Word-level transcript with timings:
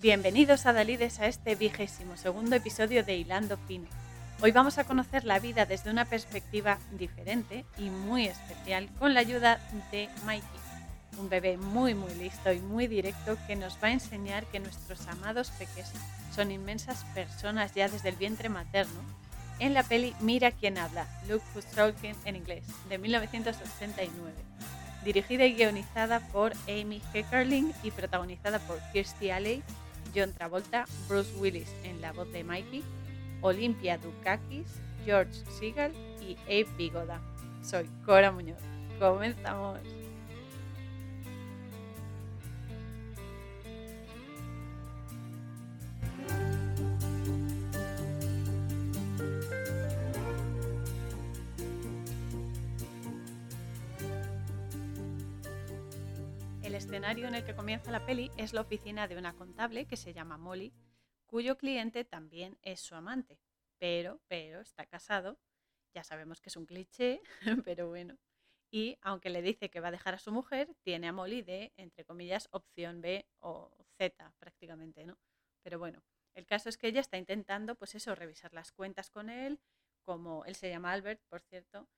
Bienvenidos 0.00 0.64
a 0.66 0.72
Dalides 0.72 1.18
a 1.18 1.26
este 1.26 1.56
vigésimo 1.56 2.16
segundo 2.16 2.54
episodio 2.54 3.02
de 3.02 3.16
Hilando 3.16 3.56
Fino. 3.56 3.88
Hoy 4.40 4.52
vamos 4.52 4.78
a 4.78 4.84
conocer 4.84 5.24
la 5.24 5.40
vida 5.40 5.66
desde 5.66 5.90
una 5.90 6.04
perspectiva 6.04 6.78
diferente 6.92 7.64
y 7.76 7.90
muy 7.90 8.26
especial 8.26 8.88
con 9.00 9.12
la 9.12 9.18
ayuda 9.18 9.58
de 9.90 10.08
Mikey, 10.24 10.60
un 11.18 11.28
bebé 11.28 11.56
muy 11.56 11.94
muy 11.94 12.14
listo 12.14 12.52
y 12.52 12.60
muy 12.60 12.86
directo 12.86 13.36
que 13.48 13.56
nos 13.56 13.74
va 13.82 13.88
a 13.88 13.92
enseñar 13.92 14.46
que 14.46 14.60
nuestros 14.60 15.04
amados 15.08 15.50
peques 15.58 15.90
son 16.32 16.52
inmensas 16.52 17.04
personas 17.12 17.74
ya 17.74 17.88
desde 17.88 18.10
el 18.10 18.16
vientre 18.16 18.48
materno. 18.48 19.00
En 19.58 19.74
la 19.74 19.82
peli 19.82 20.14
Mira 20.20 20.52
quién 20.52 20.78
habla, 20.78 21.08
Look 21.26 21.42
Who's 21.56 21.66
Talking 21.72 22.14
en 22.24 22.36
inglés, 22.36 22.64
de 22.88 22.98
1989 22.98 24.32
dirigida 25.04 25.46
y 25.46 25.54
guionizada 25.54 26.20
por 26.20 26.52
Amy 26.68 27.00
Heckerling 27.12 27.72
y 27.82 27.90
protagonizada 27.90 28.58
por 28.58 28.78
Kirstie 28.92 29.32
Alley, 29.32 29.62
John 30.14 30.32
Travolta, 30.32 30.86
Bruce 31.08 31.32
Willis 31.38 31.68
en 31.84 32.00
la 32.00 32.12
voz 32.12 32.30
de 32.32 32.44
Mikey, 32.44 32.82
Olympia 33.40 33.98
Dukakis, 33.98 34.66
George 35.04 35.32
Seagal 35.58 35.92
y 36.20 36.36
Abe 36.46 36.68
Vigoda. 36.76 37.20
Soy 37.62 37.88
Cora 38.04 38.32
Muñoz. 38.32 38.58
Comenzamos. 38.98 39.78
En 57.28 57.34
el 57.34 57.44
que 57.44 57.54
comienza 57.54 57.90
la 57.90 58.06
peli 58.06 58.30
es 58.38 58.54
la 58.54 58.62
oficina 58.62 59.06
de 59.06 59.18
una 59.18 59.34
contable 59.34 59.84
que 59.84 59.98
se 59.98 60.14
llama 60.14 60.38
Molly, 60.38 60.72
cuyo 61.26 61.58
cliente 61.58 62.06
también 62.06 62.58
es 62.62 62.80
su 62.80 62.94
amante, 62.94 63.38
pero, 63.76 64.22
pero 64.28 64.62
está 64.62 64.86
casado. 64.86 65.38
Ya 65.92 66.04
sabemos 66.04 66.40
que 66.40 66.48
es 66.48 66.56
un 66.56 66.64
cliché, 66.64 67.20
pero 67.66 67.86
bueno. 67.86 68.16
Y 68.70 68.96
aunque 69.02 69.28
le 69.28 69.42
dice 69.42 69.68
que 69.68 69.80
va 69.80 69.88
a 69.88 69.90
dejar 69.90 70.14
a 70.14 70.18
su 70.18 70.32
mujer, 70.32 70.74
tiene 70.82 71.06
a 71.06 71.12
Molly 71.12 71.42
de, 71.42 71.74
entre 71.76 72.06
comillas, 72.06 72.48
opción 72.50 73.02
B 73.02 73.28
o 73.40 73.76
Z 73.98 74.32
prácticamente, 74.38 75.04
¿no? 75.04 75.18
Pero 75.62 75.78
bueno, 75.78 76.02
el 76.34 76.46
caso 76.46 76.70
es 76.70 76.78
que 76.78 76.88
ella 76.88 77.02
está 77.02 77.18
intentando, 77.18 77.74
pues 77.74 77.94
eso, 77.94 78.14
revisar 78.14 78.54
las 78.54 78.72
cuentas 78.72 79.10
con 79.10 79.28
él, 79.28 79.60
como 80.02 80.46
él 80.46 80.54
se 80.54 80.70
llama 80.70 80.92
Albert, 80.92 81.20
por 81.28 81.42
cierto, 81.42 81.90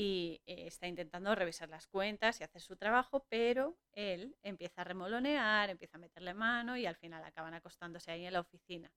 y 0.00 0.40
eh, 0.46 0.68
está 0.68 0.86
intentando 0.86 1.34
revisar 1.34 1.68
las 1.68 1.88
cuentas 1.88 2.40
y 2.40 2.44
hacer 2.44 2.62
su 2.62 2.76
trabajo, 2.76 3.26
pero 3.28 3.76
él 3.90 4.36
empieza 4.44 4.82
a 4.82 4.84
remolonear, 4.84 5.70
empieza 5.70 5.96
a 5.96 6.00
meterle 6.00 6.34
mano 6.34 6.76
y 6.76 6.86
al 6.86 6.94
final 6.94 7.24
acaban 7.24 7.52
acostándose 7.52 8.12
ahí 8.12 8.24
en 8.24 8.32
la 8.32 8.38
oficina. 8.38 8.92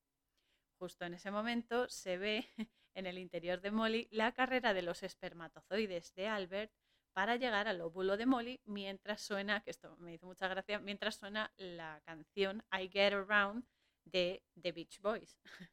Justo 0.78 1.04
en 1.04 1.16
ese 1.16 1.32
momento 1.32 1.90
se 1.90 2.20
ve 2.20 2.46
en 2.94 3.08
el 3.08 3.18
interior 3.18 3.62
de 3.62 3.72
Molly 3.72 4.10
la 4.12 4.32
carrera 4.34 4.76
de 4.76 4.84
los 4.84 5.02
espermatozoides 5.02 6.14
de 6.14 6.28
Albert 6.28 6.72
para 7.14 7.36
llegar 7.36 7.68
al 7.68 7.82
óvulo 7.82 8.16
de 8.16 8.28
Molly 8.28 8.62
mientras 8.66 9.22
suena, 9.22 9.64
que 9.64 9.72
esto 9.72 9.98
me 9.98 10.14
hizo 10.14 10.28
mucha 10.28 10.48
gracia, 10.50 10.78
mientras 10.78 11.16
suena 11.16 11.52
la 11.58 12.00
canción 12.06 12.64
I 12.72 12.90
Get 12.90 13.14
Around 13.14 13.66
de 14.06 14.44
The 14.62 14.72
Beach 14.72 15.00
Boys, 15.02 15.36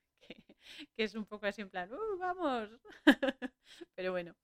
que, 0.97 1.05
es 1.05 1.15
un 1.15 1.27
poco 1.27 1.45
así 1.45 1.61
en 1.61 1.69
plan, 1.69 1.93
¡Uh, 1.93 2.17
vamos! 2.17 2.71
Pero 3.95 4.13
bueno, 4.13 4.35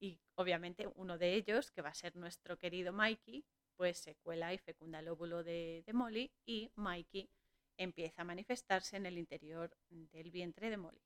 y 0.00 0.20
obviamente 0.34 0.88
uno 0.94 1.18
de 1.18 1.34
ellos, 1.34 1.70
que 1.70 1.82
va 1.82 1.90
a 1.90 1.94
ser 1.94 2.16
nuestro 2.16 2.58
querido 2.58 2.92
Mikey, 2.92 3.44
pues 3.76 3.98
se 3.98 4.16
cuela 4.16 4.52
y 4.52 4.58
fecunda 4.58 5.00
el 5.00 5.08
óvulo 5.08 5.44
de, 5.44 5.82
de 5.86 5.92
Molly 5.92 6.32
y 6.46 6.70
Mikey 6.74 7.30
empieza 7.76 8.22
a 8.22 8.24
manifestarse 8.24 8.96
en 8.96 9.06
el 9.06 9.18
interior 9.18 9.76
del 9.88 10.30
vientre 10.30 10.70
de 10.70 10.76
Molly. 10.76 11.02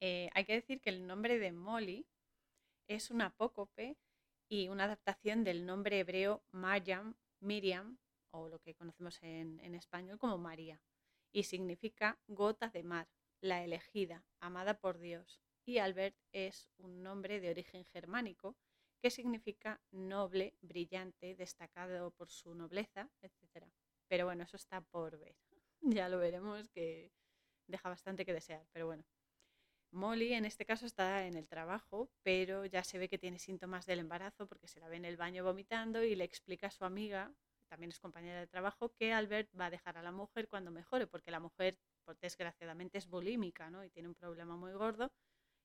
Eh, 0.00 0.30
hay 0.32 0.44
que 0.44 0.54
decir 0.54 0.80
que 0.80 0.90
el 0.90 1.06
nombre 1.06 1.38
de 1.38 1.52
Molly 1.52 2.06
es 2.88 3.10
un 3.10 3.20
apócope 3.22 3.96
y 4.48 4.68
una 4.68 4.84
adaptación 4.84 5.44
del 5.44 5.66
nombre 5.66 6.00
hebreo 6.00 6.42
Mariam, 6.52 7.14
Miriam, 7.40 7.98
o 8.32 8.48
lo 8.48 8.60
que 8.60 8.74
conocemos 8.74 9.20
en, 9.22 9.58
en 9.60 9.74
español 9.74 10.18
como 10.18 10.38
María, 10.38 10.80
y 11.32 11.44
significa 11.44 12.18
gota 12.28 12.68
de 12.68 12.84
mar, 12.84 13.08
la 13.40 13.64
elegida, 13.64 14.24
amada 14.40 14.78
por 14.78 14.98
Dios 14.98 15.40
y 15.70 15.78
Albert 15.78 16.16
es 16.32 16.68
un 16.78 17.00
nombre 17.00 17.38
de 17.38 17.48
origen 17.48 17.84
germánico 17.84 18.56
que 19.00 19.08
significa 19.08 19.80
noble, 19.92 20.56
brillante, 20.60 21.36
destacado 21.36 22.10
por 22.10 22.28
su 22.28 22.56
nobleza, 22.56 23.08
etc. 23.22 23.64
Pero 24.08 24.24
bueno, 24.26 24.42
eso 24.42 24.56
está 24.56 24.80
por 24.80 25.18
ver. 25.18 25.36
Ya 25.82 26.08
lo 26.08 26.18
veremos 26.18 26.68
que 26.70 27.10
deja 27.66 27.88
bastante 27.88 28.26
que 28.26 28.34
desear, 28.34 28.66
pero 28.72 28.86
bueno. 28.86 29.04
Molly 29.92 30.34
en 30.34 30.44
este 30.44 30.66
caso 30.66 30.86
está 30.86 31.26
en 31.26 31.36
el 31.36 31.48
trabajo, 31.48 32.10
pero 32.22 32.66
ya 32.66 32.82
se 32.84 32.98
ve 32.98 33.08
que 33.08 33.18
tiene 33.18 33.38
síntomas 33.38 33.86
del 33.86 34.00
embarazo 34.00 34.46
porque 34.46 34.68
se 34.68 34.80
la 34.80 34.88
ve 34.88 34.96
en 34.96 35.04
el 35.04 35.16
baño 35.16 35.44
vomitando 35.44 36.02
y 36.02 36.16
le 36.16 36.24
explica 36.24 36.66
a 36.66 36.70
su 36.70 36.84
amiga, 36.84 37.32
también 37.68 37.90
es 37.90 38.00
compañera 38.00 38.40
de 38.40 38.46
trabajo, 38.46 38.92
que 38.92 39.12
Albert 39.12 39.48
va 39.58 39.66
a 39.66 39.70
dejar 39.70 39.96
a 39.96 40.02
la 40.02 40.12
mujer 40.12 40.48
cuando 40.48 40.70
mejore, 40.70 41.06
porque 41.06 41.30
la 41.30 41.40
mujer, 41.40 41.78
desgraciadamente, 42.20 42.98
es 42.98 43.08
bulímica 43.08 43.70
¿no? 43.70 43.84
y 43.84 43.90
tiene 43.90 44.08
un 44.08 44.14
problema 44.14 44.56
muy 44.56 44.72
gordo 44.72 45.10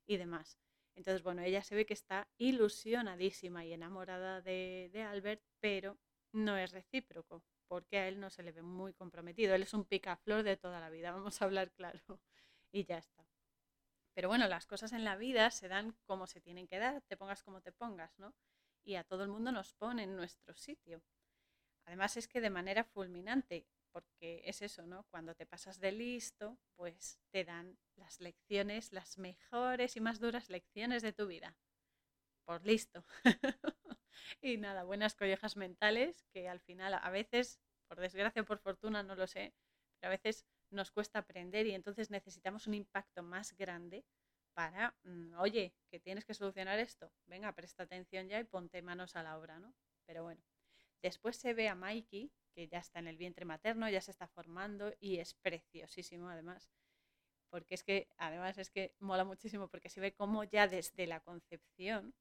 y 0.06 0.18
demás. 0.18 0.58
Entonces, 0.96 1.24
bueno, 1.24 1.42
ella 1.42 1.64
se 1.64 1.76
ve 1.76 1.86
que 1.86 1.94
está 1.94 2.28
ilusionadísima 2.38 3.66
y 3.66 3.74
enamorada 3.74 4.42
de, 4.42 4.90
de 4.94 5.04
Albert, 5.04 5.44
pero 5.60 5.98
no 6.32 6.58
es 6.58 6.72
recíproco, 6.72 7.44
porque 7.68 7.98
a 7.98 8.08
él 8.08 8.20
no 8.20 8.30
se 8.30 8.44
le 8.44 8.52
ve 8.52 8.62
muy 8.62 8.94
comprometido. 8.94 9.56
Él 9.56 9.64
es 9.64 9.74
un 9.74 9.86
picaflor 9.86 10.44
de 10.44 10.58
toda 10.58 10.80
la 10.80 10.90
vida, 10.90 11.12
vamos 11.12 11.42
a 11.42 11.46
hablar 11.46 11.72
claro, 11.72 12.00
y 12.72 12.86
ya 12.86 12.98
está. 12.98 13.26
Pero 14.14 14.30
bueno, 14.30 14.48
las 14.48 14.66
cosas 14.66 14.94
en 14.94 15.04
la 15.04 15.18
vida 15.18 15.52
se 15.52 15.68
dan 15.68 15.92
como 16.06 16.26
se 16.26 16.40
tienen 16.40 16.68
que 16.68 16.80
dar, 16.80 17.02
te 17.02 17.18
pongas 17.18 17.44
como 17.44 17.62
te 17.62 17.74
pongas, 17.74 18.18
¿no? 18.18 18.34
Y 18.84 18.96
a 18.96 19.04
todo 19.04 19.24
el 19.24 19.30
mundo 19.30 19.52
nos 19.52 19.74
pone 19.74 20.04
en 20.04 20.16
nuestro 20.16 20.56
sitio. 20.56 21.04
Además 21.86 22.16
es 22.16 22.28
que 22.28 22.40
de 22.40 22.50
manera 22.50 22.86
fulminante, 22.86 23.68
porque 23.96 24.42
es 24.44 24.62
eso, 24.62 24.86
¿no? 24.86 25.06
Cuando 25.06 25.36
te 25.36 25.46
pasas 25.46 25.80
de 25.80 25.94
listo, 25.94 26.60
pues 26.76 27.18
te 27.32 27.46
dan 27.46 27.80
las 27.96 28.20
lecciones, 28.20 28.92
las 28.92 29.18
mejores 29.18 29.96
y 29.96 30.02
más 30.02 30.20
duras 30.20 30.50
lecciones 30.50 31.02
de 31.02 31.14
tu 31.14 31.28
vida. 31.28 31.56
Por 32.44 32.66
listo. 32.66 33.06
y 34.42 34.58
nada, 34.58 34.84
buenas 34.84 35.16
collejas 35.16 35.56
mentales 35.56 36.26
que 36.34 36.50
al 36.50 36.60
final 36.60 36.94
a 36.94 37.10
veces, 37.10 37.62
por 37.88 38.02
desgracia 38.02 38.42
o 38.42 38.46
por 38.46 38.60
fortuna, 38.60 39.02
no 39.02 39.16
lo 39.16 39.28
sé, 39.28 39.54
pero 40.02 40.10
a 40.10 40.18
veces 40.18 40.46
nos 40.72 40.92
cuesta 40.92 41.20
aprender 41.20 41.66
y 41.66 41.72
entonces 41.72 42.10
necesitamos 42.10 42.68
un 42.68 42.74
impacto 42.74 43.24
más 43.24 43.56
grande 43.56 44.04
para, 44.54 44.94
mm, 45.04 45.36
oye, 45.40 45.74
que 45.90 46.02
tienes 46.02 46.26
que 46.26 46.34
solucionar 46.34 46.80
esto. 46.80 47.14
Venga, 47.28 47.54
presta 47.54 47.84
atención 47.84 48.28
ya 48.28 48.42
y 48.42 48.44
ponte 48.44 48.82
manos 48.82 49.16
a 49.16 49.24
la 49.24 49.38
obra, 49.38 49.58
¿no? 49.58 49.74
Pero 50.06 50.24
bueno, 50.24 50.44
después 51.02 51.38
se 51.38 51.54
ve 51.54 51.70
a 51.70 51.76
Mikey 51.76 52.30
que 52.56 52.68
ya 52.68 52.80
está 52.80 53.00
en 53.00 53.08
el 53.08 53.18
vientre 53.18 53.46
materno, 53.46 53.90
ya 53.90 54.02
se 54.02 54.12
está 54.12 54.28
formando 54.28 54.94
y 55.00 55.18
es 55.18 55.34
preciosísimo 55.34 56.30
además. 56.30 56.72
Porque 57.50 57.76
es 57.76 57.84
que, 57.84 58.08
además 58.18 58.58
es 58.58 58.70
que 58.70 58.96
mola 59.00 59.26
muchísimo 59.26 59.68
porque 59.68 59.90
se 59.90 60.00
ve 60.00 60.14
como 60.14 60.44
ya 60.46 60.68
desde 60.68 61.06
la 61.06 61.20
concepción 61.20 62.16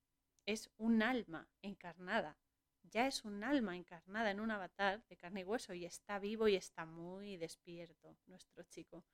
es 0.45 0.71
un 0.77 1.03
alma 1.03 1.49
encarnada. 1.63 2.39
Ya 2.83 3.07
es 3.07 3.25
un 3.25 3.43
alma 3.45 3.77
encarnada 3.77 4.31
en 4.31 4.41
un 4.41 4.51
avatar 4.51 5.03
de 5.07 5.17
carne 5.17 5.41
y 5.41 5.45
hueso 5.45 5.73
y 5.73 5.87
está 5.87 6.19
vivo 6.19 6.49
y 6.49 6.57
está 6.57 6.85
muy 6.85 7.37
despierto 7.37 8.19
nuestro 8.27 8.63
chico. 8.65 9.05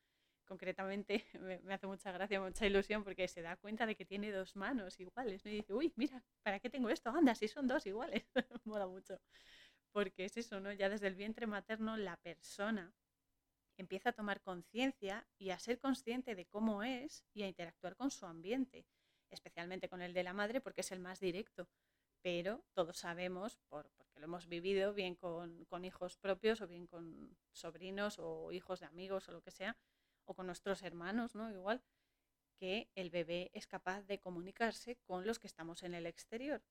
Concretamente 0.44 1.24
me, 1.62 1.72
hace 1.72 1.86
mucha 1.86 2.10
gracia, 2.10 2.40
mucha 2.40 2.66
ilusión 2.66 3.04
porque 3.04 3.28
se 3.28 3.42
da 3.42 3.56
cuenta 3.56 3.86
de 3.86 3.94
que 3.94 4.04
tiene 4.04 4.32
dos 4.32 4.56
manos 4.56 4.98
iguales. 4.98 5.44
Y 5.46 5.50
dice, 5.50 5.74
uy, 5.74 5.92
mira, 5.96 6.24
¿para 6.42 6.58
qué 6.58 6.68
tengo 6.68 6.90
esto? 6.90 7.10
Anda, 7.10 7.34
si 7.34 7.46
son 7.46 7.68
dos 7.68 7.86
iguales. 7.86 8.24
mola 8.64 8.86
mucho 8.86 9.20
porque 9.92 10.24
es 10.24 10.36
eso, 10.36 10.60
¿no? 10.60 10.72
Ya 10.72 10.88
desde 10.88 11.06
el 11.06 11.14
vientre 11.14 11.46
materno 11.46 11.96
la 11.96 12.16
persona 12.16 12.92
empieza 13.76 14.10
a 14.10 14.12
tomar 14.12 14.42
conciencia 14.42 15.26
y 15.38 15.50
a 15.50 15.58
ser 15.58 15.78
consciente 15.78 16.34
de 16.34 16.46
cómo 16.46 16.82
es 16.82 17.24
y 17.32 17.42
a 17.42 17.48
interactuar 17.48 17.96
con 17.96 18.10
su 18.10 18.26
ambiente, 18.26 18.86
especialmente 19.30 19.88
con 19.88 20.02
el 20.02 20.12
de 20.12 20.22
la 20.22 20.34
madre 20.34 20.60
porque 20.60 20.82
es 20.82 20.92
el 20.92 21.00
más 21.00 21.20
directo. 21.20 21.68
Pero 22.22 22.62
todos 22.74 22.98
sabemos, 22.98 23.56
por, 23.68 23.90
porque 23.96 24.20
lo 24.20 24.26
hemos 24.26 24.46
vivido 24.46 24.92
bien 24.92 25.14
con, 25.14 25.64
con 25.64 25.86
hijos 25.86 26.18
propios 26.18 26.60
o 26.60 26.66
bien 26.66 26.86
con 26.86 27.36
sobrinos 27.52 28.18
o 28.18 28.52
hijos 28.52 28.80
de 28.80 28.86
amigos 28.86 29.28
o 29.28 29.32
lo 29.32 29.40
que 29.40 29.50
sea, 29.50 29.76
o 30.26 30.34
con 30.34 30.46
nuestros 30.46 30.82
hermanos, 30.82 31.34
¿no? 31.34 31.50
Igual, 31.50 31.82
que 32.58 32.90
el 32.94 33.08
bebé 33.08 33.50
es 33.54 33.66
capaz 33.66 34.02
de 34.02 34.20
comunicarse 34.20 34.96
con 35.06 35.26
los 35.26 35.38
que 35.38 35.46
estamos 35.46 35.82
en 35.82 35.94
el 35.94 36.04
exterior. 36.04 36.62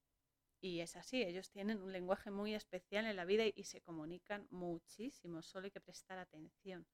Y 0.62 0.82
es 0.82 0.96
así, 0.96 1.24
ellos 1.24 1.50
tienen 1.52 1.82
un 1.82 1.94
lenguaje 1.94 2.32
muy 2.32 2.54
especial 2.54 3.06
en 3.06 3.16
la 3.16 3.26
vida 3.26 3.46
y, 3.46 3.64
se 3.64 3.82
comunican 3.82 4.48
muchísimo, 4.50 5.42
solo 5.42 5.66
hay 5.66 5.72
que 5.72 5.80
prestar 5.80 6.18
atención. 6.20 6.86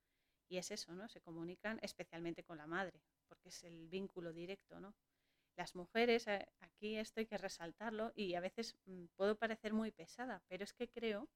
Y 0.47 0.57
es 0.57 0.69
eso, 0.69 0.93
¿no? 0.93 1.07
Se 1.09 1.21
comunican 1.21 1.79
especialmente 1.81 2.43
con 2.43 2.57
la 2.57 2.67
madre, 2.67 3.01
porque 3.27 3.49
es 3.49 3.63
el 3.63 3.87
vínculo 3.87 4.33
directo, 4.33 4.79
¿no? 4.79 4.93
Las 5.57 5.73
mujeres, 5.73 6.27
eh, 6.27 6.47
aquí 6.59 6.97
esto 6.97 7.21
hay 7.21 7.25
que 7.25 7.37
resaltarlo 7.37 8.11
y 8.15 8.35
a 8.35 8.41
veces 8.41 8.75
mm, 8.85 9.05
puedo 9.15 9.35
parecer 9.37 9.73
muy 9.73 9.91
pesada, 9.91 10.43
pero 10.47 10.63
es 10.63 10.73
que 10.73 10.89
creo 10.89 11.27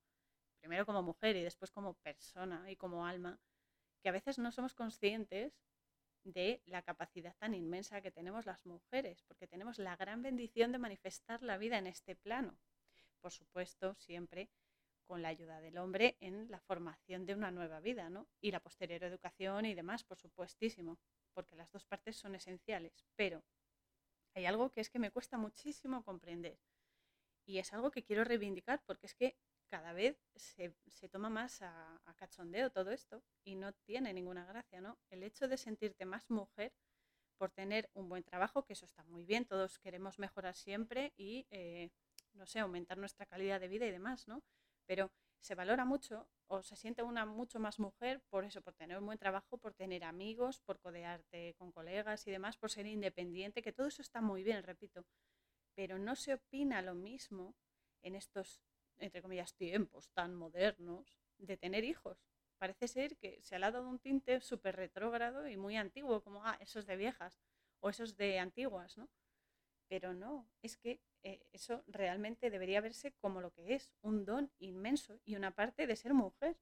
primero 0.60 0.86
como 0.86 1.02
mujer 1.02 1.36
y 1.36 1.44
después 1.44 1.72
como 1.72 1.96
persona 1.96 2.70
y 2.70 2.76
como 2.76 3.06
alma, 3.06 3.40
que 4.02 4.10
a 4.10 4.12
veces 4.12 4.38
no 4.38 4.52
somos 4.52 4.74
conscientes 4.74 5.54
de 6.32 6.62
la 6.66 6.82
capacidad 6.82 7.36
tan 7.38 7.54
inmensa 7.54 8.02
que 8.02 8.12
tenemos 8.12 8.46
las 8.46 8.66
mujeres, 8.66 9.24
porque 9.24 9.48
tenemos 9.48 9.80
la 9.80 9.96
gran 9.96 10.22
bendición 10.22 10.72
de 10.72 10.78
manifestar 10.78 11.44
la 11.44 11.58
vida 11.58 11.78
en 11.78 11.88
este 11.88 12.16
plano. 12.16 12.58
Por 13.22 13.32
supuesto, 13.32 13.96
siempre 13.96 14.50
con 15.06 15.22
la 15.22 15.30
ayuda 15.30 15.60
del 15.60 15.78
hombre 15.78 16.18
en 16.20 16.50
la 16.52 16.60
formación 16.60 17.26
de 17.26 17.34
una 17.34 17.50
nueva 17.50 17.80
vida, 17.80 18.10
¿no? 18.10 18.28
Y 18.42 18.52
la 18.52 18.60
posterior 18.60 19.04
educación 19.04 19.66
y 19.66 19.74
demás, 19.74 20.04
por 20.04 20.20
supuestísimo, 20.20 21.00
porque 21.34 21.56
las 21.56 21.72
dos 21.72 21.86
partes 21.86 22.16
son 22.16 22.36
esenciales. 22.36 23.06
Pero 23.16 23.44
hay 24.36 24.46
algo 24.46 24.72
que 24.72 24.82
es 24.82 24.90
que 24.90 25.00
me 25.00 25.12
cuesta 25.12 25.38
muchísimo 25.38 26.04
comprender 26.04 26.60
y 27.50 27.58
es 27.58 27.74
algo 27.74 27.90
que 27.90 28.04
quiero 28.04 28.24
reivindicar 28.24 28.84
porque 28.86 29.08
es 29.08 29.16
que 29.16 29.36
cada 29.70 29.94
vez 29.94 30.18
se, 30.36 30.74
toma 31.10 31.30
más 31.30 31.62
a, 31.62 32.02
cachondeo 32.18 32.70
todo 32.72 32.92
esto 32.92 33.24
y 33.44 33.56
no 33.56 33.72
tiene 33.72 34.14
ninguna 34.14 34.46
gracia, 34.46 34.82
¿no? 34.82 34.98
El 35.10 35.24
hecho 35.24 35.48
de 35.48 35.58
sentirte 35.58 36.06
más 36.06 36.30
mujer 36.30 36.74
por 37.38 37.52
tener 37.52 37.90
un 37.94 38.10
buen 38.10 38.24
trabajo, 38.24 38.66
que 38.66 38.74
eso 38.74 38.86
está 38.86 39.04
muy 39.06 39.24
bien, 39.24 39.46
todos 39.46 39.80
queremos 39.80 40.20
mejorar 40.20 40.56
siempre 40.56 41.14
y, 41.16 41.48
eh, 41.52 41.90
no 42.34 42.46
sé, 42.46 42.60
aumentar 42.60 42.98
nuestra 42.98 43.26
calidad 43.26 43.62
de 43.62 43.70
vida 43.70 43.86
y 43.86 43.92
demás, 43.92 44.28
¿no? 44.28 44.44
Pero 44.86 45.12
se 45.40 45.56
valora 45.56 45.86
mucho 45.86 46.28
o 46.48 46.62
se 46.64 46.76
siente 46.76 47.04
una 47.04 47.26
mucho 47.26 47.60
más 47.60 47.80
mujer 47.80 48.22
por 48.30 48.44
eso, 48.44 48.62
por 48.62 48.74
tener 48.74 48.98
un 48.98 49.06
buen 49.06 49.18
trabajo, 49.18 49.58
por 49.58 49.74
tener 49.74 50.04
amigos, 50.04 50.60
por 50.60 50.80
codearte 50.80 51.54
con 51.58 51.72
colegas 51.72 52.28
y 52.28 52.32
demás, 52.32 52.58
por 52.58 52.72
ser 52.72 52.88
independiente, 52.88 53.62
que 53.62 53.72
todo 53.72 53.88
eso 53.88 54.02
está 54.02 54.20
muy 54.20 54.44
bien, 54.44 54.64
repito, 54.64 55.06
pero 55.76 55.98
no 55.98 56.16
se 56.16 56.34
opina 56.34 56.82
lo 56.82 56.96
mismo 56.96 57.56
en 58.02 58.16
estos 58.16 58.62
entre 59.00 59.22
comillas, 59.22 59.54
tiempos 59.56 60.10
tan 60.12 60.36
modernos 60.36 61.20
de 61.38 61.58
tener 61.58 61.84
hijos. 61.84 62.24
Parece 62.58 62.88
ser 62.88 63.18
que 63.18 63.42
se 63.42 63.56
ha 63.56 63.60
dado 63.60 63.88
un 63.88 64.00
tinte 64.00 64.42
súper 64.42 64.76
retrógrado 64.76 65.48
y 65.48 65.58
muy 65.58 65.78
antiguo, 65.78 66.22
como, 66.22 66.46
ah, 66.46 66.58
esos 66.60 66.86
de 66.86 66.98
viejas 66.98 67.40
o 67.80 67.90
esos 67.90 68.18
de 68.18 68.40
antiguas, 68.40 68.98
¿no? 68.98 69.10
Pero 69.88 70.14
no, 70.14 70.48
es 70.62 70.78
que 70.78 71.02
eh, 71.24 71.42
eso 71.52 71.84
realmente 71.88 72.50
debería 72.50 72.82
verse 72.82 73.14
como 73.14 73.42
lo 73.42 73.52
que 73.52 73.74
es, 73.74 73.94
un 74.02 74.26
don 74.26 74.52
inmenso 74.60 75.20
y 75.26 75.36
una 75.36 75.52
parte 75.52 75.88
de 75.88 75.96
ser 75.96 76.14
mujer. 76.14 76.58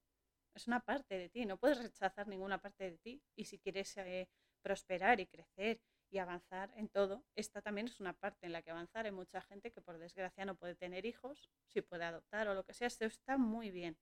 Es 0.54 0.68
una 0.68 0.80
parte 0.80 1.18
de 1.18 1.30
ti, 1.30 1.46
no 1.46 1.58
puedes 1.58 1.78
rechazar 1.78 2.28
ninguna 2.28 2.60
parte 2.60 2.92
de 2.92 2.98
ti. 2.98 3.22
Y 3.36 3.46
si 3.46 3.60
quieres 3.60 3.96
eh, 3.98 4.30
prosperar 4.62 5.20
y 5.20 5.28
crecer 5.28 5.82
y 6.10 6.20
avanzar 6.20 6.72
en 6.76 6.90
todo. 6.90 7.24
Esta 7.36 7.62
también 7.62 7.88
es 7.88 8.00
una 8.00 8.14
parte 8.14 8.46
en 8.46 8.54
la 8.54 8.62
que 8.62 8.72
avanzar. 8.72 9.06
Hay 9.06 9.12
mucha 9.12 9.42
gente 9.42 9.72
que 9.72 9.82
por 9.82 9.98
desgracia 9.98 10.46
no 10.46 10.56
puede 10.56 10.76
tener 10.76 11.06
hijos, 11.06 11.50
si 11.68 11.82
puede 11.82 12.06
adoptar 12.06 12.48
o 12.48 12.54
lo 12.54 12.64
que 12.64 12.74
sea. 12.74 12.88
Esto 12.88 13.06
está 13.06 13.38
muy 13.38 13.72
bien. 13.72 13.98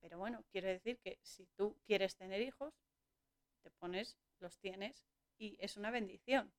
Pero 0.00 0.18
bueno, 0.18 0.44
quiero 0.50 0.68
decir 0.68 0.98
que 1.00 1.18
si 1.22 1.46
tú 1.56 1.76
quieres 1.84 2.16
tener 2.16 2.40
hijos, 2.40 2.74
te 3.62 3.70
pones, 3.70 4.16
los 4.38 4.58
tienes 4.58 5.06
y 5.38 5.56
es 5.60 5.76
una 5.76 5.90
bendición. 5.90 6.52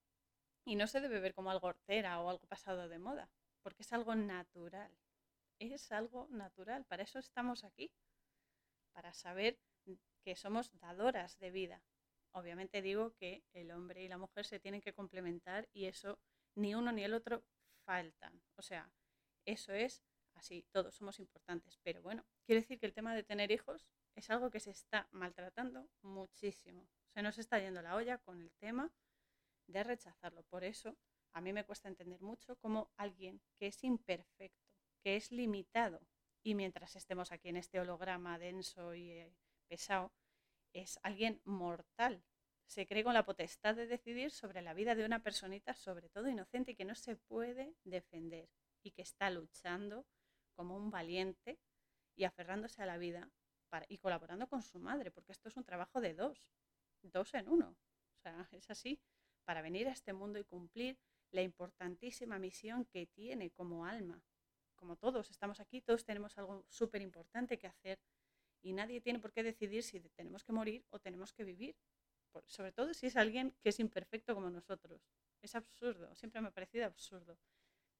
Y 0.65 0.75
no 0.75 0.87
se 0.87 0.99
debe 0.99 1.19
ver 1.19 1.33
como 1.33 1.51
algo 1.51 1.67
hortera 1.67 2.19
o 2.21 2.29
algo 2.29 2.45
pasado 2.47 2.89
de 2.89 2.99
moda, 2.99 3.29
porque 3.61 3.83
es 3.83 3.93
algo 3.93 4.15
natural. 4.15 4.91
Es 5.57 5.91
algo 5.91 6.27
natural. 6.29 6.85
Para 6.85 7.03
eso 7.03 7.19
estamos 7.19 7.63
aquí. 7.63 7.91
Para 8.93 9.13
saber 9.13 9.57
que 10.23 10.35
somos 10.35 10.71
dadoras 10.79 11.39
de 11.39 11.51
vida, 11.51 11.81
obviamente 12.31 12.81
digo 12.81 13.13
que 13.15 13.43
el 13.53 13.71
hombre 13.71 14.03
y 14.03 14.07
la 14.07 14.17
mujer 14.17 14.45
se 14.45 14.59
tienen 14.59 14.81
que 14.81 14.93
complementar 14.93 15.67
y 15.73 15.85
eso 15.85 16.19
ni 16.55 16.75
uno 16.75 16.91
ni 16.91 17.03
el 17.03 17.13
otro 17.13 17.43
faltan. 17.85 18.41
O 18.55 18.61
sea, 18.61 18.91
eso 19.45 19.73
es 19.73 20.03
así, 20.35 20.65
todos 20.71 20.95
somos 20.95 21.19
importantes. 21.19 21.77
Pero 21.83 22.01
bueno, 22.01 22.25
quiero 22.45 22.61
decir 22.61 22.79
que 22.79 22.85
el 22.85 22.93
tema 22.93 23.15
de 23.15 23.23
tener 23.23 23.51
hijos 23.51 23.87
es 24.15 24.29
algo 24.29 24.49
que 24.49 24.59
se 24.59 24.71
está 24.71 25.07
maltratando 25.11 25.89
muchísimo. 26.01 26.87
Se 27.13 27.21
nos 27.21 27.37
está 27.37 27.59
yendo 27.59 27.81
la 27.81 27.95
olla 27.95 28.17
con 28.19 28.41
el 28.41 28.51
tema 28.53 28.91
de 29.67 29.83
rechazarlo. 29.83 30.43
Por 30.43 30.63
eso 30.63 30.97
a 31.33 31.41
mí 31.41 31.53
me 31.53 31.65
cuesta 31.65 31.89
entender 31.89 32.21
mucho 32.21 32.55
cómo 32.57 32.91
alguien 32.97 33.41
que 33.57 33.67
es 33.67 33.83
imperfecto, 33.83 34.67
que 35.01 35.15
es 35.15 35.31
limitado, 35.31 36.01
y 36.43 36.55
mientras 36.55 36.95
estemos 36.95 37.31
aquí 37.31 37.49
en 37.49 37.57
este 37.57 37.79
holograma 37.79 38.39
denso 38.39 38.93
y 38.95 39.11
eh, 39.11 39.35
pesado, 39.67 40.11
es 40.73 40.99
alguien 41.03 41.41
mortal. 41.45 42.23
Se 42.65 42.85
cree 42.85 43.03
con 43.03 43.13
la 43.13 43.25
potestad 43.25 43.75
de 43.75 43.87
decidir 43.87 44.31
sobre 44.31 44.61
la 44.61 44.73
vida 44.73 44.95
de 44.95 45.05
una 45.05 45.23
personita, 45.23 45.73
sobre 45.73 46.09
todo 46.09 46.29
inocente, 46.29 46.71
y 46.71 46.75
que 46.75 46.85
no 46.85 46.95
se 46.95 47.15
puede 47.15 47.75
defender 47.83 48.49
y 48.83 48.91
que 48.91 49.01
está 49.01 49.29
luchando 49.29 50.05
como 50.55 50.75
un 50.75 50.91
valiente 50.91 51.59
y 52.15 52.25
aferrándose 52.25 52.81
a 52.81 52.85
la 52.85 52.97
vida 52.97 53.31
y 53.87 53.97
colaborando 53.97 54.47
con 54.47 54.61
su 54.61 54.79
madre, 54.79 55.11
porque 55.11 55.31
esto 55.31 55.47
es 55.47 55.57
un 55.57 55.63
trabajo 55.63 56.01
de 56.01 56.13
dos, 56.13 56.51
dos 57.01 57.33
en 57.33 57.47
uno. 57.47 57.77
O 58.17 58.21
sea, 58.21 58.47
es 58.51 58.69
así, 58.69 58.99
para 59.45 59.61
venir 59.61 59.87
a 59.87 59.91
este 59.91 60.13
mundo 60.13 60.39
y 60.39 60.43
cumplir 60.43 60.99
la 61.31 61.41
importantísima 61.41 62.39
misión 62.39 62.85
que 62.85 63.07
tiene 63.07 63.51
como 63.51 63.85
alma. 63.85 64.21
Como 64.75 64.95
todos 64.95 65.29
estamos 65.29 65.59
aquí, 65.59 65.81
todos 65.81 66.05
tenemos 66.05 66.37
algo 66.37 66.65
súper 66.67 67.01
importante 67.01 67.57
que 67.57 67.67
hacer 67.67 67.99
y 68.61 68.73
nadie 68.73 69.01
tiene 69.01 69.19
por 69.19 69.31
qué 69.31 69.43
decidir 69.43 69.83
si 69.83 69.99
tenemos 70.15 70.43
que 70.43 70.53
morir 70.53 70.85
o 70.89 70.99
tenemos 70.99 71.33
que 71.33 71.43
vivir. 71.43 71.75
sobre 72.45 72.71
todo 72.71 72.93
si 72.93 73.07
es 73.07 73.15
alguien 73.15 73.55
que 73.61 73.69
es 73.69 73.79
imperfecto 73.79 74.35
como 74.35 74.49
nosotros. 74.49 75.01
Es 75.41 75.55
absurdo, 75.55 76.13
siempre 76.15 76.41
me 76.41 76.49
ha 76.49 76.51
parecido 76.51 76.85
absurdo. 76.85 77.39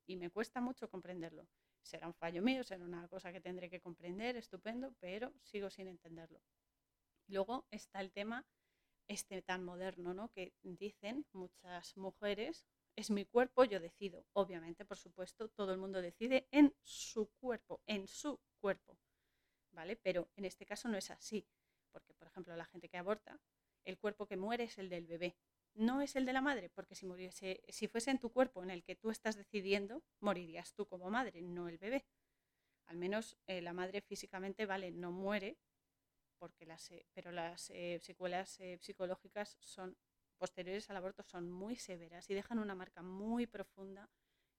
Y 0.06 0.18
me 0.18 0.30
cuesta 0.30 0.62
mucho 0.62 0.90
comprenderlo. 0.90 1.48
Será 1.82 2.08
un 2.08 2.14
fallo 2.14 2.42
mío, 2.42 2.64
será 2.64 2.84
una 2.86 3.08
cosa 3.08 3.32
que 3.32 3.42
tendré 3.42 3.70
que 3.70 3.80
comprender, 3.80 4.36
estupendo, 4.36 4.94
pero 5.00 5.34
sigo 5.42 5.70
sin 5.70 5.88
entenderlo. 5.88 6.42
Luego 7.28 7.66
está 7.72 8.02
el 8.02 8.12
tema 8.12 8.46
este 9.08 9.42
tan 9.42 9.64
moderno, 9.64 10.14
¿no? 10.14 10.32
Que 10.32 10.54
dicen 10.62 11.26
muchas 11.34 11.98
mujeres, 11.98 12.66
es 12.96 13.10
mi 13.10 13.26
cuerpo, 13.26 13.64
yo 13.64 13.80
decido. 13.80 14.26
Obviamente, 14.34 14.86
por 14.86 14.98
supuesto, 14.98 15.50
todo 15.50 15.74
el 15.74 15.80
mundo 15.80 16.02
decide 16.02 16.48
en 16.52 16.76
su 16.84 17.30
cuerpo, 17.40 17.82
en 17.88 18.08
su 18.08 18.40
cuerpo. 18.60 18.98
¿Vale? 19.80 19.96
Pero 19.96 20.30
en 20.36 20.44
este 20.44 20.66
caso 20.66 20.90
no 20.90 20.98
es 20.98 21.10
así, 21.10 21.48
porque 21.94 22.14
por 22.14 22.28
ejemplo 22.28 22.54
la 22.58 22.66
gente 22.66 22.90
que 22.90 22.98
aborta, 22.98 23.40
el 23.86 23.98
cuerpo 23.98 24.26
que 24.28 24.36
muere 24.36 24.66
es 24.66 24.78
el 24.78 24.90
del 24.90 25.08
bebé, 25.08 25.38
no 25.74 26.02
es 26.02 26.18
el 26.18 26.26
de 26.26 26.34
la 26.34 26.42
madre, 26.42 26.70
porque 26.70 26.96
si 26.96 27.06
muriese, 27.06 27.64
si 27.70 27.88
fuese 27.88 28.12
en 28.12 28.20
tu 28.20 28.30
cuerpo 28.30 28.62
en 28.62 28.72
el 28.72 28.84
que 28.84 28.98
tú 28.98 29.10
estás 29.10 29.38
decidiendo, 29.38 30.04
morirías 30.20 30.74
tú 30.74 30.86
como 30.86 31.10
madre, 31.10 31.42
no 31.42 31.70
el 31.70 31.78
bebé. 31.78 32.06
Al 32.88 32.98
menos 32.98 33.38
eh, 33.48 33.62
la 33.62 33.72
madre 33.72 34.02
físicamente, 34.02 34.66
vale, 34.66 34.92
no 34.92 35.14
muere, 35.14 35.58
porque 36.40 36.66
las, 36.66 36.92
eh, 36.92 37.06
pero 37.14 37.32
las 37.32 37.70
eh, 37.70 38.00
secuelas 38.02 38.60
psicológicas 38.82 39.58
son 39.62 39.96
posteriores 40.38 40.90
al 40.90 40.98
aborto 40.98 41.24
son 41.24 41.50
muy 41.50 41.78
severas 41.78 42.30
y 42.30 42.34
dejan 42.34 42.60
una 42.60 42.76
marca 42.76 43.02
muy 43.02 43.48
profunda 43.48 44.10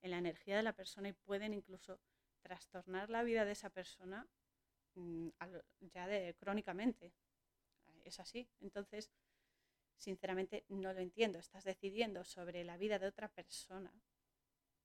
en 0.01 0.13
la 0.13 0.19
energía 0.19 0.57
de 0.57 0.63
la 0.63 0.73
persona 0.73 1.11
y 1.11 1.13
pueden 1.13 1.53
incluso 1.53 2.01
trastornar 2.41 3.11
la 3.11 3.23
vida 3.23 3.45
de 3.45 3.53
esa 3.53 3.69
persona 3.69 4.27
ya 5.81 6.07
de 6.07 6.35
crónicamente. 6.35 7.13
Es 8.05 8.21
así. 8.21 8.49
Entonces, 8.61 9.11
sinceramente, 9.97 10.65
no 10.69 10.93
lo 10.93 11.01
entiendo. 11.01 11.39
Estás 11.39 11.65
decidiendo 11.65 12.25
sobre 12.25 12.65
la 12.65 12.77
vida 12.77 12.99
de 12.99 13.07
otra 13.07 13.29
persona 13.29 13.93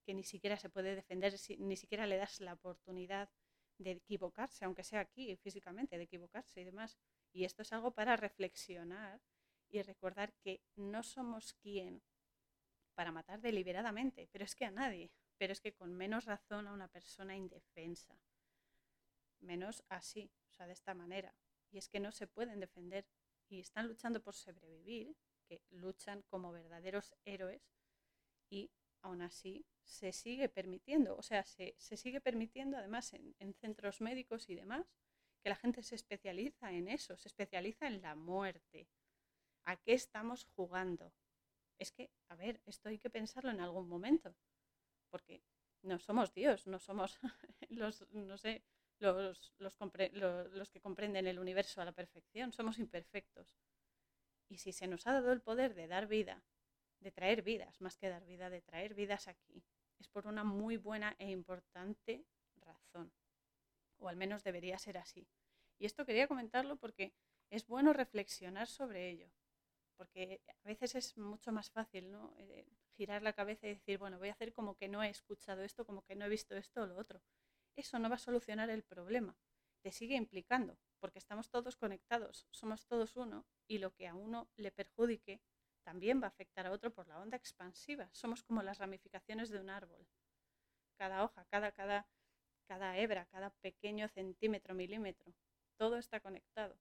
que 0.03 0.13
ni 0.13 0.24
siquiera 0.24 0.57
se 0.57 0.69
puede 0.69 0.95
defender, 0.95 1.33
ni 1.57 1.75
siquiera 1.75 2.05
le 2.05 2.17
das 2.17 2.39
la 2.39 2.53
oportunidad 2.53 3.29
de 3.77 3.91
equivocarse, 3.91 4.63
aunque 4.63 4.83
sea 4.83 5.01
aquí 5.01 5.35
físicamente, 5.38 5.97
de 5.97 6.03
equivocarse 6.03 6.62
y 6.62 6.63
demás. 6.63 6.97
Y 7.33 7.43
esto 7.43 7.63
es 7.63 7.74
algo 7.74 7.91
para 7.91 8.15
reflexionar 8.15 9.19
y 9.69 9.81
recordar 9.81 10.33
que 10.33 10.62
no 10.75 11.03
somos 11.03 11.53
quien 11.55 12.03
para 12.93 13.12
matar 13.12 13.41
deliberadamente, 13.41 14.29
pero 14.31 14.45
es 14.45 14.55
que 14.55 14.65
a 14.65 14.71
nadie, 14.71 15.12
pero 15.38 15.51
es 15.51 15.59
que 15.59 15.74
con 15.74 15.93
menos 15.93 16.25
razón 16.25 16.67
a 16.67 16.71
una 16.71 16.88
persona 16.88 17.35
indefensa 17.35 18.17
menos 19.46 19.84
así, 19.90 20.32
o 20.50 20.54
sea, 20.54 20.68
de 20.68 20.74
esta 20.74 20.94
manera. 20.94 21.34
Y 21.72 21.78
es 21.78 21.90
que 21.90 22.00
no 22.00 22.12
se 22.12 22.28
pueden 22.28 22.60
defender 22.60 23.08
y 23.48 23.60
están 23.60 23.88
luchando 23.88 24.22
por 24.22 24.34
sobrevivir, 24.34 25.16
que 25.48 25.62
luchan 25.70 26.24
como 26.24 26.52
verdaderos 26.52 27.14
héroes 27.24 27.62
y 28.50 28.72
aún 29.02 29.22
así 29.22 29.66
se 29.84 30.12
sigue 30.12 30.50
permitiendo, 30.50 31.16
o 31.16 31.22
sea, 31.22 31.46
se, 31.46 31.75
sigue 31.78 32.20
permitiendo 32.22 32.78
además 32.78 33.14
en, 33.14 33.36
en 33.40 33.54
centros 33.54 34.02
médicos 34.02 34.50
y 34.50 34.56
demás, 34.56 34.92
que 35.44 35.50
la 35.50 35.56
gente 35.56 35.84
se 35.84 35.96
especializa 35.96 36.72
en 36.72 36.88
eso, 36.88 37.16
se 37.18 37.28
especializa 37.28 37.86
en 37.86 38.02
la 38.02 38.16
muerte. 38.16 38.88
¿A 39.66 39.78
qué 39.78 39.94
estamos 39.94 40.46
jugando? 40.56 41.14
Es 41.78 41.92
que, 41.92 42.10
a 42.30 42.36
ver, 42.36 42.62
esto 42.66 42.90
hay 42.90 42.98
que 42.98 43.12
pensarlo 43.12 43.52
en 43.52 43.60
algún 43.60 43.88
momento, 43.88 44.36
porque 45.12 45.44
no 45.84 46.00
somos 46.00 46.34
Dios, 46.34 46.66
no 46.66 46.80
somos 46.80 47.20
los, 47.70 48.08
no 48.12 48.38
sé, 48.38 48.64
los, 49.00 49.54
los, 49.60 50.72
que 50.72 50.82
comprenden 50.82 51.28
el 51.28 51.40
universo 51.40 51.82
a 51.82 51.86
la 51.86 51.92
perfección, 51.92 52.52
somos 52.54 52.80
imperfectos. 52.80 53.48
Y 54.50 54.58
si 54.58 54.72
se 54.72 54.88
nos 54.88 55.08
ha 55.08 55.14
dado 55.14 55.32
el 55.32 55.42
poder 55.42 55.74
de 55.74 55.88
dar 55.88 56.08
vida, 56.08 56.44
de 57.00 57.12
traer 57.12 57.42
vidas, 57.42 57.82
más 57.82 57.98
que 57.98 58.10
dar 58.10 58.25
vida, 58.25 58.50
de 58.50 58.62
traer 58.62 58.94
vidas 58.94 59.28
aquí, 59.28 59.64
es 60.00 60.08
por 60.08 60.28
una 60.28 60.44
muy 60.44 60.78
buena 60.78 61.16
e 61.20 61.30
importante 61.30 62.25
razón. 62.56 63.12
o 63.98 64.10
al 64.10 64.18
menos 64.18 64.44
debería 64.44 64.78
ser 64.78 64.98
así. 64.98 65.28
Y 65.80 65.86
esto 65.86 66.06
quería 66.06 66.28
comentarlo 66.28 66.78
porque 66.78 67.14
es 67.50 67.66
bueno 67.68 67.94
reflexionar 67.94 68.68
sobre 68.68 69.10
ello, 69.10 69.32
porque 69.96 70.42
a 70.64 70.68
veces 70.68 70.96
es 70.96 71.18
mucho 71.18 71.52
más 71.52 71.70
fácil 71.70 72.12
¿no? 72.12 72.34
Eh, 72.38 72.68
girar 72.96 73.22
la 73.24 73.34
cabeza 73.34 73.68
y 73.68 73.75
decir, 73.75 73.98
bueno, 73.98 74.20
voy 74.20 74.30
a 74.30 74.34
hacer 74.34 74.54
como 74.54 74.75
que 74.75 74.88
no 74.88 75.04
he 75.04 75.10
escuchado 75.10 75.64
esto, 75.64 75.86
como 75.86 76.04
que 76.04 76.16
no 76.16 76.25
he 76.25 76.30
visto 76.30 76.56
esto 76.56 76.84
o 76.84 76.88
lo 76.88 76.98
otro. 76.98 77.22
Eso 77.75 78.00
no 78.00 78.10
va 78.10 78.15
a 78.15 78.20
solucionar 78.20 78.70
el 78.70 78.84
problema, 78.84 79.38
te 79.82 79.91
sigue 79.91 80.15
implicando, 80.15 80.77
porque 81.00 81.20
estamos 81.20 81.50
todos 81.50 81.77
conectados, 81.77 82.48
somos 82.50 82.88
todos 82.88 83.15
uno 83.15 83.46
y 83.67 83.77
lo 83.77 83.94
que 83.94 84.08
a 84.08 84.15
uno 84.15 84.50
le 84.55 84.72
perjudique 84.72 85.41
también 85.84 86.20
va 86.20 86.25
a 86.25 86.29
afectar 86.29 86.65
a 86.65 86.72
otro 86.72 86.91
por 86.91 87.08
la 87.08 87.20
onda 87.20 87.38
expansiva. 87.38 88.10
Somos 88.12 88.41
como 88.41 88.63
las 88.63 88.79
ramificaciones 88.79 89.51
de 89.51 89.60
un 89.60 89.70
árbol. 89.70 90.08
Cada 90.98 91.24
hoja, 91.24 91.46
cada, 91.46 91.72
cada, 91.72 92.08
cada 92.65 92.98
hebra, 92.98 93.27
cada 93.27 93.51
pequeño 93.51 94.08
centímetro, 94.08 94.74
milímetro, 94.74 95.32
todo 95.77 95.98
está 95.98 96.20
conectado. 96.20 96.75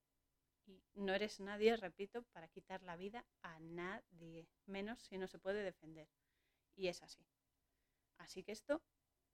Y 0.67 1.03
no 1.03 1.13
eres 1.13 1.41
nadie, 1.41 1.77
repito, 1.77 2.23
para 2.33 2.49
quitar 2.49 2.83
la 2.83 2.97
vida 2.97 3.27
a 3.43 3.61
nadie, 3.61 4.49
menos 4.65 5.03
si 5.03 5.19
no 5.19 5.27
se 5.27 5.39
puede 5.39 5.63
defender. 5.63 6.09
Y 6.75 6.89
es 6.89 7.03
así. 7.03 7.27
Así 8.17 8.43
que 8.43 8.53
esto 8.53 8.81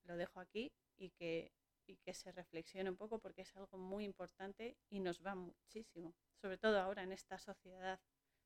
lo 0.04 0.16
dejo 0.16 0.40
aquí 0.40 0.72
y 0.96 1.10
que, 1.10 1.52
y 1.86 1.96
que 1.96 2.14
se 2.14 2.32
reflexione 2.32 2.90
un 2.90 2.96
poco 2.96 3.18
porque 3.18 3.42
es 3.42 3.56
algo 3.56 3.78
muy 3.78 4.04
importante 4.04 4.76
y 4.88 5.00
nos 5.00 5.24
va 5.24 5.34
muchísimo, 5.34 6.14
sobre 6.40 6.58
todo 6.58 6.78
ahora 6.80 7.02
en 7.02 7.12
esta 7.12 7.38
sociedad 7.38 8.00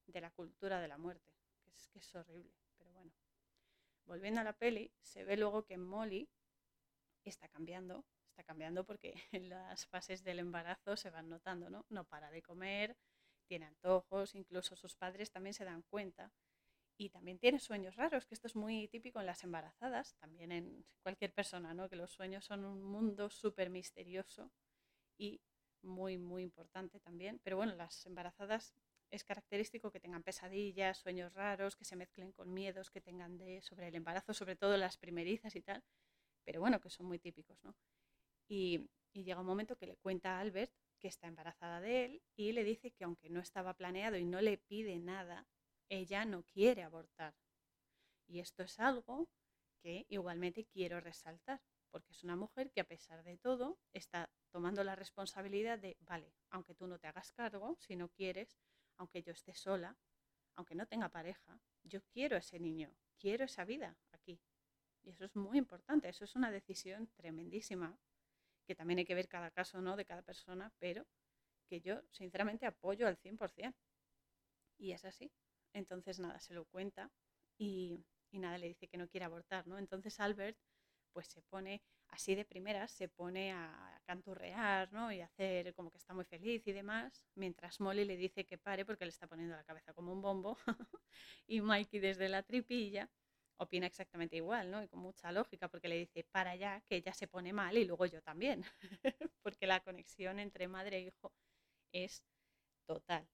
de 0.07 0.21
la 0.21 0.31
cultura 0.31 0.81
de 0.81 0.89
la 0.89 0.99
muerte, 0.99 1.33
que 1.65 1.71
es, 1.71 1.89
que 1.89 1.99
es 1.99 2.15
horrible. 2.15 2.53
Pero 2.79 2.93
bueno, 2.93 3.13
volviendo 4.05 4.41
a 4.41 4.45
la 4.45 4.53
peli, 4.53 4.93
se 5.03 5.25
ve 5.25 5.37
luego 5.37 5.65
que 5.65 5.77
Molly 5.77 6.29
está 7.25 7.49
cambiando, 7.49 8.05
está 8.29 8.45
cambiando 8.45 8.85
porque 8.85 9.15
en 9.33 9.49
las 9.49 9.87
fases 9.87 10.23
del 10.23 10.39
embarazo 10.39 10.97
se 10.97 11.11
van 11.11 11.29
notando, 11.29 11.71
¿no? 11.71 11.87
No 11.89 12.05
para 12.05 12.31
de 12.31 12.43
comer, 12.43 12.97
tiene 13.47 13.67
antojos, 13.67 14.35
incluso 14.35 14.77
sus 14.77 14.97
padres 14.97 15.31
también 15.31 15.55
se 15.55 15.65
dan 15.65 15.83
cuenta. 15.83 16.33
Y 16.97 17.11
también 17.11 17.39
tiene 17.39 17.59
sueños 17.59 17.97
raros, 17.97 18.25
que 18.27 18.35
esto 18.35 18.47
es 18.47 18.55
muy 18.55 18.89
típico 18.89 19.19
en 19.21 19.27
las 19.27 19.43
embarazadas, 19.43 20.15
también 20.17 20.53
en 20.53 20.87
cualquier 21.03 21.33
persona, 21.33 21.75
¿no? 21.75 21.89
Que 21.89 21.97
los 21.97 22.13
sueños 22.13 22.45
son 22.45 22.65
un 22.65 22.83
mundo 22.83 23.31
súper 23.31 23.69
misterioso 23.69 24.53
y 25.19 25.41
muy, 25.83 26.19
muy 26.19 26.43
importante 26.43 27.01
también. 27.01 27.41
Pero 27.43 27.57
bueno, 27.57 27.75
las 27.75 28.07
embarazadas 28.07 28.75
es 29.11 29.25
característico 29.25 29.91
que 29.91 30.01
tengan 30.01 30.23
pesadillas, 30.23 30.99
sueños 30.99 31.33
raros, 31.35 31.77
que 31.77 31.85
se 31.85 31.97
mezclen 31.97 32.33
con 32.33 32.53
miedos 32.53 32.91
que 32.91 33.01
tengan 33.01 33.39
de, 33.39 33.61
sobre 33.61 33.89
el 33.89 33.95
embarazo, 33.95 34.35
sobre 34.35 34.57
todo 34.57 34.77
las 34.77 34.97
primerizas 34.97 35.55
y 35.57 35.63
tal, 35.63 35.83
pero 36.45 36.61
bueno, 36.61 36.81
que 36.81 36.91
son 36.91 37.07
muy 37.07 37.19
típicos, 37.19 37.63
¿no? 37.63 37.75
Y, 38.49 38.89
y 39.13 39.25
llega 39.25 39.41
un 39.41 39.47
momento 39.47 39.77
que 39.77 39.87
le 39.87 39.97
cuenta 39.97 40.37
a 40.37 40.41
Albert 40.41 40.73
que 40.99 41.09
está 41.09 41.29
embarazada 41.29 41.81
de 41.81 42.05
él 42.05 42.23
y 42.37 42.53
le 42.53 42.65
dice 42.65 42.91
que 42.93 43.05
aunque 43.05 43.31
no 43.31 43.41
estaba 43.41 43.75
planeado 43.75 44.17
y 44.17 44.25
no 44.25 44.41
le 44.41 44.59
pide 44.59 44.99
nada, 44.99 45.47
ella 45.89 46.25
no 46.25 46.43
quiere 46.45 46.83
abortar. 46.83 47.35
Y 48.27 48.41
esto 48.41 48.63
es 48.63 48.79
algo 48.81 49.29
que 49.83 50.07
igualmente 50.09 50.65
quiero 50.65 51.01
resaltar, 51.01 51.61
porque 51.91 52.13
es 52.13 52.25
una 52.25 52.37
mujer 52.37 52.71
que 52.71 52.81
a 52.81 52.89
pesar 52.89 53.23
de 53.23 53.37
todo 53.37 53.79
está 53.93 54.31
tomando 54.51 54.83
la 54.83 54.97
responsabilidad 54.97 55.79
de, 55.79 55.97
vale, 56.01 56.33
aunque 56.51 56.75
tú 56.75 56.87
no 56.87 56.99
te 56.99 57.07
hagas 57.07 57.33
cargo, 57.33 57.77
si 57.79 57.97
no 57.97 58.09
quieres, 58.09 58.59
aunque 58.97 59.23
yo 59.23 59.33
esté 59.33 59.55
sola, 59.55 59.97
aunque 60.57 60.75
no 60.75 60.87
tenga 60.87 61.09
pareja, 61.11 61.61
yo 61.83 62.01
quiero 62.13 62.37
ese 62.37 62.59
niño, 62.59 62.95
quiero 63.19 63.45
esa 63.45 63.65
vida 63.65 63.97
aquí. 64.13 64.41
Y 65.03 65.11
eso 65.11 65.27
es 65.27 65.37
muy 65.37 65.59
importante, 65.59 66.09
eso 66.09 66.25
es 66.25 66.35
una 66.35 66.51
decisión 66.51 67.09
tremendísima, 67.15 67.99
que 68.67 68.75
también 68.75 68.99
hay 68.99 69.05
que 69.05 69.15
ver 69.15 69.29
cada 69.29 69.51
caso 69.51 69.83
¿no? 69.83 69.97
de 69.97 70.07
cada 70.07 70.23
persona, 70.23 70.73
pero 70.79 71.07
que 71.67 71.81
yo 71.81 72.01
sinceramente 72.11 72.67
apoyo 72.67 73.07
al 73.07 73.19
100%. 73.19 73.75
Y 74.79 74.93
es 74.93 75.05
así. 75.05 75.31
Entonces 75.75 76.19
nada, 76.21 76.41
se 76.41 76.55
lo 76.55 76.65
cuenta 76.65 77.11
y, 77.59 78.05
nada, 78.33 78.59
le 78.59 78.69
dice 78.69 78.89
que 78.89 78.97
no 78.97 79.09
quiere 79.09 79.27
abortar, 79.27 79.67
¿no? 79.67 79.79
Entonces 79.79 80.19
Albert 80.21 80.59
pues 81.13 81.29
se 81.29 81.43
pone 81.43 81.83
así 82.09 82.35
de 82.35 82.45
primeras, 82.45 82.91
se 82.91 83.09
pone 83.09 83.53
a 83.53 84.01
canturrear, 84.05 84.93
¿no? 84.93 85.13
Y 85.13 85.21
hacer 85.21 85.75
como 85.75 85.91
que 85.91 85.99
está 85.99 86.15
muy 86.15 86.25
feliz 86.25 86.67
y 86.67 86.73
demás, 86.73 87.25
mientras 87.35 87.81
Molly 87.81 88.05
le 88.05 88.17
dice 88.17 88.45
que 88.47 88.59
pare 88.59 88.85
porque 88.85 89.05
le 89.05 89.11
está 89.11 89.27
poniendo 89.29 89.57
la 89.57 89.65
cabeza 89.65 89.95
como 89.95 90.13
un 90.13 90.23
bombo. 90.23 90.57
y 91.47 91.61
Mikey 91.61 92.01
desde 92.01 92.29
la 92.29 92.43
tripilla 92.43 93.11
opina 93.59 93.87
exactamente 93.87 94.37
igual, 94.37 94.71
¿no? 94.71 94.83
Y 94.83 94.89
con 94.89 95.01
mucha 95.01 95.31
lógica, 95.33 95.69
porque 95.69 95.89
le 95.89 95.97
dice, 95.99 96.25
para 96.25 96.57
ya, 96.57 96.81
que 96.83 96.97
ella 96.97 97.15
se 97.15 97.29
pone 97.29 97.53
mal 97.53 97.77
y 97.79 97.85
luego 97.85 98.07
yo 98.07 98.21
también, 98.23 98.65
porque 99.43 99.67
la 99.67 99.81
conexión 99.81 100.41
entre 100.41 100.69
madre 100.69 100.99
e 100.99 101.01
hijo 101.03 101.33
es 101.93 102.25
total. 102.87 103.29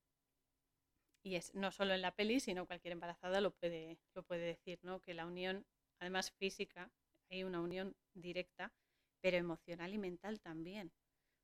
Y 1.22 1.36
es 1.36 1.54
no 1.54 1.70
solo 1.70 1.94
en 1.94 2.02
la 2.02 2.14
peli, 2.14 2.40
sino 2.40 2.66
cualquier 2.66 2.92
embarazada 2.92 3.40
lo 3.40 3.50
puede, 3.50 3.98
lo 4.14 4.22
puede 4.22 4.42
decir, 4.42 4.78
¿no? 4.82 5.00
Que 5.00 5.14
la 5.14 5.26
unión, 5.26 5.66
además 5.98 6.30
física, 6.32 6.90
hay 7.30 7.44
una 7.44 7.60
unión 7.60 7.94
directa, 8.14 8.72
pero 9.20 9.36
emocional 9.36 9.92
y 9.92 9.98
mental 9.98 10.40
también. 10.40 10.92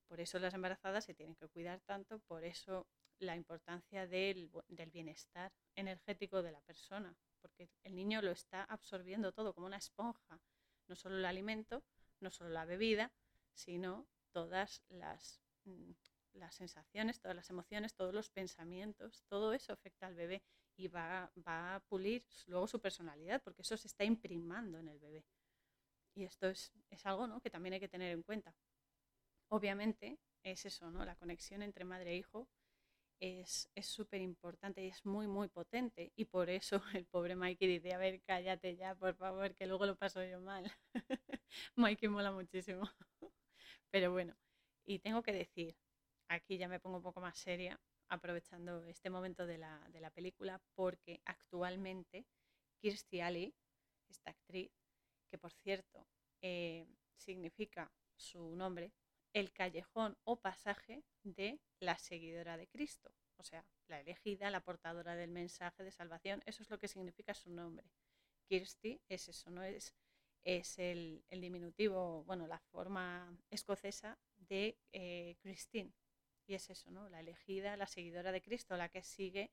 Por 0.08 0.20
eso 0.20 0.38
las 0.38 0.54
embarazadas 0.54 1.04
se 1.04 1.14
tienen 1.14 1.34
que 1.34 1.48
cuidar 1.48 1.80
tanto, 1.80 2.20
por 2.20 2.44
eso 2.44 2.86
la 3.18 3.36
importancia 3.36 4.06
del, 4.06 4.50
bienestar 4.92 5.52
energético 5.74 6.42
de 6.42 6.52
la 6.52 6.60
persona, 6.60 7.16
porque 7.40 7.70
el 7.82 7.94
niño 7.94 8.22
lo 8.22 8.30
está 8.30 8.64
absorbiendo 8.64 9.32
todo 9.32 9.54
como 9.54 9.66
una 9.66 9.78
esponja, 9.78 10.40
no 10.86 10.96
solo 10.96 11.16
el 11.16 11.24
alimento, 11.24 11.82
no 12.20 12.30
solo 12.30 12.50
la 12.50 12.64
bebida, 12.64 13.12
sino 13.54 14.06
todas 14.32 14.82
las, 14.88 15.40
mm, 15.64 15.92
las 16.36 16.54
sensaciones, 16.54 17.20
todas 17.20 17.36
las 17.36 17.50
emociones, 17.50 17.94
todos 17.94 18.14
los 18.14 18.30
pensamientos, 18.30 19.24
todo 19.28 19.52
eso 19.52 19.72
afecta 19.72 20.06
al 20.06 20.14
bebé 20.14 20.42
y 20.76 20.88
va, 20.88 21.32
va 21.46 21.76
a 21.76 21.80
pulir 21.80 22.24
luego 22.46 22.66
su 22.66 22.80
personalidad, 22.80 23.42
porque 23.42 23.62
eso 23.62 23.76
se 23.76 23.88
está 23.88 24.04
imprimando 24.04 24.78
en 24.78 24.88
el 24.88 24.98
bebé. 24.98 25.24
Y 26.14 26.24
esto 26.24 26.48
es, 26.48 26.72
algo 27.04 27.26
¿no? 27.26 27.40
que 27.40 27.50
también 27.50 27.74
hay 27.74 27.80
que 27.80 27.88
tener 27.88 28.12
en 28.12 28.22
cuenta. 28.22 28.54
Obviamente 29.48 30.18
es 30.42 30.64
eso, 30.64 30.90
¿no? 30.90 31.04
La 31.04 31.16
conexión 31.16 31.62
entre 31.62 31.84
madre 31.84 32.12
e 32.12 32.16
hijo 32.16 32.48
es 33.20 33.68
súper 33.80 34.20
importante 34.20 34.84
y 34.84 34.88
es 34.88 35.04
muy, 35.04 35.26
muy 35.26 35.48
potente. 35.48 36.12
Y 36.16 36.26
por 36.26 36.50
eso 36.50 36.80
el 36.94 37.06
pobre 37.06 37.36
Mikey 37.36 37.68
dice, 37.68 37.92
a 37.94 37.98
ver, 37.98 38.22
cállate 38.22 38.76
ya, 38.76 38.94
por 38.94 39.14
favor, 39.14 39.54
que 39.54 39.66
luego 39.66 39.86
lo 39.86 39.96
paso 39.96 40.24
yo 40.24 40.40
mal. 40.40 40.70
Mikey 41.76 42.08
mola 42.08 42.32
muchísimo. 42.32 42.82
Pero 43.90 44.12
bueno, 44.12 44.36
y 44.84 44.98
tengo 45.00 45.22
que 45.22 45.32
decir, 45.32 45.76
aquí 46.28 46.58
ya 46.58 46.68
me 46.68 46.80
pongo 46.80 46.98
un 46.98 47.02
poco 47.02 47.20
más 47.20 47.38
seria, 47.38 47.80
aprovechando 48.08 48.84
este 48.84 49.10
momento 49.10 49.46
de 49.46 49.58
la, 49.58 49.86
de 49.90 50.00
la 50.00 50.10
película, 50.10 50.60
porque 50.74 51.20
actualmente 51.24 52.26
Kirstie 52.80 53.22
Alley, 53.22 53.54
esta 54.08 54.30
actriz, 54.30 54.70
que 55.30 55.38
por 55.38 55.52
cierto 55.52 56.06
eh, 56.40 56.86
significa 57.16 57.90
su 58.16 58.54
nombre, 58.56 58.92
el 59.32 59.52
callejón 59.52 60.16
o 60.24 60.40
pasaje 60.40 61.02
de 61.22 61.60
la 61.80 61.98
seguidora 61.98 62.56
de 62.56 62.68
Cristo, 62.68 63.12
o 63.36 63.44
sea, 63.44 63.66
la 63.88 64.00
elegida, 64.00 64.50
la 64.50 64.62
portadora 64.62 65.14
del 65.14 65.30
mensaje 65.30 65.84
de 65.84 65.92
salvación, 65.92 66.42
eso 66.46 66.62
es 66.62 66.70
lo 66.70 66.78
que 66.78 66.88
significa 66.88 67.34
su 67.34 67.50
nombre. 67.50 67.90
Kirsty 68.48 69.00
es 69.08 69.28
eso, 69.28 69.50
no 69.50 69.62
es, 69.62 69.94
es 70.44 70.78
el, 70.78 71.24
diminutivo, 71.30 72.24
bueno, 72.24 72.46
la 72.46 72.60
forma 72.60 73.36
escocesa 73.50 74.18
de 74.36 74.78
eh, 74.92 75.36
Christine. 75.40 75.92
Y 76.46 76.54
es 76.54 76.70
eso, 76.70 76.90
¿no? 76.90 77.08
La 77.08 77.20
elegida, 77.20 77.76
la 77.76 77.86
seguidora 77.86 78.32
de 78.32 78.40
Cristo, 78.40 78.76
la 78.76 78.88
que 78.88 79.02
sigue 79.02 79.50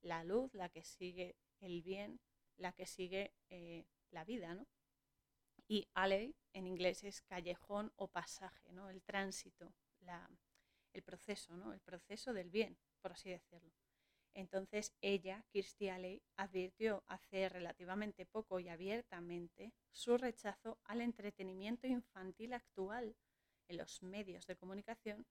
la 0.00 0.24
luz, 0.24 0.54
la 0.54 0.68
que 0.68 0.84
sigue 0.84 1.36
el 1.60 1.82
bien, 1.82 2.20
la 2.56 2.72
que 2.72 2.86
sigue 2.86 3.34
eh, 3.48 3.84
la 4.10 4.24
vida, 4.24 4.54
¿no? 4.54 4.66
Y 5.66 5.88
alley 5.94 6.34
en 6.52 6.66
inglés 6.66 7.04
es 7.04 7.22
callejón 7.22 7.92
o 7.96 8.08
pasaje, 8.08 8.72
¿no? 8.72 8.90
el 8.90 9.02
tránsito, 9.02 9.72
el 10.92 11.02
proceso, 11.04 11.56
¿no? 11.56 11.72
el 11.72 11.80
proceso 11.80 12.32
del 12.32 12.50
bien, 12.50 12.76
por 13.00 13.12
así 13.12 13.30
decirlo. 13.30 13.72
Entonces 14.34 14.92
ella, 15.00 15.44
Kirstie 15.50 15.90
Alley, 15.90 16.22
advirtió 16.36 17.04
hace 17.06 17.48
relativamente 17.48 18.26
poco 18.26 18.58
y 18.58 18.68
abiertamente 18.68 19.72
su 19.92 20.16
rechazo 20.16 20.78
al 20.84 21.00
entretenimiento 21.00 21.86
infantil 21.86 22.52
actual 22.52 23.16
en 23.68 23.76
los 23.76 24.02
medios 24.02 24.46
de 24.46 24.56
comunicación 24.56 25.24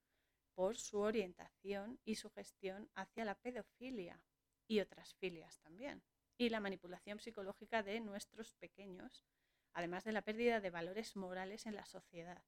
por 0.60 0.76
su 0.76 0.98
orientación 0.98 1.98
y 2.04 2.16
su 2.16 2.28
gestión 2.28 2.90
hacia 2.94 3.24
la 3.24 3.34
pedofilia 3.34 4.22
y 4.68 4.80
otras 4.80 5.14
filias 5.14 5.58
también, 5.60 6.02
y 6.36 6.50
la 6.50 6.60
manipulación 6.60 7.18
psicológica 7.18 7.82
de 7.82 7.98
nuestros 8.00 8.52
pequeños 8.56 9.24
además 9.72 10.04
de 10.04 10.12
la 10.12 10.20
pérdida 10.20 10.60
de 10.60 10.68
valores 10.68 11.16
morales 11.16 11.64
en 11.64 11.76
la 11.76 11.86
sociedad. 11.86 12.44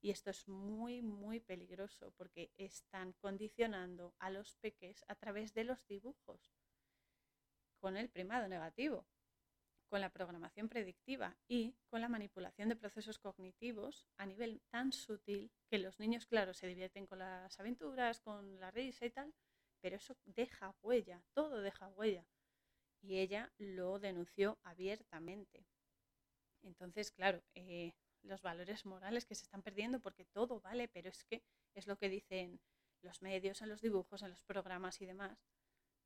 Y 0.00 0.10
esto 0.10 0.30
es 0.30 0.48
muy, 0.48 1.02
muy 1.02 1.38
peligroso 1.38 2.10
porque 2.16 2.50
están 2.56 3.12
condicionando 3.12 4.16
a 4.18 4.30
los 4.30 4.56
peques 4.56 5.04
a 5.06 5.14
través 5.14 5.54
de 5.54 5.62
los 5.62 5.86
dibujos, 5.86 6.52
con 7.78 7.96
el 7.96 8.08
primado 8.08 8.48
negativo. 8.48 9.06
Con 9.88 10.00
la 10.00 10.10
programación 10.10 10.68
predictiva 10.68 11.36
y 11.48 11.76
con 11.88 12.00
la 12.00 12.08
manipulación 12.08 12.68
de 12.68 12.76
procesos 12.76 13.18
cognitivos 13.18 14.06
a 14.16 14.26
nivel 14.26 14.60
tan 14.70 14.92
sutil 14.92 15.50
que 15.68 15.78
los 15.78 15.98
niños, 15.98 16.26
claro, 16.26 16.54
se 16.54 16.66
divierten 16.66 17.06
con 17.06 17.18
las 17.20 17.58
aventuras, 17.60 18.20
con 18.20 18.58
la 18.58 18.70
risa 18.70 19.06
y 19.06 19.10
tal, 19.10 19.32
pero 19.80 19.96
eso 19.96 20.16
deja 20.24 20.74
huella, 20.82 21.22
todo 21.32 21.60
deja 21.60 21.88
huella. 21.88 22.26
Y 23.00 23.18
ella 23.18 23.52
lo 23.58 23.98
denunció 23.98 24.58
abiertamente. 24.64 25.66
Entonces, 26.62 27.12
claro, 27.12 27.42
eh, 27.54 27.94
los 28.22 28.42
valores 28.42 28.84
morales 28.84 29.24
que 29.24 29.34
se 29.34 29.44
están 29.44 29.62
perdiendo 29.62 30.00
porque 30.00 30.24
todo 30.24 30.60
vale, 30.60 30.88
pero 30.88 31.10
es 31.10 31.24
que 31.24 31.44
es 31.74 31.86
lo 31.86 31.96
que 31.96 32.08
dicen 32.08 32.60
los 33.02 33.22
medios, 33.22 33.62
en 33.62 33.68
los 33.68 33.80
dibujos, 33.80 34.22
en 34.22 34.30
los 34.30 34.42
programas 34.42 35.00
y 35.00 35.06
demás. 35.06 35.38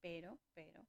Pero, 0.00 0.38
pero, 0.52 0.86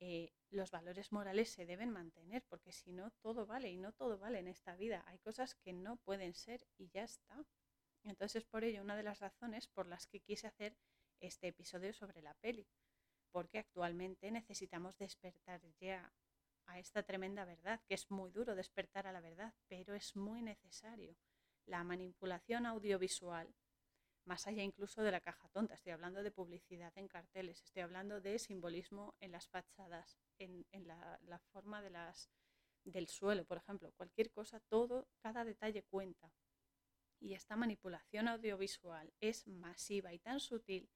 eh, 0.00 0.32
los 0.50 0.70
valores 0.70 1.12
morales 1.12 1.50
se 1.50 1.66
deben 1.66 1.90
mantener, 1.90 2.44
porque 2.48 2.72
si 2.72 2.92
no, 2.92 3.10
todo 3.20 3.46
vale 3.46 3.68
y 3.70 3.76
no 3.78 3.92
todo 3.92 4.18
vale 4.18 4.38
en 4.38 4.48
esta 4.48 4.76
vida. 4.76 5.02
Hay 5.06 5.18
cosas 5.18 5.54
que 5.56 5.72
no 5.72 5.96
pueden 5.96 6.34
ser 6.34 6.66
y 6.76 6.88
ya 6.88 7.04
está. 7.04 7.44
Entonces, 8.04 8.44
por 8.44 8.64
ello, 8.64 8.82
una 8.82 8.96
de 8.96 9.02
las 9.02 9.18
razones 9.18 9.66
por 9.66 9.86
las 9.86 10.06
que 10.06 10.20
quise 10.20 10.46
hacer 10.46 10.76
este 11.20 11.48
episodio 11.48 11.92
sobre 11.92 12.22
la 12.22 12.34
peli, 12.34 12.68
porque 13.32 13.58
actualmente 13.58 14.30
necesitamos 14.30 14.96
despertar 14.98 15.60
ya 15.80 16.12
a 16.66 16.78
esta 16.78 17.02
tremenda 17.02 17.44
verdad, 17.44 17.80
que 17.86 17.94
es 17.94 18.10
muy 18.10 18.30
duro 18.30 18.54
despertar 18.54 19.06
a 19.06 19.12
la 19.12 19.20
verdad, 19.20 19.54
pero 19.68 19.94
es 19.94 20.14
muy 20.14 20.42
necesario. 20.42 21.16
La 21.66 21.82
manipulación 21.82 22.66
audiovisual 22.66 23.54
más 24.28 24.46
allá 24.46 24.62
incluso 24.62 25.02
de 25.02 25.10
la 25.10 25.20
caja 25.20 25.48
tonta. 25.48 25.74
Estoy 25.74 25.92
hablando 25.92 26.22
de 26.22 26.30
publicidad 26.30 26.92
en 26.96 27.08
carteles, 27.08 27.62
estoy 27.62 27.82
hablando 27.82 28.20
de 28.20 28.38
simbolismo 28.38 29.16
en 29.20 29.32
las 29.32 29.48
fachadas, 29.48 30.18
en, 30.38 30.66
la, 30.86 31.40
forma 31.50 31.80
de 31.82 31.90
las, 31.90 32.30
del 32.84 33.08
suelo, 33.08 33.46
por 33.46 33.56
ejemplo. 33.56 33.90
Cualquier 33.96 34.30
cosa, 34.30 34.60
todo, 34.68 35.08
cada 35.18 35.44
detalle 35.44 35.82
cuenta. 35.82 36.30
Y 37.18 37.32
esta 37.32 37.56
manipulación 37.56 38.28
audiovisual 38.28 39.12
es 39.18 39.48
masiva 39.48 40.12
y 40.12 40.18
tan 40.18 40.40
sutil 40.40 40.90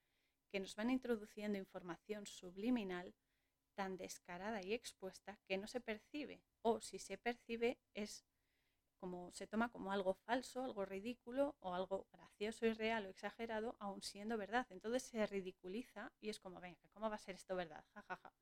que 0.51 0.61
nos 0.61 0.77
van 0.77 0.91
introduciendo 0.91 1.57
información 1.59 2.27
subliminal 2.27 3.15
tan 3.75 3.97
descarada 3.97 4.62
y 4.62 4.75
expuesta 4.75 5.41
que 5.47 5.57
no 5.57 5.67
se 5.67 5.81
percibe, 5.81 6.45
o 6.61 6.83
si 6.83 6.99
se 6.99 7.17
percibe 7.17 7.81
es 7.95 8.27
como 9.02 9.32
se 9.32 9.49
toma 9.49 9.68
como 9.68 9.90
algo 9.90 10.14
falso, 10.14 10.62
algo 10.62 10.85
ridículo 10.85 11.56
o 11.59 11.75
algo 11.75 12.06
gracioso 12.12 12.66
y 12.66 12.73
real 12.73 13.04
o 13.04 13.09
exagerado, 13.09 13.75
aun 13.80 14.00
siendo 14.00 14.38
verdad. 14.38 14.64
Entonces 14.71 15.02
se 15.02 15.26
ridiculiza 15.26 16.12
y 16.21 16.28
es 16.28 16.38
como, 16.38 16.61
venga, 16.61 16.88
¿cómo 16.92 17.11
va 17.11 17.16
a 17.16 17.18
ser 17.18 17.35
esto 17.35 17.56
verdad? 17.56 17.85
Ja, 17.94 18.02
ja, 18.02 18.16
ja. 18.23 18.32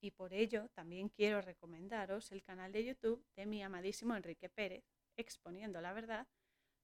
Y 0.00 0.10
por 0.10 0.34
ello 0.34 0.68
también 0.74 1.08
quiero 1.10 1.40
recomendaros 1.42 2.32
el 2.32 2.42
canal 2.42 2.72
de 2.72 2.86
YouTube 2.86 3.24
de 3.36 3.46
mi 3.46 3.62
amadísimo 3.62 4.16
Enrique 4.16 4.48
Pérez, 4.48 4.84
exponiendo 5.16 5.80
la 5.80 5.92
verdad, 5.92 6.26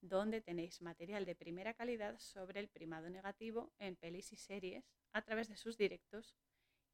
donde 0.00 0.40
tenéis 0.40 0.80
material 0.82 1.24
de 1.24 1.34
primera 1.34 1.74
calidad 1.74 2.16
sobre 2.20 2.60
el 2.60 2.68
primado 2.68 3.10
negativo 3.10 3.72
en 3.80 3.96
pelis 3.96 4.32
y 4.32 4.36
series 4.36 4.84
a 5.12 5.22
través 5.22 5.48
de 5.48 5.56
sus 5.56 5.76
directos 5.76 6.36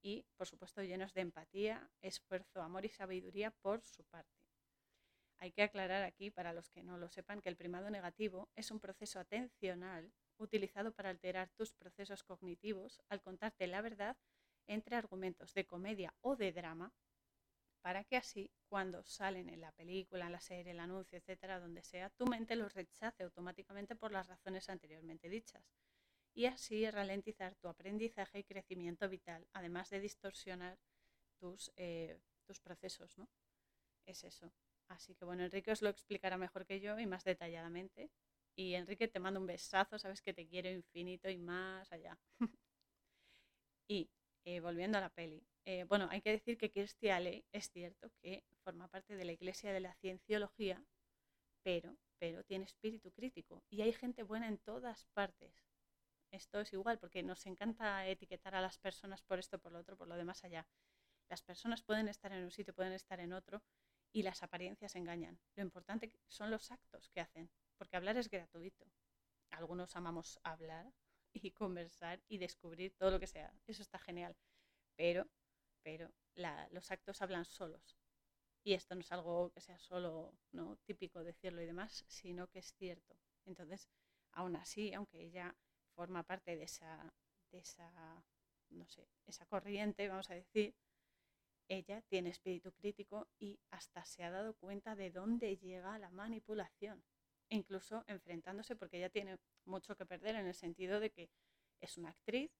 y, 0.00 0.24
por 0.38 0.46
supuesto, 0.46 0.82
llenos 0.82 1.12
de 1.12 1.20
empatía, 1.20 1.90
esfuerzo, 2.00 2.62
amor 2.62 2.86
y 2.86 2.88
sabiduría 2.88 3.50
por 3.50 3.82
su 3.84 4.02
parte. 4.04 4.37
Hay 5.40 5.52
que 5.52 5.62
aclarar 5.62 6.02
aquí, 6.02 6.30
para 6.30 6.52
los 6.52 6.68
que 6.70 6.82
no 6.82 6.98
lo 6.98 7.08
sepan, 7.08 7.40
que 7.40 7.48
el 7.48 7.56
primado 7.56 7.90
negativo 7.90 8.48
es 8.56 8.70
un 8.70 8.80
proceso 8.80 9.20
atencional 9.20 10.12
utilizado 10.36 10.92
para 10.92 11.10
alterar 11.10 11.50
tus 11.50 11.72
procesos 11.72 12.24
cognitivos 12.24 13.00
al 13.08 13.22
contarte 13.22 13.66
la 13.66 13.80
verdad 13.80 14.16
entre 14.66 14.96
argumentos 14.96 15.54
de 15.54 15.64
comedia 15.66 16.14
o 16.20 16.36
de 16.36 16.52
drama, 16.52 16.92
para 17.82 18.04
que 18.04 18.16
así, 18.16 18.50
cuando 18.68 19.04
salen 19.04 19.48
en 19.48 19.60
la 19.60 19.72
película, 19.72 20.26
en 20.26 20.32
la 20.32 20.40
serie, 20.40 20.72
el 20.72 20.80
anuncio, 20.80 21.16
etcétera, 21.18 21.60
donde 21.60 21.82
sea, 21.82 22.10
tu 22.10 22.26
mente 22.26 22.56
los 22.56 22.74
rechace 22.74 23.22
automáticamente 23.22 23.94
por 23.96 24.12
las 24.12 24.26
razones 24.26 24.68
anteriormente 24.68 25.28
dichas. 25.28 25.64
Y 26.34 26.46
así 26.46 26.88
ralentizar 26.90 27.54
tu 27.56 27.68
aprendizaje 27.68 28.40
y 28.40 28.44
crecimiento 28.44 29.08
vital, 29.08 29.46
además 29.52 29.90
de 29.90 30.00
distorsionar 30.00 30.78
tus, 31.38 31.72
eh, 31.76 32.18
tus 32.44 32.60
procesos, 32.60 33.16
¿no? 33.16 33.28
Es 34.04 34.24
eso. 34.24 34.52
Así 34.88 35.14
que 35.14 35.24
bueno, 35.24 35.44
Enrique 35.44 35.70
os 35.72 35.82
lo 35.82 35.90
explicará 35.90 36.36
mejor 36.36 36.66
que 36.66 36.80
yo 36.80 36.98
y 36.98 37.06
más 37.06 37.24
detalladamente. 37.24 38.10
Y 38.56 38.74
Enrique, 38.74 39.08
te 39.08 39.20
mando 39.20 39.40
un 39.40 39.46
besazo, 39.46 39.98
sabes 39.98 40.20
que 40.22 40.34
te 40.34 40.46
quiero 40.48 40.68
infinito 40.70 41.28
y 41.30 41.38
más 41.38 41.90
allá. 41.92 42.18
y 43.88 44.10
eh, 44.44 44.60
volviendo 44.60 44.98
a 44.98 45.00
la 45.00 45.10
peli, 45.10 45.46
eh, 45.64 45.84
bueno, 45.84 46.08
hay 46.10 46.20
que 46.22 46.30
decir 46.30 46.56
que 46.58 46.70
Kirstie 46.70 47.12
Alley 47.12 47.44
es 47.52 47.70
cierto 47.70 48.10
que 48.22 48.42
forma 48.64 48.88
parte 48.88 49.16
de 49.16 49.24
la 49.24 49.32
Iglesia 49.32 49.72
de 49.72 49.80
la 49.80 49.94
Cienciología, 49.96 50.82
pero, 51.62 51.96
pero 52.18 52.42
tiene 52.44 52.64
espíritu 52.64 53.12
crítico 53.12 53.62
y 53.68 53.82
hay 53.82 53.92
gente 53.92 54.22
buena 54.22 54.48
en 54.48 54.58
todas 54.58 55.04
partes. 55.12 55.68
Esto 56.30 56.60
es 56.60 56.72
igual 56.72 56.98
porque 56.98 57.22
nos 57.22 57.46
encanta 57.46 58.06
etiquetar 58.06 58.54
a 58.54 58.60
las 58.60 58.78
personas 58.78 59.22
por 59.22 59.38
esto, 59.38 59.58
por 59.58 59.72
lo 59.72 59.78
otro, 59.80 59.96
por 59.96 60.08
lo 60.08 60.16
demás 60.16 60.44
allá. 60.44 60.66
Las 61.28 61.42
personas 61.42 61.82
pueden 61.82 62.08
estar 62.08 62.32
en 62.32 62.44
un 62.44 62.50
sitio, 62.50 62.74
pueden 62.74 62.92
estar 62.92 63.20
en 63.20 63.32
otro, 63.32 63.62
y 64.12 64.22
las 64.22 64.42
apariencias 64.42 64.96
engañan. 64.96 65.38
Lo 65.54 65.62
importante 65.62 66.12
son 66.26 66.50
los 66.50 66.70
actos 66.70 67.10
que 67.10 67.20
hacen, 67.20 67.50
porque 67.76 67.96
hablar 67.96 68.16
es 68.16 68.28
gratuito. 68.28 68.86
Algunos 69.50 69.96
amamos 69.96 70.38
hablar 70.42 70.92
y 71.32 71.50
conversar 71.52 72.22
y 72.28 72.38
descubrir 72.38 72.94
todo 72.96 73.10
lo 73.10 73.20
que 73.20 73.26
sea. 73.26 73.52
Eso 73.66 73.82
está 73.82 73.98
genial. 73.98 74.36
Pero, 74.96 75.28
pero 75.82 76.12
los 76.70 76.90
actos 76.90 77.22
hablan 77.22 77.44
solos. 77.44 77.98
Y 78.64 78.74
esto 78.74 78.94
no 78.94 79.00
es 79.00 79.12
algo 79.12 79.50
que 79.52 79.60
sea 79.60 79.78
solo 79.78 80.34
¿no? 80.52 80.76
típico 80.84 81.22
decirlo 81.22 81.62
y 81.62 81.66
demás, 81.66 82.04
sino 82.08 82.48
que 82.48 82.58
es 82.58 82.74
cierto. 82.74 83.16
Entonces, 83.46 83.88
aún 84.32 84.56
así, 84.56 84.92
aunque 84.92 85.22
ella 85.22 85.54
forma 85.94 86.22
parte 86.22 86.56
de 86.56 86.64
esa, 86.64 87.12
de 87.50 87.58
esa, 87.58 88.22
no 88.70 88.86
sé, 88.86 89.08
esa 89.26 89.46
corriente, 89.46 90.08
vamos 90.08 90.28
a 90.30 90.34
decir, 90.34 90.74
ella 91.68 92.02
tiene 92.02 92.30
espíritu 92.30 92.72
crítico 92.72 93.28
y 93.38 93.60
hasta 93.70 94.04
se 94.04 94.24
ha 94.24 94.30
dado 94.30 94.54
cuenta 94.54 94.96
de 94.96 95.10
dónde 95.10 95.56
llega 95.58 95.98
la 95.98 96.10
manipulación, 96.10 97.04
incluso 97.48 98.04
enfrentándose 98.06 98.74
porque 98.74 98.98
ella 98.98 99.10
tiene 99.10 99.38
mucho 99.64 99.96
que 99.96 100.06
perder 100.06 100.36
en 100.36 100.46
el 100.46 100.54
sentido 100.54 101.00
de 101.00 101.10
que 101.10 101.30
es 101.80 101.96
una 101.98 102.10
actriz, 102.10 102.50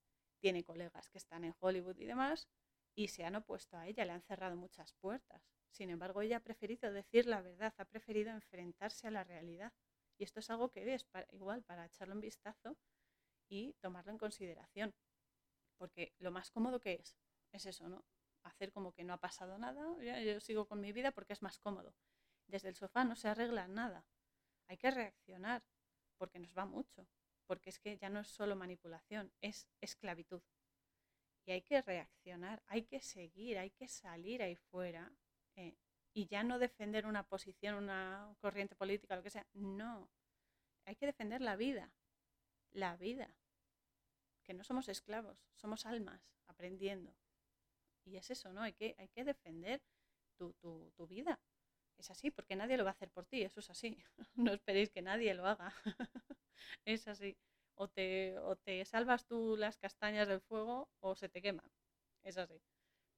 tiene 0.41 0.63
colegas 0.63 1.09
que 1.09 1.19
están 1.19 1.45
en 1.45 1.55
Hollywood 1.59 1.97
y 1.97 2.05
demás, 2.05 2.49
y 2.95 3.09
se 3.09 3.25
han 3.25 3.37
opuesto 3.37 3.77
a 3.77 3.87
ella, 3.87 4.05
le 4.05 4.13
han 4.13 4.23
cerrado 4.23 4.57
muchas 4.57 4.93
puertas. 4.95 5.43
Sin 5.71 5.91
embargo, 5.91 6.21
ella 6.21 6.39
ha 6.39 6.43
preferido 6.43 6.93
decir 6.93 7.27
la 7.27 7.41
verdad, 7.41 7.73
ha 7.77 7.85
preferido 7.85 8.31
enfrentarse 8.31 9.07
a 9.07 9.11
la 9.11 9.25
realidad. 9.25 9.73
Y 10.17 10.25
esto 10.25 10.41
es 10.41 10.51
algo 10.51 10.71
que 10.71 10.95
es 10.95 11.07
igual 11.33 11.63
para 11.63 11.87
echarlo 11.87 12.15
un 12.15 12.21
vistazo 12.21 12.77
y 13.49 13.75
tomarlo 13.75 14.11
en 14.11 14.19
consideración. 14.19 14.95
Porque 15.77 16.13
lo 16.19 16.33
más 16.33 16.51
cómodo 16.51 16.81
que 16.81 16.95
es, 16.95 17.17
es 17.53 17.67
eso, 17.67 17.89
¿no? 17.89 18.05
Hacer 18.49 18.73
como 18.73 18.93
que 18.93 19.05
no 19.05 19.15
ha 19.15 19.19
pasado 19.19 19.59
nada, 19.59 19.83
yo 20.23 20.41
sigo 20.41 20.67
con 20.67 20.81
mi 20.81 20.93
vida 20.93 21.13
porque 21.13 21.33
es 21.33 21.43
más 21.43 21.59
cómodo. 21.59 21.95
Desde 22.47 22.69
el 22.69 22.77
sofá 22.77 23.05
no 23.05 23.17
se 23.17 23.29
arregla 23.29 23.69
nada. 23.69 24.05
Hay 24.69 24.77
que 24.77 24.91
reaccionar 24.91 25.63
porque 26.17 26.39
nos 26.39 26.57
va 26.57 26.67
mucho, 26.67 27.07
porque 27.47 27.71
es 27.71 27.79
que 27.79 27.97
ya 27.97 28.11
no 28.11 28.21
es 28.21 28.29
solo 28.29 28.57
manipulación, 28.57 29.33
es 29.41 29.69
esclavitud. 29.81 30.43
Y 31.47 31.53
hay 31.53 31.63
que 31.63 31.81
reaccionar, 31.81 32.63
hay 32.67 32.83
que 32.83 33.01
seguir, 33.01 33.59
hay 33.59 33.71
que 33.71 33.89
salir 33.89 34.43
ahí 34.43 34.57
fuera 34.57 35.11
eh, 35.57 35.77
y 36.13 36.27
ya 36.27 36.43
no 36.43 36.59
defender 36.59 37.07
una 37.07 37.23
posición, 37.23 37.75
una 37.75 38.35
corriente 38.41 38.75
política, 38.75 39.17
lo 39.17 39.23
que 39.23 39.31
sea. 39.31 39.47
No, 39.55 40.11
hay 40.85 40.97
que 40.97 41.07
defender 41.07 41.41
la 41.41 41.57
vida, 41.57 41.93
la 42.71 42.97
vida. 42.97 43.35
Que 44.43 44.55
no 44.55 44.65
somos 44.65 44.89
esclavos, 44.89 45.39
somos 45.55 45.87
almas 45.87 46.23
aprendiendo. 46.47 47.15
Y 48.09 48.17
es 48.17 48.31
eso, 48.31 48.53
¿no? 48.53 48.63
Hay 48.63 48.73
que, 48.73 48.95
hay 48.99 49.09
que 49.09 49.25
defender 49.25 49.83
tu, 50.39 50.55
vida. 51.09 51.39
Es 51.99 52.11
así, 52.11 52.31
porque 52.31 52.57
nadie 52.57 52.77
lo 52.77 52.85
va 52.85 52.91
a 52.91 52.93
hacer 52.93 53.11
por 53.11 53.27
ti, 53.27 53.43
eso 53.43 53.61
es 53.61 53.71
así. 53.71 53.99
No 54.35 54.53
esperéis 54.53 54.91
que 54.91 55.03
nadie 55.03 55.35
lo 55.35 55.47
haga. 55.47 55.75
es 56.85 57.07
así. 57.07 57.37
O 57.75 57.89
te, 57.89 58.39
o 58.39 58.57
te 58.57 58.85
salvas 58.85 59.27
tú 59.27 59.57
las 59.57 59.77
castañas 59.77 60.29
del 60.29 60.41
fuego 60.41 60.89
o 61.01 61.15
se 61.17 61.29
te 61.29 61.43
queman. 61.43 61.71
Es 62.25 62.39
así. 62.39 62.61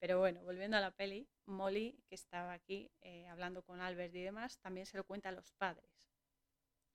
Pero 0.00 0.18
bueno, 0.18 0.42
volviendo 0.42 0.76
a 0.76 0.80
la 0.80 0.90
peli, 0.90 1.28
Molly, 1.46 2.02
que 2.08 2.14
estaba 2.14 2.52
aquí 2.54 2.90
eh, 3.02 3.28
hablando 3.28 3.62
con 3.62 3.80
Albert 3.80 4.14
y 4.14 4.22
demás, 4.22 4.58
también 4.58 4.86
se 4.86 4.96
lo 4.96 5.04
cuenta 5.04 5.28
a 5.28 5.32
los 5.32 5.52
padres. 5.52 5.90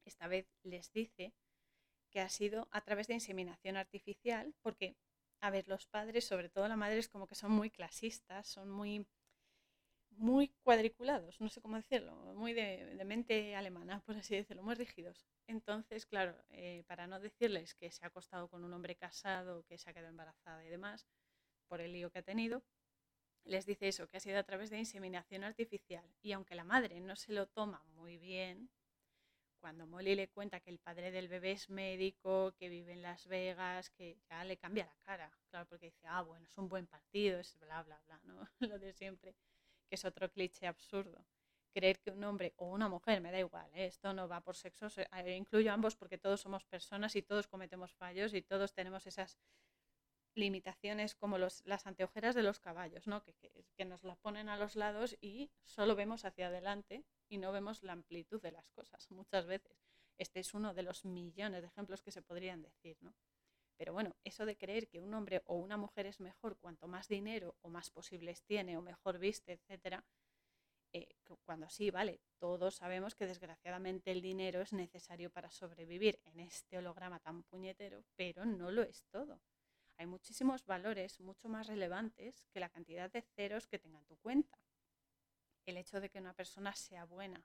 Esta 0.04 0.28
vez 0.28 0.48
les 0.64 0.92
dice 0.92 1.34
que 2.10 2.20
ha 2.20 2.30
sido 2.30 2.68
a 2.72 2.82
través 2.82 3.08
de 3.08 3.14
inseminación 3.14 3.78
artificial, 3.78 4.54
porque 4.62 4.96
a 5.42 5.50
ver, 5.50 5.68
los 5.68 5.86
padres, 5.88 6.26
sobre 6.26 6.50
todo 6.50 6.68
la 6.68 6.76
madre, 6.76 6.98
es 6.98 7.10
como 7.10 7.28
que 7.28 7.36
son 7.36 7.52
muy 7.52 7.70
clasistas, 7.70 8.48
son 8.48 8.70
muy, 8.70 9.06
muy 10.12 10.50
cuadriculados, 10.64 11.40
no 11.42 11.50
sé 11.50 11.62
cómo 11.62 11.76
decirlo, 11.76 12.16
muy 12.36 12.54
de, 12.54 13.04
mente 13.06 13.56
alemana, 13.56 14.02
por 14.06 14.16
así 14.18 14.36
decirlo, 14.36 14.64
muy 14.64 14.76
rígidos. 14.76 15.26
Entonces, 15.48 16.06
claro, 16.06 16.36
eh, 16.50 16.84
para 16.88 17.08
no 17.08 17.20
decirles 17.20 17.76
que 17.76 17.92
se 17.92 18.04
ha 18.04 18.08
acostado 18.08 18.48
con 18.50 18.64
un 18.64 18.74
hombre 18.74 18.96
casado, 18.96 19.64
que 19.66 19.78
se 19.78 19.90
ha 19.90 19.94
quedado 19.94 20.10
embarazada 20.10 20.66
y 20.66 20.70
demás, 20.70 21.08
por 21.68 21.82
el 21.82 21.94
lío 21.94 22.12
que 22.12 22.20
ha 22.20 22.24
tenido, 22.24 22.64
les 23.44 23.66
dice 23.66 23.88
eso, 23.88 24.08
que 24.08 24.18
ha 24.18 24.20
sido 24.20 24.40
a 24.40 24.44
través 24.44 24.70
de 24.70 24.80
inseminación 24.80 25.44
artificial. 25.44 26.06
Y 26.22 26.32
aunque 26.32 26.56
la 26.56 26.64
madre 26.64 27.00
no 27.00 27.16
se 27.16 27.32
lo 27.32 27.48
toma 27.48 27.84
muy 27.94 28.18
bien, 28.18 28.70
cuando 29.66 29.88
Molly 29.88 30.14
le 30.14 30.28
cuenta 30.28 30.60
que 30.60 30.70
el 30.70 30.78
padre 30.78 31.10
del 31.10 31.28
bebé 31.28 31.54
es 31.54 31.72
médico, 31.72 32.54
que 32.56 32.70
vive 32.70 32.94
en 32.94 33.02
Las 33.02 33.26
Vegas, 33.26 33.90
que 33.90 34.16
ya 34.30 34.44
le 34.44 34.58
cambia 34.58 34.86
la 34.86 34.96
cara, 35.04 35.32
claro, 35.50 35.66
porque 35.68 35.88
dice, 35.88 36.06
ah, 36.06 36.22
bueno, 36.22 36.46
es 36.46 36.56
un 36.60 36.70
buen 36.70 36.86
partido, 36.86 37.40
es 37.40 37.58
bla, 37.58 37.82
bla, 37.82 38.00
bla, 38.06 38.22
¿no? 38.26 38.48
Lo 38.60 38.78
de 38.78 38.94
siempre, 38.94 39.34
que 39.90 39.96
es 39.96 40.06
otro 40.06 40.30
cliché 40.30 40.68
absurdo. 40.68 41.26
Creer 41.74 42.00
que 42.00 42.12
un 42.12 42.24
hombre 42.26 42.54
o 42.58 42.68
una 42.68 42.88
mujer, 42.88 43.22
me 43.22 43.32
da 43.32 43.40
igual, 43.40 43.68
¿eh? 43.74 43.88
esto 43.88 44.14
no 44.14 44.28
va 44.28 44.40
por 44.40 44.56
sexo, 44.56 44.86
eh, 44.98 45.36
incluyo 45.36 45.74
ambos 45.74 45.96
porque 45.96 46.20
todos 46.20 46.42
somos 46.42 46.64
personas 46.64 47.16
y 47.16 47.24
todos 47.24 47.48
cometemos 47.48 47.92
fallos 47.92 48.36
y 48.36 48.44
todos 48.44 48.72
tenemos 48.72 49.08
esas 49.08 49.36
limitaciones 50.36 51.16
como 51.16 51.38
los, 51.38 51.64
las 51.66 51.88
anteojeras 51.88 52.36
de 52.36 52.44
los 52.44 52.60
caballos, 52.60 53.08
¿no? 53.08 53.24
Que, 53.24 53.34
que, 53.34 53.86
nos 53.86 54.04
las 54.04 54.18
ponen 54.18 54.50
a 54.50 54.58
los 54.58 54.76
lados 54.76 55.18
y 55.22 55.50
solo 55.64 55.96
vemos 55.96 56.26
hacia 56.26 56.48
adelante 56.48 57.06
y 57.30 57.38
no 57.38 57.52
vemos 57.52 57.84
la 57.84 57.94
amplitud 57.94 58.42
de 58.42 58.52
las 58.52 58.70
cosas 58.70 59.10
muchas 59.12 59.46
veces. 59.46 59.78
Este 60.18 60.40
es 60.40 60.54
uno 60.54 60.74
de 60.74 60.84
los 60.84 61.06
millones 61.06 61.62
de 61.62 61.68
ejemplos 61.68 62.02
que 62.02 62.12
se 62.12 62.22
podrían 62.22 62.62
decir, 62.62 62.98
¿no? 63.02 63.14
Pero 63.78 63.94
bueno, 63.94 64.16
eso 64.24 64.46
de 64.46 64.56
creer 64.58 64.88
que 64.88 65.02
un 65.02 65.14
hombre 65.14 65.42
o 65.46 65.56
una 65.56 65.76
mujer 65.76 66.06
es 66.06 66.20
mejor 66.22 66.58
cuanto 66.58 66.88
más 66.88 67.08
dinero 67.10 67.58
o 67.62 67.70
más 67.70 67.90
posibles 67.90 68.44
tiene 68.44 68.78
o 68.78 68.82
mejor 68.82 69.20
viste, 69.20 69.54
etcétera, 69.54 70.06
eh, 70.94 71.10
cuando 71.44 71.70
sí, 71.70 71.92
vale, 71.92 72.22
todos 72.40 72.76
sabemos 72.76 73.16
que 73.16 73.28
desgraciadamente 73.28 74.12
el 74.12 74.22
dinero 74.22 74.62
es 74.62 74.72
necesario 74.72 75.30
para 75.30 75.52
sobrevivir 75.52 76.22
en 76.24 76.40
este 76.40 76.78
holograma 76.78 77.20
tan 77.20 77.44
puñetero, 77.44 78.06
pero 78.16 78.46
no 78.46 78.72
lo 78.72 78.82
es 78.82 79.06
todo 79.12 79.42
hay 79.98 80.08
muchísimos 80.08 80.66
valores 80.66 81.20
mucho 81.20 81.48
más 81.48 81.68
relevantes 81.68 82.48
que 82.52 82.60
la 82.60 82.70
cantidad 82.70 83.10
de 83.12 83.22
ceros 83.22 83.68
que 83.68 83.80
tenga 83.80 84.00
en 84.00 84.06
tu 84.06 84.18
cuenta. 84.18 84.58
El 85.66 85.78
hecho 85.78 86.02
de 86.02 86.10
que 86.10 86.20
una 86.20 86.34
persona 86.34 86.76
sea 86.76 87.06
buena, 87.06 87.44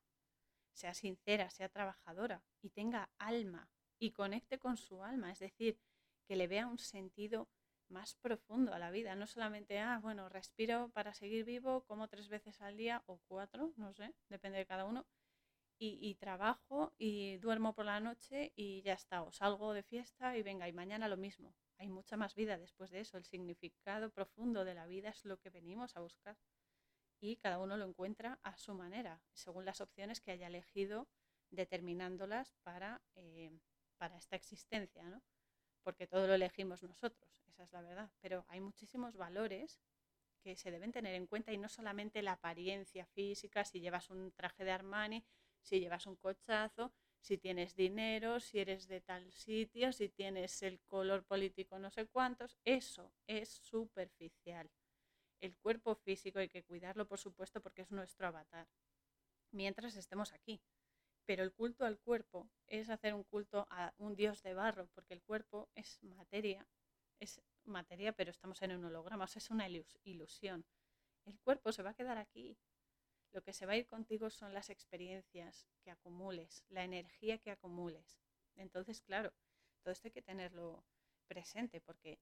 sea 0.72 0.94
sincera, 0.94 1.50
sea 1.50 1.68
trabajadora 1.68 2.42
y 2.60 2.70
tenga 2.70 3.10
alma 3.18 3.70
y 3.98 4.12
conecte 4.12 4.58
con 4.58 4.76
su 4.76 5.02
alma, 5.04 5.30
es 5.30 5.38
decir, 5.38 5.78
que 6.26 6.36
le 6.36 6.48
vea 6.48 6.66
un 6.66 6.78
sentido 6.78 7.48
más 7.88 8.14
profundo 8.14 8.72
a 8.72 8.78
la 8.78 8.90
vida, 8.90 9.14
no 9.14 9.26
solamente, 9.26 9.78
ah, 9.80 9.98
bueno, 10.00 10.28
respiro 10.28 10.90
para 10.90 11.12
seguir 11.12 11.44
vivo, 11.44 11.84
como 11.86 12.08
tres 12.08 12.28
veces 12.28 12.60
al 12.60 12.76
día 12.76 13.02
o 13.06 13.18
cuatro, 13.26 13.72
no 13.76 13.92
sé, 13.92 14.14
depende 14.28 14.58
de 14.58 14.66
cada 14.66 14.84
uno, 14.84 15.06
y, 15.76 15.98
y, 16.00 16.14
trabajo 16.14 16.92
y 16.98 17.38
duermo 17.38 17.74
por 17.74 17.86
la 17.86 18.00
noche 18.00 18.52
y 18.54 18.82
ya 18.82 18.92
está, 18.92 19.22
o 19.22 19.32
salgo 19.32 19.72
de 19.72 19.82
fiesta 19.82 20.36
y 20.36 20.42
venga, 20.42 20.68
y 20.68 20.72
mañana 20.72 21.08
lo 21.08 21.16
mismo 21.16 21.54
hay 21.80 21.88
mucha 21.88 22.18
más 22.18 22.34
vida 22.34 22.58
después 22.58 22.90
de 22.90 23.00
eso. 23.00 23.16
El 23.16 23.24
significado 23.24 24.10
profundo 24.10 24.66
de 24.66 24.74
la 24.74 24.86
vida 24.86 25.08
es 25.08 25.24
lo 25.24 25.38
que 25.38 25.48
venimos 25.48 25.96
a 25.96 26.00
buscar. 26.00 26.36
Y 27.20 27.36
cada 27.36 27.58
uno 27.58 27.78
lo 27.78 27.86
encuentra 27.86 28.38
a 28.42 28.56
su 28.58 28.74
manera, 28.74 29.22
según 29.32 29.64
las 29.64 29.80
opciones 29.80 30.20
que 30.20 30.30
haya 30.30 30.48
elegido, 30.48 31.08
determinándolas 31.50 32.52
para, 32.62 33.00
eh, 33.14 33.50
para 33.96 34.18
esta 34.18 34.36
existencia, 34.36 35.04
¿no? 35.04 35.22
Porque 35.82 36.06
todo 36.06 36.26
lo 36.26 36.34
elegimos 36.34 36.82
nosotros, 36.82 37.42
esa 37.48 37.64
es 37.64 37.72
la 37.72 37.80
verdad. 37.80 38.10
Pero 38.20 38.44
hay 38.48 38.60
muchísimos 38.60 39.16
valores 39.16 39.80
que 40.42 40.56
se 40.56 40.70
deben 40.70 40.92
tener 40.92 41.14
en 41.14 41.26
cuenta 41.26 41.52
y 41.52 41.58
no 41.58 41.70
solamente 41.70 42.22
la 42.22 42.32
apariencia 42.32 43.06
física, 43.06 43.64
si 43.64 43.80
llevas 43.80 44.10
un 44.10 44.32
traje 44.32 44.64
de 44.64 44.72
Armani, 44.72 45.24
si 45.62 45.80
llevas 45.80 46.06
un 46.06 46.16
cochazo, 46.16 46.92
si 47.20 47.38
tienes 47.38 47.76
dinero, 47.76 48.40
si 48.40 48.60
eres 48.60 48.88
de 48.88 49.00
tal 49.00 49.30
sitio, 49.32 49.92
si 49.92 50.08
tienes 50.08 50.62
el 50.62 50.80
color 50.80 51.24
político 51.24 51.78
no 51.78 51.90
sé 51.90 52.06
cuántos, 52.06 52.58
eso 52.64 53.12
es 53.26 53.48
superficial. 53.48 54.70
El 55.40 55.56
cuerpo 55.56 55.94
físico 55.94 56.38
hay 56.38 56.48
que 56.48 56.62
cuidarlo, 56.62 57.06
por 57.06 57.18
supuesto, 57.18 57.62
porque 57.62 57.82
es 57.82 57.90
nuestro 57.90 58.26
avatar, 58.26 58.68
mientras 59.52 59.96
estemos 59.96 60.32
aquí. 60.32 60.60
Pero 61.26 61.42
el 61.44 61.52
culto 61.52 61.84
al 61.84 61.98
cuerpo 61.98 62.50
es 62.66 62.90
hacer 62.90 63.14
un 63.14 63.24
culto 63.24 63.66
a 63.70 63.94
un 63.98 64.16
dios 64.16 64.42
de 64.42 64.54
barro, 64.54 64.88
porque 64.88 65.14
el 65.14 65.22
cuerpo 65.22 65.68
es 65.74 66.02
materia, 66.02 66.66
es 67.20 67.40
materia, 67.64 68.12
pero 68.12 68.30
estamos 68.30 68.60
en 68.62 68.72
un 68.72 68.84
holograma, 68.84 69.26
es 69.26 69.50
una 69.50 69.68
ilusión. 69.68 70.64
El 71.24 71.38
cuerpo 71.40 71.72
se 71.72 71.82
va 71.82 71.90
a 71.90 71.94
quedar 71.94 72.18
aquí, 72.18 72.56
lo 73.32 73.42
que 73.42 73.52
se 73.52 73.66
va 73.66 73.72
a 73.72 73.76
ir 73.76 73.86
contigo 73.86 74.30
son 74.30 74.54
las 74.54 74.70
experiencias 74.70 75.66
que 75.82 75.90
acumules, 75.90 76.64
la 76.68 76.84
energía 76.84 77.38
que 77.38 77.50
acumules. 77.50 78.18
Entonces, 78.56 79.00
claro, 79.00 79.32
todo 79.82 79.92
esto 79.92 80.08
hay 80.08 80.12
que 80.12 80.22
tenerlo 80.22 80.84
presente 81.26 81.80
porque 81.80 82.18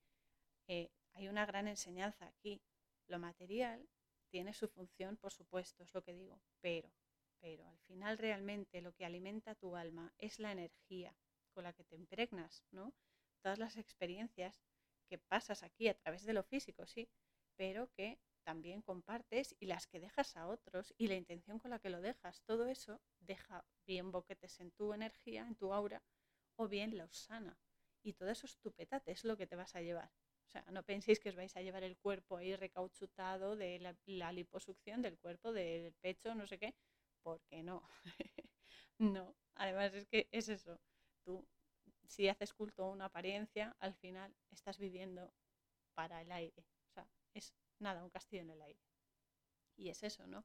eh, 0.67 0.91
hay 1.15 1.29
una 1.29 1.47
gran 1.47 1.67
enseñanza 1.67 2.27
aquí. 2.27 2.61
Lo 3.07 3.19
material 3.19 3.89
tiene 4.31 4.53
su 4.53 4.69
función, 4.69 5.17
por 5.17 5.33
supuesto, 5.33 5.83
es 5.83 5.95
lo 5.95 6.03
que 6.03 6.15
digo, 6.15 6.41
pero, 6.61 6.93
pero 7.41 7.67
al 7.67 7.79
final 7.81 8.19
realmente 8.19 8.83
lo 8.83 8.93
que 8.93 9.07
alimenta 9.07 9.55
tu 9.55 9.77
alma 9.77 10.13
es 10.19 10.39
la 10.39 10.53
energía 10.53 11.17
con 11.55 11.65
la 11.65 11.73
que 11.73 11.85
te 11.85 11.97
impregnas, 11.97 12.65
¿no? 12.71 12.93
Todas 13.41 13.59
las 13.59 13.77
experiencias 13.77 14.61
que 15.09 15.19
pasas 15.19 15.63
aquí 15.63 15.89
a 15.89 15.95
través 15.95 16.25
de 16.25 16.35
lo 16.35 16.43
físico, 16.43 16.87
sí, 16.87 17.09
pero 17.57 17.91
que 17.95 18.19
también 18.49 18.81
compartes 18.81 19.55
y 19.61 19.67
las 19.67 19.87
que 19.87 20.01
dejas 20.01 20.35
a 20.35 20.47
otros 20.47 20.95
y 20.97 21.09
la 21.09 21.17
intención 21.17 21.59
con 21.59 21.71
la 21.71 21.81
que 21.81 21.91
lo 21.91 22.01
dejas, 22.01 22.41
todo 22.47 22.67
eso 22.67 22.99
deja 23.21 23.63
bien 23.87 24.11
boquetes 24.11 24.59
en 24.61 24.71
tu 24.71 24.95
energía, 24.95 25.47
en 25.47 25.55
tu 25.55 25.75
aura, 25.75 26.03
o 26.57 26.67
bien 26.67 26.97
la 26.97 27.07
sana. 27.13 27.59
Y 28.03 28.15
todo 28.15 28.31
eso 28.31 28.47
es 28.47 28.57
tu 28.57 28.73
petate, 28.73 29.13
es 29.13 29.27
lo 29.27 29.37
que 29.37 29.47
te 29.47 29.55
vas 29.55 29.75
a 29.75 29.83
llevar. 29.83 30.11
O 30.47 30.49
sea, 30.51 30.65
no 30.73 30.83
penséis 30.83 31.21
que 31.21 31.29
os 31.29 31.37
vais 31.37 31.55
a 31.59 31.61
llevar 31.61 31.83
el 31.83 31.99
cuerpo 31.99 32.39
ahí 32.39 32.57
recauchutado 32.57 33.55
de 33.55 33.81
la, 33.81 33.95
la 34.07 34.33
liposucción 34.33 35.03
del 35.03 35.19
cuerpo, 35.19 35.53
del 35.53 35.93
pecho, 36.01 36.35
no 36.35 36.47
sé 36.47 36.59
qué, 36.59 36.75
porque 37.23 37.63
no. 37.63 37.87
no, 38.99 39.37
además 39.57 39.93
es 39.93 40.07
que 40.07 40.27
es 40.33 40.49
eso. 40.49 40.81
Tú, 41.23 41.47
si 42.07 42.29
haces 42.29 42.55
culto 42.55 42.85
a 42.85 42.91
una 42.91 43.05
apariencia, 43.05 43.77
al 43.79 43.95
final 43.95 44.35
estás 44.51 44.79
viviendo 44.79 45.35
para 45.93 46.23
el 46.23 46.33
aire. 46.33 46.65
O 46.89 46.93
sea, 46.95 47.07
es 47.35 47.53
nada, 47.81 48.05
un 48.05 48.11
castillo 48.11 48.43
en 48.43 48.51
el 48.51 48.63
aire. 48.63 48.81
Y 49.77 49.91
es 49.91 50.03
eso, 50.03 50.27
¿no? 50.27 50.45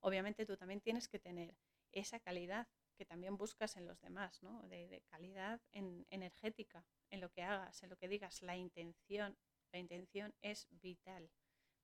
Obviamente 0.00 0.46
tú 0.46 0.56
también 0.56 0.80
tienes 0.80 1.08
que 1.08 1.18
tener 1.18 1.54
esa 1.92 2.20
calidad 2.20 2.68
que 2.96 3.04
también 3.04 3.36
buscas 3.36 3.76
en 3.76 3.86
los 3.86 4.00
demás, 4.00 4.42
¿no? 4.42 4.62
De, 4.68 5.02
calidad 5.08 5.60
en, 5.72 6.06
energética, 6.10 6.84
en 7.08 7.20
lo 7.20 7.30
que 7.30 7.42
hagas, 7.42 7.82
en 7.82 7.90
lo 7.90 7.96
que 7.96 8.08
digas, 8.08 8.42
la 8.42 8.56
intención. 8.56 9.38
La 9.72 9.78
intención 9.78 10.34
es 10.42 10.66
vital, 10.70 11.30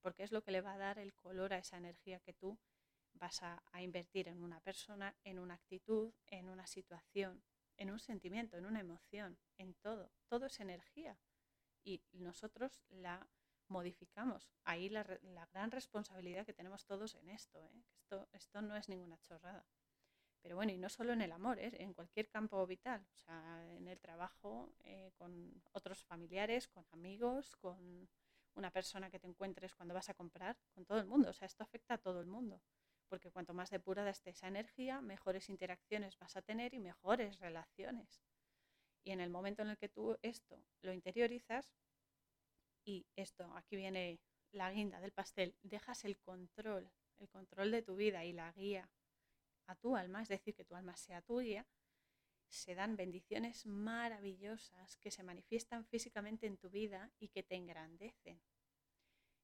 porque 0.01 0.25
es 0.25 0.33
lo 0.33 0.43
que 0.43 0.51
le 0.51 0.61
va 0.61 0.75
a 0.75 0.79
dar 0.79 0.99
el 0.99 1.15
color 1.15 1.53
a 1.53 1.59
esa 1.59 1.77
energía 1.77 2.21
que 2.21 2.33
tú 2.33 2.59
vas 3.15 3.43
a, 3.43 3.63
a 3.73 3.81
invertir 3.81 4.29
en 4.29 4.43
una 4.43 4.61
persona, 4.61 5.17
en 5.25 5.39
una 5.39 5.55
actitud, 5.55 6.13
en 6.27 6.49
una 6.49 6.67
situación, 6.67 7.43
en 7.77 7.91
un 7.91 7.99
sentimiento, 7.99 8.57
en 8.57 8.67
una 8.67 8.81
emoción, 8.81 9.39
en 9.57 9.75
todo. 9.75 10.13
Todo 10.29 10.47
es 10.47 10.61
energía. 10.61 11.19
Y 11.83 12.03
nosotros 12.13 12.83
la 12.89 13.27
modificamos. 13.69 14.51
Ahí 14.65 14.89
la, 14.89 15.05
gran 15.53 15.71
responsabilidad 15.71 16.47
que 16.47 16.53
tenemos 16.53 16.85
todos 16.87 17.15
en 17.15 17.29
esto, 17.29 17.63
¿eh? 17.63 17.83
esto, 17.95 18.29
esto 18.33 18.63
no 18.63 18.77
es 18.77 18.89
ninguna 18.89 19.19
chorrada. 19.19 19.65
Pero 20.43 20.57
bueno, 20.57 20.73
y 20.73 20.79
no 20.79 20.89
solo 20.89 21.13
en 21.13 21.23
el 21.23 21.33
amor, 21.33 21.59
¿eh? 21.59 21.73
en 21.81 21.93
cualquier 21.93 22.29
campo 22.29 22.65
vital, 22.67 23.05
o 23.13 23.17
sea, 23.17 23.67
en 23.75 23.89
el 23.89 23.99
trabajo, 23.99 24.73
eh, 24.85 25.11
con 25.17 25.61
otros 25.73 26.05
familiares, 26.05 26.69
con 26.69 26.87
amigos, 26.93 27.57
con 27.57 28.09
una 28.55 28.71
persona 28.71 29.11
que 29.11 29.19
te 29.19 29.27
encuentres 29.27 29.75
cuando 29.75 29.95
vas 29.95 30.09
a 30.09 30.15
comprar, 30.15 30.57
con 30.73 30.85
todo 30.85 31.01
el 31.01 31.07
mundo. 31.07 31.31
O 31.31 31.33
sea, 31.33 31.47
esto 31.47 31.65
afecta 31.65 31.95
a 31.95 31.99
todo 31.99 32.21
el 32.21 32.27
mundo, 32.27 32.63
porque 33.09 33.31
cuanto 33.31 33.55
más 33.55 33.71
depurada 33.71 34.11
esté 34.11 34.31
esa 34.31 34.47
energía, 34.47 35.01
mejores 35.01 35.49
interacciones 35.49 36.17
vas 36.19 36.37
a 36.37 36.43
tener 36.43 36.75
y 36.75 36.79
mejores 36.79 37.41
relaciones. 37.41 38.23
Y 39.03 39.11
en 39.11 39.21
el 39.21 39.31
momento 39.31 39.63
en 39.63 39.71
el 39.71 39.79
que 39.79 39.89
tú 39.89 40.17
esto 40.23 40.63
lo 40.83 40.93
interiorizas, 40.93 41.75
y 42.87 43.05
esto, 43.17 43.53
aquí 43.57 43.77
viene 43.77 44.21
la 44.53 44.71
guinda 44.71 45.01
del 45.01 45.13
pastel, 45.13 45.55
dejas 45.63 46.05
el 46.05 46.17
control, 46.19 46.91
el 47.19 47.29
control 47.29 47.73
de 47.73 47.83
tu 47.83 47.97
vida 47.97 48.25
y 48.25 48.33
la 48.33 48.53
guía 48.53 48.89
a 49.67 49.75
tu 49.75 49.97
alma, 49.97 50.23
es 50.23 50.29
decir, 50.29 50.55
que 50.55 50.65
tu 50.65 50.77
alma 50.77 50.97
sea 50.97 51.21
tuya, 51.21 51.67
se 52.49 52.77
dan 52.77 52.97
bendiciones 52.97 53.67
maravillosas 53.67 54.97
que 54.99 55.11
se 55.11 55.25
manifiestan 55.25 55.85
físicamente 55.85 56.47
en 56.47 56.57
tu 56.57 56.71
vida 56.71 57.11
y 57.19 57.29
que 57.29 57.43
te 57.43 57.57
engrandecen. 57.57 58.41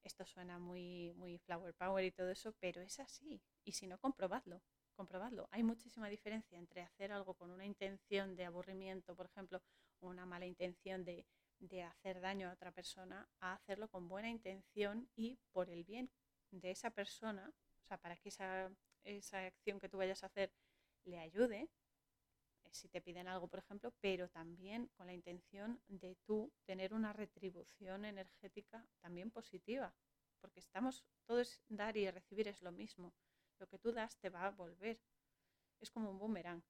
Esto 0.05 0.25
suena 0.25 0.61
muy, 0.61 1.13
muy 1.15 1.39
flower 1.39 1.75
power 1.75 2.05
y 2.05 2.13
todo 2.13 2.31
eso, 2.31 2.55
pero 2.61 2.81
es 2.81 3.01
así. 3.01 3.43
Y 3.65 3.73
si 3.73 3.89
no, 3.89 3.99
comprobadlo, 3.99 4.63
comprobadlo. 4.95 5.49
Hay 5.51 5.65
muchísima 5.65 6.09
diferencia 6.09 6.59
entre 6.59 6.83
hacer 6.83 7.11
algo 7.11 7.35
con 7.35 7.51
una 7.51 7.67
intención 7.67 8.37
de 8.37 8.45
aburrimiento, 8.45 9.17
por 9.17 9.27
ejemplo, 9.27 9.61
o 10.01 10.09
una 10.09 10.27
mala 10.27 10.47
intención 10.47 11.05
de 11.05 11.27
de 11.63 11.83
hacer 11.83 12.21
daño 12.21 12.49
a 12.49 12.53
otra 12.53 12.73
persona 12.73 13.29
a 13.41 13.55
hacerlo 13.55 13.89
con 13.89 14.09
buena 14.09 14.29
intención 14.29 15.09
y 15.15 15.39
por 15.53 15.71
el 15.71 15.85
bien 15.85 16.11
de 16.51 16.71
esa 16.71 16.91
persona, 16.91 17.53
o 17.83 17.87
sea, 17.87 17.99
para 17.99 18.17
que 18.17 18.29
esa, 18.29 18.71
esa 19.05 19.47
acción 19.47 19.79
que 19.79 19.89
tú 19.89 19.97
vayas 19.99 20.23
a 20.23 20.27
hacer 20.27 20.53
le 21.05 21.19
ayude, 21.19 21.69
eh, 22.65 22.69
si 22.73 22.89
te 22.89 23.01
piden 23.01 23.29
algo, 23.29 23.49
por 23.49 23.61
ejemplo, 23.61 23.93
pero 24.01 24.29
también 24.29 24.89
con 24.97 25.07
la 25.07 25.15
intención 25.15 25.81
de 25.87 26.17
tú 26.25 26.53
tener 26.65 26.93
una 26.95 27.13
retribución 27.13 28.05
energética 28.05 28.87
también 29.01 29.31
positiva, 29.31 29.95
porque 30.41 30.61
estamos, 30.61 31.05
todo 31.25 31.41
es 31.41 31.63
dar 31.69 31.97
y 31.97 32.11
recibir 32.11 32.49
es 32.49 32.61
lo 32.61 32.73
mismo. 32.73 33.15
Lo 33.59 33.69
que 33.69 33.79
tú 33.79 33.93
das 33.93 34.19
te 34.19 34.31
va 34.31 34.47
a 34.47 34.51
volver. 34.51 35.01
Es 35.81 35.91
como 35.91 36.11
un 36.11 36.19
boomerang. 36.19 36.63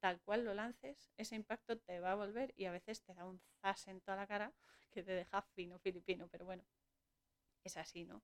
Tal 0.00 0.20
cual 0.20 0.44
lo 0.44 0.54
lances, 0.54 1.10
ese 1.16 1.34
impacto 1.34 1.78
te 1.78 2.00
va 2.00 2.12
a 2.12 2.14
volver 2.14 2.52
y 2.56 2.66
a 2.66 2.72
veces 2.72 3.02
te 3.02 3.14
da 3.14 3.24
un 3.24 3.40
zas 3.60 3.88
en 3.88 4.00
toda 4.00 4.16
la 4.16 4.26
cara 4.26 4.52
que 4.90 5.02
te 5.02 5.12
deja 5.12 5.42
fino 5.42 5.78
filipino, 5.78 6.28
pero 6.28 6.44
bueno, 6.44 6.64
es 7.64 7.76
así, 7.76 8.04
¿no? 8.04 8.22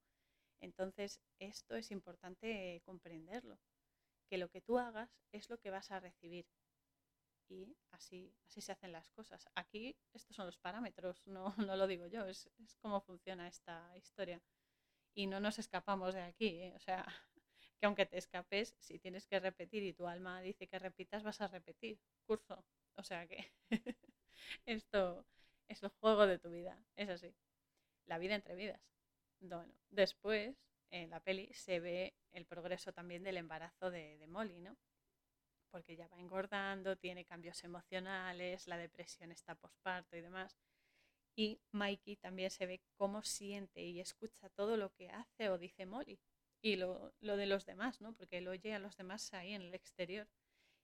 Entonces, 0.61 1.21
esto 1.39 1.77
es 1.77 1.91
importante 1.91 2.81
comprenderlo, 2.85 3.59
que 4.29 4.39
lo 4.39 4.49
que 4.49 4.61
tú 4.61 4.79
hagas 4.79 5.11
es 5.33 5.51
lo 5.51 5.59
que 5.59 5.71
vas 5.71 5.91
a 5.91 6.01
recibir. 6.01 6.47
Y 7.49 7.77
así, 7.91 8.35
así 8.47 8.63
se 8.63 8.73
hacen 8.73 8.93
las 8.93 9.11
cosas. 9.11 9.47
Aquí 9.55 9.97
estos 10.13 10.35
son 10.35 10.47
los 10.47 10.57
parámetros, 10.59 11.27
no, 11.27 11.55
no 11.73 11.77
lo 11.77 11.87
digo 11.87 12.07
yo, 12.07 12.25
es, 12.27 12.51
es 12.59 12.77
cómo 12.77 13.01
funciona 13.01 13.49
esta 13.49 13.97
historia. 13.97 14.41
Y 15.15 15.27
no 15.27 15.41
nos 15.41 15.59
escapamos 15.59 16.15
de 16.15 16.23
aquí, 16.23 16.49
¿eh? 16.63 16.73
o 16.75 16.81
sea, 16.81 17.05
que 17.85 17.87
aunque 17.87 18.07
te 18.07 18.17
escapes, 18.17 18.75
si 18.79 18.99
tienes 18.99 19.27
que 19.27 19.39
repetir 19.39 19.83
y 19.83 19.93
tu 19.93 20.07
alma 20.07 20.41
dice 20.41 20.67
que 20.67 20.79
repitas, 20.79 21.23
vas 21.23 21.43
a 21.43 21.49
repetir 21.49 21.99
curso. 22.25 22.65
O 22.97 23.03
sea 23.03 23.27
que 23.27 23.53
esto 24.65 25.27
es 25.69 25.83
el 25.83 25.91
juego 26.01 26.27
de 26.27 26.39
tu 26.39 26.51
vida, 26.51 26.83
es 26.97 27.11
así. 27.11 27.35
La 28.07 28.17
vida 28.17 28.37
entre 28.37 28.55
vidas. 28.55 28.81
Bueno, 29.39 29.75
después 29.91 30.57
en 30.91 31.11
la 31.11 31.21
peli 31.21 31.53
se 31.53 31.79
ve 31.79 32.15
el 32.33 32.47
progreso 32.47 32.95
también 32.95 33.23
del 33.23 33.37
embarazo 33.37 33.91
de, 33.91 34.17
de 34.17 34.27
Molly, 34.29 34.61
¿no? 34.61 34.79
Porque 35.71 35.95
ya 35.95 36.09
va 36.09 36.19
engordando, 36.19 36.97
tiene 36.97 37.27
cambios 37.27 37.63
emocionales, 37.65 38.67
la 38.67 38.79
depresión 38.79 39.31
está 39.31 39.57
posparto 39.57 40.17
y 40.17 40.23
demás. 40.23 40.57
Y 41.37 41.61
Mikey 41.73 42.17
también 42.17 42.51
se 42.51 42.65
ve 42.65 42.81
cómo 42.97 43.23
siente 43.25 43.83
y 43.83 44.01
escucha 44.01 44.49
todo 44.49 44.79
lo 44.79 44.89
que 44.95 45.11
hace 45.11 45.51
o 45.51 45.59
dice 45.59 45.85
Molly 45.85 46.19
y 46.65 46.77
lo, 46.77 47.13
lo, 47.21 47.37
de 47.37 47.45
los 47.45 47.67
demás, 47.67 48.01
¿no? 48.01 48.15
Porque 48.15 48.39
él 48.39 48.49
oye 48.49 48.73
a 48.73 48.79
los 48.79 48.97
demás 48.97 49.35
ahí 49.35 49.53
en 49.53 49.61
el 49.61 49.75
exterior. 49.75 50.27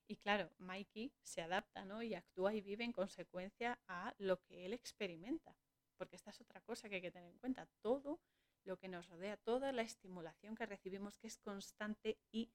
Y 0.06 0.16
claro, 0.16 0.52
Mikey 0.58 1.10
se 1.22 1.40
adapta, 1.40 1.86
¿no? 1.86 2.02
Y 2.02 2.14
actúa 2.14 2.54
y 2.54 2.60
vive 2.60 2.84
en 2.84 2.92
consecuencia 2.92 3.80
a 3.88 4.14
lo 4.18 4.42
que 4.42 4.66
él 4.66 4.74
experimenta. 4.74 5.56
Porque 5.96 6.16
esta 6.16 6.32
es 6.32 6.40
otra 6.42 6.60
cosa 6.60 6.90
que 6.90 6.96
hay 6.96 7.00
que 7.00 7.10
tener 7.10 7.30
en 7.30 7.38
cuenta. 7.38 7.66
Todo 7.80 8.20
lo 8.64 8.76
que 8.76 8.88
nos 8.88 9.08
rodea, 9.08 9.38
toda 9.38 9.72
la 9.72 9.80
estimulación 9.80 10.54
que 10.54 10.66
recibimos, 10.66 11.16
que 11.16 11.28
es 11.28 11.38
constante 11.38 12.18
y 12.30 12.52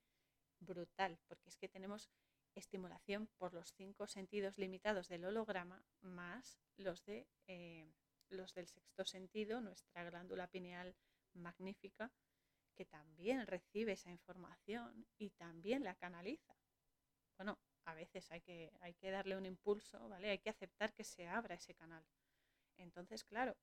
brutal. 0.59 1.17
Porque 1.27 1.49
es 1.49 1.57
que 1.57 1.67
tenemos 1.67 2.11
estimulación 2.53 3.27
por 3.39 3.55
los 3.55 3.73
cinco 3.73 4.05
sentidos 4.05 4.59
limitados 4.59 5.07
del 5.07 5.25
holograma 5.25 5.83
más 6.01 6.59
los, 6.77 7.03
de, 7.05 7.27
eh, 7.47 7.91
los 8.29 8.53
del 8.53 8.67
sexto 8.67 9.03
sentido, 9.03 9.61
nuestra 9.61 10.03
glándula 10.03 10.45
pineal 10.45 10.95
magnífica, 11.33 12.11
que 12.75 12.85
también 12.85 13.47
recibe 13.47 13.93
esa 13.93 14.11
información 14.11 15.07
y 15.17 15.31
también 15.31 15.83
la 15.83 15.95
canaliza. 15.95 16.55
Bueno, 17.37 17.57
a 17.85 17.93
veces 17.93 18.31
hay 18.31 18.41
que, 18.41 18.71
hay 18.81 18.93
que 18.95 19.11
darle 19.11 19.37
un 19.37 19.45
impulso, 19.45 20.07
¿vale? 20.09 20.29
Hay 20.29 20.39
que 20.39 20.49
aceptar 20.49 20.93
que 20.93 21.03
se 21.03 21.27
abra 21.27 21.55
ese 21.55 21.73
canal. 21.73 22.05
Entonces, 22.77 23.23
claro, 23.23 23.55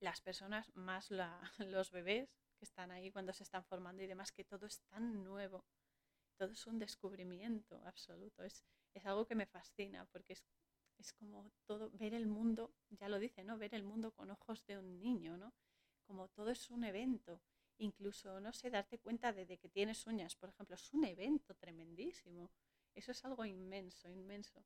las 0.00 0.20
personas 0.20 0.70
más 0.74 1.10
los 1.58 1.90
bebés 1.90 2.30
que 2.58 2.64
están 2.64 2.90
ahí 2.90 3.10
cuando 3.10 3.32
se 3.32 3.42
están 3.44 3.64
formando 3.64 4.02
y 4.02 4.06
demás, 4.06 4.32
que 4.32 4.44
todo 4.44 4.66
es 4.66 4.80
tan 4.88 5.24
nuevo, 5.24 5.64
todo 6.36 6.52
es 6.52 6.66
un 6.66 6.78
descubrimiento 6.78 7.80
absoluto, 7.84 8.42
es, 8.44 8.64
es 8.94 9.06
algo 9.06 9.26
que 9.26 9.34
me 9.34 9.46
fascina 9.46 10.06
porque 10.06 10.34
es, 10.34 10.44
es 10.98 11.12
como 11.12 11.50
todo, 11.66 11.90
ver 11.92 12.14
el 12.14 12.26
mundo, 12.26 12.74
ya 12.90 13.08
lo 13.08 13.18
dice, 13.18 13.44
¿no? 13.44 13.58
Ver 13.58 13.74
el 13.74 13.84
mundo 13.84 14.12
con 14.12 14.30
ojos 14.30 14.64
de 14.66 14.78
un 14.78 14.98
niño, 14.98 15.36
¿no? 15.36 15.54
Como 16.06 16.28
todo 16.28 16.50
es 16.50 16.70
un 16.70 16.84
evento 16.84 17.40
incluso, 17.78 18.40
no 18.40 18.52
sé, 18.52 18.70
darte 18.70 18.98
cuenta 18.98 19.32
de, 19.32 19.58
que 19.58 19.68
tienes 19.68 20.06
uñas, 20.06 20.36
por 20.36 20.50
ejemplo, 20.50 20.74
es 20.74 20.92
un 20.92 21.04
evento 21.04 21.54
tremendísimo. 21.54 22.50
Eso 22.94 23.12
es 23.12 23.24
algo 23.24 23.44
inmenso, 23.44 24.08
inmenso. 24.08 24.64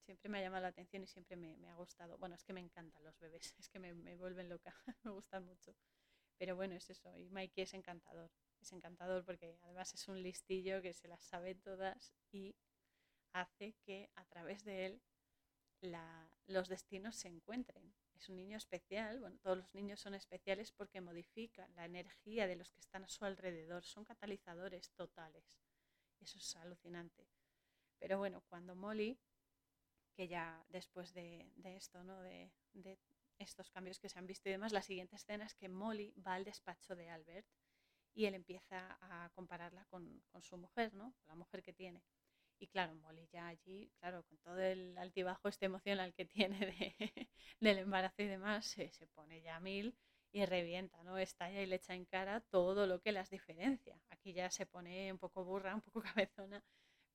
Siempre 0.00 0.28
me 0.28 0.38
ha 0.38 0.42
llamado 0.42 0.62
la 0.62 0.68
atención 0.68 1.02
y 1.02 1.06
siempre 1.06 1.36
me, 1.36 1.68
ha 1.68 1.74
gustado. 1.74 2.18
Bueno, 2.18 2.34
es 2.34 2.44
que 2.44 2.52
me 2.52 2.60
encantan 2.60 3.04
los 3.04 3.18
bebés, 3.18 3.54
es 3.58 3.68
que 3.68 3.78
me, 3.78 3.94
me 3.94 4.16
vuelven 4.16 4.48
loca, 4.48 4.74
me 5.04 5.10
gustan 5.10 5.44
mucho. 5.44 5.74
Pero 6.38 6.56
bueno, 6.56 6.74
es 6.74 6.90
eso. 6.90 7.16
Y 7.16 7.28
Mikey 7.30 7.64
es 7.64 7.74
encantador. 7.74 8.30
Es 8.60 8.72
encantador 8.72 9.24
porque 9.24 9.58
además 9.62 9.92
es 9.94 10.08
un 10.08 10.22
listillo 10.22 10.82
que 10.82 10.92
se 10.92 11.08
las 11.08 11.24
sabe 11.24 11.54
todas 11.54 12.14
y 12.30 12.56
hace 13.32 13.74
que 13.84 14.10
a 14.14 14.24
través 14.26 14.64
de 14.64 14.86
él 14.86 15.02
la, 15.80 16.28
los 16.46 16.68
destinos 16.68 17.16
se 17.16 17.28
encuentren 17.28 17.92
es 18.14 18.28
un 18.28 18.36
niño 18.36 18.56
especial, 18.56 19.20
bueno, 19.20 19.38
todos 19.40 19.58
los 19.58 19.74
niños 19.74 20.00
son 20.00 20.14
especiales 20.14 20.72
porque 20.72 21.00
modifican 21.00 21.74
la 21.74 21.84
energía 21.84 22.46
de 22.46 22.56
los 22.56 22.70
que 22.70 22.80
están 22.80 23.04
a 23.04 23.08
su 23.08 23.24
alrededor, 23.24 23.84
son 23.84 24.04
catalizadores 24.04 24.92
totales. 24.92 25.58
Eso 26.20 26.38
es 26.38 26.56
alucinante. 26.56 27.28
Pero 27.98 28.18
bueno, 28.18 28.42
cuando 28.48 28.74
Molly, 28.74 29.18
que 30.14 30.28
ya 30.28 30.64
después 30.68 31.12
de, 31.14 31.52
esto, 31.64 32.04
¿no? 32.04 32.20
De, 32.20 32.52
estos 33.38 33.70
cambios 33.70 33.98
que 33.98 34.08
se 34.08 34.18
han 34.18 34.26
visto 34.26 34.48
y 34.48 34.52
demás, 34.52 34.72
la 34.72 34.82
siguiente 34.82 35.16
escena 35.16 35.46
es 35.46 35.54
que 35.54 35.68
Molly 35.68 36.14
va 36.24 36.34
al 36.34 36.44
despacho 36.44 36.94
de 36.94 37.10
Albert 37.10 37.46
y 38.14 38.26
él 38.26 38.34
empieza 38.34 38.98
a 39.00 39.30
compararla 39.30 39.84
con, 39.86 40.22
con 40.30 40.42
su 40.42 40.56
mujer, 40.56 40.94
¿no? 40.94 41.14
La 41.26 41.34
mujer 41.34 41.62
que 41.62 41.72
tiene. 41.72 42.04
Y 42.62 42.68
claro, 42.68 42.94
Molly 42.94 43.26
ya 43.32 43.48
allí, 43.48 43.90
claro, 43.98 44.22
con 44.22 44.38
todo 44.38 44.60
el 44.60 44.96
altibajo 44.96 45.48
este 45.48 45.66
emocional 45.66 46.14
que 46.14 46.24
tiene 46.54 46.60
de, 46.60 47.28
del 47.58 47.78
embarazo 47.78 48.22
y 48.22 48.28
demás, 48.28 48.66
se, 48.66 48.92
se, 48.92 49.08
pone 49.08 49.42
ya 49.42 49.56
a 49.56 49.60
mil 49.60 49.96
y 50.30 50.44
revienta, 50.46 51.02
¿no? 51.02 51.18
Estalla 51.18 51.60
y 51.60 51.66
le 51.66 51.76
echa 51.76 51.94
en 51.94 52.04
cara 52.04 52.40
todo 52.40 52.86
lo 52.86 53.00
que 53.00 53.10
las 53.10 53.30
diferencia. 53.30 54.00
Aquí 54.10 54.32
ya 54.32 54.48
se 54.48 54.64
pone 54.64 55.10
un 55.10 55.18
poco 55.18 55.44
burra, 55.44 55.74
un 55.74 55.80
poco 55.80 56.04
cabezona, 56.28 56.62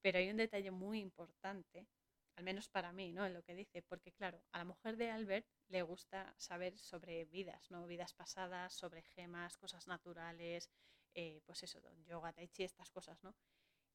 pero 0.01 0.17
hay 0.19 0.29
un 0.29 0.35
detalle 0.35 0.69
muy 0.71 0.99
importante, 0.99 1.87
al 2.35 2.43
menos 2.43 2.67
para 2.67 2.91
mí, 2.91 3.13
¿no? 3.13 3.25
En 3.25 3.33
lo 3.33 3.41
que 3.41 3.55
dice, 3.55 3.81
porque 3.83 4.11
claro, 4.11 4.43
a 4.51 4.57
la 4.57 4.65
mujer 4.65 4.97
de 4.97 5.11
Albert 5.11 5.47
le 5.69 5.81
gusta 5.81 6.35
saber 6.37 6.77
sobre 6.77 7.23
vidas, 7.23 7.71
¿no? 7.71 7.87
Vidas 7.87 8.13
pasadas, 8.13 8.73
sobre 8.73 9.01
gemas, 9.15 9.57
cosas 9.57 9.87
naturales, 9.87 10.69
eh, 11.13 11.39
pues 11.45 11.63
eso, 11.63 11.79
yoga, 12.05 12.33
tai 12.33 12.49
chi, 12.49 12.63
estas 12.63 12.89
cosas, 12.89 13.23
¿no? 13.23 13.33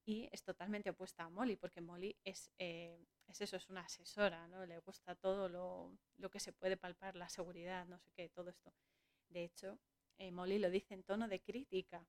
Y 0.04 0.28
es 0.32 0.42
totalmente 0.42 0.90
opuesta 0.90 1.24
a 1.24 1.28
Molly, 1.28 1.56
porque 1.56 1.80
Molly 1.80 2.16
es, 2.24 2.50
eh, 2.58 2.98
es 3.26 3.40
eso, 3.40 3.56
es 3.56 3.68
una 3.68 3.82
asesora, 3.82 4.48
¿no? 4.48 4.66
Le 4.66 4.78
gusta 4.80 5.14
todo 5.14 5.48
lo, 5.48 5.96
lo, 6.16 6.30
que 6.30 6.40
se 6.40 6.52
puede 6.52 6.76
palpar, 6.76 7.14
la 7.14 7.28
seguridad, 7.28 7.86
no 7.86 7.98
sé 7.98 8.10
qué, 8.14 8.28
todo 8.28 8.50
esto. 8.50 8.72
De 9.28 9.44
hecho, 9.44 9.78
eh, 10.18 10.32
Molly 10.32 10.58
lo 10.58 10.70
dice 10.70 10.94
en 10.94 11.04
tono 11.04 11.28
de 11.28 11.40
crítica, 11.40 12.06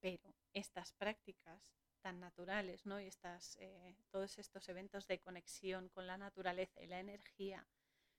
pero 0.00 0.34
estas 0.52 0.92
prácticas 0.92 1.74
tan 2.00 2.20
naturales, 2.20 2.84
¿no? 2.86 3.00
Y 3.00 3.06
estas, 3.06 3.56
eh, 3.60 3.96
todos 4.10 4.38
estos 4.38 4.68
eventos 4.68 5.06
de 5.06 5.20
conexión 5.20 5.88
con 5.88 6.06
la 6.06 6.18
naturaleza 6.18 6.82
y 6.82 6.86
la 6.86 7.00
energía 7.00 7.66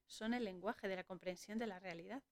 son 0.08 0.34
el 0.34 0.44
lenguaje 0.44 0.88
de 0.88 0.96
la 0.96 1.04
comprensión 1.04 1.60
de 1.60 1.68
la 1.68 1.80
realidad 1.80 2.24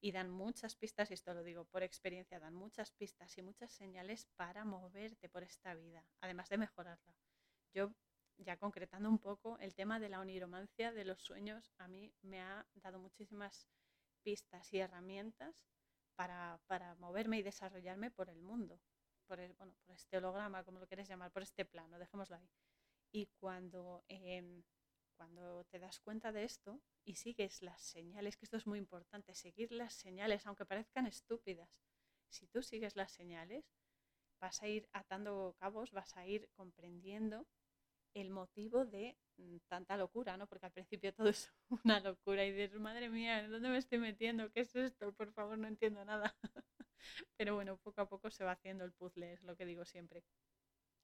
y 0.00 0.12
dan 0.12 0.30
muchas 0.30 0.76
pistas, 0.76 1.10
y 1.10 1.14
esto 1.14 1.34
lo 1.34 1.42
digo 1.42 1.64
por 1.66 1.82
experiencia, 1.82 2.40
dan 2.40 2.54
muchas 2.54 2.92
pistas 2.92 3.36
y 3.36 3.42
muchas 3.42 3.70
señales 3.70 4.26
para 4.36 4.64
moverte 4.64 5.28
por 5.28 5.42
esta 5.42 5.74
vida, 5.74 6.04
además 6.20 6.48
de 6.48 6.58
mejorarla. 6.58 7.14
Yo, 7.74 7.94
ya 8.38 8.56
concretando 8.56 9.08
un 9.08 9.18
poco, 9.18 9.58
el 9.58 9.74
tema 9.74 10.00
de 10.00 10.08
la 10.08 10.20
oniromancia, 10.20 10.92
de 10.92 11.04
los 11.04 11.22
sueños, 11.22 11.72
a 11.78 11.88
mí 11.88 12.14
me 12.22 12.40
ha 12.40 12.66
dado 12.74 12.98
muchísimas 12.98 13.68
pistas 14.22 14.72
y 14.72 14.78
herramientas 14.78 15.66
para, 16.14 16.60
para 16.66 16.94
moverme 16.94 17.38
y 17.38 17.42
desarrollarme 17.42 18.10
por 18.10 18.30
el 18.30 18.40
mundo, 18.40 18.80
por, 19.26 19.38
el, 19.40 19.52
bueno, 19.54 19.74
por 19.84 19.94
este 19.94 20.16
holograma, 20.16 20.64
como 20.64 20.78
lo 20.78 20.86
quieres 20.86 21.08
llamar, 21.08 21.30
por 21.30 21.42
este 21.42 21.64
plano, 21.66 21.98
dejémoslo 21.98 22.36
ahí. 22.36 22.50
Y 23.12 23.26
cuando... 23.38 24.02
Eh, 24.08 24.62
cuando 25.20 25.64
te 25.64 25.78
das 25.78 26.00
cuenta 26.00 26.32
de 26.32 26.44
esto 26.44 26.80
y 27.04 27.16
sigues 27.16 27.60
las 27.60 27.82
señales, 27.82 28.38
que 28.38 28.46
esto 28.46 28.56
es 28.56 28.66
muy 28.66 28.78
importante, 28.78 29.34
seguir 29.34 29.70
las 29.70 29.92
señales, 29.92 30.46
aunque 30.46 30.64
parezcan 30.64 31.06
estúpidas, 31.06 31.68
si 32.30 32.46
tú 32.46 32.62
sigues 32.62 32.96
las 32.96 33.12
señales, 33.12 33.70
vas 34.40 34.62
a 34.62 34.68
ir 34.68 34.88
atando 34.94 35.54
cabos, 35.58 35.92
vas 35.92 36.16
a 36.16 36.26
ir 36.26 36.48
comprendiendo 36.56 37.46
el 38.14 38.30
motivo 38.30 38.86
de 38.86 39.18
mm, 39.36 39.58
tanta 39.68 39.98
locura, 39.98 40.38
¿no? 40.38 40.46
Porque 40.46 40.64
al 40.64 40.72
principio 40.72 41.12
todo 41.12 41.28
es 41.28 41.52
una 41.84 42.00
locura 42.00 42.46
y 42.46 42.52
dices, 42.52 42.80
madre 42.80 43.10
mía, 43.10 43.46
¿dónde 43.46 43.68
me 43.68 43.76
estoy 43.76 43.98
metiendo? 43.98 44.50
¿Qué 44.50 44.60
es 44.60 44.74
esto? 44.74 45.12
Por 45.12 45.34
favor, 45.34 45.58
no 45.58 45.68
entiendo 45.68 46.02
nada. 46.02 46.34
Pero 47.36 47.56
bueno, 47.56 47.76
poco 47.76 48.00
a 48.00 48.08
poco 48.08 48.30
se 48.30 48.42
va 48.42 48.52
haciendo 48.52 48.86
el 48.86 48.92
puzzle, 48.94 49.34
es 49.34 49.42
lo 49.42 49.54
que 49.54 49.66
digo 49.66 49.84
siempre. 49.84 50.24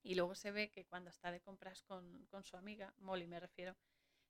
Y 0.02 0.14
luego 0.14 0.34
se 0.34 0.52
ve 0.52 0.70
que 0.70 0.86
cuando 0.86 1.10
está 1.10 1.30
de 1.30 1.42
compras 1.42 1.82
con, 1.82 2.24
con 2.30 2.44
su 2.44 2.56
amiga, 2.56 2.94
Molly 2.96 3.26
me 3.26 3.40
refiero, 3.40 3.76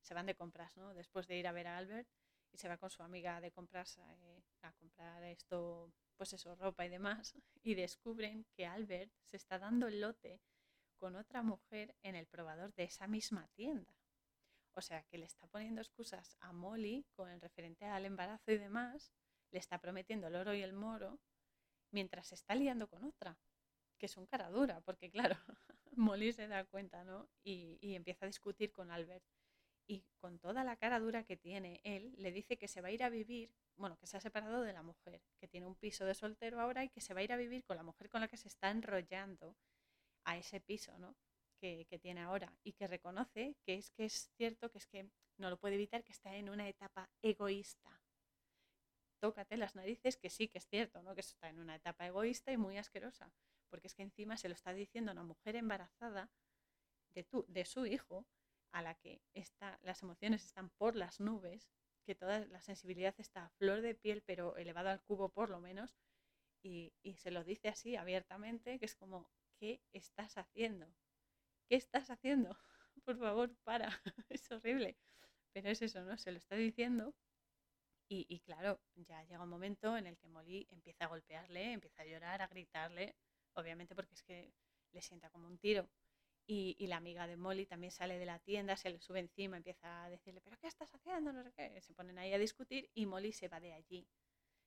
se 0.06 0.14
van 0.14 0.26
de 0.26 0.36
compras, 0.36 0.76
¿no? 0.76 0.94
Después 0.94 1.26
de 1.26 1.36
ir 1.36 1.46
a 1.48 1.52
ver 1.52 1.66
a 1.66 1.78
Albert 1.78 2.08
y 2.52 2.58
se 2.58 2.68
va 2.68 2.78
con 2.78 2.90
su 2.90 3.02
amiga 3.02 3.40
de 3.40 3.50
compras 3.50 3.98
eh, 3.98 4.42
a 4.62 4.72
comprar 4.74 5.22
esto, 5.24 5.92
pues 6.16 6.32
eso, 6.32 6.54
ropa 6.54 6.86
y 6.86 6.88
demás, 6.88 7.34
y 7.62 7.74
descubren 7.74 8.46
que 8.54 8.66
Albert 8.66 9.12
se 9.24 9.36
está 9.36 9.58
dando 9.58 9.88
el 9.88 10.00
lote 10.00 10.40
con 10.96 11.16
otra 11.16 11.42
mujer 11.42 11.94
en 12.02 12.14
el 12.14 12.26
probador 12.26 12.72
de 12.74 12.84
esa 12.84 13.08
misma 13.08 13.48
tienda. 13.48 13.92
O 14.74 14.80
sea, 14.80 15.02
que 15.04 15.18
le 15.18 15.26
está 15.26 15.46
poniendo 15.48 15.80
excusas 15.80 16.36
a 16.40 16.52
Molly 16.52 17.04
con 17.14 17.28
el 17.28 17.40
referente 17.40 17.86
al 17.86 18.04
embarazo 18.04 18.52
y 18.52 18.58
demás, 18.58 19.12
le 19.50 19.58
está 19.58 19.78
prometiendo 19.80 20.28
el 20.28 20.36
oro 20.36 20.54
y 20.54 20.62
el 20.62 20.72
moro, 20.72 21.18
mientras 21.90 22.28
se 22.28 22.36
está 22.36 22.54
liando 22.54 22.86
con 22.86 23.04
otra, 23.04 23.38
que 23.98 24.06
es 24.06 24.16
un 24.16 24.26
cara 24.26 24.50
dura, 24.50 24.80
porque 24.82 25.10
claro, 25.10 25.36
Molly 25.96 26.32
se 26.32 26.46
da 26.46 26.64
cuenta, 26.64 27.04
¿no? 27.04 27.28
Y, 27.42 27.78
y 27.80 27.94
empieza 27.96 28.26
a 28.26 28.28
discutir 28.28 28.70
con 28.70 28.90
Albert. 28.90 29.24
Y 29.86 30.04
con 30.18 30.38
toda 30.38 30.64
la 30.64 30.76
cara 30.76 30.98
dura 30.98 31.24
que 31.24 31.36
tiene 31.36 31.80
él, 31.84 32.14
le 32.18 32.32
dice 32.32 32.56
que 32.58 32.66
se 32.66 32.80
va 32.80 32.88
a 32.88 32.90
ir 32.90 33.04
a 33.04 33.08
vivir, 33.08 33.52
bueno, 33.76 33.96
que 33.98 34.06
se 34.06 34.16
ha 34.16 34.20
separado 34.20 34.62
de 34.62 34.72
la 34.72 34.82
mujer, 34.82 35.22
que 35.38 35.46
tiene 35.46 35.66
un 35.66 35.76
piso 35.76 36.04
de 36.04 36.14
soltero 36.14 36.60
ahora 36.60 36.84
y 36.84 36.88
que 36.88 37.00
se 37.00 37.14
va 37.14 37.20
a 37.20 37.22
ir 37.22 37.32
a 37.32 37.36
vivir 37.36 37.64
con 37.64 37.76
la 37.76 37.84
mujer 37.84 38.08
con 38.08 38.20
la 38.20 38.28
que 38.28 38.36
se 38.36 38.48
está 38.48 38.70
enrollando 38.70 39.56
a 40.24 40.36
ese 40.36 40.60
piso, 40.60 40.98
¿no? 40.98 41.16
Que, 41.60 41.86
que 41.88 41.98
tiene 41.98 42.20
ahora 42.20 42.52
y 42.64 42.72
que 42.72 42.86
reconoce 42.86 43.56
que 43.64 43.76
es 43.76 43.90
que 43.92 44.04
es 44.04 44.30
cierto 44.36 44.70
que 44.70 44.78
es 44.78 44.86
que 44.86 45.08
no 45.38 45.50
lo 45.50 45.58
puede 45.58 45.76
evitar 45.76 46.04
que 46.04 46.12
está 46.12 46.34
en 46.34 46.48
una 46.48 46.68
etapa 46.68 47.08
egoísta. 47.22 48.00
Tócate 49.20 49.56
las 49.56 49.74
narices, 49.74 50.16
que 50.16 50.30
sí 50.30 50.48
que 50.48 50.58
es 50.58 50.66
cierto, 50.66 51.02
¿no? 51.02 51.14
Que 51.14 51.20
está 51.20 51.48
en 51.48 51.58
una 51.58 51.76
etapa 51.76 52.06
egoísta 52.06 52.52
y 52.52 52.56
muy 52.56 52.76
asquerosa, 52.76 53.32
porque 53.68 53.86
es 53.86 53.94
que 53.94 54.02
encima 54.02 54.36
se 54.36 54.48
lo 54.48 54.54
está 54.54 54.72
diciendo 54.72 55.10
a 55.10 55.14
una 55.14 55.22
mujer 55.22 55.56
embarazada 55.56 56.30
de, 57.14 57.24
tu, 57.24 57.44
de 57.48 57.64
su 57.64 57.86
hijo, 57.86 58.26
a 58.76 58.82
la 58.82 58.94
que 58.94 59.22
está, 59.32 59.78
las 59.82 60.02
emociones 60.02 60.44
están 60.44 60.68
por 60.68 60.96
las 60.96 61.18
nubes, 61.18 61.70
que 62.04 62.14
toda 62.14 62.40
la 62.40 62.60
sensibilidad 62.60 63.14
está 63.16 63.46
a 63.46 63.48
flor 63.48 63.80
de 63.80 63.94
piel, 63.94 64.22
pero 64.22 64.54
elevada 64.58 64.92
al 64.92 65.02
cubo 65.02 65.30
por 65.30 65.48
lo 65.48 65.60
menos, 65.60 65.96
y, 66.62 66.92
se 67.16 67.30
lo 67.30 67.42
dice 67.42 67.68
así 67.68 67.96
abiertamente, 67.96 68.78
que 68.78 68.84
es 68.84 68.94
como, 68.94 69.30
¿qué 69.58 69.80
estás 69.92 70.36
haciendo? 70.36 70.86
¿Qué 71.68 71.76
estás 71.76 72.10
haciendo? 72.10 72.50
Por 73.04 73.18
favor, 73.18 73.56
para, 73.64 73.88
es 74.28 74.50
horrible. 74.50 74.98
Pero 75.52 75.70
es 75.70 75.80
eso, 75.80 76.02
¿no? 76.02 76.18
Se 76.18 76.32
lo 76.32 76.38
está 76.38 76.56
diciendo 76.56 77.14
y, 78.08 78.40
claro, 78.40 78.78
ya 78.94 79.24
llega 79.24 79.42
un 79.42 79.48
momento 79.48 79.96
en 79.96 80.06
el 80.06 80.18
que 80.18 80.28
Molly 80.28 80.68
empieza 80.70 81.06
a 81.06 81.08
golpearle, 81.08 81.72
empieza 81.72 82.02
a 82.02 82.06
llorar, 82.06 82.42
a 82.42 82.46
gritarle, 82.46 83.16
obviamente 83.54 83.94
porque 83.94 84.14
es 84.14 84.22
que 84.22 84.52
le 84.92 85.00
sienta 85.00 85.30
como 85.30 85.48
un 85.48 85.58
tiro. 85.58 85.88
Y, 86.48 86.86
la 86.86 86.98
amiga 86.98 87.26
de 87.26 87.36
Molly 87.36 87.66
también 87.66 87.90
sale 87.90 88.18
de 88.18 88.26
la 88.26 88.38
tienda, 88.38 88.76
se 88.76 88.90
le 88.90 89.00
sube 89.00 89.18
encima, 89.18 89.56
empieza 89.56 90.04
a 90.04 90.08
decirle, 90.08 90.40
pero 90.40 90.56
¿qué 90.58 90.68
estás 90.68 90.94
haciendo? 90.94 91.32
No 91.32 91.42
sé 91.42 91.52
qué. 91.52 91.80
Se 91.80 91.92
ponen 91.92 92.18
ahí 92.18 92.32
a 92.32 92.38
discutir 92.38 92.88
y 92.94 93.06
Molly 93.06 93.32
se 93.32 93.48
va 93.48 93.58
de 93.58 93.72
allí. 93.72 94.08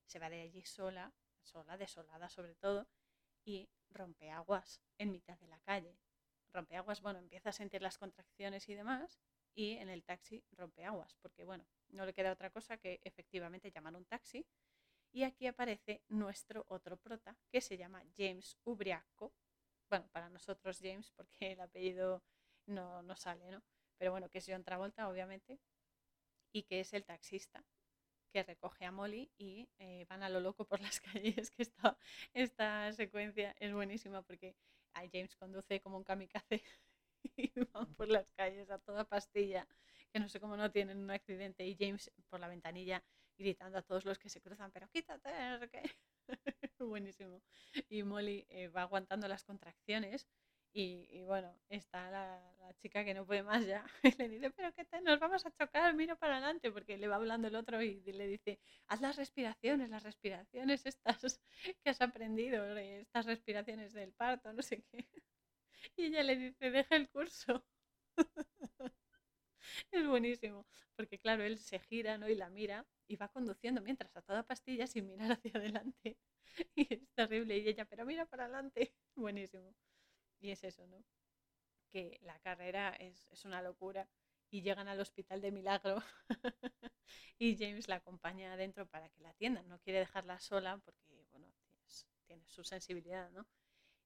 Se 0.06 0.20
va 0.20 0.30
de 0.30 0.42
allí 0.42 0.66
sola, 0.66 1.14
sola, 1.42 1.78
desolada 1.78 2.30
sobre 2.30 2.56
todo, 2.56 2.88
y 3.46 3.70
rompe 3.90 4.30
aguas 4.30 4.82
en 4.98 5.12
mitad 5.12 5.38
de 5.40 5.48
la 5.48 5.60
calle. 5.62 5.98
Rompe 6.52 6.76
aguas, 6.76 7.02
bueno, 7.02 7.20
empieza 7.20 7.50
a 7.50 7.54
sentir 7.54 7.82
las 7.82 7.98
contracciones 7.98 8.68
y 8.68 8.74
demás, 8.74 9.22
y 9.54 9.74
en 9.78 9.90
el 9.90 10.04
taxi 10.04 10.44
rompe 10.52 10.86
aguas, 10.86 11.16
porque 11.22 11.44
bueno, 11.44 11.66
no 11.90 12.06
le 12.06 12.14
queda 12.14 12.32
otra 12.32 12.50
cosa 12.50 12.78
que 12.78 13.00
efectivamente 13.04 13.72
llamar 13.72 13.96
un 13.96 14.06
taxi. 14.06 14.46
Y 15.12 15.24
aquí 15.24 15.48
aparece 15.48 16.04
nuestro 16.08 16.66
otro 16.68 16.98
prota, 16.98 17.36
que 17.50 17.62
se 17.62 17.78
llama 17.78 18.04
James 18.16 18.58
Ubriaco. 18.64 19.34
Bueno, 19.90 20.08
para 20.12 20.30
nosotros 20.30 20.80
James, 20.82 21.12
porque 21.16 21.52
el 21.54 21.62
apellido 21.62 22.24
no, 22.66 23.02
no 23.04 23.16
sale, 23.16 23.50
¿no? 23.52 23.64
Pero 23.98 24.12
bueno, 24.12 24.30
que 24.30 24.38
es 24.40 24.46
John 24.48 24.64
Travolta, 24.64 25.10
obviamente, 25.10 25.60
y 26.54 26.64
que 26.64 26.80
es 26.82 26.94
el 26.94 27.06
taxista 27.06 27.66
que 28.34 28.44
recoge 28.44 28.86
a 28.86 28.92
Molly 28.92 29.32
y 29.38 29.70
eh, 29.80 30.06
van 30.10 30.24
a 30.24 30.30
lo 30.30 30.40
loco 30.42 30.66
por 30.66 30.82
las 30.82 31.00
calles, 31.24 31.52
que 31.52 31.64
esta, 31.64 31.98
esta 32.34 32.94
secuencia 32.94 33.56
es 33.60 33.74
buenísima 33.74 34.22
porque 34.24 34.56
a 34.94 35.02
James 35.12 35.36
conduce 35.36 35.82
como 35.82 35.98
un 35.98 36.04
kamikaze 36.04 36.64
y 37.38 37.52
van 37.74 37.94
por 37.96 38.10
las 38.10 38.30
calles 38.34 38.70
a 38.72 38.80
toda 38.80 39.06
pastilla, 39.06 39.68
que 40.14 40.20
no 40.20 40.30
sé 40.30 40.40
cómo 40.40 40.58
no 40.58 40.72
tienen 40.72 41.00
un 41.00 41.12
accidente, 41.12 41.66
y 41.66 41.78
James 41.80 42.12
por 42.30 42.40
la 42.40 42.48
ventanilla 42.50 43.04
gritando 43.38 43.78
a 43.80 43.82
todos 43.84 44.06
los 44.06 44.20
que 44.20 44.30
se 44.30 44.42
cruzan, 44.42 44.72
pero 44.72 44.90
quítate, 44.90 45.32
¿qué? 45.72 45.84
Buenísimo. 46.88 47.42
Y 47.90 48.04
Molly 48.04 48.46
eh, 48.50 48.68
va 48.70 48.84
aguantando 48.84 49.28
las 49.28 49.44
contracciones 49.44 50.28
y, 50.72 51.24
bueno, 51.24 51.54
está 51.70 52.12
la, 52.12 52.74
chica 52.82 53.04
que 53.04 53.16
no 53.16 53.26
puede 53.26 53.42
más 53.42 53.66
ya 53.66 53.84
y 54.04 54.16
le 54.18 54.30
dice, 54.30 54.52
pero 54.52 54.72
qué 54.74 54.86
te, 54.86 55.02
nos 55.02 55.20
vamos 55.20 55.44
a 55.46 55.52
chocar, 55.52 55.96
mira 55.96 56.16
para 56.16 56.38
adelante, 56.38 56.72
porque 56.72 56.98
le 56.98 57.08
va 57.08 57.16
hablando 57.16 57.48
el 57.48 57.56
otro 57.56 57.82
y 57.82 58.00
le 58.04 58.28
dice, 58.28 58.60
haz 58.88 59.02
las 59.02 59.16
respiraciones, 59.18 59.90
las 59.90 60.04
respiraciones 60.04 60.86
estas 60.86 61.42
que 61.84 61.90
has 61.90 62.02
aprendido, 62.02 62.78
estas 62.78 63.26
respiraciones 63.26 63.94
del 63.94 64.14
parto, 64.14 64.54
no 64.54 64.62
sé 64.62 64.84
qué. 64.92 65.08
Y 65.98 66.06
ella 66.06 66.24
le 66.24 66.36
dice, 66.36 66.72
deja 66.72 66.96
el 66.96 67.10
curso. 67.10 67.66
es 69.92 70.08
buenísimo, 70.08 70.66
porque 70.96 71.20
claro, 71.20 71.44
él 71.44 71.58
se 71.60 71.80
gira 71.80 72.18
¿no? 72.18 72.30
y 72.30 72.36
la 72.36 72.50
mira 72.50 72.86
y 73.08 73.16
va 73.16 73.30
conduciendo 73.30 73.82
mientras 73.82 74.16
a 74.16 74.22
toda 74.22 74.44
pastilla 74.44 74.88
sin 74.88 75.08
mirar 75.08 75.32
hacia 75.34 75.52
adelante. 75.56 76.18
Y 76.76 76.94
es 76.94 77.08
terrible. 77.14 77.58
Y 77.58 77.68
ella, 77.70 77.86
pero 77.86 78.06
mira 78.06 78.26
para 78.26 78.46
adelante. 78.46 78.94
Buenísimo. 79.16 79.76
Y 80.40 80.50
es 80.52 80.64
eso, 80.64 80.86
¿no? 80.88 81.06
Que 81.92 82.18
la 82.22 82.40
carrera 82.40 82.90
es, 83.00 83.28
es 83.30 83.46
una 83.46 83.62
locura. 83.62 84.10
Y 84.50 84.62
llegan 84.64 84.88
al 84.88 85.00
hospital 85.00 85.42
de 85.42 85.52
milagro. 85.52 86.02
y 87.38 87.56
James 87.56 87.88
la 87.88 87.96
acompaña 87.96 88.54
adentro 88.54 88.88
para 88.88 89.10
que 89.10 89.22
la 89.22 89.30
atiendan. 89.30 89.68
No 89.68 89.80
quiere 89.80 90.00
dejarla 90.00 90.40
sola 90.40 90.80
porque, 90.84 91.24
bueno, 91.32 91.54
tiene 92.26 92.50
su 92.50 92.64
sensibilidad, 92.64 93.30
¿no? 93.32 93.48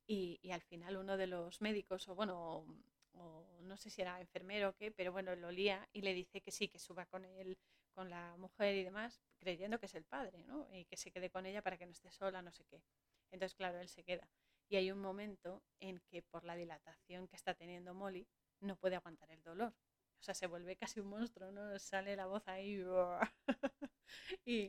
Y, 0.05 0.39
y, 0.41 0.51
al 0.51 0.61
final 0.61 0.97
uno 0.97 1.15
de 1.15 1.27
los 1.27 1.61
médicos, 1.61 2.09
o 2.09 2.15
bueno, 2.15 2.65
o, 3.15 3.45
no 3.61 3.77
sé 3.77 3.89
si 3.89 4.01
era 4.01 4.19
enfermero 4.19 4.69
o 4.69 4.73
qué, 4.73 4.91
pero 4.91 5.11
bueno, 5.11 5.35
lo 5.35 5.51
lía 5.51 5.87
y 5.93 6.01
le 6.01 6.13
dice 6.13 6.41
que 6.41 6.51
sí, 6.51 6.67
que 6.69 6.79
suba 6.79 7.05
con 7.05 7.25
él, 7.25 7.57
con 7.93 8.09
la 8.09 8.35
mujer 8.37 8.75
y 8.75 8.83
demás, 8.83 9.21
creyendo 9.39 9.79
que 9.79 9.85
es 9.87 9.95
el 9.95 10.03
padre, 10.05 10.43
¿no? 10.43 10.67
Y 10.73 10.85
que 10.85 10.97
se 10.97 11.11
quede 11.11 11.29
con 11.29 11.45
ella 11.45 11.61
para 11.61 11.77
que 11.77 11.85
no 11.85 11.91
esté 11.91 12.09
sola, 12.11 12.41
no 12.41 12.51
sé 12.51 12.65
qué. 12.65 12.81
Entonces, 13.31 13.55
claro, 13.55 13.79
él 13.79 13.89
se 13.89 14.03
queda. 14.03 14.27
Y 14.69 14.75
hay 14.77 14.91
un 14.91 14.99
momento 14.99 15.63
en 15.79 15.99
que 16.09 16.21
por 16.23 16.43
la 16.45 16.55
dilatación 16.55 17.27
que 17.27 17.35
está 17.35 17.53
teniendo 17.53 17.93
Molly, 17.93 18.27
no 18.61 18.75
puede 18.77 18.95
aguantar 18.95 19.29
el 19.31 19.41
dolor. 19.43 19.73
O 20.19 20.23
sea, 20.23 20.33
se 20.33 20.47
vuelve 20.47 20.75
casi 20.77 20.99
un 21.01 21.07
monstruo, 21.07 21.51
¿no? 21.51 21.77
Sale 21.79 22.15
la 22.15 22.25
voz 22.27 22.47
ahí 22.47 22.81
y, 24.45 24.67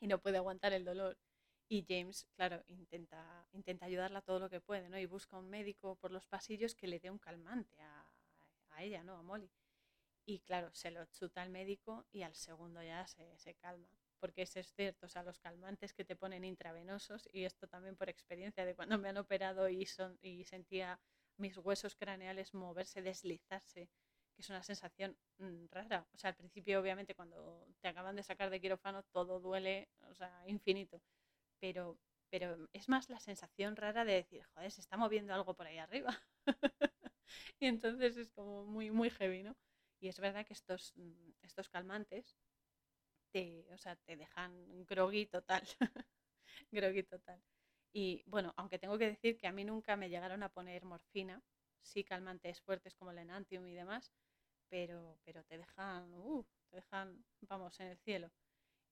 y 0.00 0.06
no 0.06 0.18
puede 0.20 0.38
aguantar 0.38 0.72
el 0.72 0.84
dolor. 0.84 1.16
Y 1.68 1.84
James, 1.88 2.26
claro, 2.36 2.62
intenta, 2.68 3.48
intenta 3.52 3.86
ayudarla 3.86 4.22
todo 4.22 4.38
lo 4.38 4.48
que 4.50 4.60
puede, 4.60 4.88
¿no? 4.88 4.98
Y 4.98 5.06
busca 5.06 5.36
un 5.36 5.48
médico 5.50 5.96
por 5.96 6.12
los 6.12 6.26
pasillos 6.26 6.74
que 6.76 6.86
le 6.86 7.00
dé 7.00 7.10
un 7.10 7.18
calmante 7.18 7.80
a, 7.82 8.06
a 8.70 8.82
ella, 8.84 9.02
¿no? 9.02 9.16
A 9.16 9.22
Molly. 9.22 9.50
Y 10.26 10.40
claro, 10.40 10.70
se 10.74 10.90
lo 10.90 11.04
chuta 11.06 11.42
al 11.42 11.50
médico 11.50 12.06
y 12.12 12.22
al 12.22 12.34
segundo 12.34 12.82
ya 12.82 13.06
se, 13.08 13.38
se 13.38 13.54
calma. 13.54 13.88
Porque 14.20 14.42
eso 14.42 14.60
es 14.60 14.72
cierto, 14.74 15.06
o 15.06 15.08
sea, 15.08 15.22
los 15.24 15.38
calmantes 15.40 15.92
que 15.92 16.04
te 16.04 16.16
ponen 16.16 16.44
intravenosos, 16.44 17.28
y 17.32 17.44
esto 17.44 17.66
también 17.68 17.96
por 17.96 18.08
experiencia 18.08 18.64
de 18.64 18.74
cuando 18.74 18.98
me 18.98 19.08
han 19.10 19.18
operado 19.18 19.68
y, 19.68 19.86
son, 19.86 20.18
y 20.22 20.44
sentía 20.44 21.00
mis 21.36 21.58
huesos 21.58 21.96
craneales 21.96 22.54
moverse, 22.54 23.02
deslizarse, 23.02 23.90
que 24.34 24.42
es 24.42 24.50
una 24.50 24.62
sensación 24.62 25.16
mmm, 25.38 25.66
rara. 25.70 26.06
O 26.14 26.18
sea, 26.18 26.30
al 26.30 26.36
principio, 26.36 26.80
obviamente, 26.80 27.14
cuando 27.14 27.66
te 27.80 27.88
acaban 27.88 28.16
de 28.16 28.22
sacar 28.22 28.50
de 28.50 28.60
quirófano, 28.60 29.02
todo 29.12 29.40
duele, 29.40 29.88
o 30.10 30.14
sea, 30.14 30.42
infinito 30.46 31.00
pero, 31.60 31.98
pero 32.30 32.68
es 32.72 32.88
más 32.88 33.08
la 33.10 33.20
sensación 33.20 33.76
rara 33.76 34.04
de 34.04 34.14
decir, 34.14 34.44
joder, 34.54 34.70
se 34.70 34.80
está 34.80 34.96
moviendo 34.96 35.34
algo 35.34 35.54
por 35.54 35.66
ahí 35.66 35.78
arriba. 35.78 36.16
y 37.60 37.66
entonces 37.66 38.16
es 38.16 38.30
como 38.30 38.64
muy, 38.64 38.90
muy 38.90 39.10
heavy, 39.10 39.42
¿no? 39.42 39.56
Y 40.00 40.08
es 40.08 40.20
verdad 40.20 40.46
que 40.46 40.52
estos, 40.52 40.92
mm, 40.96 41.30
estos 41.42 41.68
calmantes 41.68 42.36
te, 43.32 43.66
o 43.72 43.78
sea, 43.78 43.96
te 43.96 44.16
dejan 44.16 44.84
groggy 44.86 45.26
total. 45.26 45.62
groggy 46.70 47.02
total. 47.02 47.42
Y 47.92 48.22
bueno, 48.26 48.52
aunque 48.56 48.78
tengo 48.78 48.98
que 48.98 49.06
decir 49.06 49.38
que 49.38 49.46
a 49.46 49.52
mí 49.52 49.64
nunca 49.64 49.96
me 49.96 50.10
llegaron 50.10 50.42
a 50.42 50.50
poner 50.50 50.84
morfina, 50.84 51.42
sí 51.82 52.04
calmantes 52.04 52.60
fuertes 52.60 52.94
como 52.94 53.10
el 53.10 53.18
enantium 53.18 53.66
y 53.66 53.74
demás, 53.74 54.12
pero, 54.68 55.18
pero 55.24 55.44
te 55.44 55.58
dejan, 55.58 56.12
uh, 56.14 56.44
te 56.70 56.76
dejan, 56.76 57.24
vamos, 57.42 57.78
en 57.80 57.88
el 57.88 57.98
cielo. 57.98 58.30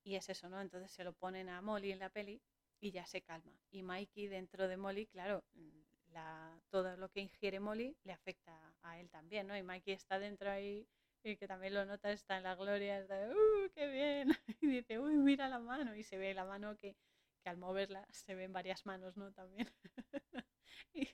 Y 0.05 0.17
es 0.17 0.29
eso, 0.29 0.49
¿no? 0.49 0.61
Entonces 0.61 0.91
se 0.93 1.05
lo 1.05 1.13
ponen 1.13 1.49
a 1.49 1.61
Molly 1.63 1.93
en 1.93 1.99
la 1.99 2.11
peli 2.11 2.41
y 2.85 2.91
ya 2.91 3.07
se 3.07 3.23
calma. 3.23 3.59
Y 3.71 3.83
Mikey 3.83 4.29
dentro 4.29 4.69
de 4.69 4.77
Molly, 4.77 5.07
claro, 5.07 5.43
mm, 5.55 6.13
la, 6.13 6.61
todo 6.69 6.99
lo 6.99 7.09
que 7.09 7.21
ingiere 7.21 7.59
Molly 7.59 7.97
le 8.05 8.13
afecta 8.13 8.77
a 8.83 9.01
él 9.01 9.09
también, 9.09 9.47
¿no? 9.47 9.57
Y 9.57 9.63
Mikey 9.63 9.95
está 9.95 10.19
dentro 10.19 10.51
ahí 10.51 10.87
y 11.23 11.37
que 11.37 11.49
también 11.49 11.73
lo 11.73 11.87
nota, 11.87 12.13
está 12.13 12.37
en 12.37 12.43
la 12.43 12.55
gloria, 12.55 12.99
está 13.01 13.15
¡uh, 13.31 13.71
qué 13.75 13.87
bien! 13.87 14.29
Y 14.61 14.67
dice, 14.67 14.99
¡uy, 14.99 15.17
mira 15.17 15.49
la 15.49 15.59
mano! 15.61 15.97
Y 15.97 16.03
se 16.03 16.19
ve 16.19 16.35
la 16.35 16.45
mano 16.45 16.77
que, 16.77 16.95
que 17.43 17.49
al 17.49 17.57
moverla 17.57 18.07
se 18.11 18.35
ven 18.35 18.53
varias 18.53 18.85
manos, 18.85 19.17
¿no? 19.17 19.33
También. 19.33 19.73
y 20.93 21.07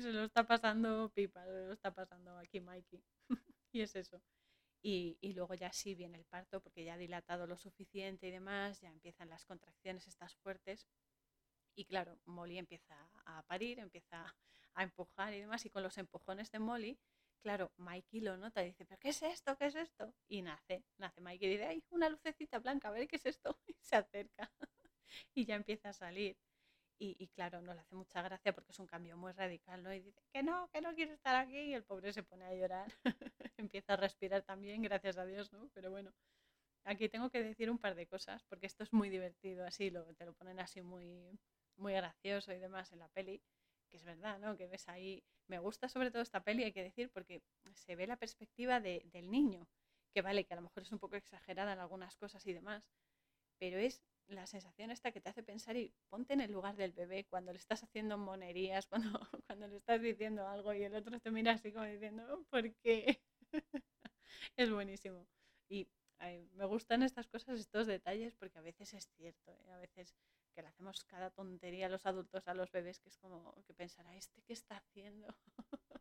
se 0.00 0.12
lo 0.12 0.22
está 0.22 0.46
pasando 0.46 1.10
pipa, 1.12 1.44
se 1.44 1.50
lo 1.50 1.72
está 1.72 1.92
pasando 1.92 2.38
aquí 2.38 2.60
Mikey. 2.60 3.02
y 3.72 3.80
es 3.80 3.96
eso. 3.96 4.22
Y, 4.80 5.18
y, 5.20 5.32
luego 5.32 5.54
ya 5.54 5.72
sí 5.72 5.96
viene 5.96 6.18
el 6.18 6.24
parto 6.24 6.60
porque 6.60 6.84
ya 6.84 6.94
ha 6.94 6.98
dilatado 6.98 7.48
lo 7.48 7.56
suficiente 7.56 8.28
y 8.28 8.30
demás, 8.30 8.80
ya 8.80 8.90
empiezan 8.90 9.28
las 9.28 9.44
contracciones 9.44 10.06
estas 10.06 10.36
fuertes 10.36 10.86
y 11.76 11.84
claro, 11.84 12.18
Molly 12.24 12.58
empieza 12.58 12.96
a 13.26 13.42
parir, 13.42 13.78
empieza 13.78 14.34
a 14.74 14.82
empujar 14.82 15.34
y 15.34 15.40
demás. 15.40 15.64
Y 15.66 15.70
con 15.70 15.82
los 15.82 15.96
empujones 15.98 16.50
de 16.50 16.58
Molly, 16.58 16.98
claro, 17.42 17.72
Mikey 17.76 18.20
lo 18.20 18.36
nota 18.36 18.62
y 18.62 18.68
dice, 18.68 18.86
¿pero 18.86 18.98
qué 18.98 19.10
es 19.10 19.22
esto? 19.22 19.56
¿Qué 19.56 19.66
es 19.66 19.74
esto? 19.74 20.14
Y 20.26 20.42
nace, 20.42 20.84
nace 20.96 21.20
Mikey 21.20 21.48
y 21.48 21.50
dice, 21.52 21.66
¡ay, 21.66 21.84
una 21.90 22.08
lucecita 22.08 22.58
blanca! 22.58 22.88
A 22.88 22.92
ver 22.92 23.06
qué 23.06 23.16
es 23.16 23.26
esto. 23.26 23.58
Y 23.68 23.74
se 23.80 23.96
acerca 23.96 24.50
y 25.34 25.44
ya 25.44 25.54
empieza 25.54 25.90
a 25.90 25.92
salir. 25.92 26.36
Y, 26.98 27.28
claro, 27.28 27.60
no 27.60 27.74
le 27.74 27.80
hace 27.80 27.94
mucha 27.94 28.22
gracia 28.22 28.54
porque 28.54 28.72
es 28.72 28.78
un 28.78 28.86
cambio 28.86 29.18
muy 29.18 29.30
radical, 29.32 29.82
¿no? 29.82 29.92
Y 29.92 30.00
dice 30.00 30.22
que 30.32 30.42
no, 30.42 30.70
que 30.72 30.80
no 30.80 30.94
quiere 30.94 31.12
estar 31.12 31.36
aquí 31.36 31.58
y 31.58 31.74
el 31.74 31.84
pobre 31.84 32.10
se 32.14 32.22
pone 32.22 32.46
a 32.46 32.54
llorar. 32.54 32.90
Empieza 33.58 33.92
a 33.92 33.96
respirar 33.96 34.42
también, 34.44 34.80
gracias 34.80 35.18
a 35.18 35.26
Dios, 35.26 35.52
¿no? 35.52 35.68
Pero 35.74 35.90
bueno, 35.90 36.14
aquí 36.84 37.10
tengo 37.10 37.28
que 37.28 37.42
decir 37.42 37.70
un 37.70 37.78
par 37.78 37.94
de 37.96 38.06
cosas 38.06 38.44
porque 38.44 38.66
esto 38.66 38.82
es 38.82 38.94
muy 38.94 39.10
divertido, 39.10 39.66
así 39.66 39.90
lo, 39.90 40.06
te 40.14 40.24
lo 40.24 40.32
ponen 40.32 40.58
así 40.58 40.80
muy, 40.80 41.38
muy 41.78 41.92
gracioso 41.94 42.52
y 42.52 42.58
demás 42.58 42.92
en 42.92 43.00
la 43.00 43.08
peli, 43.08 43.42
que 43.90 43.96
es 43.96 44.04
verdad, 44.04 44.38
¿no? 44.38 44.56
Que 44.56 44.66
ves 44.66 44.88
ahí, 44.88 45.22
me 45.48 45.58
gusta 45.58 45.88
sobre 45.88 46.10
todo 46.10 46.22
esta 46.22 46.42
peli, 46.42 46.64
hay 46.64 46.72
que 46.72 46.82
decir, 46.82 47.10
porque 47.10 47.42
se 47.74 47.96
ve 47.96 48.06
la 48.06 48.16
perspectiva 48.16 48.80
del 48.80 49.30
niño, 49.30 49.68
que 50.12 50.22
vale, 50.22 50.44
que 50.44 50.54
a 50.54 50.56
lo 50.56 50.62
mejor 50.62 50.82
es 50.82 50.92
un 50.92 50.98
poco 50.98 51.16
exagerada 51.16 51.72
en 51.72 51.78
algunas 51.78 52.16
cosas 52.16 52.46
y 52.46 52.52
demás, 52.52 52.84
pero 53.58 53.78
es 53.78 54.02
la 54.28 54.46
sensación 54.46 54.90
esta 54.90 55.12
que 55.12 55.20
te 55.20 55.28
hace 55.28 55.42
pensar 55.42 55.76
y 55.76 55.94
ponte 56.08 56.34
en 56.34 56.40
el 56.40 56.52
lugar 56.52 56.76
del 56.76 56.92
bebé 56.92 57.24
cuando 57.26 57.52
le 57.52 57.58
estás 57.58 57.82
haciendo 57.84 58.18
monerías, 58.18 58.86
cuando, 59.12 59.20
cuando 59.46 59.68
le 59.68 59.76
estás 59.76 60.00
diciendo 60.02 60.46
algo 60.48 60.74
y 60.74 60.82
el 60.84 60.94
otro 60.94 61.20
te 61.20 61.30
mira 61.30 61.52
así 61.52 61.72
como 61.72 61.84
diciendo, 61.84 62.44
¿por 62.50 62.74
qué? 62.76 63.20
es 64.56 64.70
buenísimo. 64.70 65.26
Y 65.68 65.88
me 66.54 66.64
gustan 66.64 67.02
estas 67.02 67.28
cosas, 67.28 67.60
estos 67.60 67.86
detalles, 67.86 68.34
porque 68.34 68.58
a 68.58 68.62
veces 68.62 68.94
es 68.94 69.08
cierto, 69.16 69.52
¿eh? 69.52 69.70
a 69.72 69.78
veces 69.78 70.14
que 70.56 70.62
le 70.62 70.68
hacemos 70.68 71.04
cada 71.04 71.30
tontería 71.30 71.84
a 71.84 71.88
los 71.90 72.06
adultos, 72.06 72.48
a 72.48 72.54
los 72.54 72.72
bebés, 72.72 72.98
que 72.98 73.10
es 73.10 73.18
como 73.18 73.54
que 73.66 73.74
pensará, 73.74 74.16
¿este 74.16 74.40
qué 74.40 74.54
está 74.54 74.78
haciendo? 74.78 75.28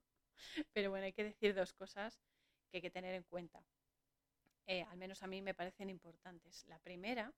Pero 0.74 0.90
bueno, 0.92 1.06
hay 1.06 1.12
que 1.12 1.26
decir 1.26 1.54
dos 1.54 1.74
cosas 1.74 2.22
que 2.72 2.78
hay 2.78 2.82
que 2.82 2.90
tener 2.90 3.14
en 3.16 3.24
cuenta. 3.24 3.62
Eh, 4.66 4.84
al 4.84 4.98
menos 4.98 5.22
a 5.24 5.28
mí 5.28 5.42
me 5.42 5.54
parecen 5.54 5.90
importantes. 5.90 6.64
La 6.68 6.80
primera 6.80 7.34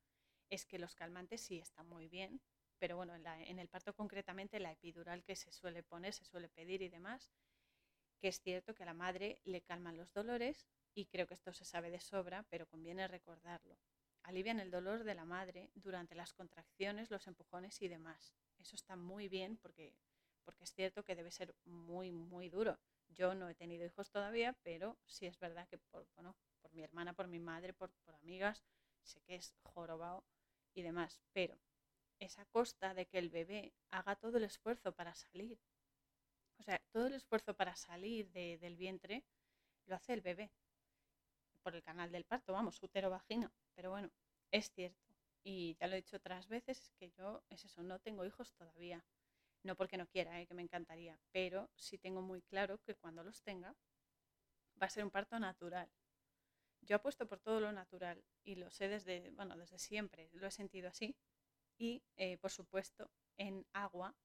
es 0.52 0.68
que 0.68 0.78
los 0.78 0.94
calmantes 0.94 1.42
sí 1.42 1.58
están 1.58 1.88
muy 1.88 2.08
bien, 2.08 2.40
pero 2.78 2.98
bueno, 2.98 3.16
en, 3.16 3.58
el 3.58 3.68
parto 3.68 3.96
concretamente 3.96 4.60
la 4.60 4.72
epidural 4.72 5.24
que 5.24 5.36
se 5.36 5.52
suele 5.52 5.82
poner, 5.82 6.14
se 6.14 6.24
suele 6.24 6.50
pedir 6.50 6.84
y 6.84 6.90
demás, 6.90 7.32
que 8.20 8.28
es 8.28 8.40
cierto 8.42 8.76
que 8.76 8.84
a 8.84 8.86
la 8.86 8.94
madre 8.94 9.42
le 9.44 9.62
calman 9.62 9.98
los 9.98 10.14
dolores 10.14 10.68
y 10.94 11.08
creo 11.08 11.26
que 11.26 11.34
esto 11.34 11.52
se 11.52 11.66
sabe 11.66 11.90
de 11.90 12.00
sobra, 12.00 12.46
pero 12.50 12.68
conviene 12.68 13.08
recordarlo. 13.08 13.80
Alivian 14.28 14.60
el 14.60 14.72
dolor 14.72 15.06
de 15.06 15.16
la 15.16 15.24
madre 15.24 15.72
durante 15.74 16.14
las 16.14 16.34
contracciones, 16.34 17.10
los 17.10 17.28
empujones 17.28 17.82
y 17.82 17.88
demás. 17.88 18.34
Eso 18.58 18.76
está 18.76 18.98
muy 18.98 19.30
bien 19.30 19.56
porque, 19.56 19.96
porque 20.44 20.66
es 20.66 20.74
cierto 20.74 21.06
que 21.06 21.16
debe 21.16 21.32
ser 21.32 21.56
muy, 21.64 22.12
muy 22.12 22.50
duro. 22.50 22.78
Yo 23.08 23.36
no 23.36 23.48
he 23.48 23.56
tenido 23.56 23.86
hijos 23.86 24.12
todavía, 24.12 24.52
pero 24.64 24.98
sí 25.06 25.28
es 25.28 25.40
verdad 25.40 25.66
que 25.70 25.78
por, 25.78 26.06
bueno, 26.16 26.36
por 26.62 26.74
mi 26.74 26.84
hermana, 26.84 27.14
por 27.14 27.30
mi 27.30 27.40
madre, 27.40 27.74
por, 27.74 27.90
por 28.04 28.16
amigas, 28.16 28.66
sé 29.02 29.22
que 29.22 29.36
es 29.36 29.56
jorobado 29.64 30.26
y 30.74 30.82
demás, 30.82 31.22
pero 31.32 31.58
es 32.20 32.38
a 32.38 32.46
costa 32.48 32.94
de 32.94 33.06
que 33.06 33.20
el 33.20 33.30
bebé 33.30 33.72
haga 33.92 34.18
todo 34.18 34.40
el 34.40 34.44
esfuerzo 34.44 34.92
para 34.92 35.16
salir. 35.16 35.58
O 36.58 36.64
sea, 36.64 36.82
todo 36.92 37.08
el 37.08 37.14
esfuerzo 37.14 37.54
para 37.54 37.78
salir 37.78 38.30
del 38.34 38.76
vientre 38.76 39.24
lo 39.86 39.96
hace 39.96 40.12
el 40.12 40.20
bebé 40.20 40.52
por 41.64 41.76
el 41.76 41.82
canal 41.82 42.12
del 42.12 42.26
parto, 42.26 42.52
vamos, 42.52 42.84
útero 42.84 43.10
vagina. 43.10 43.50
Pero 43.78 43.92
bueno, 43.92 44.10
es 44.52 44.72
cierto. 44.72 45.14
Y 45.44 45.76
ya 45.76 45.86
lo 45.86 45.94
he 45.94 45.98
dicho 45.98 46.18
otras 46.18 46.48
veces, 46.48 46.92
que 46.98 47.12
yo, 47.12 47.44
es 47.52 47.64
eso, 47.64 47.84
no 47.84 48.00
tengo 48.00 48.26
hijos 48.26 48.52
todavía. 48.54 49.06
No 49.62 49.76
porque 49.76 49.98
no 49.98 50.08
quiera, 50.08 50.42
¿eh? 50.42 50.48
que 50.48 50.56
me 50.56 50.64
encantaría, 50.64 51.20
pero 51.32 51.70
sí 51.76 52.00
tengo 52.00 52.24
muy 52.24 52.42
claro 52.42 52.80
que 52.80 52.96
cuando 52.96 53.24
los 53.24 53.44
tenga 53.44 53.76
va 54.82 54.88
a 54.88 54.90
ser 54.90 55.04
un 55.04 55.12
parto 55.12 55.38
natural. 55.40 55.92
Yo 56.82 56.96
apuesto 56.96 57.28
por 57.28 57.40
todo 57.40 57.60
lo 57.60 57.72
natural 57.72 58.24
y 58.44 58.56
lo 58.56 58.72
sé 58.72 58.88
desde, 58.88 59.30
bueno, 59.32 59.56
desde 59.56 59.78
siempre, 59.78 60.30
lo 60.34 60.48
he 60.48 60.52
sentido 60.52 60.90
así. 60.90 61.16
Y, 61.78 62.02
eh, 62.16 62.38
por 62.40 62.50
supuesto, 62.50 63.12
en 63.38 63.68
agua, 63.74 64.16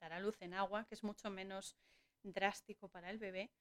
dará 0.00 0.18
luz 0.18 0.42
en 0.42 0.52
agua, 0.52 0.84
que 0.86 0.96
es 0.96 1.04
mucho 1.04 1.30
menos 1.30 1.76
drástico 2.24 2.88
para 2.88 3.10
el 3.10 3.18
bebé, 3.18 3.52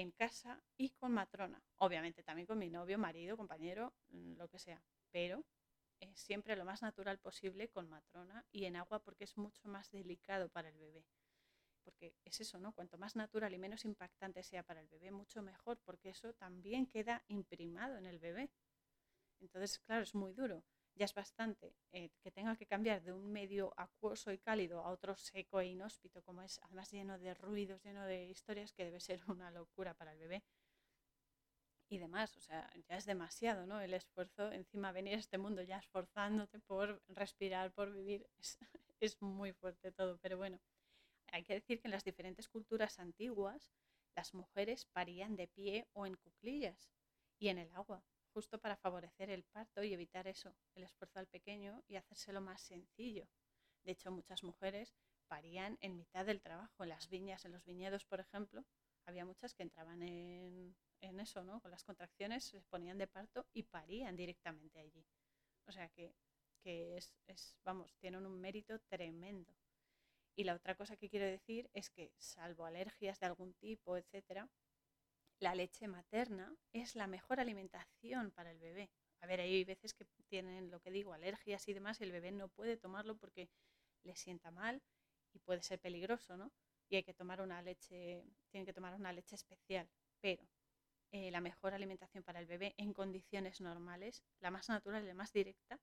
en 0.00 0.12
casa 0.12 0.62
y 0.76 0.90
con 0.90 1.12
matrona. 1.12 1.62
Obviamente 1.78 2.22
también 2.22 2.46
con 2.46 2.58
mi 2.58 2.70
novio, 2.70 2.98
marido, 2.98 3.36
compañero, 3.36 3.94
mm, 4.10 4.34
lo 4.36 4.48
que 4.48 4.58
sea. 4.58 4.82
Pero 5.10 5.44
es 6.00 6.18
siempre 6.20 6.56
lo 6.56 6.64
más 6.64 6.82
natural 6.82 7.18
posible 7.18 7.68
con 7.68 7.88
matrona 7.88 8.44
y 8.52 8.66
en 8.66 8.76
agua 8.76 9.00
porque 9.00 9.24
es 9.24 9.36
mucho 9.36 9.68
más 9.68 9.90
delicado 9.90 10.48
para 10.50 10.68
el 10.68 10.78
bebé 10.78 11.04
porque 11.84 12.14
es 12.24 12.40
eso, 12.40 12.58
¿no? 12.60 12.72
Cuanto 12.72 12.98
más 12.98 13.16
natural 13.16 13.54
y 13.54 13.58
menos 13.58 13.86
impactante 13.86 14.42
sea 14.42 14.62
para 14.62 14.80
el 14.80 14.88
bebé, 14.88 15.10
mucho 15.10 15.42
mejor, 15.42 15.78
porque 15.86 16.10
eso 16.10 16.34
también 16.34 16.86
queda 16.86 17.24
imprimado 17.28 17.96
en 17.96 18.04
el 18.06 18.18
bebé. 18.18 18.50
Entonces, 19.40 19.78
claro, 19.80 20.02
es 20.02 20.14
muy 20.14 20.32
duro. 20.34 20.64
Ya 20.98 21.04
es 21.04 21.14
bastante 21.14 21.74
eh, 21.92 22.10
que 22.22 22.30
tenga 22.30 22.56
que 22.56 22.66
cambiar 22.66 23.02
de 23.02 23.12
un 23.12 23.30
medio 23.32 23.72
acuoso 23.76 24.32
y 24.32 24.38
cálido 24.38 24.80
a 24.84 24.90
otro 24.90 25.16
seco 25.16 25.60
e 25.60 25.66
inhóspito, 25.66 26.22
como 26.22 26.42
es 26.42 26.58
además 26.64 26.90
lleno 26.90 27.18
de 27.18 27.34
ruidos, 27.34 27.82
lleno 27.84 28.04
de 28.04 28.26
historias, 28.26 28.72
que 28.72 28.84
debe 28.84 29.00
ser 29.00 29.20
una 29.38 29.50
locura 29.50 29.94
para 29.94 30.12
el 30.12 30.18
bebé. 30.18 30.42
Y 31.90 31.98
demás, 31.98 32.36
o 32.36 32.40
sea, 32.40 32.70
ya 32.88 32.96
es 32.96 33.06
demasiado, 33.06 33.66
¿no? 33.66 33.80
El 33.80 33.94
esfuerzo, 33.94 34.52
encima 34.52 34.92
venir 34.92 35.14
a 35.14 35.18
este 35.18 35.38
mundo 35.38 35.62
ya 35.62 35.78
esforzándote 35.78 36.58
por 36.60 37.02
respirar, 37.08 37.72
por 37.72 37.92
vivir, 37.92 38.28
es, 38.38 38.58
es 39.00 39.22
muy 39.22 39.52
fuerte 39.52 39.92
todo, 39.92 40.18
pero 40.18 40.36
bueno 40.36 40.60
hay 41.32 41.44
que 41.44 41.54
decir 41.54 41.80
que 41.80 41.88
en 41.88 41.92
las 41.92 42.04
diferentes 42.04 42.48
culturas 42.48 42.98
antiguas 42.98 43.72
las 44.16 44.34
mujeres 44.34 44.86
parían 44.86 45.36
de 45.36 45.48
pie 45.48 45.88
o 45.92 46.06
en 46.06 46.16
cuclillas 46.16 46.90
y 47.38 47.48
en 47.48 47.58
el 47.58 47.72
agua, 47.74 48.02
justo 48.38 48.60
para 48.60 48.76
favorecer 48.76 49.30
el 49.30 49.42
parto 49.42 49.82
y 49.82 49.92
evitar 49.92 50.28
eso, 50.28 50.54
el 50.76 50.84
esfuerzo 50.84 51.18
al 51.18 51.26
pequeño 51.26 51.82
y 51.88 51.96
hacérselo 51.96 52.40
más 52.40 52.62
sencillo. 52.62 53.26
De 53.82 53.90
hecho, 53.90 54.12
muchas 54.12 54.44
mujeres 54.44 54.94
parían 55.26 55.76
en 55.80 55.96
mitad 55.96 56.24
del 56.24 56.40
trabajo, 56.40 56.84
en 56.84 56.90
las 56.90 57.08
viñas, 57.08 57.44
en 57.44 57.50
los 57.50 57.64
viñedos, 57.64 58.04
por 58.04 58.20
ejemplo. 58.20 58.64
Había 59.06 59.24
muchas 59.24 59.54
que 59.54 59.64
entraban 59.64 60.02
en, 60.04 60.76
eso, 61.00 61.42
¿no? 61.42 61.60
Con 61.60 61.72
las 61.72 61.82
contracciones, 61.82 62.44
se 62.44 62.60
ponían 62.60 62.96
de 62.96 63.08
parto 63.08 63.44
y 63.52 63.64
parían 63.64 64.14
directamente 64.14 64.78
allí. 64.78 65.04
O 65.66 65.72
sea 65.72 65.88
que, 65.88 66.14
es, 66.62 67.12
es, 67.26 67.56
vamos, 67.64 67.96
tienen 67.98 68.24
un 68.24 68.40
mérito 68.40 68.78
tremendo. 68.86 69.52
Y 70.36 70.44
la 70.44 70.54
otra 70.54 70.76
cosa 70.76 70.96
que 70.96 71.08
quiero 71.08 71.26
decir 71.26 71.68
es 71.72 71.90
que, 71.90 72.12
salvo 72.18 72.66
alergias 72.66 73.18
de 73.18 73.26
algún 73.26 73.54
tipo, 73.54 73.96
etcétera, 73.96 74.48
la 75.40 75.54
leche 75.54 75.88
materna 75.88 76.54
es 76.72 76.96
la 76.96 77.06
mejor 77.06 77.40
alimentación 77.40 78.30
para 78.32 78.50
el 78.50 78.58
bebé. 78.58 78.90
A 79.20 79.26
ver, 79.26 79.40
hay 79.40 79.64
veces 79.64 79.94
que 79.94 80.04
tienen 80.28 80.70
lo 80.70 80.80
que 80.80 80.90
digo, 80.90 81.12
alergias 81.12 81.66
y 81.68 81.74
demás, 81.74 82.00
y 82.00 82.04
el 82.04 82.12
bebé 82.12 82.32
no 82.32 82.48
puede 82.48 82.76
tomarlo 82.76 83.16
porque 83.16 83.48
le 84.04 84.16
sienta 84.16 84.50
mal 84.50 84.82
y 85.32 85.38
puede 85.40 85.62
ser 85.62 85.80
peligroso, 85.80 86.36
¿no? 86.36 86.52
Y 86.88 86.96
hay 86.96 87.02
que 87.02 87.14
tomar 87.14 87.40
una 87.40 87.60
leche, 87.62 88.24
tienen 88.50 88.66
que 88.66 88.72
tomar 88.72 88.94
una 88.94 89.12
leche 89.12 89.34
especial. 89.34 89.88
Pero 90.20 90.48
eh, 91.12 91.30
la 91.30 91.40
mejor 91.40 91.74
alimentación 91.74 92.22
para 92.22 92.40
el 92.40 92.46
bebé 92.46 92.74
en 92.76 92.92
condiciones 92.92 93.60
normales, 93.60 94.22
la 94.40 94.50
más 94.50 94.68
natural 94.68 95.04
y 95.04 95.06
la 95.06 95.14
más 95.14 95.32
directa, 95.32 95.80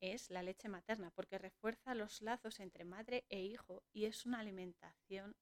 es 0.00 0.30
la 0.30 0.42
leche 0.42 0.68
materna, 0.68 1.10
porque 1.12 1.38
refuerza 1.38 1.94
los 1.94 2.22
lazos 2.22 2.58
entre 2.58 2.84
madre 2.84 3.24
e 3.28 3.40
hijo 3.40 3.84
y 3.92 4.06
es 4.06 4.26
una 4.26 4.40
alimentación 4.40 5.36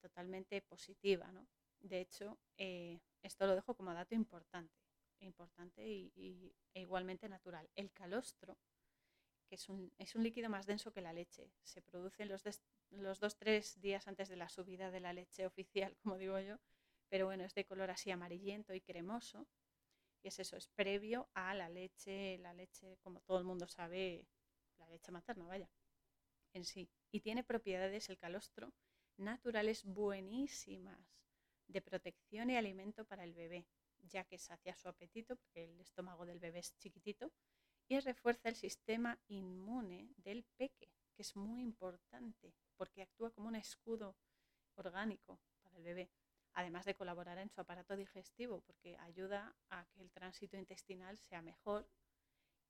totalmente 0.00 0.60
positiva. 0.62 1.30
¿no? 1.30 1.46
De 1.84 2.00
hecho, 2.00 2.38
eh, 2.56 2.98
esto 3.22 3.46
lo 3.46 3.54
dejo 3.54 3.74
como 3.76 3.92
dato 3.92 4.14
importante, 4.14 4.74
importante 5.20 5.86
y, 5.86 6.56
e 6.72 6.80
igualmente 6.80 7.28
natural. 7.28 7.68
El 7.74 7.92
calostro, 7.92 8.56
que 9.46 9.56
es 9.56 9.68
un, 9.68 9.92
es 9.98 10.14
un, 10.14 10.22
líquido 10.22 10.48
más 10.48 10.64
denso 10.64 10.94
que 10.94 11.02
la 11.02 11.12
leche, 11.12 11.52
se 11.62 11.82
produce 11.82 12.24
los, 12.24 12.42
los 12.88 13.20
dos, 13.20 13.36
tres 13.36 13.78
días 13.82 14.08
antes 14.08 14.30
de 14.30 14.36
la 14.36 14.48
subida 14.48 14.90
de 14.90 15.00
la 15.00 15.12
leche 15.12 15.44
oficial, 15.44 15.94
como 16.02 16.16
digo 16.16 16.40
yo, 16.40 16.58
pero 17.10 17.26
bueno, 17.26 17.44
es 17.44 17.54
de 17.54 17.66
color 17.66 17.90
así 17.90 18.10
amarillento 18.10 18.72
y 18.72 18.80
cremoso 18.80 19.46
y 20.22 20.28
es 20.28 20.38
eso, 20.38 20.56
es 20.56 20.68
previo 20.68 21.28
a 21.34 21.52
la 21.52 21.68
leche, 21.68 22.38
la 22.38 22.54
leche, 22.54 22.96
como 23.02 23.20
todo 23.20 23.36
el 23.38 23.44
mundo 23.44 23.68
sabe, 23.68 24.26
la 24.78 24.88
leche 24.88 25.12
materna, 25.12 25.46
vaya, 25.46 25.68
en 26.54 26.64
sí. 26.64 26.88
Y 27.10 27.20
tiene 27.20 27.44
propiedades, 27.44 28.08
el 28.08 28.16
calostro, 28.16 28.72
naturales 29.18 29.84
buenísimas 29.84 31.23
de 31.68 31.80
protección 31.82 32.50
y 32.50 32.56
alimento 32.56 33.04
para 33.04 33.24
el 33.24 33.34
bebé, 33.34 33.66
ya 34.02 34.24
que 34.24 34.38
sacia 34.38 34.76
su 34.76 34.88
apetito, 34.88 35.36
porque 35.36 35.64
el 35.64 35.80
estómago 35.80 36.26
del 36.26 36.38
bebé 36.38 36.60
es 36.60 36.76
chiquitito, 36.78 37.32
y 37.88 38.00
refuerza 38.00 38.48
el 38.48 38.56
sistema 38.56 39.18
inmune 39.28 40.12
del 40.16 40.44
peque, 40.56 40.88
que 41.14 41.22
es 41.22 41.36
muy 41.36 41.62
importante, 41.62 42.54
porque 42.76 43.02
actúa 43.02 43.30
como 43.30 43.48
un 43.48 43.56
escudo 43.56 44.16
orgánico 44.76 45.40
para 45.62 45.76
el 45.76 45.84
bebé 45.84 46.10
además 46.54 46.84
de 46.84 46.94
colaborar 46.94 47.38
en 47.38 47.50
su 47.50 47.60
aparato 47.60 47.96
digestivo, 47.96 48.60
porque 48.62 48.96
ayuda 48.98 49.54
a 49.70 49.84
que 49.92 50.00
el 50.00 50.10
tránsito 50.10 50.56
intestinal 50.56 51.18
sea 51.18 51.42
mejor 51.42 51.88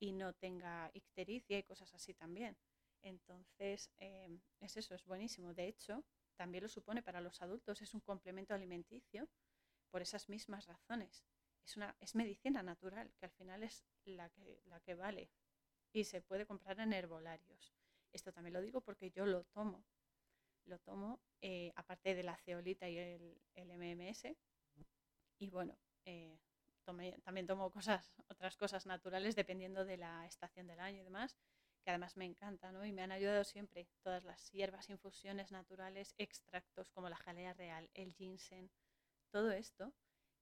y 0.01 0.13
no 0.13 0.33
tenga 0.33 0.91
ictericia 0.95 1.59
y 1.59 1.63
cosas 1.63 1.93
así 1.95 2.15
también. 2.15 2.57
Entonces, 3.03 3.91
em, 3.99 4.41
es 4.61 4.77
eso, 4.77 4.95
es 4.95 5.05
buenísimo. 5.05 5.53
De 5.53 5.69
hecho, 5.69 6.05
también 6.37 6.63
lo 6.63 6.69
supone 6.69 7.03
para 7.03 7.21
los 7.21 7.41
adultos, 7.43 7.81
es 7.83 7.95
un 7.95 8.01
complemento 8.01 8.55
alimenticio 8.55 9.29
por 9.91 10.03
esas 10.03 10.29
mismas 10.29 10.67
razones. 10.67 11.25
Es, 11.65 11.77
una, 11.77 11.97
es 12.01 12.15
medicina 12.15 12.63
natural, 12.63 13.13
que 13.19 13.27
al 13.27 13.33
final 13.33 13.63
es 13.63 13.85
la 14.05 14.29
que, 14.31 14.61
la 14.67 14.81
que 14.81 14.95
vale 14.95 15.31
y 15.93 16.05
se 16.05 16.21
puede 16.21 16.45
comprar 16.45 16.81
en 16.81 16.93
herbolarios. 16.93 17.73
Esto 18.13 18.33
también 18.33 18.55
lo 18.55 18.61
digo 18.61 18.81
porque 18.81 19.11
yo 19.11 19.25
lo 19.25 19.45
tomo. 19.45 19.85
Lo 20.67 20.79
tomo 20.81 21.21
eh, 21.41 21.73
aparte 21.77 22.15
de 22.15 22.23
la 22.23 22.37
ceolita 22.37 22.89
y 22.89 22.99
el, 22.99 23.41
MMS. 23.55 24.37
Y 25.39 25.51
bueno, 25.51 25.79
eh, 26.05 26.39
también 27.23 27.47
tomo 27.47 27.71
cosas, 27.71 28.15
otras 28.29 28.57
cosas 28.57 28.87
naturales 28.87 29.37
dependiendo 29.37 29.85
de 29.85 29.97
la 29.97 30.27
estación 30.27 30.67
del 30.67 30.81
año 30.81 31.01
y 31.01 31.05
demás, 31.05 31.37
que 31.85 31.91
además 31.91 32.17
me 32.17 32.25
encanta, 32.25 32.73
¿no? 32.73 32.85
Y 32.85 32.93
me 32.93 33.03
han 33.03 33.13
ayudado 33.13 33.45
siempre 33.45 33.87
todas 34.03 34.25
las 34.25 34.51
hierbas, 34.51 34.91
infusiones 34.91 35.53
naturales, 35.53 36.15
extractos 36.19 36.91
como 36.91 37.09
la 37.09 37.17
jalea 37.17 37.53
real, 37.53 37.91
el 37.95 38.13
ginseng, 38.15 38.71
todo 39.31 39.53
esto 39.53 39.93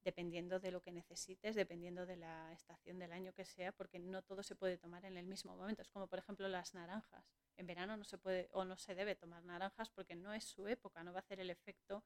dependiendo 0.05 0.59
de 0.61 0.71
lo 0.71 0.81
que 0.81 0.93
necesites, 0.93 1.55
dependiendo 1.55 2.07
de 2.07 2.17
la 2.17 2.53
estación 2.53 2.99
del 2.99 3.13
año 3.13 3.33
que 3.33 3.45
sea, 3.45 3.73
porque 3.73 3.99
no 3.99 4.23
todo 4.23 4.43
se 4.43 4.57
puede 4.57 4.79
tomar 4.79 5.05
en 5.05 5.17
el 5.17 5.27
mismo 5.27 5.57
momento. 5.57 5.83
Es 5.83 5.89
como, 5.89 6.09
por 6.09 6.19
ejemplo, 6.19 6.49
las 6.49 6.75
naranjas. 6.75 7.25
En 7.57 7.67
verano 7.67 7.97
no 7.97 8.05
se 8.05 8.19
puede 8.19 8.49
o 8.53 8.65
no 8.65 8.77
se 8.77 8.95
debe 8.95 9.15
tomar 9.15 9.45
naranjas 9.45 9.91
porque 9.91 10.17
no 10.17 10.33
es 10.33 10.45
su 10.45 10.67
época, 10.67 11.05
no 11.05 11.13
va 11.13 11.19
a 11.19 11.21
hacer 11.21 11.41
el 11.41 11.51
efecto 11.51 12.05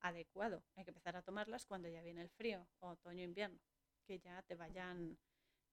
adecuado. 0.00 0.62
Hay 0.76 0.84
que 0.84 0.90
empezar 0.90 1.16
a 1.16 1.22
tomarlas 1.22 1.66
cuando 1.66 1.88
ya 1.88 2.02
viene 2.02 2.22
el 2.22 2.30
frío, 2.30 2.66
otoño-invierno, 2.80 3.60
que 4.04 4.18
ya 4.18 4.42
te 4.42 4.54
vayan, 4.54 5.18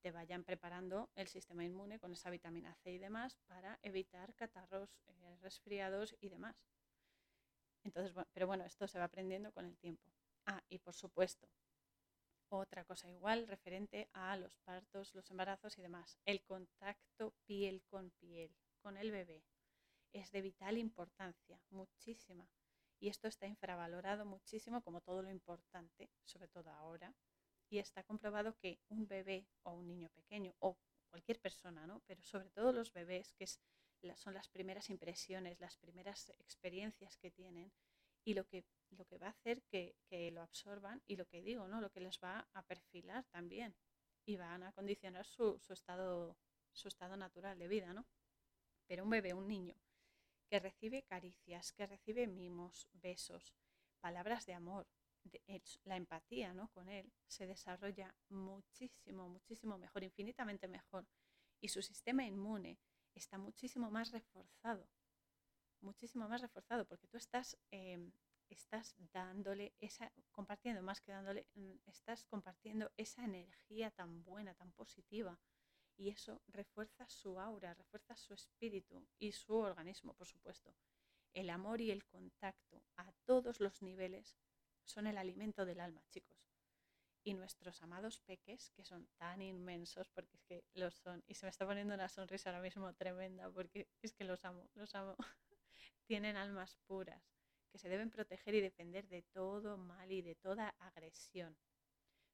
te 0.06 0.12
vayan 0.12 0.44
preparando 0.44 1.10
el 1.16 1.28
sistema 1.28 1.66
inmune 1.66 1.98
con 1.98 2.14
esa 2.14 2.30
vitamina 2.30 2.76
C 2.76 2.92
y 2.92 3.00
demás 3.00 3.40
para 3.48 3.80
evitar 3.82 4.36
catarros, 4.36 5.00
eh, 5.08 5.36
resfriados 5.42 6.16
y 6.20 6.30
demás. 6.30 6.56
Entonces, 7.84 8.14
pero 8.32 8.46
bueno, 8.46 8.66
esto 8.66 8.88
se 8.88 9.00
va 9.00 9.06
aprendiendo 9.06 9.52
con 9.52 9.66
el 9.66 9.76
tiempo. 9.80 10.12
Ah, 10.46 10.62
y 10.70 10.78
por 10.78 10.94
supuesto, 10.94 11.50
otra 12.50 12.86
cosa 12.86 13.10
igual 13.10 13.48
referente 13.48 14.08
a 14.14 14.38
los 14.38 14.56
partos, 14.60 15.16
los 15.16 15.32
embarazos 15.32 15.76
y 15.80 15.82
demás. 15.82 16.20
El 16.24 16.44
contacto 16.44 17.34
piel 17.48 17.82
con 17.88 18.12
piel 18.12 18.56
con 18.84 18.98
el 18.98 19.10
bebé 19.10 19.44
es 20.14 20.30
de 20.30 20.44
vital 20.44 20.78
importancia, 20.78 21.60
muchísima. 21.72 22.48
Y 23.00 23.10
esto 23.10 23.28
está 23.28 23.48
infravalorado 23.48 24.24
muchísimo 24.24 24.84
como 24.84 25.02
todo 25.02 25.24
lo 25.24 25.32
importante, 25.32 26.12
sobre 26.26 26.48
todo 26.48 26.70
ahora. 26.70 27.16
Y 27.70 27.80
está 27.80 28.04
comprobado 28.04 28.56
que 28.58 28.80
un 28.90 29.08
bebé 29.08 29.48
o 29.64 29.74
un 29.74 29.88
niño 29.88 30.10
pequeño 30.10 30.54
o 30.60 30.78
cualquier 31.10 31.40
persona, 31.40 31.88
¿no? 31.88 32.02
pero 32.06 32.22
sobre 32.24 32.50
todo 32.50 32.72
los 32.72 32.92
bebés, 32.92 33.34
que 33.34 33.48
son 33.48 34.34
las 34.34 34.50
primeras 34.50 34.90
impresiones, 34.90 35.60
las 35.60 35.78
primeras 35.78 36.30
experiencias 36.40 37.18
que 37.18 37.32
tienen, 37.32 37.72
y 38.26 38.34
lo 38.34 38.46
que, 38.48 38.66
lo 38.90 39.06
que 39.06 39.18
va 39.18 39.28
a 39.28 39.30
hacer 39.30 39.62
que, 39.64 39.96
lo 40.34 40.42
absorban 40.42 41.02
y 41.06 41.16
lo 41.16 41.28
que 41.28 41.42
digo, 41.42 41.68
¿no? 41.68 41.80
Lo 41.80 41.92
que 41.92 42.00
les 42.00 42.20
va 42.20 42.48
a 42.54 42.64
perfilar 42.64 43.24
también 43.26 43.76
y 44.26 44.36
van 44.36 44.64
a 44.64 44.72
condicionar 44.72 45.26
su, 45.26 45.62
estado, 45.70 46.36
su 46.74 46.88
estado 46.88 47.16
natural 47.16 47.60
de 47.60 47.68
vida, 47.68 47.94
¿no? 47.94 48.06
Pero 48.88 49.04
un 49.04 49.12
bebé, 49.12 49.34
un 49.34 49.48
niño, 49.48 49.76
que 50.50 50.60
recibe 50.60 51.04
caricias, 51.04 51.72
que 51.74 51.86
recibe 51.86 52.28
mimos, 52.28 52.88
besos, 52.94 53.54
palabras 54.00 54.46
de 54.46 54.54
amor, 54.54 54.88
la 55.84 55.98
empatía 55.98 56.54
¿no? 56.54 56.70
con 56.72 56.90
él 56.90 57.12
se 57.28 57.48
desarrolla 57.48 58.14
muchísimo, 58.30 59.30
muchísimo 59.30 59.78
mejor, 59.78 60.04
infinitamente 60.04 60.68
mejor. 60.68 61.08
Y 61.60 61.70
su 61.70 61.82
sistema 61.82 62.26
inmune 62.26 62.80
está 63.14 63.38
muchísimo 63.38 63.90
más 63.90 64.12
reforzado 64.12 64.88
muchísimo 65.86 66.28
más 66.28 66.42
reforzado 66.42 66.86
porque 66.86 67.08
tú 67.08 67.18
estás, 67.18 67.58
em, 67.72 68.12
estás 68.50 68.96
dándole 69.14 69.74
esa, 69.80 70.12
compartiendo 70.32 70.82
más 70.82 71.00
que 71.02 71.12
dándole, 71.12 71.48
mm, 71.54 71.76
estás 71.86 72.26
compartiendo 72.26 72.92
esa 72.98 73.24
energía 73.24 73.92
tan 73.92 74.24
buena, 74.24 74.54
tan 74.56 74.72
positiva. 74.74 75.40
Y 75.98 76.10
eso 76.10 76.42
refuerza 76.48 77.08
su 77.08 77.40
aura, 77.40 77.74
refuerza 77.74 78.16
su 78.18 78.34
espíritu 78.34 79.08
y 79.18 79.32
su 79.32 79.56
organismo, 79.56 80.14
por 80.14 80.28
supuesto. 80.28 80.76
El 81.34 81.50
amor 81.50 81.80
y 81.82 81.92
el 81.92 82.06
contacto 82.06 82.84
a 82.98 83.14
todos 83.26 83.60
los 83.60 83.82
niveles 83.82 84.38
son 84.86 85.08
el 85.08 85.18
alimento 85.18 85.66
del 85.66 85.80
alma, 85.80 86.04
chicos. 86.10 86.38
Y 87.24 87.34
nuestros 87.34 87.82
amados 87.82 88.20
peques, 88.20 88.72
que 88.72 88.84
son 88.84 89.08
tan 89.18 89.42
inmensos, 89.42 90.10
porque 90.10 90.36
es 90.36 90.44
que 90.44 90.64
los 90.74 90.96
son, 90.96 91.24
y 91.28 91.34
se 91.34 91.46
me 91.46 91.50
está 91.50 91.66
poniendo 91.66 91.96
una 91.96 92.08
sonrisa 92.08 92.50
ahora 92.50 92.62
mismo 92.62 92.94
tremenda, 92.94 93.50
porque 93.50 93.90
es 94.02 94.14
que 94.14 94.24
los 94.24 94.46
amo, 94.46 94.70
los 94.76 94.94
amo. 94.94 95.16
tienen 96.06 96.38
almas 96.38 96.78
puras, 96.86 97.24
que 97.72 97.80
se 97.80 97.90
deben 97.90 98.12
proteger 98.12 98.54
y 98.54 98.62
defender 98.62 99.08
de 99.08 99.24
todo 99.24 99.78
mal 99.78 100.12
y 100.12 100.22
de 100.22 100.36
toda 100.36 100.70
agresión. 100.80 101.58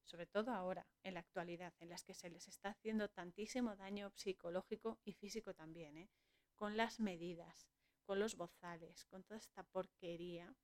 Sobre 0.04 0.26
todo 0.26 0.52
ahora, 0.52 0.86
en 1.02 1.14
la 1.14 1.20
actualidad, 1.20 1.72
en 1.80 1.88
las 1.88 2.04
que 2.04 2.12
se 2.12 2.28
les 2.28 2.48
está 2.48 2.70
haciendo 2.70 3.08
tantísimo 3.08 3.76
daño 3.76 4.12
psicológico 4.14 5.00
y 5.04 5.14
físico 5.14 5.54
también, 5.54 5.96
¿eh? 5.96 6.10
con 6.54 6.76
las 6.76 7.00
medidas, 7.00 7.66
con 8.04 8.18
los 8.18 8.36
bozales, 8.36 9.06
con 9.06 9.24
toda 9.24 9.38
esta 9.38 9.62
porquería 9.62 10.54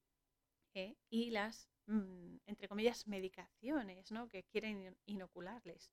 ¿eh? 0.74 0.96
y 1.08 1.30
las, 1.30 1.68
mm, 1.86 2.36
entre 2.46 2.68
comillas, 2.68 3.06
medicaciones 3.06 4.10
¿no? 4.10 4.28
que 4.28 4.44
quieren 4.44 4.96
inocularles. 5.06 5.90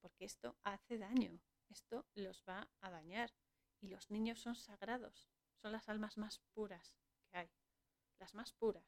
Porque 0.00 0.24
esto 0.24 0.56
hace 0.62 0.98
daño, 0.98 1.40
esto 1.68 2.06
los 2.14 2.42
va 2.48 2.70
a 2.80 2.90
dañar. 2.90 3.32
Y 3.80 3.88
los 3.88 4.10
niños 4.10 4.40
son 4.40 4.56
sagrados, 4.56 5.30
son 5.56 5.72
las 5.72 5.88
almas 5.88 6.18
más 6.18 6.40
puras 6.52 6.98
que 7.30 7.38
hay, 7.38 7.50
las 8.18 8.34
más 8.34 8.52
puras, 8.52 8.84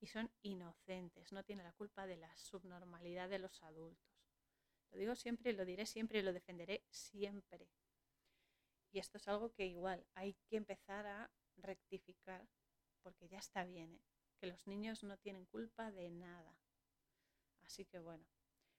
y 0.00 0.06
son 0.06 0.30
inocentes, 0.42 1.32
no 1.32 1.44
tienen 1.44 1.64
la 1.64 1.72
culpa 1.72 2.06
de 2.06 2.18
la 2.18 2.36
subnormalidad 2.36 3.30
de 3.30 3.38
los 3.38 3.62
adultos. 3.62 4.14
Lo 4.90 4.98
digo 4.98 5.16
siempre, 5.16 5.54
lo 5.54 5.64
diré 5.64 5.86
siempre 5.86 6.18
y 6.18 6.22
lo 6.22 6.32
defenderé 6.32 6.84
siempre. 6.90 7.70
Y 8.92 8.98
esto 8.98 9.16
es 9.18 9.26
algo 9.28 9.50
que 9.52 9.66
igual 9.66 10.06
hay 10.14 10.34
que 10.46 10.56
empezar 10.56 11.06
a 11.06 11.30
rectificar, 11.56 12.46
porque 13.02 13.28
ya 13.28 13.38
está 13.38 13.64
bien, 13.64 13.94
¿eh? 13.94 14.13
Que 14.38 14.46
los 14.46 14.66
niños 14.66 15.02
no 15.02 15.16
tienen 15.18 15.46
culpa 15.46 15.90
de 15.90 16.10
nada. 16.10 16.56
Así 17.62 17.84
que 17.84 17.98
bueno, 17.98 18.24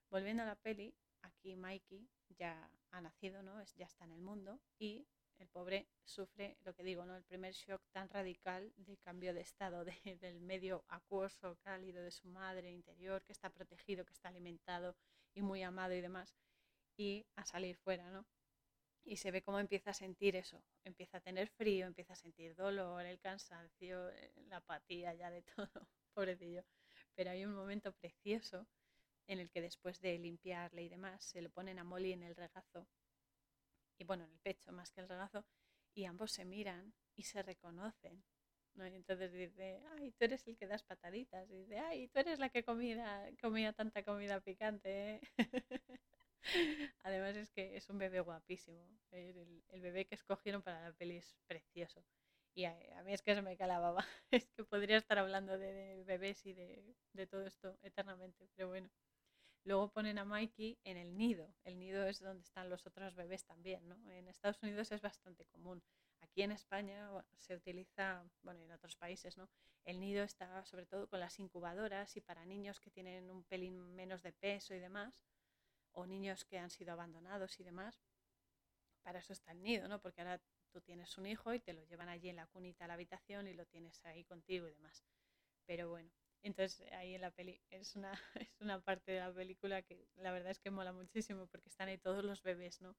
volviendo 0.09 0.43
a 0.43 0.47
la 0.47 0.55
peli, 0.55 0.93
aquí 1.21 1.55
Mikey 1.55 2.07
ya 2.29 2.69
ha 2.91 3.01
nacido, 3.01 3.41
¿no? 3.43 3.61
ya 3.75 3.85
está 3.85 4.05
en 4.05 4.11
el 4.11 4.21
mundo 4.21 4.59
y 4.79 5.07
el 5.39 5.47
pobre 5.49 5.87
sufre 6.03 6.57
lo 6.63 6.73
que 6.73 6.83
digo, 6.83 7.05
¿no? 7.05 7.15
El 7.15 7.23
primer 7.23 7.53
shock 7.53 7.81
tan 7.91 8.09
radical 8.09 8.71
de 8.77 8.97
cambio 8.97 9.33
de 9.33 9.41
estado 9.41 9.83
del 10.21 10.39
medio 10.39 10.85
acuoso, 10.87 11.57
cálido 11.61 12.01
de 12.03 12.11
su 12.11 12.27
madre 12.27 12.71
interior, 12.71 13.21
que 13.23 13.33
está 13.33 13.49
protegido, 13.49 14.05
que 14.05 14.13
está 14.13 14.29
alimentado 14.29 14.95
y 15.33 15.41
muy 15.41 15.61
amado 15.63 15.93
y 15.93 16.01
demás, 16.01 16.37
y 16.95 17.25
a 17.35 17.45
salir 17.45 17.75
fuera, 17.75 18.09
¿no? 18.11 18.25
Y 19.05 19.17
se 19.17 19.31
ve 19.31 19.41
cómo 19.41 19.59
empieza 19.59 19.91
a 19.91 19.93
sentir 19.93 20.35
eso, 20.35 20.61
empieza 20.83 21.17
a 21.17 21.21
tener 21.21 21.47
frío, 21.49 21.85
empieza 21.87 22.13
a 22.13 22.17
sentir 22.17 22.55
dolor, 22.55 23.05
el 23.05 23.19
cansancio, 23.19 24.09
eh, 24.09 24.33
la 24.49 24.57
apatía 24.57 25.13
ya 25.13 25.29
de 25.31 25.43
todo, 25.55 25.87
pobrecillo. 26.13 26.63
Pero 27.15 27.31
hay 27.31 27.45
un 27.45 27.53
momento 27.53 27.93
precioso 27.93 28.67
en 29.27 29.39
el 29.39 29.49
que 29.51 29.61
después 29.61 30.01
de 30.01 30.19
limpiarle 30.19 30.83
y 30.83 30.89
demás, 30.89 31.23
se 31.25 31.41
lo 31.41 31.49
ponen 31.51 31.79
a 31.79 31.83
Molly 31.85 32.13
en 32.13 32.23
el 32.23 32.35
regazo 32.35 32.87
y 33.97 34.03
bueno, 34.05 34.23
en 34.25 34.31
el 34.31 34.39
pecho 34.39 34.71
más 34.71 34.91
que 34.91 35.01
el 35.01 35.09
regazo, 35.09 35.45
y 35.93 36.05
ambos 36.05 36.31
se 36.31 36.45
miran 36.45 36.93
y 37.15 37.23
se 37.23 37.41
reconocen. 37.43 38.23
¿no? 38.75 38.85
Y 38.87 38.95
entonces 38.95 39.31
dice, 39.31 39.81
ay, 39.97 40.11
tú 40.11 40.25
eres 40.25 40.45
el 40.47 40.57
que 40.57 40.67
das 40.67 40.83
pataditas. 40.83 41.49
Y 41.49 41.55
dice, 41.59 41.79
ay, 41.79 42.07
tú 42.09 42.19
eres 42.19 42.39
la 42.39 42.49
que 42.49 42.63
comida, 42.63 43.29
comía 43.41 43.71
tanta 43.73 44.03
comida 44.03 44.41
picante. 44.41 45.15
¿eh?". 45.15 45.21
Además 47.03 47.35
es 47.35 47.51
que 47.51 47.75
es 47.75 47.89
un 47.89 47.97
bebé 47.97 48.19
guapísimo. 48.19 48.87
El, 49.11 49.81
bebé 49.81 50.05
que 50.05 50.15
escogieron 50.15 50.61
para 50.61 50.81
la 50.81 50.93
peli 50.93 51.17
es 51.17 51.35
precioso. 51.47 52.03
Y 52.53 52.65
a, 52.65 52.75
mí 53.03 53.13
es 53.13 53.21
que 53.21 53.35
se 53.35 53.41
me 53.41 53.57
calababa. 53.57 54.05
Es 54.31 54.47
que 54.47 54.63
podría 54.63 54.97
estar 54.97 55.17
hablando 55.17 55.57
de, 55.57 56.03
bebés 56.05 56.45
y 56.45 56.53
de, 56.53 56.95
de 57.13 57.27
todo 57.27 57.45
esto 57.45 57.77
eternamente. 57.81 58.47
Pero 58.55 58.69
bueno. 58.69 58.89
Luego 59.65 59.89
ponen 59.89 60.19
a 60.19 60.25
Mikey 60.25 60.77
en 60.83 60.95
el 60.97 61.17
nido. 61.17 61.51
El 61.63 61.79
nido 61.79 62.05
es 62.05 62.19
donde 62.19 62.43
están 62.43 62.69
los 62.69 62.85
otros 62.85 63.15
bebés 63.15 63.45
también, 63.45 63.89
¿no? 63.89 64.11
En 64.11 64.27
Estados 64.27 64.61
Unidos 64.61 64.91
es 64.91 65.01
bastante 65.01 65.43
común. 65.45 65.81
Aquí 66.21 66.43
en 66.43 66.51
España 66.51 67.09
se 67.37 67.55
utiliza, 67.55 68.23
bueno, 68.43 68.61
en 68.61 68.71
otros 68.71 68.95
países, 68.95 69.37
¿no? 69.37 69.49
El 69.83 69.99
nido 69.99 70.23
está 70.23 70.63
sobre 70.65 70.85
todo 70.85 71.07
con 71.07 71.19
las 71.19 71.39
incubadoras 71.39 72.15
y 72.15 72.21
para 72.21 72.45
niños 72.45 72.79
que 72.79 72.91
tienen 72.91 73.31
un 73.31 73.43
pelín 73.43 73.95
menos 73.95 74.21
de 74.21 74.33
peso 74.33 74.75
y 74.75 74.79
demás, 74.79 75.23
o 75.95 76.05
niños 76.05 76.45
que 76.45 76.59
han 76.59 76.69
sido 76.69 76.93
abandonados 76.93 77.59
y 77.59 77.63
demás. 77.63 77.99
Para 79.01 79.19
eso 79.19 79.33
está 79.33 79.51
el 79.51 79.61
nido, 79.61 79.87
¿no? 79.87 79.99
Porque 80.01 80.21
ahora 80.21 80.41
tú 80.71 80.81
tienes 80.81 81.17
un 81.17 81.25
hijo 81.25 81.53
y 81.53 81.59
te 81.59 81.73
lo 81.73 81.83
llevan 81.83 82.09
allí 82.09 82.29
en 82.29 82.35
la 82.35 82.47
cunita 82.47 82.85
a 82.85 82.87
la 82.87 82.95
habitación 82.95 83.47
y 83.47 83.53
lo 83.53 83.65
tienes 83.65 84.03
ahí 84.05 84.23
contigo 84.25 84.67
y 84.67 84.73
demás. 84.73 85.03
Pero 85.65 85.89
bueno, 85.89 86.11
entonces 86.41 86.91
ahí 86.91 87.15
en 87.15 87.21
la 87.21 87.31
peli 87.31 87.61
es 87.69 87.95
una, 87.95 88.11
es 88.49 88.59
una 88.59 88.81
parte 88.81 89.13
de 89.13 89.19
la 89.19 89.33
película 89.33 89.81
que 89.81 90.07
la 90.15 90.31
verdad 90.31 90.51
es 90.51 90.59
que 90.59 90.69
mola 90.69 90.91
muchísimo 90.91 91.47
porque 91.47 91.69
están 91.69 91.87
ahí 91.87 91.97
todos 91.97 92.23
los 92.23 92.43
bebés, 92.43 92.81
¿no? 92.81 92.95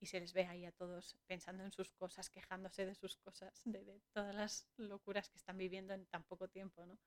Y 0.00 0.06
se 0.06 0.18
les 0.18 0.32
ve 0.32 0.46
ahí 0.46 0.64
a 0.64 0.72
todos 0.72 1.16
pensando 1.26 1.62
en 1.62 1.72
sus 1.72 1.92
cosas, 1.92 2.30
quejándose 2.30 2.86
de 2.86 2.94
sus 2.94 3.16
cosas, 3.16 3.62
de, 3.64 4.00
todas 4.12 4.34
las 4.34 4.66
locuras 4.76 5.28
que 5.28 5.36
están 5.36 5.58
viviendo 5.58 5.92
en 5.92 6.06
tan 6.06 6.24
poco 6.24 6.48
tiempo, 6.48 6.86
¿no? 6.86 6.98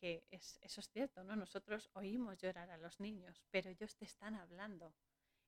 Que 0.00 0.24
es, 0.30 0.58
eso 0.62 0.80
es 0.80 0.88
cierto, 0.90 1.24
¿no? 1.24 1.36
Nosotros 1.36 1.90
oímos 1.94 2.38
llorar 2.38 2.70
a 2.70 2.78
los 2.78 3.00
niños, 3.00 3.42
pero 3.50 3.70
ellos 3.70 3.96
te 3.96 4.04
están 4.04 4.34
hablando. 4.36 4.94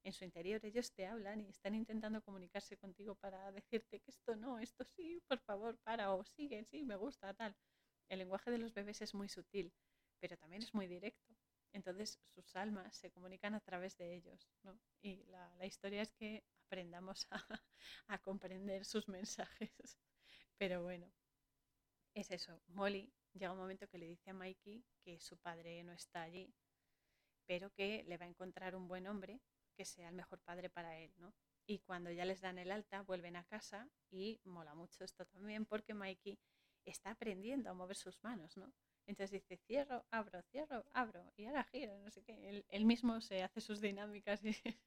en 0.05 0.13
su 0.15 0.25
interior 0.25 0.61
ellos 0.65 0.93
te 0.95 1.07
hablan 1.07 1.41
y 1.41 1.49
están 1.51 1.75
intentando 1.75 2.23
comunicarse 2.23 2.77
contigo 2.79 3.17
para 3.17 3.53
decirte 3.53 4.01
que 4.01 4.11
esto 4.13 4.37
no, 4.37 4.59
esto 4.61 4.85
sí, 4.85 5.23
por 5.29 5.41
favor, 5.41 5.79
para 5.85 6.15
o 6.15 6.25
sigue, 6.25 6.65
sí, 6.65 6.85
me 6.85 6.97
gusta, 6.97 7.35
tal. 7.35 7.57
El 8.09 8.19
lenguaje 8.21 8.51
de 8.51 8.59
los 8.59 8.75
bebés 8.75 9.03
es 9.03 9.15
muy 9.15 9.29
sutil, 9.29 9.73
pero 10.21 10.37
también 10.39 10.63
es 10.63 10.75
muy 10.75 10.87
directo. 10.89 11.35
Entonces 11.73 12.21
sus 12.35 12.57
almas 12.57 12.97
se 12.97 13.11
comunican 13.13 13.55
a 13.55 13.61
través 13.61 13.97
de 13.99 14.15
ellos, 14.15 14.49
¿no? 14.65 14.81
Y 15.03 15.25
la, 15.27 15.55
la 15.57 15.67
historia 15.67 16.03
es 16.03 16.13
que 16.15 16.45
aprendamos 16.67 17.27
a, 17.33 17.45
a 18.09 18.19
comprender 18.19 18.85
sus 18.85 19.09
mensajes. 19.09 19.99
Pero 20.59 20.83
bueno, 20.83 21.11
es 22.15 22.31
eso. 22.31 22.61
Molly 22.69 23.13
llega 23.35 23.53
un 23.53 23.59
momento 23.59 23.89
que 23.89 23.99
le 23.99 24.07
dice 24.07 24.31
a 24.31 24.35
Mikey 24.35 24.85
que 25.03 25.21
su 25.21 25.37
padre 25.39 25.83
no 25.85 25.93
está 25.93 26.23
allí, 26.23 26.53
pero 27.47 27.71
que 27.71 28.05
le 28.05 28.17
va 28.17 28.27
a 28.27 28.29
encontrar 28.29 28.75
un 28.75 28.89
buen 28.89 29.07
hombre 29.07 29.41
que 29.77 29.85
sea 29.85 30.09
el 30.09 30.15
mejor 30.15 30.41
padre 30.41 30.69
para 30.69 30.99
él, 30.99 31.13
¿no? 31.19 31.35
Y 31.67 31.79
cuando 31.81 32.11
ya 32.11 32.25
les 32.25 32.41
dan 32.41 32.59
el 32.59 32.73
alta, 32.73 33.03
vuelven 33.03 33.37
a 33.37 33.45
casa 33.45 33.89
y 34.11 34.41
mola 34.45 34.75
mucho 34.75 35.05
esto 35.05 35.25
también 35.27 35.67
porque 35.67 35.95
Mikey 35.95 36.39
está 36.85 37.11
aprendiendo 37.11 37.71
a 37.71 37.75
mover 37.75 37.97
sus 37.97 38.23
manos, 38.23 38.57
¿no? 38.57 38.73
Entonces 39.07 39.31
dice, 39.31 39.57
cierro, 39.57 40.05
abro, 40.11 40.43
cierro, 40.51 40.85
abro, 40.93 41.33
y 41.37 41.47
ahora 41.47 41.65
giro, 41.65 41.99
no 41.99 42.11
sé 42.11 42.23
qué. 42.23 42.65
Él, 42.69 42.85
mismo 42.85 43.21
se 43.21 43.43
hace 43.43 43.61
sus 43.61 43.81
dinámicas 43.81 44.45
y 44.45 44.51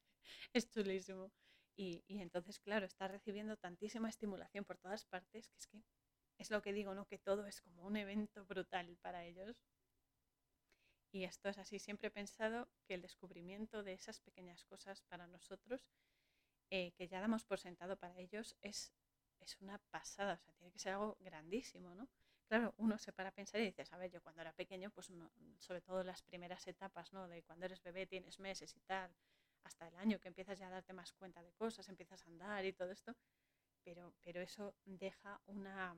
es 0.52 0.70
chulísimo. 0.70 1.30
Y, 1.76 2.04
y, 2.06 2.20
entonces, 2.20 2.60
claro, 2.60 2.86
está 2.86 3.08
recibiendo 3.08 3.56
tantísima 3.56 4.08
estimulación 4.08 4.64
por 4.64 4.78
todas 4.78 5.04
partes 5.04 5.48
que 5.48 5.58
es 5.58 5.66
que 5.66 5.82
es 6.38 6.50
lo 6.50 6.62
que 6.62 6.72
digo, 6.72 6.94
¿no? 6.94 7.06
Que 7.06 7.18
todo 7.18 7.46
es 7.46 7.60
como 7.60 7.82
un 7.84 7.96
evento 7.96 8.44
brutal 8.44 8.96
para 9.02 9.24
ellos. 9.24 9.56
Y 11.12 11.24
esto 11.24 11.48
es 11.48 11.58
así. 11.58 11.78
Siempre 11.78 12.08
he 12.08 12.10
pensado 12.10 12.68
que 12.86 12.94
el 12.94 13.02
descubrimiento 13.02 13.82
de 13.82 13.92
esas 13.92 14.20
pequeñas 14.20 14.64
cosas 14.64 15.02
para 15.02 15.26
nosotros, 15.26 15.86
eh, 16.70 16.92
que 16.92 17.06
ya 17.08 17.20
damos 17.20 17.44
por 17.44 17.58
sentado 17.60 17.96
para 17.96 18.18
ellos, 18.18 18.56
es, 18.62 18.92
es 19.40 19.60
una 19.60 19.78
pasada. 19.90 20.34
O 20.34 20.38
sea, 20.38 20.54
tiene 20.54 20.72
que 20.72 20.78
ser 20.80 20.92
algo 20.94 21.16
grandísimo, 21.20 21.94
¿no? 21.94 22.08
Claro, 22.48 22.74
uno 22.76 22.98
se 22.98 23.12
para 23.12 23.30
a 23.30 23.32
pensar 23.32 23.60
y 23.60 23.66
dices, 23.66 23.92
a 23.92 23.96
ver, 23.96 24.10
yo 24.10 24.20
cuando 24.22 24.42
era 24.42 24.52
pequeño, 24.52 24.90
pues 24.90 25.10
sobre 25.58 25.80
todo 25.80 26.02
las 26.04 26.22
primeras 26.22 26.66
etapas, 26.66 27.12
¿no? 27.12 27.26
De 27.28 27.42
cuando 27.42 27.64
eres 27.66 27.82
bebé, 27.82 28.06
tienes 28.06 28.38
meses 28.38 28.76
y 28.76 28.80
tal, 28.80 29.14
hasta 29.64 29.88
el 29.88 29.96
año 29.96 30.20
que 30.20 30.28
empiezas 30.28 30.58
ya 30.58 30.66
a 30.66 30.70
darte 30.70 30.92
más 30.92 31.12
cuenta 31.12 31.42
de 31.42 31.52
cosas, 31.52 31.88
empiezas 31.88 32.24
a 32.26 32.28
andar 32.28 32.64
y 32.64 32.72
todo 32.72 32.90
esto, 32.90 33.16
pero, 33.82 34.14
pero 34.22 34.40
eso 34.40 34.74
deja 34.84 35.40
una, 35.46 35.96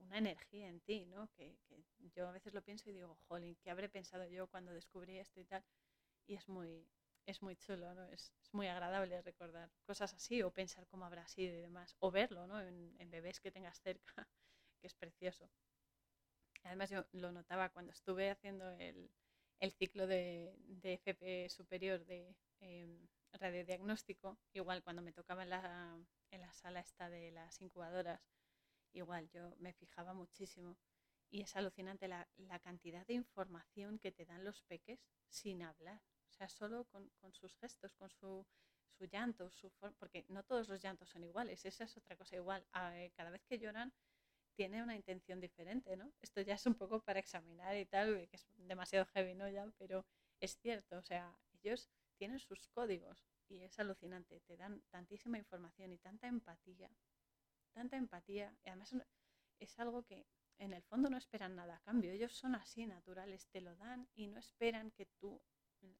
una 0.00 0.18
energía 0.18 0.68
en 0.68 0.80
ti, 0.80 1.06
¿no? 1.06 1.28
Que, 1.36 1.58
que, 1.68 1.84
yo 2.14 2.28
a 2.28 2.32
veces 2.32 2.54
lo 2.54 2.62
pienso 2.62 2.90
y 2.90 2.92
digo, 2.92 3.16
jolín, 3.28 3.56
¿qué 3.62 3.70
habré 3.70 3.88
pensado 3.88 4.26
yo 4.26 4.48
cuando 4.48 4.72
descubrí 4.72 5.18
esto 5.18 5.40
y 5.40 5.44
tal? 5.44 5.64
Y 6.26 6.34
es 6.34 6.48
muy, 6.48 6.86
es 7.26 7.42
muy 7.42 7.56
chulo, 7.56 7.94
¿no? 7.94 8.06
Es, 8.08 8.32
es 8.42 8.54
muy 8.54 8.66
agradable 8.66 9.20
recordar 9.22 9.70
cosas 9.84 10.14
así 10.14 10.42
o 10.42 10.50
pensar 10.52 10.86
cómo 10.88 11.04
habrá 11.04 11.26
sido 11.28 11.54
y 11.54 11.60
demás, 11.60 11.96
o 12.00 12.10
verlo, 12.10 12.46
¿no? 12.46 12.60
En, 12.60 12.94
en 12.98 13.10
bebés 13.10 13.40
que 13.40 13.50
tengas 13.50 13.80
cerca, 13.80 14.14
que 14.80 14.86
es 14.86 14.94
precioso. 14.94 15.50
Además 16.64 16.90
yo 16.90 17.04
lo 17.12 17.32
notaba 17.32 17.70
cuando 17.70 17.92
estuve 17.92 18.30
haciendo 18.30 18.70
el, 18.72 19.10
el 19.60 19.72
ciclo 19.72 20.06
de, 20.06 20.54
de, 20.66 20.94
FP 20.94 21.48
superior 21.48 22.04
de 22.04 22.34
eh, 22.60 22.88
radiodiagnóstico, 23.32 24.38
igual 24.52 24.82
cuando 24.82 25.02
me 25.02 25.12
tocaba 25.12 25.42
en 25.42 25.50
la, 25.50 25.98
en 26.30 26.40
la 26.40 26.52
sala 26.52 26.80
esta 26.80 27.08
de 27.08 27.30
las 27.30 27.60
incubadoras, 27.60 28.20
igual 28.92 29.28
yo 29.30 29.54
me 29.58 29.72
fijaba 29.72 30.14
muchísimo 30.14 30.76
y 31.30 31.42
es 31.42 31.54
alucinante 31.56 32.08
la, 32.08 32.28
cantidad 32.62 33.06
de 33.06 33.14
información 33.14 33.98
que 33.98 34.12
te 34.12 34.24
dan 34.24 34.44
los 34.44 34.62
peques 34.62 35.00
sin 35.28 35.62
hablar, 35.62 36.00
o 36.28 36.32
sea, 36.32 36.48
solo 36.48 36.84
con, 36.86 37.08
con 37.20 37.32
sus 37.32 37.54
gestos, 37.56 37.94
con 37.94 38.10
su, 38.10 38.46
su 38.90 39.04
llanto, 39.04 39.50
su 39.50 39.70
porque 39.98 40.24
no 40.28 40.42
todos 40.42 40.68
los 40.68 40.82
llantos 40.82 41.08
son 41.08 41.24
iguales, 41.24 41.64
esa 41.64 41.84
es 41.84 41.96
otra 41.96 42.16
cosa 42.16 42.36
igual, 42.36 42.66
eh, 42.92 43.12
cada 43.14 43.30
vez 43.30 43.44
que 43.44 43.58
lloran 43.58 43.92
tiene 44.54 44.82
una 44.82 44.96
intención 44.96 45.40
diferente, 45.40 45.96
¿no? 45.96 46.12
Esto 46.20 46.40
ya 46.40 46.54
es 46.54 46.66
un 46.66 46.74
poco 46.74 47.00
para 47.00 47.20
examinar 47.20 47.76
y 47.76 47.86
tal, 47.86 48.28
que 48.28 48.36
es 48.36 48.46
demasiado 48.56 49.06
heavy, 49.06 49.34
¿no? 49.34 49.48
Ya, 49.48 49.66
pero 49.78 50.04
es 50.40 50.58
cierto, 50.58 50.98
o 50.98 51.02
sea, 51.02 51.38
ellos 51.62 51.88
tienen 52.16 52.38
sus 52.38 52.68
códigos 52.68 53.24
y 53.48 53.62
es 53.62 53.78
alucinante, 53.78 54.40
te 54.40 54.56
dan 54.56 54.82
tantísima 54.90 55.38
información 55.38 55.92
y 55.92 55.98
tanta 55.98 56.28
empatía 56.28 56.90
tanta 57.72 57.96
empatía. 57.96 58.56
Y 58.64 58.68
además 58.68 58.94
es 59.58 59.78
algo 59.78 60.04
que 60.04 60.26
en 60.58 60.72
el 60.74 60.82
fondo 60.82 61.08
no 61.10 61.16
esperan 61.16 61.56
nada 61.56 61.76
a 61.76 61.80
cambio. 61.80 62.12
Ellos 62.12 62.32
son 62.32 62.54
así 62.54 62.86
naturales, 62.86 63.48
te 63.48 63.60
lo 63.60 63.74
dan 63.76 64.08
y 64.14 64.26
no 64.28 64.38
esperan 64.38 64.90
que 64.92 65.06
tú 65.18 65.42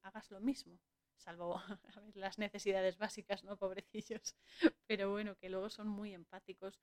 hagas 0.02 0.30
lo 0.30 0.40
mismo. 0.40 0.78
Salvo 1.16 1.60
las 2.14 2.38
necesidades 2.38 2.98
básicas, 2.98 3.44
¿no? 3.44 3.56
Pobrecillos. 3.56 4.36
Pero 4.86 5.10
bueno, 5.10 5.36
que 5.36 5.50
luego 5.50 5.70
son 5.70 5.88
muy 5.88 6.14
empáticos 6.14 6.80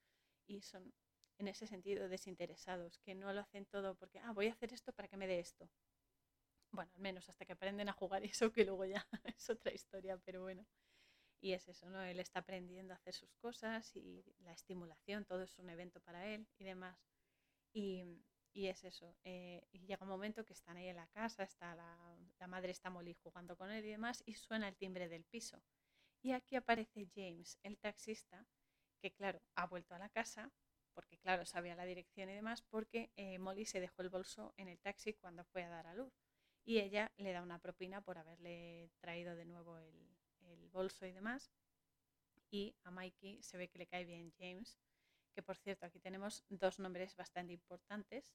y 0.47 0.61
son 0.61 0.93
en 1.39 1.47
ese 1.47 1.67
sentido 1.67 2.09
desinteresados, 2.09 2.99
que 2.99 3.13
no 3.13 3.31
lo 3.31 3.41
hacen 3.41 3.65
todo 3.65 3.95
porque, 3.95 4.19
ah, 4.19 4.31
voy 4.31 4.47
a 4.47 4.53
hacer 4.53 4.73
esto 4.73 4.91
para 4.93 5.07
que 5.07 5.17
me 5.17 5.27
dé 5.27 5.39
esto. 5.39 5.69
Bueno, 6.71 6.91
al 6.95 7.01
menos 7.01 7.27
hasta 7.29 7.45
que 7.45 7.53
aprenden 7.53 7.89
a 7.89 7.93
jugar 7.93 8.23
eso, 8.25 8.51
que 8.51 8.65
luego 8.65 8.85
ya 8.85 9.07
es 9.23 9.49
otra 9.49 9.73
historia, 9.73 10.17
pero 10.25 10.41
bueno. 10.41 10.65
Y 11.39 11.53
es 11.53 11.67
eso, 11.67 11.89
¿no? 11.89 12.01
Él 12.03 12.19
está 12.19 12.39
aprendiendo 12.39 12.93
a 12.93 12.97
hacer 12.97 13.13
sus 13.13 13.33
cosas 13.35 13.95
y 13.95 14.23
la 14.39 14.53
estimulación, 14.53 15.25
todo 15.25 15.43
es 15.43 15.57
un 15.59 15.69
evento 15.69 15.99
para 16.01 16.25
él 16.27 16.47
y 16.57 16.63
demás. 16.63 16.97
Y, 17.73 18.03
y 18.53 18.67
es 18.67 18.83
eso. 18.83 19.15
Eh, 19.23 19.67
y 19.71 19.85
llega 19.85 20.03
un 20.03 20.09
momento 20.09 20.43
que 20.45 20.53
están 20.53 20.77
ahí 20.77 20.88
en 20.88 20.95
la 20.95 21.07
casa, 21.07 21.43
está 21.43 21.75
la, 21.75 22.17
la 22.39 22.47
madre 22.47 22.71
está 22.71 22.89
Molly 22.89 23.13
jugando 23.13 23.55
con 23.55 23.69
él 23.71 23.85
y 23.85 23.89
demás, 23.89 24.23
y 24.25 24.33
suena 24.33 24.67
el 24.67 24.75
timbre 24.75 25.07
del 25.09 25.25
piso. 25.25 25.61
Y 26.23 26.31
aquí 26.31 26.55
aparece 26.55 27.07
James, 27.13 27.59
el 27.61 27.77
taxista, 27.77 28.47
que 28.99 29.11
claro, 29.11 29.41
ha 29.55 29.67
vuelto 29.67 29.93
a 29.93 29.99
la 29.99 30.09
casa, 30.09 30.51
porque 30.93 31.19
claro, 31.19 31.45
sabía 31.45 31.75
la 31.75 31.85
dirección 31.85 32.29
y 32.31 32.33
demás, 32.33 32.63
porque 32.63 33.11
eh, 33.15 33.38
Molly 33.38 33.65
se 33.65 33.79
dejó 33.79 34.01
el 34.01 34.09
bolso 34.09 34.55
en 34.57 34.67
el 34.67 34.79
taxi 34.79 35.13
cuando 35.13 35.45
fue 35.45 35.63
a 35.63 35.69
dar 35.69 35.85
a 35.85 35.93
luz. 35.93 36.11
Y 36.65 36.79
ella 36.79 37.11
le 37.17 37.31
da 37.31 37.43
una 37.43 37.59
propina 37.59 38.01
por 38.01 38.17
haberle 38.17 38.89
traído 38.99 39.35
de 39.35 39.45
nuevo 39.45 39.77
el, 39.77 40.16
el 40.48 40.70
bolso 40.70 41.06
y 41.06 41.12
demás. 41.12 41.52
Y 42.50 42.76
a 42.84 42.91
Mikey 42.91 43.41
se 43.43 43.58
ve 43.58 43.68
que 43.68 43.80
le 43.80 43.88
cae 43.88 44.06
bien 44.06 44.34
James, 44.38 44.78
que 45.34 45.43
por 45.43 45.58
cierto 45.58 45.86
aquí 45.86 46.00
tenemos 46.00 46.43
dos 46.50 46.80
nombres 46.80 47.16
bastante 47.16 47.54
importantes. 47.54 48.34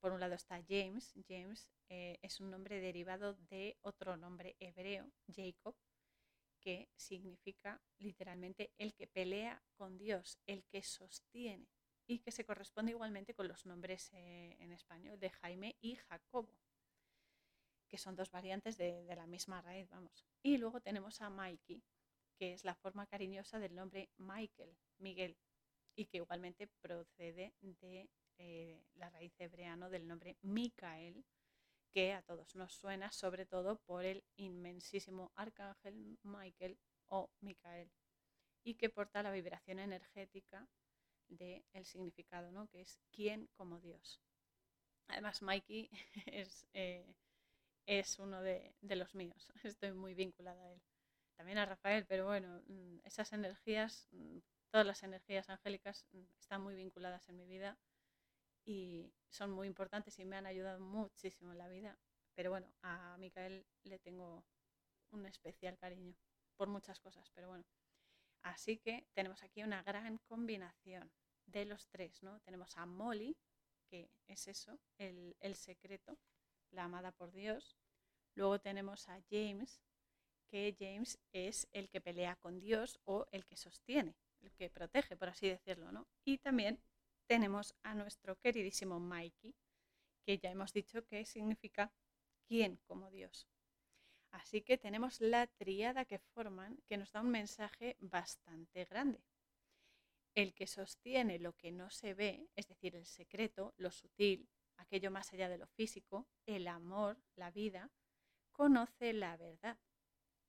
Por 0.00 0.12
un 0.12 0.20
lado 0.20 0.34
está 0.34 0.62
James. 0.68 1.12
James 1.28 1.68
eh, 1.88 2.18
es 2.22 2.40
un 2.40 2.50
nombre 2.50 2.80
derivado 2.80 3.34
de 3.34 3.78
otro 3.82 4.16
nombre 4.16 4.56
hebreo, 4.58 5.12
Jacob, 5.28 5.76
que 6.60 6.88
significa 6.96 7.80
literalmente 7.98 8.72
el 8.78 8.94
que 8.94 9.06
pelea 9.06 9.62
con 9.74 9.98
Dios, 9.98 10.38
el 10.46 10.64
que 10.64 10.82
sostiene, 10.82 11.68
y 12.06 12.18
que 12.18 12.32
se 12.32 12.44
corresponde 12.44 12.92
igualmente 12.92 13.34
con 13.34 13.48
los 13.48 13.64
nombres 13.66 14.10
eh, 14.12 14.56
en 14.58 14.72
español 14.72 15.18
de 15.18 15.30
Jaime 15.30 15.76
y 15.80 15.96
Jacobo 15.96 16.61
que 17.92 17.98
son 17.98 18.16
dos 18.16 18.30
variantes 18.30 18.78
de, 18.78 19.04
de, 19.04 19.14
la 19.14 19.26
misma 19.26 19.60
raíz, 19.60 19.86
vamos. 19.90 20.24
Y 20.42 20.56
luego 20.56 20.80
tenemos 20.80 21.20
a 21.20 21.28
Mikey, 21.28 21.82
que 22.38 22.54
es 22.54 22.64
la 22.64 22.74
forma 22.74 23.06
cariñosa 23.06 23.58
del 23.58 23.74
nombre 23.74 24.08
Michael, 24.16 24.74
Miguel, 24.96 25.36
y 25.94 26.06
que 26.06 26.16
igualmente 26.16 26.68
procede 26.80 27.52
de 27.60 28.08
eh, 28.38 28.82
la 28.94 29.10
raíz 29.10 29.38
hebreana 29.38 29.90
del 29.90 30.08
nombre 30.08 30.38
Micael, 30.40 31.22
que 31.92 32.14
a 32.14 32.22
todos 32.22 32.56
nos 32.56 32.72
suena 32.72 33.12
sobre 33.12 33.44
todo 33.44 33.76
por 33.76 34.06
el 34.06 34.24
inmensísimo 34.36 35.30
arcángel 35.34 36.18
Michael 36.22 36.78
o 37.08 37.30
Micael, 37.40 37.92
y 38.64 38.76
que 38.76 38.88
porta 38.88 39.22
la 39.22 39.32
vibración 39.32 39.80
energética 39.80 40.66
del 41.28 41.62
el 41.74 41.84
significado, 41.84 42.50
¿no? 42.52 42.68
que 42.68 42.80
es 42.80 42.98
quién 43.10 43.48
como 43.52 43.80
Dios. 43.80 44.22
Además, 45.08 45.42
Mikey 45.42 45.90
es... 46.26 46.66
Eh, 46.72 47.14
es 47.86 48.18
uno 48.18 48.42
de, 48.42 48.74
de, 48.80 48.96
los 48.96 49.14
míos. 49.14 49.52
Estoy 49.64 49.92
muy 49.92 50.14
vinculada 50.14 50.62
a 50.62 50.72
él. 50.72 50.82
También 51.36 51.58
a 51.58 51.66
Rafael, 51.66 52.06
pero 52.06 52.26
bueno, 52.26 52.62
mm, 52.66 52.98
esas 53.04 53.32
energías, 53.32 54.08
mm, 54.12 54.38
todas 54.70 54.86
las 54.86 55.02
energías 55.02 55.48
angélicas 55.50 56.06
mm, 56.12 56.24
están 56.38 56.62
muy 56.62 56.74
vinculadas 56.74 57.28
en 57.28 57.36
mi 57.36 57.46
vida 57.46 57.78
y 58.64 59.12
son 59.28 59.50
muy 59.50 59.66
importantes 59.66 60.18
y 60.18 60.24
me 60.24 60.36
han 60.36 60.46
ayudado 60.46 60.80
muchísimo 60.80 61.52
en 61.52 61.58
la 61.58 61.68
vida. 61.68 61.98
Pero 62.34 62.50
bueno, 62.50 62.72
a 62.82 63.16
Micael 63.18 63.66
le 63.84 63.98
tengo 63.98 64.44
un 65.10 65.26
especial 65.26 65.76
cariño 65.78 66.14
por 66.56 66.68
muchas 66.68 67.00
cosas, 67.00 67.30
pero 67.34 67.48
bueno. 67.48 67.64
Así 68.42 68.78
que 68.78 69.06
tenemos 69.14 69.42
aquí 69.42 69.62
una 69.62 69.82
gran 69.82 70.18
combinación 70.18 71.10
de 71.46 71.64
los 71.64 71.88
tres, 71.88 72.22
¿no? 72.22 72.40
Tenemos 72.40 72.76
a 72.76 72.86
Molly, 72.86 73.36
que 73.88 74.10
es 74.26 74.48
eso, 74.48 74.80
el, 74.98 75.36
el 75.40 75.54
secreto, 75.54 76.18
la 76.72 76.84
amada 76.84 77.12
por 77.12 77.32
Dios. 77.32 77.76
Luego 78.34 78.60
tenemos 78.60 79.08
a 79.08 79.20
James, 79.30 79.80
que 80.48 80.76
James 80.78 81.18
es 81.32 81.68
el 81.72 81.88
que 81.88 82.00
pelea 82.00 82.36
con 82.36 82.60
Dios 82.60 82.98
o 83.04 83.26
el 83.30 83.46
que 83.46 83.56
sostiene, 83.56 84.14
el 84.40 84.52
que 84.52 84.70
protege, 84.70 85.16
por 85.16 85.28
así 85.28 85.48
decirlo, 85.48 85.92
¿no? 85.92 86.06
Y 86.24 86.38
también 86.38 86.82
tenemos 87.26 87.74
a 87.82 87.94
nuestro 87.94 88.36
queridísimo 88.38 89.00
Mikey, 89.00 89.54
que 90.24 90.38
ya 90.38 90.50
hemos 90.50 90.72
dicho 90.72 91.04
que 91.06 91.24
significa 91.24 91.92
quién 92.46 92.76
como 92.86 93.10
Dios. 93.10 93.48
Así 94.30 94.62
que 94.62 94.78
tenemos 94.78 95.20
la 95.20 95.46
triada 95.46 96.04
que 96.04 96.18
forman 96.18 96.78
que 96.86 96.96
nos 96.96 97.12
da 97.12 97.20
un 97.20 97.30
mensaje 97.30 97.96
bastante 98.00 98.86
grande. 98.86 99.20
El 100.34 100.54
que 100.54 100.66
sostiene 100.66 101.38
lo 101.38 101.54
que 101.54 101.70
no 101.70 101.90
se 101.90 102.14
ve, 102.14 102.48
es 102.56 102.66
decir, 102.66 102.96
el 102.96 103.04
secreto, 103.04 103.74
lo 103.76 103.90
sutil, 103.90 104.48
aquello 104.76 105.10
más 105.10 105.32
allá 105.32 105.48
de 105.48 105.58
lo 105.58 105.66
físico, 105.66 106.28
el 106.46 106.68
amor, 106.68 107.22
la 107.36 107.50
vida, 107.50 107.90
conoce 108.52 109.12
la 109.12 109.36
verdad. 109.36 109.78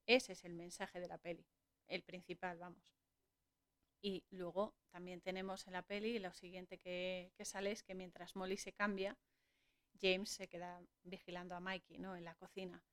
Ese 0.05 0.34
es 0.34 0.43
el 0.43 0.53
mensaje 0.53 0.99
de 0.99 1.07
la 1.07 1.17
peli, 1.17 1.47
el 1.88 2.03
principal, 2.03 2.57
vamos. 2.59 2.93
Y 4.01 4.26
luego 4.32 4.76
también 4.91 5.21
tenemos 5.21 5.65
en 5.65 5.74
la 5.74 5.82
peli, 5.82 6.19
lo 6.19 6.34
siguiente 6.34 6.78
que, 6.78 7.32
sale 7.39 7.71
es 7.71 7.84
que 7.84 7.95
mientras 7.95 8.36
Molly 8.36 8.57
se 8.57 8.74
cambia, 8.74 9.17
James 9.99 10.30
se 10.30 10.49
queda 10.49 10.82
vigilando 11.03 11.55
a 11.55 11.61
Mikey 11.61 11.99
¿no? 11.99 12.15
en 12.17 12.26
la 12.26 12.36
cocina. 12.36 12.84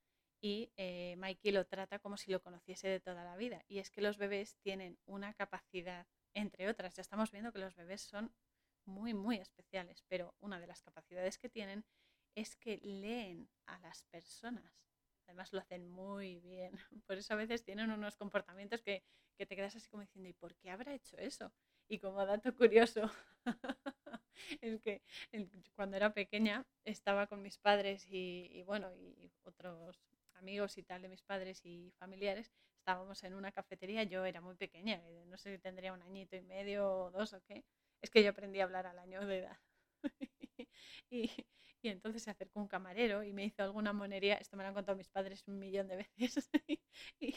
Y 0.41 0.73
eh, 0.77 1.17
Mikey 1.19 1.51
lo 1.51 1.67
trata 1.67 1.99
como 1.99 2.17
si 2.17 2.31
lo 2.31 2.41
conociese 2.41 2.89
de 2.89 3.01
toda 3.01 3.25
la 3.25 3.37
vida. 3.37 3.65
Y 3.67 3.81
es 3.81 3.91
que 3.91 4.01
los 4.01 4.19
bebés 4.19 4.57
tienen 4.63 4.99
una 5.05 5.35
capacidad, 5.35 6.07
entre 6.33 6.69
otras, 6.69 6.95
ya 6.95 7.03
estamos 7.03 7.33
viendo 7.33 7.53
que 7.53 7.59
los 7.59 7.75
bebés 7.75 8.03
son 8.03 8.33
muy, 8.91 9.15
muy 9.15 9.37
especiales, 9.37 10.05
pero 10.09 10.35
una 10.41 10.61
de 10.61 10.67
las 10.67 10.83
capacidades 10.83 11.39
que 11.39 11.49
tienen 11.49 11.85
es 12.35 12.57
que 12.57 12.79
leen 12.79 13.49
a 13.67 13.79
las 13.81 14.03
personas. 14.05 14.73
Además 15.27 15.53
lo 15.53 15.61
hacen 15.61 15.89
muy 15.89 16.41
bien. 16.41 16.73
Por 17.07 17.17
eso 17.19 17.35
a 17.35 17.37
veces 17.37 17.65
tienen 17.65 17.91
unos 17.91 18.17
comportamientos 18.17 18.83
que, 18.83 19.03
te 19.37 19.57
quedas 19.57 19.75
así 19.75 19.89
como 19.89 20.03
diciendo, 20.03 20.29
¿y 20.29 20.35
por 20.35 20.55
qué 20.57 20.71
habrá 20.71 20.93
hecho 20.93 21.17
eso? 21.17 21.51
Y 21.89 21.99
como 21.99 22.27
dato 22.27 22.55
curioso, 22.55 23.11
es 24.61 24.83
que 24.83 25.03
cuando 25.75 25.97
era 25.97 26.13
pequeña 26.13 26.67
estaba 26.85 27.27
con 27.27 27.41
mis 27.41 27.57
padres 27.57 28.05
y, 28.07 28.63
bueno, 28.65 28.95
y 28.95 29.33
otros 29.45 29.99
amigos 30.35 30.77
y 30.77 30.83
tal 30.83 31.01
de 31.01 31.09
mis 31.09 31.23
padres 31.23 31.65
y 31.65 31.91
familiares, 31.99 32.53
estábamos 32.77 33.23
en 33.25 33.33
una 33.33 33.51
cafetería, 33.51 34.03
yo 34.03 34.27
era 34.27 34.43
muy 34.43 34.57
pequeña, 34.57 35.01
eh, 35.07 35.25
no 35.27 35.39
sé 35.39 35.55
si 35.55 35.59
tendría 35.59 35.95
un 35.95 36.03
añito 36.03 36.37
y 36.37 36.43
medio 36.43 36.87
o 36.91 37.11
dos 37.11 37.33
o 37.33 37.41
qué, 37.43 37.65
es 38.03 38.11
que 38.11 38.23
yo 38.23 38.31
aprendí 38.31 38.61
a 38.61 38.65
hablar 38.65 38.87
al 38.87 38.99
año 38.99 39.25
de 39.27 39.39
edad. 39.39 39.59
y, 41.11 41.31
y 41.83 41.89
entonces 41.89 42.23
se 42.23 42.31
acercó 42.31 42.61
un 42.61 42.69
camarero 42.69 43.23
y 43.25 43.33
me 43.33 43.45
hizo 43.45 43.63
alguna 43.63 43.93
monería. 43.93 44.35
Esto 44.37 44.57
me 44.57 44.63
lo 44.63 44.69
han 44.69 44.75
contado 44.75 44.97
mis 44.97 45.09
padres 45.09 45.43
un 45.47 45.59
millón 45.59 45.89
de 45.89 45.97
veces. 45.97 46.51
y 47.21 47.35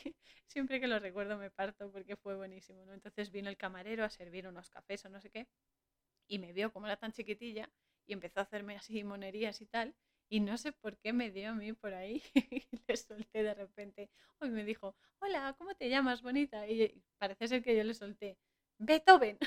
siempre 0.47 0.79
que 0.79 0.87
lo 0.87 0.99
recuerdo 0.99 1.37
me 1.37 1.51
parto 1.51 1.91
porque 1.91 2.15
fue 2.17 2.35
buenísimo. 2.35 2.85
¿no? 2.85 2.93
Entonces 2.93 3.31
vino 3.31 3.49
el 3.49 3.57
camarero 3.57 4.03
a 4.03 4.09
servir 4.09 4.47
unos 4.47 4.69
cafés 4.69 5.05
o 5.05 5.09
no 5.09 5.21
sé 5.21 5.29
qué. 5.29 5.47
Y 6.27 6.39
me 6.39 6.53
vio 6.53 6.71
como 6.73 6.87
era 6.87 6.97
tan 6.97 7.11
chiquitilla 7.11 7.69
y 8.05 8.13
empezó 8.13 8.39
a 8.39 8.43
hacerme 8.43 8.75
así 8.75 9.03
monerías 9.03 9.61
y 9.61 9.65
tal. 9.67 9.95
Y 10.29 10.39
no 10.39 10.57
sé 10.57 10.71
por 10.71 10.97
qué 10.97 11.13
me 11.13 11.31
dio 11.31 11.49
a 11.51 11.55
mí 11.55 11.73
por 11.73 11.93
ahí. 11.93 12.21
y 12.61 12.81
le 12.87 12.97
solté 12.97 13.43
de 13.43 13.53
repente. 13.53 14.09
Y 14.41 14.49
me 14.49 14.65
dijo, 14.65 14.95
hola, 15.19 15.55
¿cómo 15.57 15.75
te 15.75 15.89
llamas, 15.89 16.21
bonita? 16.21 16.67
Y 16.67 17.01
parece 17.17 17.47
ser 17.47 17.63
que 17.63 17.75
yo 17.77 17.83
le 17.83 17.93
solté, 17.93 18.37
Beethoven. 18.77 19.37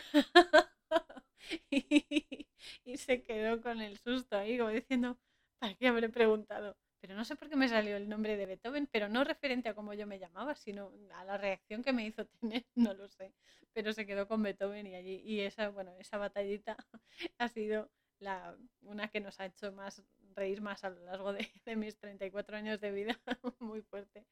y, 1.70 2.96
se 2.96 3.22
quedó 3.22 3.60
con 3.60 3.80
el 3.80 3.98
susto 3.98 4.36
ahí, 4.36 4.58
como 4.58 4.70
diciendo, 4.70 5.18
¿para 5.58 5.74
qué 5.74 5.88
habré 5.88 6.08
preguntado? 6.08 6.76
Pero 7.00 7.14
no 7.14 7.24
sé 7.24 7.36
por 7.36 7.48
qué 7.48 7.56
me 7.56 7.68
salió 7.68 7.96
el 7.96 8.08
nombre 8.08 8.36
de 8.36 8.46
Beethoven, 8.46 8.88
pero 8.90 9.08
no 9.08 9.22
referente 9.24 9.68
a 9.68 9.74
cómo 9.74 9.94
yo 9.94 10.06
me 10.06 10.18
llamaba, 10.18 10.54
sino 10.54 10.92
a 11.14 11.24
la 11.24 11.36
reacción 11.36 11.82
que 11.82 11.92
me 11.92 12.06
hizo 12.06 12.26
tener, 12.40 12.66
no 12.74 12.94
lo 12.94 13.08
sé. 13.08 13.32
Pero 13.72 13.92
se 13.92 14.06
quedó 14.06 14.26
con 14.26 14.42
Beethoven 14.42 14.86
y 14.86 14.94
allí, 14.94 15.22
y 15.24 15.40
esa, 15.40 15.68
bueno, 15.68 15.94
esa 15.98 16.18
batallita 16.18 16.76
ha 17.38 17.48
sido 17.48 17.90
la, 18.18 18.56
una 18.80 19.08
que 19.08 19.20
nos 19.20 19.38
ha 19.40 19.46
hecho 19.46 19.72
más 19.72 20.02
reír 20.34 20.60
más 20.60 20.84
a 20.84 20.90
lo 20.90 21.00
largo 21.04 21.32
de, 21.32 21.48
de 21.64 21.76
mis 21.76 21.96
34 21.98 22.56
años 22.56 22.80
de 22.80 22.90
vida, 22.90 23.20
muy 23.58 23.82
fuerte. 23.82 24.26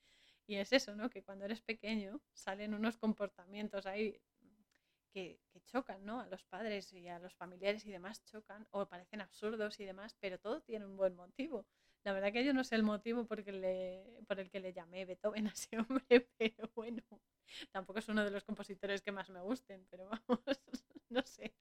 Y 0.46 0.57
es 0.57 0.72
eso, 0.72 0.94
¿no? 0.94 1.09
Que 1.11 1.22
cuando 1.22 1.44
eres 1.46 1.62
pequeño 1.62 2.20
salen 2.32 2.74
unos 2.74 2.96
comportamientos 2.96 3.86
ahí 3.86 4.20
que, 5.14 5.40
chocan, 5.66 6.04
¿no? 6.04 6.20
A 6.20 6.26
los 6.26 6.42
padres 6.44 6.92
y 6.92 7.08
a 7.08 7.20
los 7.20 7.34
familiares 7.34 7.86
y 7.86 7.92
demás 7.92 8.24
chocan 8.24 8.66
o 8.72 8.86
parecen 8.86 9.20
absurdos 9.20 9.78
y 9.78 9.84
demás, 9.84 10.16
pero 10.20 10.38
todo 10.38 10.60
tiene 10.62 10.84
un 10.86 10.96
buen 10.96 11.14
motivo. 11.14 11.66
La 12.02 12.12
verdad 12.12 12.32
que 12.32 12.44
yo 12.44 12.52
no 12.52 12.64
sé 12.64 12.74
el 12.74 12.82
motivo 12.82 13.26
le, 13.46 14.04
por 14.26 14.40
el 14.40 14.50
que 14.50 14.60
le 14.60 14.72
llamé 14.72 15.04
Beethoven 15.06 15.46
a 15.46 15.52
ese 15.52 15.78
hombre, 15.88 16.28
pero 16.36 16.70
bueno, 16.74 17.02
tampoco 17.70 18.00
es 18.00 18.08
uno 18.08 18.24
de 18.24 18.30
los 18.30 18.44
compositores 18.44 19.02
que 19.02 19.12
más 19.12 19.30
me 19.30 19.40
gusten, 19.40 19.86
pero 19.88 20.08
vamos, 20.08 20.42
no 21.08 21.22
sé. 21.22 21.54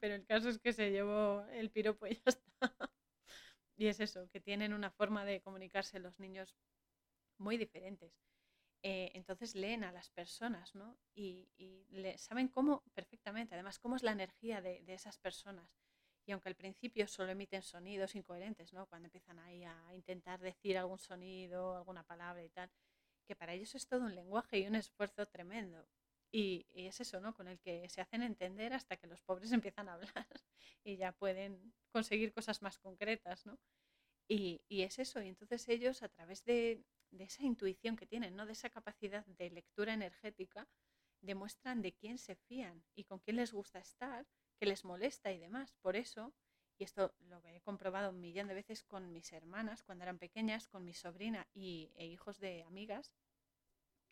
Pero 0.00 0.14
el 0.14 0.24
caso 0.24 0.48
es 0.48 0.58
que 0.58 0.72
se 0.72 0.90
llevó 0.90 1.44
el 1.52 1.70
piropo 1.70 2.06
y 2.06 2.14
ya 2.14 2.22
está. 2.26 2.74
Y 3.76 3.88
es 3.88 4.00
eso, 4.00 4.28
que 4.30 4.40
tienen 4.40 4.72
una 4.72 4.90
forma 4.90 5.24
de 5.26 5.42
comunicarse 5.42 6.00
los 6.00 6.18
niños 6.18 6.56
muy 7.38 7.58
diferentes. 7.58 8.12
Eh, 8.82 9.10
entonces 9.14 9.54
leen 9.54 9.84
a 9.84 9.92
las 9.92 10.10
personas, 10.10 10.74
¿no? 10.74 10.96
Y, 11.14 11.48
saben 12.18 12.48
cómo 12.48 12.82
perfectamente, 12.94 13.54
además, 13.54 13.78
cómo 13.78 13.96
es 13.96 14.02
la 14.02 14.12
energía 14.12 14.60
de, 14.60 14.82
esas 14.86 15.18
personas. 15.18 15.68
Y 16.24 16.32
aunque 16.32 16.48
al 16.48 16.56
principio 16.56 17.06
solo 17.06 17.32
emiten 17.32 17.62
sonidos 17.62 18.14
incoherentes, 18.14 18.72
¿no? 18.72 18.86
Cuando 18.86 19.06
empiezan 19.06 19.38
ahí 19.40 19.64
a 19.64 19.94
intentar 19.94 20.40
decir 20.40 20.78
algún 20.78 20.98
sonido, 20.98 21.76
alguna 21.76 22.04
palabra 22.04 22.44
y 22.44 22.48
tal, 22.50 22.70
que 23.26 23.36
para 23.36 23.54
ellos 23.54 23.74
es 23.74 23.86
todo 23.86 24.04
un 24.04 24.14
lenguaje 24.14 24.58
y 24.58 24.66
un 24.66 24.74
esfuerzo 24.76 25.26
tremendo. 25.26 25.86
Y, 26.32 26.66
es 26.74 27.00
eso, 27.00 27.20
¿no? 27.20 27.34
Con 27.34 27.48
el 27.48 27.58
que 27.60 27.88
se 27.88 28.00
hacen 28.00 28.22
entender 28.22 28.72
hasta 28.72 28.96
que 28.96 29.06
los 29.06 29.22
pobres 29.22 29.52
empiezan 29.74 29.88
a 29.88 29.94
hablar 29.94 30.28
y 30.84 30.96
ya 30.96 31.12
pueden 31.12 31.74
conseguir 31.90 32.32
cosas 32.32 32.62
más 32.62 32.78
concretas, 32.78 33.46
¿no? 33.46 33.58
Y, 34.28 34.60
y, 34.68 34.82
es 34.82 34.98
eso, 34.98 35.22
y 35.22 35.28
entonces 35.28 35.68
ellos 35.68 36.02
a 36.02 36.08
través 36.08 36.44
de, 36.44 36.84
de 37.10 37.24
esa 37.24 37.42
intuición 37.42 37.96
que 37.96 38.06
tienen, 38.06 38.36
¿no? 38.36 38.46
de 38.46 38.52
esa 38.52 38.70
capacidad 38.70 39.24
de 39.26 39.50
lectura 39.50 39.94
energética, 39.94 40.68
demuestran 41.20 41.82
de 41.82 41.92
quién 41.92 42.18
se 42.18 42.36
fían 42.36 42.84
y 42.94 43.04
con 43.04 43.18
quién 43.18 43.36
les 43.36 43.52
gusta 43.52 43.78
estar, 43.78 44.26
que 44.58 44.66
les 44.66 44.84
molesta 44.84 45.32
y 45.32 45.38
demás. 45.38 45.74
Por 45.82 45.96
eso, 45.96 46.34
y 46.78 46.84
esto 46.84 47.14
lo 47.20 47.42
he 47.46 47.60
comprobado 47.60 48.10
un 48.10 48.20
millón 48.20 48.48
de 48.48 48.54
veces 48.54 48.84
con 48.84 49.12
mis 49.12 49.32
hermanas 49.32 49.82
cuando 49.82 50.04
eran 50.04 50.18
pequeñas, 50.18 50.68
con 50.68 50.84
mi 50.84 50.94
sobrina 50.94 51.46
y, 51.54 51.90
e 51.96 52.06
hijos 52.06 52.38
de 52.38 52.62
amigas, 52.62 53.12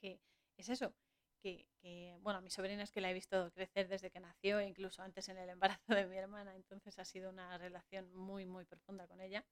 que 0.01 0.21
es 0.57 0.69
eso, 0.69 0.95
que, 1.43 1.67
que, 1.83 2.17
bueno, 2.21 2.41
mi 2.41 2.51
sobrina 2.51 2.83
es 2.83 2.91
que 2.91 3.01
la 3.01 3.11
he 3.11 3.15
visto 3.15 3.51
crecer 3.53 3.89
desde 3.89 4.11
que 4.11 4.21
nació, 4.21 4.61
incluso 4.61 5.03
antes 5.03 5.29
en 5.29 5.39
el 5.39 5.49
embarazo 5.51 5.95
de 5.95 6.07
mi 6.07 6.17
hermana, 6.17 6.55
entonces 6.57 6.99
ha 6.99 7.05
sido 7.05 7.31
una 7.31 7.59
relación 7.59 8.13
muy, 8.15 8.47
muy 8.47 8.65
profunda 8.65 9.07
con 9.07 9.21
ella. 9.21 9.45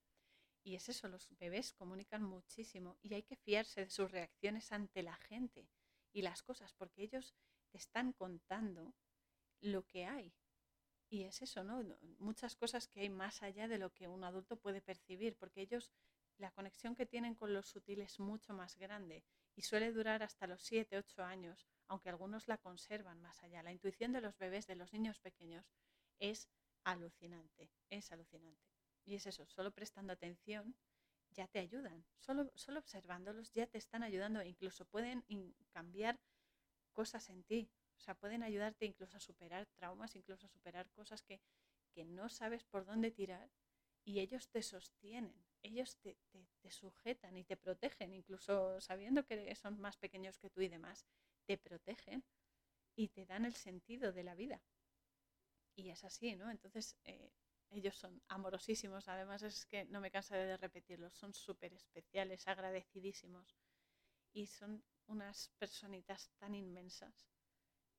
Y 0.65 0.77
es 0.77 0.89
eso, 0.89 1.09
los 1.09 1.29
bebés 1.39 1.73
comunican 1.73 2.23
muchísimo 2.23 2.97
y 3.03 3.15
hay 3.15 3.23
que 3.25 3.37
fiarse 3.37 3.85
de 3.85 3.91
sus 3.91 4.11
reacciones 4.11 4.71
ante 4.71 5.03
la 5.03 5.17
gente 5.17 5.69
y 6.13 6.23
las 6.23 6.43
cosas, 6.43 6.73
porque 6.75 7.03
ellos 7.03 7.35
te 7.71 7.79
están 7.79 8.13
contando 8.13 8.95
lo 9.61 9.87
que 9.87 10.05
hay. 10.05 10.33
Y 11.09 11.25
es 11.25 11.43
eso, 11.43 11.65
¿no? 11.65 11.83
Muchas 12.19 12.57
cosas 12.57 12.89
que 12.89 13.01
hay 13.01 13.11
más 13.11 13.43
allá 13.43 13.69
de 13.69 13.79
lo 13.79 13.93
que 13.93 14.09
un 14.09 14.25
adulto 14.25 14.57
puede 14.57 14.81
percibir, 14.81 15.37
porque 15.37 15.63
ellos, 15.63 15.91
la 16.39 16.51
conexión 16.53 16.95
que 16.95 17.07
tienen 17.07 17.35
con 17.35 17.53
lo 17.53 17.63
sutil 17.63 18.01
es 18.01 18.19
mucho 18.19 18.55
más 18.55 18.77
grande 18.77 19.25
y 19.55 19.63
suele 19.63 19.93
durar 19.93 20.23
hasta 20.23 20.47
los 20.47 20.63
7, 20.63 20.97
8 20.97 21.23
años, 21.23 21.67
aunque 21.89 22.09
algunos 22.09 22.49
la 22.49 22.57
conservan 22.57 23.21
más 23.21 23.43
allá. 23.43 23.63
La 23.63 23.73
intuición 23.73 24.13
de 24.13 24.23
los 24.23 24.39
bebés, 24.39 24.67
de 24.67 24.77
los 24.77 24.93
niños 24.93 25.19
pequeños, 25.21 25.71
es 26.19 26.49
alucinante, 26.85 27.71
es 27.91 28.11
alucinante. 28.13 28.72
Y 29.05 29.17
es 29.17 29.27
eso, 29.27 29.47
solo 29.47 29.73
prestando 29.73 30.13
atención 30.13 30.77
ya 31.31 31.49
te 31.49 31.59
ayudan. 31.59 32.05
Solo, 32.19 32.51
solo 32.55 32.79
observándolos 32.79 33.53
ya 33.53 33.67
te 33.67 33.79
están 33.79 34.03
ayudando 34.03 34.43
incluso 34.43 34.85
pueden 34.85 35.25
cambiar 35.71 36.21
cosas 36.93 37.29
en 37.31 37.43
ti. 37.45 37.71
O 37.97 38.01
sea, 38.01 38.15
pueden 38.15 38.43
ayudarte 38.43 38.85
incluso 38.85 39.17
a 39.17 39.21
superar 39.21 39.67
traumas, 39.67 40.17
incluso 40.17 40.47
a 40.47 40.49
superar 40.49 40.91
cosas 40.91 41.23
que, 41.23 41.41
no 42.05 42.31
sabes 42.31 42.65
por 42.65 42.87
dónde 42.87 43.11
tirar 43.11 43.51
y 44.03 44.21
ellos 44.21 44.49
te 44.49 44.63
sostienen, 44.63 45.45
ellos 45.63 45.99
te, 45.99 46.17
te, 46.63 46.71
sujetan 46.71 47.37
y 47.37 47.45
te 47.45 47.57
protegen, 47.57 48.15
incluso 48.15 48.81
sabiendo 48.81 49.25
que 49.27 49.55
son 49.55 49.79
más 49.79 49.99
pequeños 49.99 50.39
que 50.39 50.49
tú 50.49 50.63
y 50.63 50.69
demás, 50.69 51.07
te 51.45 51.59
protegen 51.59 52.25
y 52.97 53.09
te 53.09 53.27
dan 53.27 53.45
el 53.45 53.55
sentido 53.55 54.11
de 54.13 54.25
la 54.25 54.35
vida. 54.35 54.63
Y 55.77 55.91
es 55.91 56.03
así, 56.03 56.35
¿no? 56.35 56.51
Entonces, 56.51 56.97
eh, 57.05 57.31
ellos 57.73 57.97
son 57.97 58.23
amorosísimos, 58.29 59.09
además 59.09 59.43
es 59.43 59.67
que 59.67 59.85
no 59.87 60.01
me 60.01 60.11
cansaré 60.11 60.45
de 60.47 60.57
repetirlo, 60.57 61.11
son 61.11 61.33
súper 61.33 61.73
especiales, 61.73 62.47
agradecidísimos 62.47 63.57
y 64.33 64.47
son 64.47 64.85
unas 65.07 65.51
personitas 65.59 66.31
tan 66.39 66.55
inmensas 66.55 67.27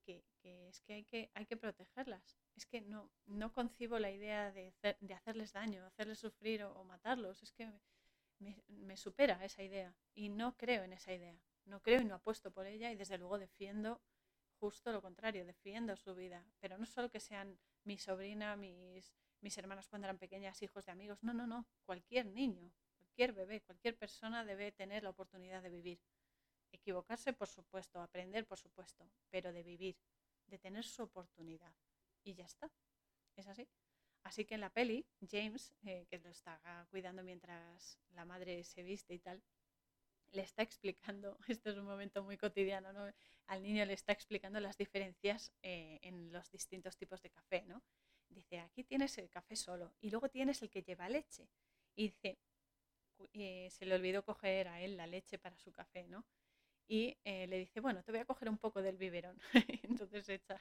que, 0.04 0.24
es 0.44 0.82
que 0.82 0.94
hay, 0.94 1.06
que 1.06 1.32
hay 1.34 1.46
que 1.46 1.58
protegerlas. 1.58 2.38
Es 2.56 2.66
que 2.66 2.82
no, 2.82 3.12
no 3.26 3.54
concibo 3.54 4.00
la 4.00 4.12
idea 4.12 4.52
de, 4.52 4.74
de 5.00 5.14
hacerles 5.14 5.54
daño, 5.54 5.86
hacerles 5.86 6.20
sufrir 6.20 6.64
o, 6.64 6.84
matarlos. 6.84 7.42
Es 7.42 7.52
que 7.52 7.72
me, 8.40 8.62
me, 8.68 8.98
supera 8.98 9.44
esa 9.44 9.64
idea 9.64 9.96
y 10.14 10.30
no 10.30 10.58
creo 10.58 10.84
en 10.84 10.94
esa 10.94 11.14
idea. 11.14 11.40
No 11.66 11.82
creo 11.82 12.02
y 12.02 12.06
no 12.06 12.16
apuesto 12.16 12.52
por 12.52 12.68
ella 12.68 12.92
y 12.92 12.96
desde 12.96 13.18
luego 13.18 13.40
defiendo 13.40 14.02
justo 14.60 14.92
lo 14.92 15.02
contrario, 15.02 15.46
defiendo 15.46 15.96
su 15.96 16.14
vida. 16.16 16.46
Pero 16.60 16.78
no 16.78 16.86
solo 16.86 17.10
que 17.10 17.20
sean 17.20 17.58
mi 17.84 17.98
sobrina, 17.98 18.56
mis 18.56 19.14
mis 19.44 19.58
hermanas 19.58 19.88
cuando 19.88 20.08
eran 20.08 20.18
pequeñas, 20.18 20.62
hijos 20.62 20.86
de 20.86 20.92
amigos. 20.92 21.22
No, 21.22 21.34
no, 21.34 21.46
no. 21.46 21.68
Cualquier 21.86 22.26
niño, 22.26 22.72
cualquier 22.98 23.34
bebé, 23.34 23.62
cualquier 23.62 23.98
persona 23.98 24.44
debe 24.46 24.72
tener 24.72 25.04
la 25.04 25.10
oportunidad 25.10 25.62
de 25.62 25.70
vivir. 25.70 26.00
Equivocarse, 26.72 27.34
por 27.34 27.48
supuesto, 27.48 28.02
aprender, 28.02 28.48
por 28.48 28.58
supuesto, 28.58 29.08
pero 29.30 29.54
de 29.54 29.62
vivir, 29.62 29.98
de 30.48 30.58
tener 30.58 30.86
su 30.86 31.04
oportunidad. 31.04 31.76
Y 32.24 32.34
ya 32.34 32.46
está. 32.46 32.72
Es 33.36 33.48
así. 33.48 33.68
Así 34.24 34.46
que 34.46 34.56
en 34.56 34.62
la 34.62 34.70
peli, 34.70 35.06
James, 35.30 35.76
eh, 35.84 36.08
que 36.10 36.18
lo 36.20 36.30
está 36.30 36.88
cuidando 36.90 37.24
mientras 37.24 38.00
la 38.12 38.24
madre 38.26 38.64
se 38.64 38.82
viste 38.82 39.14
y 39.14 39.20
tal, 39.20 39.44
le 40.32 40.42
está 40.42 40.64
explicando, 40.64 41.38
esto 41.48 41.70
es 41.70 41.78
un 41.78 41.86
momento 41.86 42.24
muy 42.24 42.38
cotidiano, 42.38 42.94
¿no? 42.94 43.12
Al 43.48 43.62
niño 43.62 43.86
le 43.86 43.94
está 43.94 44.14
explicando 44.14 44.60
las 44.62 44.78
diferencias 44.78 45.52
eh, 45.62 46.00
en 46.02 46.32
los 46.32 46.50
distintos 46.50 46.96
tipos 46.98 47.22
de 47.22 47.30
café, 47.30 47.64
¿no? 47.68 47.84
Dice, 48.34 48.60
aquí 48.60 48.84
tienes 48.84 49.18
el 49.18 49.30
café 49.30 49.56
solo 49.56 49.94
y 50.02 50.10
luego 50.10 50.30
tienes 50.30 50.62
el 50.62 50.70
que 50.70 50.84
lleva 50.84 51.10
leche. 51.10 51.48
Y 51.96 52.04
dice, 52.10 52.38
eh, 53.34 53.70
se 53.72 53.86
le 53.86 53.96
olvidó 53.96 54.24
coger 54.24 54.68
a 54.68 54.82
él 54.82 54.98
la 54.98 55.08
leche 55.08 55.38
para 55.38 55.58
su 55.58 55.72
café, 55.72 56.08
¿no? 56.08 56.26
Y 56.88 57.18
eh, 57.24 57.48
le 57.48 57.60
dice, 57.60 57.80
bueno, 57.80 58.04
te 58.04 58.12
voy 58.12 58.22
a 58.22 58.26
coger 58.26 58.50
un 58.50 58.58
poco 58.58 58.82
del 58.82 58.98
biberón. 58.98 59.40
Entonces 59.84 60.28
echa 60.30 60.60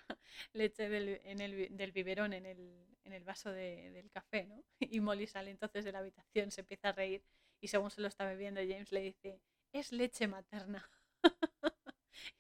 leche 0.53 0.89
del, 0.89 1.21
en 1.25 1.93
biberón 1.93 2.33
en 2.33 2.47
el, 2.47 2.87
en 3.05 3.13
el 3.13 3.25
vaso 3.25 3.51
de, 3.51 3.91
del 3.91 4.11
café, 4.11 4.45
¿no? 4.45 4.63
Y 4.81 5.01
Molly 5.01 5.27
sale 5.27 5.51
entonces 5.51 5.85
de 5.85 5.93
la 5.93 5.99
habitación, 5.99 6.51
se 6.51 6.61
empieza 6.61 6.91
a 6.91 6.93
reír 6.93 7.23
y 7.61 7.69
según 7.69 7.91
se 7.91 8.01
lo 8.01 8.09
está 8.09 8.25
bebiendo, 8.27 8.61
James 8.61 8.93
le 8.93 9.01
dice, 9.01 9.41
es 9.73 9.93
leche 9.93 10.27
materna. 10.27 10.89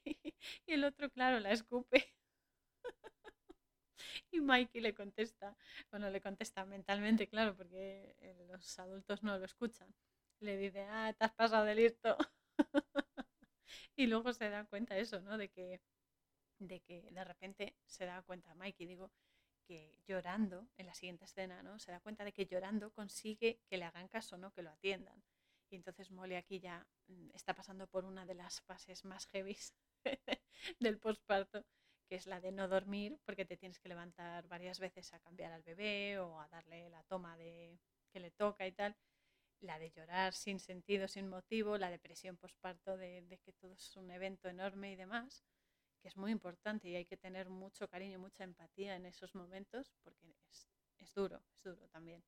y, 0.04 0.16
el 0.66 0.84
otro, 0.84 1.10
claro, 1.10 1.40
la 1.40 1.52
escupe. 1.52 2.12
Y 4.32 4.40
Mikey 4.40 4.80
le 4.80 4.94
contesta, 4.94 5.56
bueno, 5.90 6.10
le 6.10 6.20
contesta 6.20 6.64
mentalmente, 6.64 7.28
claro, 7.28 7.54
porque 7.56 8.16
eh, 8.20 8.46
los 8.48 8.78
adultos 8.78 9.22
no 9.22 9.38
lo 9.38 9.44
escuchan. 9.44 9.94
Le 10.40 10.56
dice, 10.56 10.82
ah, 10.88 11.14
te 11.16 11.24
has 11.24 11.32
pasado 11.32 11.64
de 11.64 11.74
listo. 11.74 12.16
y 13.96 14.06
luego 14.06 14.32
se 14.32 14.50
da 14.50 14.64
cuenta 14.64 14.96
eso, 14.98 15.20
¿no? 15.20 15.38
De 15.38 15.48
que, 15.50 15.80
de 16.58 16.80
que 16.80 17.08
de 17.10 17.24
repente 17.24 17.76
se 17.86 18.06
da 18.06 18.22
cuenta 18.22 18.54
Mikey, 18.54 18.86
digo, 18.86 19.12
que 19.66 20.00
llorando 20.06 20.68
en 20.76 20.86
la 20.86 20.94
siguiente 20.94 21.24
escena, 21.26 21.62
¿no? 21.62 21.78
Se 21.78 21.92
da 21.92 22.00
cuenta 22.00 22.24
de 22.24 22.32
que 22.32 22.46
llorando 22.46 22.92
consigue 22.92 23.60
que 23.68 23.76
le 23.76 23.84
hagan 23.84 24.08
caso, 24.08 24.38
¿no? 24.38 24.52
Que 24.52 24.62
lo 24.62 24.70
atiendan. 24.70 25.22
Y 25.70 25.76
entonces 25.76 26.10
Molly 26.10 26.34
aquí 26.34 26.60
ya 26.60 26.86
mm, 27.08 27.30
está 27.34 27.54
pasando 27.54 27.86
por 27.86 28.04
una 28.04 28.26
de 28.26 28.34
las 28.34 28.60
fases 28.62 29.04
más 29.04 29.26
heavy 29.26 29.56
del 30.80 30.98
posparto, 30.98 31.64
que 32.08 32.16
es 32.16 32.26
la 32.26 32.40
de 32.40 32.52
no 32.52 32.68
dormir, 32.68 33.18
porque 33.24 33.44
te 33.44 33.56
tienes 33.56 33.80
que 33.80 33.88
levantar 33.88 34.46
varias 34.48 34.78
veces 34.78 35.12
a 35.12 35.20
cambiar 35.20 35.52
al 35.52 35.62
bebé 35.62 36.18
o 36.18 36.40
a 36.40 36.48
darle 36.48 36.90
la 36.90 37.02
toma 37.04 37.36
de 37.36 37.78
que 38.10 38.20
le 38.20 38.30
toca 38.30 38.66
y 38.66 38.72
tal. 38.72 38.96
La 39.60 39.78
de 39.78 39.90
llorar 39.90 40.34
sin 40.34 40.58
sentido, 40.58 41.06
sin 41.08 41.28
motivo, 41.28 41.78
la 41.78 41.90
depresión 41.90 42.36
posparto 42.36 42.96
de, 42.96 43.22
de 43.22 43.38
que 43.38 43.52
todo 43.52 43.74
es 43.74 43.96
un 43.96 44.10
evento 44.10 44.48
enorme 44.48 44.92
y 44.92 44.96
demás, 44.96 45.44
que 46.00 46.08
es 46.08 46.16
muy 46.16 46.32
importante 46.32 46.88
y 46.88 46.96
hay 46.96 47.06
que 47.06 47.16
tener 47.16 47.48
mucho 47.48 47.88
cariño, 47.88 48.18
mucha 48.18 48.44
empatía 48.44 48.96
en 48.96 49.06
esos 49.06 49.34
momentos, 49.34 49.94
porque 50.02 50.34
es, 50.50 50.68
es 50.98 51.14
duro, 51.14 51.44
es 51.54 51.62
duro 51.62 51.88
también. 51.88 52.24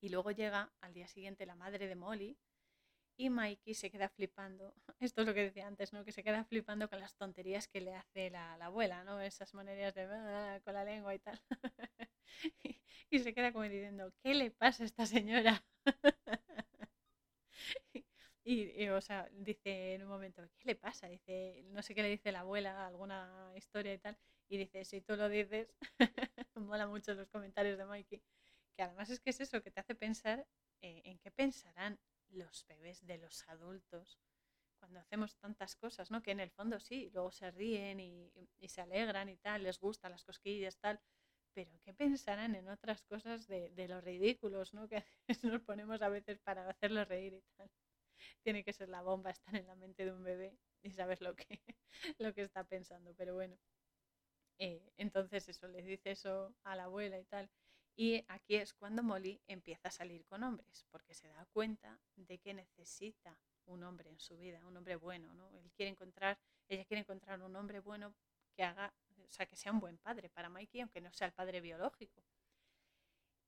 Y 0.00 0.08
luego 0.08 0.30
llega 0.30 0.72
al 0.80 0.94
día 0.94 1.06
siguiente 1.06 1.46
la 1.46 1.54
madre 1.54 1.86
de 1.86 1.94
Molly 1.94 2.36
y 3.16 3.30
Mikey 3.30 3.74
se 3.74 3.90
queda 3.90 4.08
flipando. 4.08 4.74
Esto 5.00 5.22
es 5.22 5.26
lo 5.26 5.34
que 5.34 5.44
decía 5.44 5.66
antes, 5.66 5.92
¿no? 5.92 6.04
Que 6.04 6.12
se 6.12 6.22
queda 6.22 6.44
flipando 6.44 6.88
con 6.88 7.00
las 7.00 7.16
tonterías 7.16 7.68
que 7.68 7.80
le 7.80 7.94
hace 7.94 8.30
la, 8.30 8.54
abuela, 8.54 9.04
¿no? 9.04 9.20
Esas 9.20 9.54
maneras 9.54 9.94
de 9.94 10.02
ah", 10.04 10.60
con 10.64 10.74
la 10.74 10.84
lengua 10.84 11.14
y 11.14 11.18
tal. 11.18 11.40
y, 13.10 13.18
se 13.18 13.34
queda 13.34 13.52
como 13.52 13.64
diciendo, 13.64 14.12
¿qué 14.22 14.34
le 14.34 14.50
pasa 14.50 14.82
a 14.84 14.86
esta 14.86 15.06
señora? 15.06 15.64
y, 18.44 18.88
o 18.88 19.00
sea, 19.00 19.28
dice 19.32 19.94
en 19.94 20.02
un 20.02 20.08
momento, 20.08 20.42
¿qué 20.58 20.66
le 20.66 20.76
pasa? 20.76 21.06
Dice, 21.08 21.62
no 21.66 21.82
sé 21.82 21.94
qué 21.94 22.02
le 22.02 22.08
dice 22.08 22.32
la 22.32 22.40
abuela, 22.40 22.86
alguna 22.86 23.52
historia 23.56 23.94
y 23.94 23.98
tal. 23.98 24.16
Y 24.48 24.58
dice, 24.58 24.84
si 24.84 25.00
tú 25.00 25.16
lo 25.16 25.28
dices, 25.28 25.68
mola 26.54 26.86
mucho 26.86 27.14
los 27.14 27.28
comentarios 27.28 27.78
de 27.78 27.84
Mikey 27.86 28.22
que 28.76 28.82
además 28.82 29.10
es 29.10 29.20
que 29.20 29.30
es 29.30 29.40
eso, 29.40 29.62
que 29.62 29.70
te 29.70 29.80
hace 29.80 29.94
pensar 29.94 30.46
eh, 30.82 31.02
en 31.04 31.18
qué 31.18 31.30
pensarán 31.30 31.98
los 32.32 32.66
bebés 32.66 33.04
de 33.06 33.18
los 33.18 33.48
adultos 33.48 34.18
cuando 34.82 34.98
hacemos 34.98 35.36
tantas 35.36 35.76
cosas, 35.76 36.10
¿no? 36.10 36.22
Que 36.22 36.32
en 36.32 36.40
el 36.40 36.50
fondo 36.50 36.80
sí, 36.80 37.08
luego 37.14 37.30
se 37.30 37.52
ríen 37.52 38.00
y, 38.00 38.32
se 38.66 38.80
alegran 38.80 39.28
y 39.28 39.36
tal, 39.36 39.62
les 39.62 39.78
gustan 39.78 40.10
las 40.10 40.24
cosquillas, 40.24 40.76
tal, 40.78 41.00
pero 41.54 41.70
¿qué 41.84 41.94
pensarán 41.94 42.56
en 42.56 42.68
otras 42.68 43.02
cosas 43.04 43.46
de, 43.46 43.70
los 43.88 44.02
ridículos, 44.02 44.74
¿no? 44.74 44.88
Que 44.88 45.04
nos 45.60 45.62
ponemos 45.62 46.02
a 46.02 46.08
veces 46.08 46.40
para 46.40 46.68
hacerlos 46.68 47.06
reír 47.06 47.34
y 47.34 47.42
tal. 47.56 47.70
Tiene 48.42 48.64
que 48.64 48.72
ser 48.72 48.88
la 48.88 49.02
bomba 49.02 49.30
estar 49.30 49.54
en 49.54 49.68
la 49.68 49.76
mente 49.76 50.04
de 50.04 50.12
un 50.12 50.24
bebé 50.24 50.58
y 50.82 50.90
sabes 50.90 51.20
lo 51.20 51.36
que, 51.36 51.60
lo 52.18 52.34
que 52.34 52.42
está 52.42 52.64
pensando, 52.64 53.14
pero 53.14 53.34
bueno. 53.34 53.56
Eh, 54.58 54.92
entonces 54.96 55.48
eso, 55.48 55.68
le 55.68 55.82
dice 55.82 56.10
eso 56.10 56.54
a 56.64 56.74
la 56.74 56.84
abuela 56.84 57.20
y 57.20 57.24
tal. 57.24 57.48
Y 57.94 58.24
aquí 58.28 58.56
es 58.56 58.72
cuando 58.72 59.02
Molly 59.02 59.40
empieza 59.46 59.88
a 59.88 59.90
salir 59.90 60.24
con 60.24 60.42
hombres, 60.42 60.86
porque 60.90 61.14
se 61.14 61.28
da 61.28 61.46
cuenta 61.52 62.00
de 62.16 62.38
que 62.38 62.54
necesita 62.54 63.38
un 63.66 63.82
hombre 63.84 64.10
en 64.10 64.18
su 64.18 64.36
vida, 64.36 64.66
un 64.66 64.76
hombre 64.76 64.96
bueno, 64.96 65.32
¿no? 65.34 65.50
Él 65.50 65.70
quiere 65.72 65.90
encontrar, 65.90 66.38
ella 66.68 66.84
quiere 66.84 67.00
encontrar 67.00 67.42
un 67.42 67.54
hombre 67.54 67.80
bueno 67.80 68.14
que 68.54 68.64
haga, 68.64 68.92
o 69.18 69.30
sea, 69.30 69.46
que 69.46 69.56
sea 69.56 69.72
un 69.72 69.80
buen 69.80 69.98
padre 69.98 70.28
para 70.30 70.48
Mikey, 70.48 70.80
aunque 70.80 71.00
no 71.00 71.12
sea 71.12 71.26
el 71.26 71.32
padre 71.32 71.60
biológico. 71.60 72.22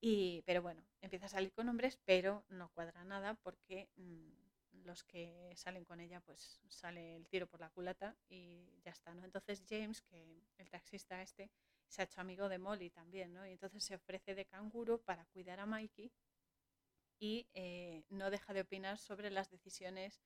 Y, 0.01 0.42
pero 0.42 0.61
bueno, 0.61 0.84
empieza 1.01 1.26
a 1.26 1.30
salir 1.30 1.53
con 1.53 1.68
hombres, 1.68 1.99
pero 2.05 2.45
no 2.51 2.68
cuadra 2.70 3.05
nada 3.05 3.34
porque 3.34 3.88
mm, 3.97 4.84
los 4.84 5.03
que 5.05 5.53
salen 5.57 5.84
con 5.84 6.01
ella, 6.01 6.20
pues 6.20 6.61
sale 6.68 7.16
el 7.16 7.26
tiro 7.28 7.47
por 7.47 7.61
la 7.61 7.70
culata 7.70 8.14
y 8.28 8.80
ya 8.82 8.90
está, 8.90 9.14
¿no? 9.14 9.24
Entonces 9.24 9.64
James, 9.68 10.03
que 10.03 10.42
el 10.59 10.70
taxista 10.70 11.22
este, 11.22 11.51
se 11.89 12.03
ha 12.03 12.05
hecho 12.05 12.20
amigo 12.20 12.49
de 12.49 12.59
Molly 12.59 12.91
también, 12.91 13.32
¿no? 13.32 13.47
Y 13.47 13.53
entonces 13.53 13.85
se 13.85 13.95
ofrece 13.95 14.35
de 14.35 14.47
canguro 14.47 15.01
para 15.03 15.24
cuidar 15.26 15.61
a 15.61 15.66
Mikey 15.66 16.12
y 17.18 17.49
eh, 17.55 18.05
no 18.11 18.30
deja 18.30 18.53
de 18.53 18.62
opinar 18.62 18.99
sobre 18.99 19.30
las 19.30 19.51
decisiones 19.51 20.22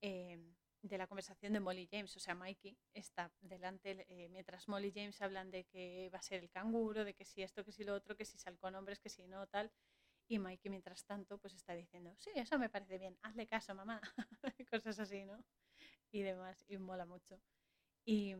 eh, 0.00 0.38
de 0.82 0.98
la 0.98 1.06
conversación 1.06 1.52
de 1.52 1.60
Molly 1.60 1.88
James. 1.90 2.16
O 2.16 2.20
sea, 2.20 2.34
Mikey 2.34 2.76
está 2.92 3.32
delante, 3.40 4.06
eh, 4.08 4.28
mientras 4.28 4.68
Molly 4.68 4.92
James 4.94 5.20
hablan 5.22 5.50
de 5.50 5.64
que 5.64 6.10
va 6.12 6.18
a 6.18 6.22
ser 6.22 6.42
el 6.42 6.50
canguro, 6.50 7.04
de 7.04 7.14
que 7.14 7.24
si 7.24 7.42
esto, 7.42 7.64
que 7.64 7.72
si 7.72 7.84
lo 7.84 7.94
otro, 7.94 8.16
que 8.16 8.24
si 8.24 8.38
sal 8.38 8.58
con 8.58 8.74
hombres, 8.74 8.98
que 8.98 9.08
si 9.08 9.26
no, 9.26 9.46
tal. 9.46 9.70
Y 10.28 10.38
Mikey, 10.38 10.70
mientras 10.70 11.04
tanto, 11.04 11.38
pues 11.38 11.54
está 11.54 11.74
diciendo, 11.74 12.14
sí, 12.18 12.30
eso 12.34 12.58
me 12.58 12.70
parece 12.70 12.98
bien, 12.98 13.18
hazle 13.22 13.46
caso, 13.46 13.74
mamá. 13.74 14.00
Cosas 14.70 14.98
así, 14.98 15.24
¿no? 15.24 15.44
Y 16.10 16.22
demás, 16.22 16.64
y 16.68 16.78
mola 16.78 17.04
mucho. 17.06 17.40
Y, 18.04 18.34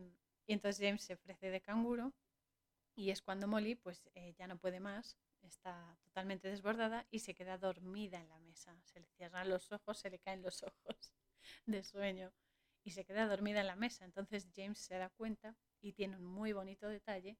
y 0.47 0.53
entonces 0.53 0.85
James 0.85 1.03
se 1.03 1.15
ofrece 1.15 1.51
de 1.51 1.61
canguro 1.61 2.13
y 2.95 3.11
es 3.11 3.22
cuando 3.22 3.49
Molly 3.49 3.74
pues 3.74 4.03
eh, 4.14 4.34
ya 4.38 4.47
no 4.47 4.59
puede 4.59 4.80
más, 4.80 5.18
está 5.43 5.97
totalmente 6.03 6.49
desbordada 6.49 7.07
y 7.11 7.20
se 7.20 7.34
queda 7.34 7.59
dormida 7.59 8.20
en 8.20 8.28
la 8.28 8.38
mesa. 8.38 8.78
Se 8.84 9.01
le 9.01 9.09
cierran 9.09 9.49
los 9.49 9.72
ojos, 9.72 9.99
se 9.99 10.11
le 10.11 10.18
caen 10.18 10.43
los 10.43 10.62
ojos 10.62 11.14
de 11.66 11.82
sueño 11.82 12.32
y 12.84 12.93
se 12.93 13.05
queda 13.05 13.26
dormida 13.26 13.61
en 13.61 13.66
la 13.66 13.76
mesa. 13.76 14.05
Entonces 14.05 14.49
James 14.55 14.78
se 14.78 14.97
da 14.97 15.11
cuenta 15.11 15.57
y 15.80 15.93
tiene 15.93 16.16
un 16.16 16.24
muy 16.24 16.53
bonito 16.53 16.88
detalle 16.88 17.38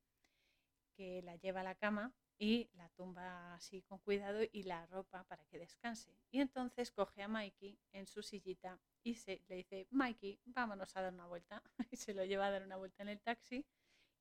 que 0.95 1.23
la 1.23 1.37
lleva 1.37 1.61
a 1.61 1.65
la 1.65 1.75
cama 1.75 2.13
y 2.39 2.69
la 2.75 2.89
tumba 2.91 3.55
así 3.55 3.83
con 3.83 3.99
cuidado 3.99 4.41
y 4.51 4.65
la 4.65 4.87
ropa 4.87 5.25
para 5.25 5.45
que 5.45 5.59
descanse. 5.59 6.19
Y 6.31 6.41
entonces 6.41 6.91
coge 6.91 7.23
a 7.23 7.29
Mikey 7.29 7.79
en 7.93 8.07
su 8.07 8.23
sillita 8.23 8.81
y 9.03 9.15
se, 9.15 9.43
le 9.49 9.57
dice, 9.57 9.87
Mikey, 9.91 10.41
vámonos 10.45 10.97
a 10.97 11.03
dar 11.03 11.13
una 11.13 11.27
vuelta. 11.27 11.63
Y 11.93 11.97
se 11.97 12.15
lo 12.15 12.25
lleva 12.25 12.47
a 12.47 12.51
dar 12.51 12.63
una 12.63 12.77
vuelta 12.77 13.03
en 13.03 13.11
el 13.11 13.21
taxi 13.21 13.65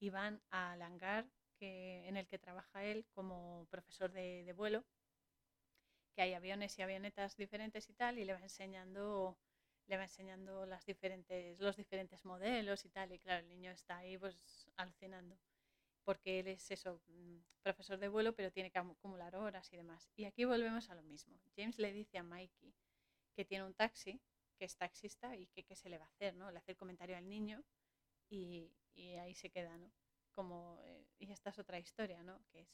y 0.02 0.10
van 0.10 0.42
al 0.50 0.82
hangar 0.82 1.26
que, 1.58 2.08
en 2.08 2.18
el 2.18 2.28
que 2.28 2.40
trabaja 2.40 2.84
él 2.84 3.06
como 3.14 3.68
profesor 3.70 4.12
de, 4.12 4.52
vuelo, 4.58 4.84
que 6.16 6.24
hay 6.24 6.34
aviones 6.34 6.78
y 6.78 6.82
avionetas 6.82 7.38
diferentes 7.38 7.88
y 7.88 7.94
tal, 7.94 8.18
y 8.18 8.26
le 8.26 8.34
va 8.34 8.40
enseñando 8.40 9.38
le 9.88 9.98
va 9.98 10.04
enseñando 10.04 10.66
las 10.66 10.86
diferentes, 10.86 11.60
los 11.60 11.76
diferentes 11.76 12.24
modelos 12.24 12.86
y 12.86 12.90
tal, 12.90 13.12
y 13.12 13.20
claro, 13.20 13.42
el 13.42 13.50
niño 13.50 13.72
está 13.72 13.98
ahí 13.98 14.18
pues 14.18 14.70
alucinando, 14.78 15.38
porque 16.04 16.40
él 16.40 16.48
es 16.48 16.72
eso, 16.72 17.02
mm, 17.08 17.38
profesor 17.62 18.00
de 18.00 18.08
vuelo, 18.08 18.34
pero 18.34 18.52
tiene 18.52 18.72
que 18.72 18.80
acumular 18.80 19.36
horas 19.36 19.72
y 19.74 19.78
demás. 19.78 20.10
Y 20.16 20.26
aquí 20.26 20.46
volvemos 20.46 20.90
a 20.90 20.96
lo 20.96 21.04
mismo. 21.04 21.38
James 21.58 21.78
le 21.78 21.92
dice 21.92 22.18
a 22.18 22.24
Mikey 22.24 22.74
que 23.36 23.44
tiene 23.44 23.66
un 23.66 23.74
taxi, 23.74 24.22
que 24.58 24.66
es 24.66 24.78
taxista 24.78 25.36
y 25.36 25.48
que 25.48 25.64
qué 25.64 25.76
se 25.76 25.90
le 25.90 25.98
va 25.98 26.06
a 26.06 26.10
hacer, 26.10 26.36
¿no? 26.36 26.52
Le 26.52 26.60
hace 26.60 26.72
el 26.72 26.78
comentario 26.78 27.18
al 27.18 27.28
niño 27.28 27.64
y, 28.32 28.72
y 28.96 29.16
ahí 29.16 29.36
se 29.36 29.50
queda, 29.52 29.78
¿no? 29.78 29.92
Como, 30.34 30.80
eh, 30.86 31.06
y 31.20 31.32
esta 31.32 31.52
es 31.52 31.60
otra 31.60 31.80
historia, 31.80 32.24
¿no? 32.24 32.42
Que 32.52 32.62
es 32.62 32.70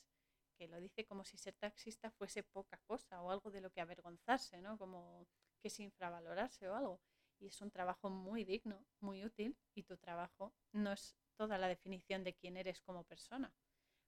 que 0.58 0.68
lo 0.68 0.80
dice 0.80 1.06
como 1.06 1.24
si 1.24 1.38
ser 1.38 1.56
taxista 1.56 2.10
fuese 2.12 2.44
poca 2.44 2.78
cosa 2.86 3.22
o 3.22 3.32
algo 3.32 3.52
de 3.52 3.62
lo 3.62 3.70
que 3.72 3.82
avergonzarse, 3.82 4.62
¿no? 4.62 4.78
Como 4.78 5.28
que 5.62 5.68
es 5.68 5.80
infravalorarse 5.80 6.68
o 6.70 6.76
algo. 6.76 7.02
Y 7.40 7.48
es 7.48 7.62
un 7.62 7.72
trabajo 7.72 8.10
muy 8.10 8.44
digno, 8.44 8.86
muy 9.00 9.24
útil, 9.24 9.56
y 9.76 9.84
tu 9.84 9.98
trabajo 9.98 10.54
no 10.72 10.92
es 10.92 11.16
toda 11.36 11.58
la 11.58 11.68
definición 11.68 12.24
de 12.24 12.34
quién 12.34 12.58
eres 12.58 12.82
como 12.82 13.04
persona. 13.04 13.54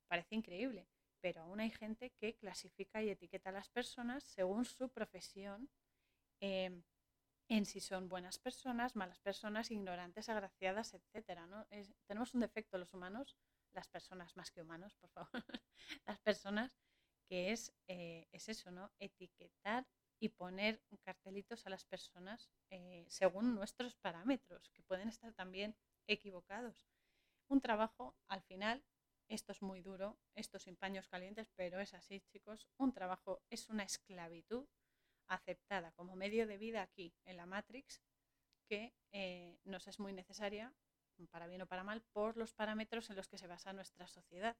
Parece 0.08 0.34
increíble, 0.34 0.88
pero 1.20 1.42
aún 1.42 1.60
hay 1.60 1.70
gente 1.70 2.10
que 2.18 2.34
clasifica 2.36 3.02
y 3.02 3.10
etiqueta 3.10 3.50
a 3.50 3.52
las 3.52 3.68
personas 3.68 4.24
según 4.24 4.64
su 4.64 4.88
profesión, 4.88 5.70
em, 6.40 6.82
en 7.50 7.66
si 7.66 7.80
son 7.80 8.08
buenas 8.08 8.38
personas, 8.38 8.94
malas 8.94 9.18
personas, 9.18 9.72
ignorantes, 9.72 10.28
agraciadas, 10.28 10.94
etc. 10.94 11.46
¿no? 11.48 11.66
tenemos 12.06 12.32
un 12.32 12.40
defecto 12.40 12.78
los 12.78 12.94
humanos, 12.94 13.36
las 13.72 13.88
personas 13.88 14.36
más 14.36 14.52
que 14.52 14.62
humanos, 14.62 14.94
por 14.94 15.10
favor, 15.10 15.30
las 16.06 16.20
personas, 16.20 16.78
que 17.28 17.50
es, 17.50 17.72
eh, 17.88 18.28
es 18.30 18.48
eso, 18.48 18.70
¿no? 18.70 18.92
Etiquetar 19.00 19.84
y 20.20 20.28
poner 20.28 20.80
cartelitos 21.02 21.66
a 21.66 21.70
las 21.70 21.84
personas 21.84 22.50
eh, 22.70 23.04
según 23.08 23.56
nuestros 23.56 23.96
parámetros, 23.96 24.70
que 24.70 24.82
pueden 24.84 25.08
estar 25.08 25.32
también 25.32 25.76
equivocados. 26.06 26.86
Un 27.48 27.60
trabajo, 27.60 28.16
al 28.28 28.42
final, 28.42 28.84
esto 29.26 29.50
es 29.50 29.60
muy 29.60 29.82
duro, 29.82 30.20
esto 30.36 30.60
sin 30.60 30.76
paños 30.76 31.08
calientes, 31.08 31.50
pero 31.56 31.80
es 31.80 31.94
así, 31.94 32.20
chicos, 32.20 32.68
un 32.76 32.92
trabajo 32.92 33.42
es 33.50 33.68
una 33.68 33.82
esclavitud 33.82 34.68
aceptada 35.30 35.92
como 35.92 36.16
medio 36.16 36.46
de 36.46 36.58
vida 36.58 36.82
aquí 36.82 37.14
en 37.24 37.36
la 37.36 37.46
Matrix, 37.46 38.02
que 38.68 38.94
eh, 39.12 39.58
nos 39.64 39.86
es 39.88 39.98
muy 39.98 40.12
necesaria, 40.12 40.74
para 41.30 41.46
bien 41.46 41.62
o 41.62 41.66
para 41.66 41.84
mal, 41.84 42.02
por 42.12 42.36
los 42.36 42.54
parámetros 42.54 43.10
en 43.10 43.16
los 43.16 43.28
que 43.28 43.38
se 43.38 43.46
basa 43.46 43.72
nuestra 43.72 44.06
sociedad, 44.06 44.56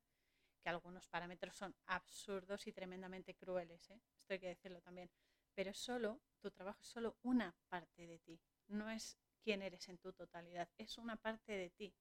que 0.63 0.69
algunos 0.69 1.09
parámetros 1.09 1.57
son 1.57 1.75
absurdos 1.87 2.67
y 2.67 2.73
tremendamente 2.73 3.35
crueles, 3.35 3.91
¿eh? 3.91 4.01
esto 4.19 4.35
hay 4.35 4.41
que 4.41 4.49
decirlo 4.49 4.81
también 4.83 5.11
pero 5.55 5.75
solo, 5.75 6.21
tu 6.41 6.51
trabajo 6.51 6.81
es 6.81 6.89
solo 6.89 7.19
una 7.23 7.55
parte 7.69 8.07
de 8.07 8.19
ti, 8.21 8.41
no 8.69 8.91
es 8.91 9.19
quién 9.43 9.63
eres 9.63 9.89
en 9.89 9.99
tu 9.99 10.13
totalidad, 10.13 10.71
es 10.79 10.99
una 10.99 11.17
parte 11.17 11.53
de 11.53 11.71
ti, 11.71 11.95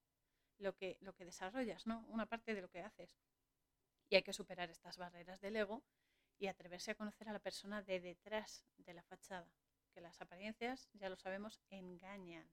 lo 0.57 0.75
que, 0.75 0.97
lo 1.01 1.13
que 1.13 1.25
desarrollas, 1.25 1.85
¿no? 1.85 2.05
Una 2.07 2.25
parte 2.25 2.53
de 2.53 2.61
lo 2.61 2.69
que 2.69 2.81
haces. 2.81 3.17
Y 4.09 4.15
hay 4.15 4.23
que 4.23 4.33
superar 4.33 4.69
estas 4.69 4.97
barreras 4.97 5.39
del 5.41 5.55
ego 5.55 5.83
y 6.39 6.47
atreverse 6.47 6.91
a 6.91 6.95
conocer 6.95 7.29
a 7.29 7.33
la 7.33 7.39
persona 7.39 7.83
de 7.83 7.99
detrás 7.99 8.65
de 8.77 8.93
la 8.93 9.03
fachada, 9.03 9.51
que 9.93 10.01
las 10.01 10.21
apariencias, 10.21 10.89
ya 10.93 11.09
lo 11.09 11.17
sabemos, 11.17 11.61
engañan. 11.69 12.49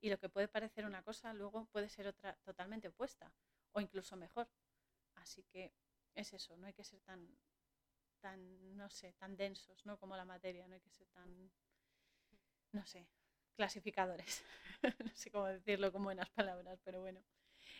Y 0.00 0.08
lo 0.08 0.18
que 0.18 0.28
puede 0.28 0.46
parecer 0.46 0.86
una 0.86 1.02
cosa 1.02 1.34
luego 1.34 1.66
puede 1.66 1.88
ser 1.88 2.06
otra 2.06 2.36
totalmente 2.44 2.88
opuesta 2.88 3.32
o 3.72 3.80
incluso 3.80 4.16
mejor. 4.16 4.48
Así 5.16 5.42
que 5.42 5.74
es 6.14 6.32
eso, 6.32 6.56
no 6.56 6.68
hay 6.68 6.72
que 6.74 6.84
ser 6.84 7.00
tan 7.00 7.36
tan, 8.20 8.76
no 8.76 8.90
sé, 8.90 9.12
tan 9.12 9.36
densos, 9.36 9.84
¿no? 9.86 9.98
Como 9.98 10.16
la 10.16 10.24
materia, 10.24 10.66
no 10.66 10.74
hay 10.74 10.80
que 10.80 10.90
ser 10.90 11.06
tan, 11.08 11.50
no 12.72 12.84
sé, 12.84 13.08
clasificadores. 13.54 14.44
no 15.04 15.14
sé 15.14 15.30
cómo 15.30 15.46
decirlo 15.46 15.92
con 15.92 16.02
buenas 16.04 16.28
palabras, 16.30 16.80
pero 16.84 17.00
bueno. 17.00 17.22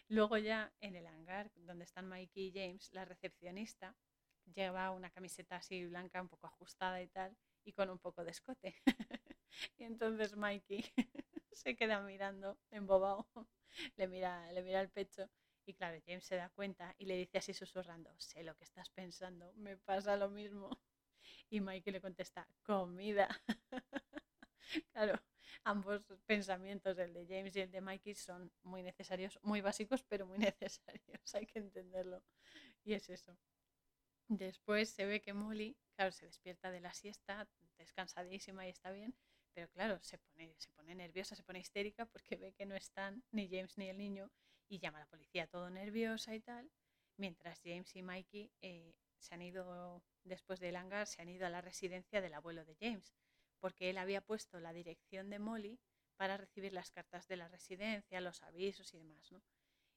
Luego 0.09 0.39
ya 0.39 0.73
en 0.81 0.97
el 0.97 1.07
hangar, 1.07 1.51
donde 1.57 1.85
están 1.85 2.09
Mikey 2.09 2.49
y 2.49 2.53
James, 2.53 2.93
la 2.93 3.05
recepcionista 3.05 3.97
lleva 4.55 4.91
una 4.91 5.11
camiseta 5.11 5.57
así 5.57 5.87
blanca, 5.87 6.21
un 6.23 6.29
poco 6.29 6.47
ajustada 6.47 7.03
y 7.03 7.09
tal, 7.09 7.37
y 7.65 7.73
con 7.73 7.91
un 7.91 7.99
poco 7.99 8.25
de 8.25 8.31
escote. 8.31 8.75
y 9.79 9.85
entonces 9.85 10.37
Mikey 10.37 10.85
se 11.53 11.77
queda 11.77 12.01
mirando, 12.01 12.59
embobado, 12.71 13.27
le 13.97 14.09
mira, 14.09 14.51
le 14.53 14.63
mira 14.63 14.81
el 14.81 14.91
pecho 14.91 15.29
y 15.69 15.75
claro, 15.75 15.99
James 16.07 16.25
se 16.25 16.37
da 16.37 16.49
cuenta 16.49 16.95
y 16.97 17.05
le 17.05 17.17
dice 17.17 17.39
así 17.39 17.53
susurrando, 17.53 18.11
sé 18.19 18.43
lo 18.43 18.55
que 18.57 18.65
estás 18.65 18.89
pensando, 18.89 19.53
me 19.55 19.77
pasa 19.77 20.17
lo 20.17 20.31
mismo. 20.31 20.71
Y 21.51 21.61
Mikey 21.61 21.93
le 21.93 22.01
contesta, 22.01 22.49
comida. 22.63 23.29
claro, 24.93 25.21
ambos 25.65 26.03
pensamientos, 26.27 26.97
el 26.99 27.13
de 27.13 27.27
James 27.27 27.55
y 27.57 27.61
el 27.61 27.71
de 27.71 27.81
Mikey, 27.83 28.15
son 28.15 28.51
muy 28.63 28.83
necesarios, 28.83 29.39
muy 29.43 29.61
básicos, 29.61 30.03
pero 30.03 30.27
muy 30.27 30.39
necesarios, 30.39 31.35
hay 31.35 31.47
que 31.47 31.59
entenderlo. 31.59 32.23
Y 32.85 32.95
es 32.95 33.09
eso. 33.11 33.37
Después 34.29 34.91
se 34.91 35.07
ve 35.07 35.21
que 35.23 35.33
Molly, 35.33 35.77
claro, 35.97 36.13
se 36.13 36.27
despierta 36.27 36.71
de 36.71 36.81
la 36.81 36.93
siesta, 36.93 37.49
descansadísima 37.79 38.67
y 38.67 38.71
está 38.71 38.91
bien, 38.91 39.15
pero 39.55 39.69
claro, 39.71 39.99
se 40.03 40.19
pone, 40.19 40.55
se 40.59 40.71
pone 40.73 40.95
nerviosa, 40.95 41.35
se 41.35 41.43
pone 41.43 41.61
histérica 41.61 42.07
porque 42.07 42.37
ve 42.37 42.53
que 42.53 42.67
no 42.67 42.75
están 42.75 43.25
ni 43.33 43.49
James 43.49 43.79
ni 43.79 43.89
el 43.89 43.97
niño 43.97 44.31
y 44.69 44.79
llama 44.79 44.99
a 44.99 45.01
la 45.01 45.07
policía 45.07 45.47
todo 45.47 45.71
nerviosa 45.71 46.35
y 46.35 46.41
tal, 46.41 46.71
mientras 47.17 47.61
James 47.65 47.95
y 47.97 48.03
Mikey 48.03 48.53
eh, 48.61 48.95
se 49.19 49.35
han 49.35 49.43
ido, 49.43 50.03
después 50.25 50.61
del 50.61 50.77
hangar, 50.77 51.07
se 51.07 51.23
han 51.23 51.29
ido 51.29 51.47
a 51.47 51.51
la 51.51 51.61
residencia 51.61 52.21
del 52.21 52.35
abuelo 52.35 52.65
de 52.65 52.77
James, 52.79 53.15
porque 53.61 53.91
él 53.91 53.99
había 53.99 54.21
puesto 54.21 54.61
la 54.61 54.73
dirección 54.73 55.31
de 55.31 55.39
Molly 55.39 55.81
para 56.17 56.37
recibir 56.37 56.73
las 56.73 56.91
cartas 56.91 57.27
de 57.29 57.37
la 57.37 57.49
residencia, 57.49 58.21
los 58.21 58.43
avisos 58.43 58.93
y 58.93 58.99
demás, 58.99 59.33
¿no? 59.33 59.43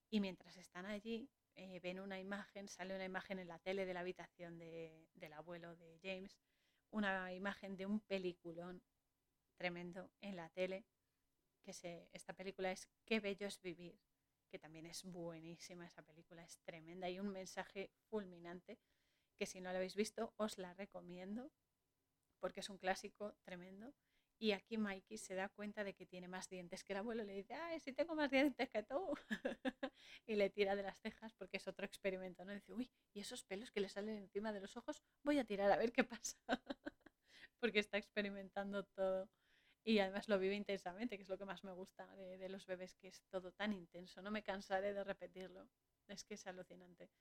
Y 0.10 0.20
mientras 0.20 0.58
están 0.58 0.86
allí, 0.86 1.30
eh, 1.56 1.80
ven 1.80 2.00
una 2.00 2.20
imagen, 2.20 2.68
sale 2.68 2.96
una 2.96 3.06
imagen 3.06 3.40
en 3.40 3.48
la 3.48 3.60
tele 3.60 3.86
de 3.86 3.94
la 3.94 4.02
habitación 4.02 4.58
del 4.58 5.34
abuelo 5.34 5.76
de 5.76 6.00
James, 6.02 6.38
una 6.90 7.34
imagen 7.34 7.78
de 7.78 7.86
un 7.86 8.00
peliculón 8.02 8.82
tremendo 9.58 10.12
en 10.22 10.36
la 10.36 10.50
tele, 10.50 10.86
que 11.62 11.74
se, 11.74 12.10
esta 12.12 12.34
película 12.34 12.72
es 12.72 12.90
Qué 13.06 13.20
bello 13.20 13.48
es 13.48 13.62
vivir, 13.62 14.00
que 14.50 14.60
también 14.60 14.86
es 14.86 15.04
buenísima 15.04 15.86
esa 15.86 16.02
película, 16.02 16.44
es 16.44 16.60
tremenda 16.64 17.10
y 17.10 17.20
un 17.20 17.30
mensaje 17.30 17.92
fulminante 18.10 18.80
que 19.38 19.46
si 19.46 19.62
no 19.62 19.72
lo 19.72 19.78
habéis 19.78 19.96
visto 19.96 20.34
os 20.38 20.58
la 20.58 20.74
recomiendo 20.74 21.52
porque 22.40 22.60
es 22.60 22.70
un 22.70 22.78
clásico 22.78 23.34
tremendo. 23.44 23.94
Y 24.42 24.54
aquí 24.54 24.76
Mikey 24.76 25.20
se 25.20 25.36
da 25.36 25.50
cuenta 25.50 25.84
de 25.84 25.94
que 25.94 26.08
tiene 26.08 26.28
más 26.28 26.50
dientes 26.50 26.84
que 26.84 26.94
el 26.94 26.98
abuelo. 26.98 27.24
Le 27.24 27.34
dice, 27.34 27.54
ay, 27.54 27.80
si 27.80 27.94
tengo 27.94 28.16
más 28.16 28.32
dientes 28.32 28.68
que 28.72 28.82
tú. 28.82 29.14
y 30.26 30.34
le 30.34 30.50
tira 30.50 30.76
de 30.76 30.82
las 30.82 30.98
cejas 31.00 31.32
porque 31.36 31.58
es 31.58 31.68
otro 31.68 31.86
experimento, 31.86 32.44
¿no? 32.44 32.52
Dice, 32.52 32.74
uy, 32.74 32.92
y 33.14 33.20
esos 33.20 33.44
pelos 33.44 33.70
que 33.70 33.82
le 33.82 33.88
salen 33.88 34.18
encima 34.18 34.52
de 34.52 34.60
los 34.60 34.76
ojos, 34.76 35.04
voy 35.22 35.38
a 35.38 35.46
tirar 35.46 35.72
a 35.72 35.78
ver 35.78 35.92
qué 35.92 36.04
pasa. 36.04 36.40
porque 37.60 37.78
está 37.78 38.00
experimentando 38.00 38.84
todo. 38.84 39.30
Y 39.84 40.00
además 40.00 40.28
lo 40.28 40.40
vive 40.40 40.56
intensamente, 40.56 41.18
que 41.18 41.22
es 41.22 41.30
lo 41.30 41.38
que 41.38 41.46
más 41.46 41.64
me 41.64 41.74
gusta 41.74 42.08
de, 42.16 42.50
los 42.50 42.66
bebés, 42.66 42.96
que 42.96 43.10
es 43.10 43.24
todo 43.30 43.52
tan 43.52 43.74
intenso. 43.74 44.24
No 44.24 44.32
me 44.32 44.42
cansaré 44.42 44.92
de 44.92 45.04
repetirlo. 45.04 45.70
Es 46.08 46.24
que 46.24 46.34
es 46.34 46.48
alucinante. 46.48 47.12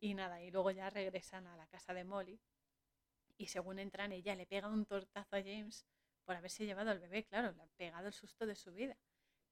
Y 0.00 0.14
nada, 0.14 0.42
y 0.42 0.50
luego 0.50 0.72
ya 0.72 0.90
regresan 0.90 1.46
a 1.46 1.56
la 1.56 1.68
casa 1.68 1.94
de 1.94 2.02
Molly. 2.02 2.40
Y 3.36 3.46
según 3.46 3.78
entran, 3.78 4.10
ella 4.10 4.34
le 4.34 4.46
pega 4.46 4.66
un 4.66 4.86
tortazo 4.86 5.36
a 5.36 5.40
James 5.40 5.86
por 6.24 6.36
haberse 6.36 6.66
llevado 6.66 6.90
al 6.90 7.00
bebé. 7.00 7.24
Claro, 7.24 7.52
le 7.52 7.62
ha 7.62 7.66
pegado 7.76 8.06
el 8.08 8.12
susto 8.12 8.46
de 8.46 8.54
su 8.54 8.72
vida. 8.72 8.96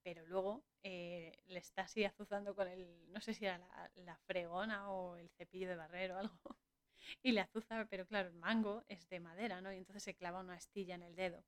Pero 0.02 0.26
luego 0.26 0.64
eh, 0.82 1.42
le 1.46 1.58
está 1.60 1.82
así 1.82 2.04
azuzando 2.04 2.54
con 2.56 2.68
el, 2.68 3.12
no 3.12 3.20
sé 3.20 3.34
si 3.34 3.46
era 3.46 3.58
la, 3.94 4.16
fregona 4.26 4.90
o 4.90 5.16
el 5.16 5.30
cepillo 5.30 5.68
de 5.68 5.76
barrero 5.76 6.16
o 6.16 6.18
algo. 6.18 6.38
Y 7.22 7.32
le 7.32 7.40
azuza, 7.40 7.86
pero 7.90 8.06
claro, 8.06 8.28
el 8.28 8.34
mango 8.34 8.84
es 8.86 9.08
de 9.08 9.18
madera, 9.18 9.60
¿no? 9.60 9.72
Y 9.72 9.76
entonces 9.76 10.04
se 10.04 10.14
clava 10.14 10.38
una 10.38 10.54
astilla 10.54 10.94
en 10.94 11.02
el 11.02 11.16
dedo 11.16 11.44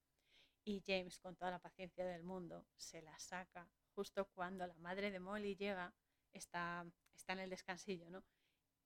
y 0.65 0.83
James, 0.87 1.19
con 1.19 1.37
toda 1.37 1.51
la 1.51 1.59
paciencia 1.59 2.05
del 2.05 2.25
mundo, 2.25 2.67
se 2.77 3.03
la 3.03 3.19
saca 3.19 3.69
justo 3.95 4.27
cuando 4.35 4.67
la 4.67 4.75
madre 4.79 5.11
de 5.11 5.21
Molly 5.21 5.55
llega, 5.55 5.95
está, 6.33 6.87
está 7.13 7.35
en 7.35 7.41
el 7.41 7.51
descansillo, 7.51 8.11
¿no? 8.11 8.25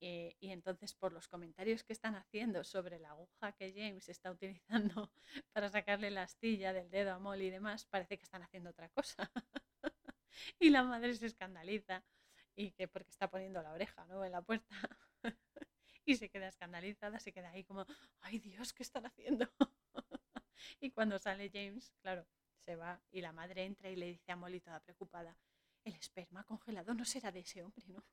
Eh, 0.01 0.37
y 0.39 0.53
entonces 0.53 0.95
por 0.95 1.13
los 1.13 1.27
comentarios 1.27 1.83
que 1.83 1.93
están 1.93 2.15
haciendo 2.15 2.63
sobre 2.63 3.01
la 3.01 3.11
aguja 3.11 3.53
que 3.53 3.73
James 3.73 4.09
está 4.09 4.31
utilizando 4.31 5.11
para 5.53 5.69
sacarle 5.69 6.11
la 6.11 6.23
astilla 6.23 6.73
del 6.73 6.89
dedo 6.89 7.13
a 7.13 7.19
Molly 7.19 7.47
y 7.47 7.51
demás, 7.51 7.87
parece 7.87 8.17
que 8.17 8.25
están 8.25 8.43
haciendo 8.43 8.71
otra 8.71 8.89
cosa. 8.91 9.31
y 10.61 10.71
la 10.71 10.85
madre 10.85 11.15
se 11.15 11.27
escandaliza 11.27 12.05
y 12.55 12.71
que 12.73 12.87
porque 12.87 13.11
está 13.11 13.29
poniendo 13.29 13.61
la 13.63 13.73
oreja 13.73 14.05
¿no? 14.07 14.25
en 14.25 14.33
la 14.33 14.43
puerta 14.43 14.75
y 16.05 16.17
se 16.17 16.29
queda 16.29 16.49
escandalizada, 16.49 17.19
se 17.19 17.33
queda 17.33 17.51
ahí 17.51 17.65
como, 17.65 17.85
ay 18.21 18.39
Dios, 18.39 18.73
¿qué 18.73 18.85
están 18.85 19.05
haciendo? 19.07 19.49
y 20.81 20.93
cuando 20.93 21.19
sale 21.19 21.51
James, 21.53 21.93
claro, 22.01 22.25
se 22.65 22.77
va 22.77 23.01
y 23.11 23.21
la 23.21 23.33
madre 23.33 23.65
entra 23.65 23.91
y 23.91 23.97
le 23.97 24.07
dice 24.07 24.31
a 24.31 24.37
Molly 24.37 24.61
toda 24.61 24.79
preocupada, 24.81 25.37
el 25.85 25.95
esperma 25.95 26.45
congelado 26.45 26.95
no 26.95 27.05
será 27.05 27.33
de 27.33 27.41
ese 27.41 27.63
hombre, 27.63 27.85
¿no? 27.89 28.05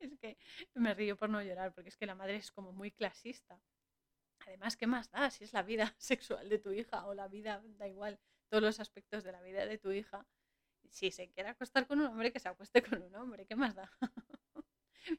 es 0.00 0.18
que 0.18 0.36
me 0.74 0.94
río 0.94 1.16
por 1.16 1.30
no 1.30 1.42
llorar, 1.42 1.72
porque 1.74 1.88
es 1.90 1.96
que 1.96 2.06
la 2.06 2.14
madre 2.14 2.36
es 2.36 2.52
como 2.52 2.72
muy 2.72 2.90
clasista. 2.90 3.60
Además, 4.46 4.76
¿qué 4.76 4.86
más 4.86 5.10
da 5.10 5.30
si 5.30 5.44
es 5.44 5.52
la 5.52 5.62
vida 5.62 5.94
sexual 5.98 6.48
de 6.48 6.58
tu 6.58 6.70
hija 6.72 7.06
o 7.06 7.14
la 7.14 7.28
vida, 7.28 7.62
da 7.78 7.88
igual, 7.88 8.18
todos 8.48 8.62
los 8.62 8.80
aspectos 8.80 9.24
de 9.24 9.32
la 9.32 9.42
vida 9.42 9.66
de 9.66 9.78
tu 9.78 9.90
hija? 9.90 10.26
Si 10.90 11.10
se 11.10 11.30
quiere 11.30 11.50
acostar 11.50 11.86
con 11.86 12.00
un 12.00 12.06
hombre, 12.06 12.32
que 12.32 12.40
se 12.40 12.48
acueste 12.48 12.82
con 12.82 13.02
un 13.02 13.14
hombre, 13.16 13.46
¿qué 13.46 13.56
más 13.56 13.74
da? 13.74 13.90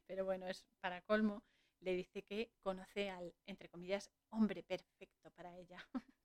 Pero 0.08 0.26
bueno, 0.26 0.48
es 0.48 0.66
para 0.80 1.02
colmo 1.02 1.44
le 1.82 1.94
dice 1.94 2.24
que 2.24 2.52
conoce 2.62 3.10
al, 3.10 3.34
entre 3.46 3.70
comillas, 3.70 4.10
hombre 4.30 4.64
perfecto 4.64 5.32
para 5.32 5.56
ella. 5.58 5.78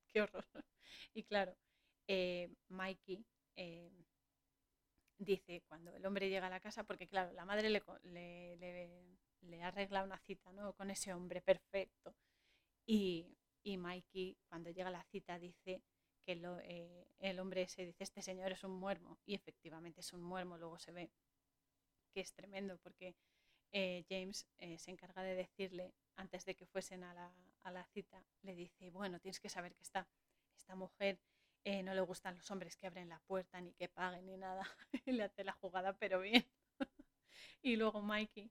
Qué 0.08 0.22
horror. 0.22 0.46
Y 1.12 1.24
claro, 1.24 1.56
eh, 2.08 2.48
Mikey 2.68 3.24
eh, 3.56 3.90
dice 5.20 5.62
cuando 5.68 5.94
el 5.94 6.04
hombre 6.06 6.28
llega 6.28 6.46
a 6.46 6.50
la 6.50 6.60
casa, 6.60 6.84
porque 6.84 7.06
claro, 7.06 7.32
la 7.32 7.44
madre 7.44 7.70
le, 7.70 7.82
le, 9.42 9.62
arregla 9.62 10.02
una 10.02 10.18
cita 10.18 10.50
¿no? 10.52 10.72
con 10.72 10.90
ese 10.90 11.12
hombre 11.12 11.40
perfecto. 11.42 12.14
Y, 12.86 13.36
y, 13.62 13.76
Mikey, 13.76 14.38
cuando 14.48 14.70
llega 14.70 14.88
a 14.88 14.92
la 14.92 15.04
cita, 15.04 15.38
dice 15.38 15.82
que 16.24 16.40
eh, 16.64 17.06
el 17.18 17.38
hombre 17.38 17.68
se 17.68 17.84
dice, 17.84 18.02
este 18.02 18.22
señor 18.22 18.52
es 18.52 18.64
un 18.64 18.72
muermo. 18.72 19.18
Y 19.26 19.34
efectivamente 19.34 20.00
es 20.00 20.12
un 20.12 20.22
muermo, 20.22 20.56
luego 20.58 20.78
se 20.78 20.92
ve 20.92 21.10
que 22.12 22.20
es 22.20 22.32
tremendo, 22.32 22.78
porque 22.78 23.14
eh, 23.72 24.04
James 24.08 24.46
eh, 24.58 24.78
se 24.78 24.90
encarga 24.90 25.22
de 25.22 25.34
decirle, 25.34 25.94
antes 26.16 26.44
de 26.46 26.56
que 26.56 26.66
fuesen 26.66 27.04
a 27.04 27.14
la, 27.14 27.32
a 27.62 27.70
la, 27.70 27.84
cita, 27.86 28.24
le 28.42 28.54
dice, 28.54 28.90
bueno, 28.90 29.20
tienes 29.20 29.38
que 29.38 29.48
saber 29.48 29.74
que 29.74 29.82
esta, 29.82 30.08
esta 30.56 30.74
mujer 30.74 31.20
eh, 31.64 31.82
no 31.82 31.94
le 31.94 32.00
gustan 32.00 32.36
los 32.36 32.50
hombres 32.50 32.76
que 32.76 32.86
abren 32.86 33.08
la 33.08 33.20
puerta, 33.20 33.60
ni 33.60 33.72
que 33.74 33.88
paguen, 33.88 34.26
ni 34.26 34.36
nada. 34.36 34.62
le 35.06 35.22
hace 35.22 35.44
la 35.44 35.52
jugada, 35.52 35.92
pero 35.94 36.20
bien. 36.20 36.46
y 37.62 37.76
luego 37.76 38.02
Mikey, 38.02 38.50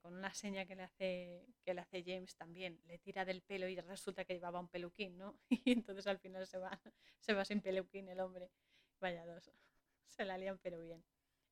con 0.00 0.14
una 0.14 0.34
seña 0.34 0.66
que 0.66 0.74
le, 0.74 0.82
hace, 0.82 1.46
que 1.64 1.74
le 1.74 1.80
hace 1.80 2.02
James 2.04 2.36
también, 2.36 2.80
le 2.86 2.98
tira 2.98 3.24
del 3.24 3.42
pelo 3.42 3.68
y 3.68 3.78
resulta 3.80 4.24
que 4.24 4.34
llevaba 4.34 4.60
un 4.60 4.68
peluquín, 4.68 5.16
¿no? 5.16 5.38
y 5.50 5.72
entonces 5.72 6.06
al 6.06 6.18
final 6.18 6.46
se 6.46 6.58
va, 6.58 6.80
se 7.20 7.32
va 7.32 7.44
sin 7.44 7.60
peluquín 7.60 8.08
el 8.08 8.20
hombre. 8.20 8.50
Vaya 9.00 9.24
dos. 9.24 9.50
Se 10.06 10.24
la 10.24 10.36
lían, 10.36 10.58
pero 10.58 10.80
bien. 10.80 11.04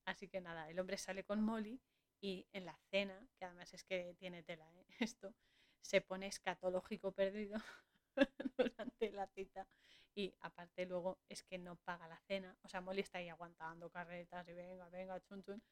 Así 0.04 0.28
que 0.28 0.40
nada, 0.40 0.68
el 0.70 0.78
hombre 0.78 0.98
sale 0.98 1.24
con 1.24 1.42
Molly 1.42 1.80
y 2.20 2.46
en 2.52 2.64
la 2.64 2.78
cena, 2.90 3.28
que 3.36 3.44
además 3.44 3.74
es 3.74 3.84
que 3.84 4.14
tiene 4.18 4.42
tela 4.42 4.68
¿eh? 4.74 4.86
esto, 5.00 5.34
se 5.80 6.00
pone 6.00 6.26
escatológico 6.26 7.12
perdido 7.12 7.58
durante 8.58 9.10
la 9.12 9.26
cita. 9.28 9.66
Y 10.14 10.34
aparte 10.40 10.86
luego 10.86 11.18
es 11.28 11.42
que 11.42 11.58
no 11.58 11.76
paga 11.76 12.08
la 12.08 12.18
cena, 12.20 12.56
o 12.62 12.68
sea, 12.68 12.80
Molly 12.80 13.00
está 13.00 13.18
ahí 13.18 13.28
aguantando 13.28 13.90
carretas 13.90 14.48
y 14.48 14.54
venga, 14.54 14.88
venga, 14.88 15.20
chun 15.20 15.42
chun, 15.42 15.62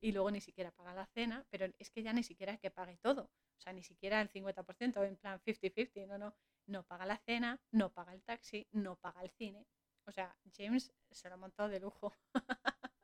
y 0.00 0.12
luego 0.12 0.30
ni 0.30 0.42
siquiera 0.42 0.70
paga 0.70 0.94
la 0.94 1.06
cena, 1.06 1.46
pero 1.50 1.66
es 1.78 1.90
que 1.90 2.02
ya 2.02 2.12
ni 2.12 2.22
siquiera 2.22 2.52
es 2.52 2.60
que 2.60 2.70
pague 2.70 2.98
todo, 2.98 3.22
o 3.22 3.60
sea, 3.60 3.72
ni 3.72 3.82
siquiera 3.82 4.20
el 4.20 4.28
50%, 4.28 5.06
en 5.06 5.16
plan 5.16 5.40
50-50, 5.40 6.06
no, 6.06 6.18
no, 6.18 6.34
no 6.66 6.82
paga 6.84 7.06
la 7.06 7.16
cena, 7.16 7.58
no 7.70 7.90
paga 7.90 8.12
el 8.12 8.22
taxi, 8.22 8.68
no 8.72 8.96
paga 8.96 9.22
el 9.22 9.30
cine, 9.30 9.66
o 10.06 10.12
sea, 10.12 10.36
James 10.54 10.92
se 11.10 11.28
lo 11.28 11.34
ha 11.34 11.38
montado 11.38 11.68
de 11.68 11.80
lujo, 11.80 12.12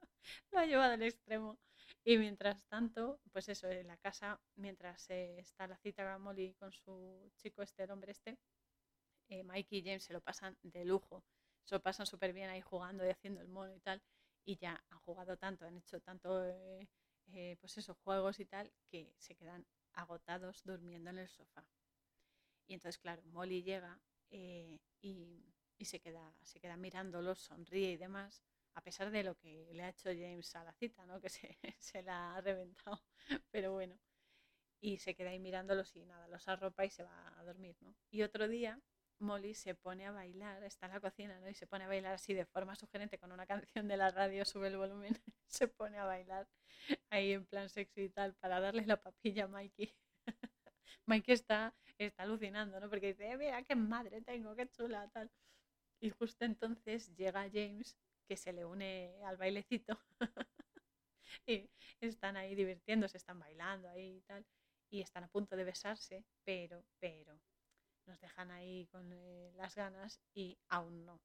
lo 0.53 0.59
ha 0.59 0.66
llevado 0.66 0.93
al 0.93 1.03
extremo. 1.03 1.59
Y 2.05 2.18
mientras 2.18 2.64
tanto, 2.66 3.20
pues 3.32 3.49
eso, 3.49 3.68
en 3.68 3.86
la 3.86 3.97
casa, 3.97 4.40
mientras 4.57 5.09
eh, 5.11 5.38
está 5.38 5.66
la 5.66 5.76
cita 5.78 6.18
Molly 6.18 6.55
con 6.55 6.72
su 6.72 7.30
chico 7.36 7.62
este, 7.62 7.84
el 7.84 7.90
hombre 7.90 8.12
este, 8.12 8.38
eh, 9.33 9.45
Mike 9.45 9.76
y 9.76 9.83
James 9.83 10.05
se 10.05 10.12
lo 10.12 10.20
pasan 10.20 10.57
de 10.62 10.85
lujo. 10.85 11.24
Se 11.64 11.74
lo 11.74 11.83
pasan 11.83 12.07
súper 12.07 12.33
bien 12.33 12.51
ahí 12.51 12.61
jugando 12.61 13.07
y 13.07 13.11
haciendo 13.11 13.41
el 13.41 13.49
mono 13.49 13.74
y 13.74 13.80
tal. 13.80 14.03
Y 14.45 14.57
ya 14.57 14.85
han 14.91 14.99
jugado 15.01 15.37
tanto, 15.37 15.64
han 15.64 15.76
hecho 15.78 16.01
tanto, 16.01 16.45
eh, 16.47 17.57
pues 17.61 17.78
eso, 17.78 17.95
juegos 17.95 18.41
y 18.41 18.47
tal, 18.47 18.70
que 18.91 19.14
se 19.18 19.35
quedan 19.35 19.66
agotados 19.95 20.62
durmiendo 20.64 21.11
en 21.11 21.18
el 21.18 21.28
sofá. 21.28 21.64
Y 22.66 22.74
entonces, 22.74 22.99
claro, 22.99 23.22
Molly 23.26 23.62
llega 23.62 24.01
y, 24.30 24.80
y, 25.01 25.85
se, 25.85 26.01
queda, 26.01 26.35
se 26.43 26.61
queda 26.61 26.76
mirándolos, 26.76 27.41
sonríe 27.41 27.93
y 27.93 27.97
demás 27.97 28.43
a 28.74 28.83
pesar 28.83 29.11
de 29.11 29.22
lo 29.22 29.35
que 29.37 29.68
le 29.74 29.83
ha 29.83 29.91
hecho 29.91 30.09
James 30.11 30.55
a 30.57 30.64
la 30.64 30.72
cita, 30.72 31.05
¿no? 31.07 31.20
que 31.22 31.28
se, 31.28 31.59
se 31.78 32.03
la 32.03 32.37
ha 32.37 32.41
reventado, 32.41 33.03
pero 33.51 33.72
bueno. 33.72 33.99
Y 34.80 34.99
se 34.99 35.14
queda 35.14 35.30
ahí 35.30 35.39
mirándolos 35.39 35.95
y 35.95 36.05
nada, 36.05 36.26
los 36.28 36.49
arropa 36.49 36.85
y 36.85 36.91
se 36.91 37.05
va 37.05 37.39
a 37.39 37.45
dormir. 37.45 37.76
¿no? 37.80 37.95
Y 38.11 38.22
otro 38.22 38.49
día 38.49 38.80
Molly 39.22 39.54
se 39.54 39.74
pone 39.74 40.06
a 40.06 40.12
bailar, 40.12 40.62
está 40.64 40.86
en 40.86 40.92
la 40.92 41.00
cocina, 41.00 41.38
¿no? 41.40 41.48
Y 41.48 41.54
se 41.54 41.66
pone 41.66 41.84
a 41.84 41.88
bailar 41.88 42.14
así 42.14 42.34
de 42.34 42.44
forma 42.44 42.74
sugerente 42.76 43.18
con 43.18 43.32
una 43.32 43.46
canción 43.46 43.88
de 43.88 43.96
la 43.96 44.10
radio, 44.10 44.44
sube 44.44 44.68
el 44.68 44.76
volumen, 44.76 45.12
se 45.46 45.68
pone 45.68 45.98
a 45.98 46.04
bailar 46.04 46.48
ahí 47.10 47.32
en 47.32 47.46
plan 47.46 47.68
sexy 47.68 48.02
y 48.02 48.08
tal 48.10 48.34
para 48.34 48.60
darle 48.60 48.84
la 48.86 49.00
papilla 49.00 49.44
a 49.44 49.48
Mikey. 49.48 49.94
Mikey 51.06 51.34
está, 51.34 51.74
está 51.98 52.24
alucinando, 52.24 52.78
¿no? 52.80 52.90
Porque 52.90 53.08
dice, 53.08 53.30
eh, 53.30 53.36
mira 53.36 53.62
qué 53.62 53.74
madre 53.74 54.20
tengo, 54.22 54.54
qué 54.54 54.68
chula, 54.68 55.08
tal. 55.08 55.30
Y 56.00 56.10
justo 56.10 56.44
entonces 56.44 57.14
llega 57.16 57.48
James 57.52 57.96
que 58.26 58.36
se 58.36 58.52
le 58.52 58.64
une 58.64 59.14
al 59.24 59.36
bailecito 59.36 59.98
y 61.46 61.68
están 62.00 62.36
ahí 62.36 62.54
divirtiéndose, 62.54 63.16
están 63.16 63.38
bailando 63.38 63.88
ahí 63.88 64.16
y 64.16 64.20
tal, 64.22 64.44
y 64.90 65.00
están 65.00 65.24
a 65.24 65.28
punto 65.28 65.56
de 65.56 65.64
besarse, 65.64 66.24
pero, 66.44 66.84
pero, 66.98 67.38
nos 68.07 68.20
dejan 68.20 68.50
ahí 68.50 68.86
con 68.86 69.12
eh, 69.12 69.53
las 69.55 69.74
ganas 69.74 70.20
y 70.34 70.59
aún 70.68 71.05
no. 71.05 71.20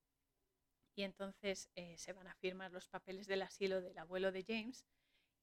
Y 0.95 1.03
entonces 1.03 1.69
eh, 1.75 1.97
se 1.97 2.13
van 2.13 2.27
a 2.27 2.35
firmar 2.35 2.71
los 2.71 2.87
papeles 2.87 3.27
del 3.27 3.43
asilo 3.43 3.81
del 3.81 3.97
abuelo 3.97 4.31
de 4.31 4.43
James 4.43 4.85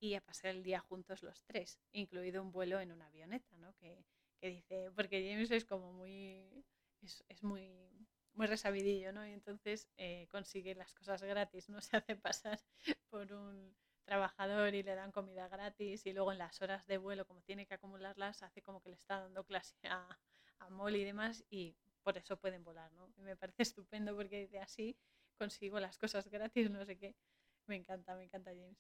y 0.01 0.15
a 0.15 0.21
pasar 0.21 0.51
el 0.51 0.63
día 0.63 0.81
juntos 0.81 1.23
los 1.23 1.43
tres, 1.45 1.81
incluido 1.93 2.43
un 2.43 2.53
vuelo 2.53 2.81
en 2.81 2.93
una 2.93 3.07
avioneta, 3.07 3.57
¿no? 3.59 3.73
Que, 3.75 4.05
que 4.41 4.49
dice, 4.49 4.91
porque 4.97 5.29
James 5.31 5.51
es 5.51 5.65
como 5.65 5.93
muy, 5.93 6.65
es, 7.03 7.25
es 7.29 7.43
muy 7.43 7.95
muy 8.35 8.47
resabidillo, 8.47 9.13
¿no? 9.13 9.27
Y 9.27 9.33
entonces 9.33 9.89
eh, 9.97 10.27
consigue 10.31 10.75
las 10.75 10.93
cosas 10.95 11.23
gratis, 11.23 11.69
no 11.69 11.81
se 11.81 11.97
hace 11.97 12.17
pasar 12.17 12.61
por 13.09 13.33
un 13.33 13.75
trabajador 14.05 14.75
y 14.75 14.83
le 14.83 14.95
dan 14.95 15.13
comida 15.13 15.49
gratis 15.49 16.05
y 16.07 16.13
luego 16.13 16.33
en 16.33 16.39
las 16.39 16.61
horas 16.61 16.87
de 16.87 16.99
vuelo, 16.99 17.27
como 17.27 17.43
tiene 17.43 17.67
que 17.67 17.75
acumularlas, 17.75 18.43
hace 18.43 18.63
como 18.63 18.83
que 18.83 18.91
le 18.91 18.97
está 18.97 19.21
dando 19.21 19.45
clase 19.45 19.77
a, 19.85 20.19
a 20.65 20.71
Molly 20.71 21.03
y 21.03 21.05
demás 21.05 21.45
y 21.51 21.77
por 22.03 22.17
eso 22.19 22.37
pueden 22.37 22.65
volar, 22.65 22.93
¿no? 22.93 23.13
Y 23.17 23.23
me 23.23 23.37
parece 23.37 23.63
estupendo 23.75 24.15
porque 24.17 24.41
dice 24.41 24.59
así 24.59 24.97
consigo 25.39 25.81
las 25.81 25.99
cosas 25.99 26.29
gratis, 26.29 26.71
no 26.71 26.85
sé 26.85 26.97
qué. 26.99 27.15
Me 27.67 27.77
encanta, 27.77 28.15
me 28.15 28.25
encanta 28.25 28.51
James. 28.51 28.79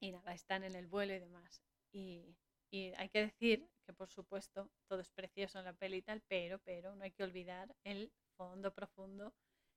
Y 0.00 0.12
nada, 0.12 0.34
están 0.34 0.64
en 0.64 0.74
el 0.74 0.86
vuelo 0.86 1.14
y 1.14 1.18
demás. 1.18 1.62
Y, 1.92 2.36
y 2.70 2.92
hay 2.96 3.08
que 3.08 3.20
decir 3.20 3.68
que 3.84 3.92
por 3.92 4.10
supuesto 4.10 4.70
todo 4.88 5.00
es 5.00 5.10
precioso 5.10 5.58
en 5.58 5.64
la 5.64 5.72
peli 5.72 5.98
y 5.98 6.02
tal, 6.02 6.22
pero, 6.28 6.58
pero 6.58 6.94
no 6.94 7.04
hay 7.04 7.12
que 7.12 7.24
olvidar 7.24 7.74
el 7.84 8.12
fondo 8.36 8.74
profundo 8.74 9.34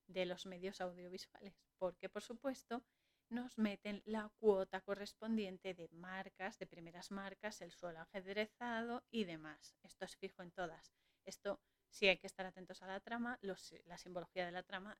de 0.07 0.26
los 0.26 0.45
medios 0.45 0.82
audiovisuales, 0.82 1.53
porque 1.78 2.10
por 2.10 2.24
supuesto 2.24 2.84
nos 3.30 3.57
meten 3.57 4.01
la 4.05 4.30
cuota 4.39 4.82
correspondiente 4.82 5.73
de 5.73 5.88
marcas, 5.89 6.57
de 6.57 6.67
primeras 6.67 7.11
marcas, 7.11 7.61
el 7.61 7.71
suelo 7.71 7.99
ajedrezado 7.99 9.03
y 9.11 9.25
demás. 9.25 9.75
Esto 9.84 10.05
es 10.05 10.15
fijo 10.17 10.41
en 10.41 10.51
todas. 10.51 10.93
Esto 11.25 11.59
sí 11.89 12.07
hay 12.07 12.17
que 12.17 12.27
estar 12.27 12.45
atentos 12.45 12.82
a 12.82 12.88
la 12.88 12.99
trama, 12.99 13.38
los, 13.41 13.73
la 13.86 13.97
simbología 13.97 14.45
de 14.45 14.51
la 14.51 14.63
trama, 14.63 14.97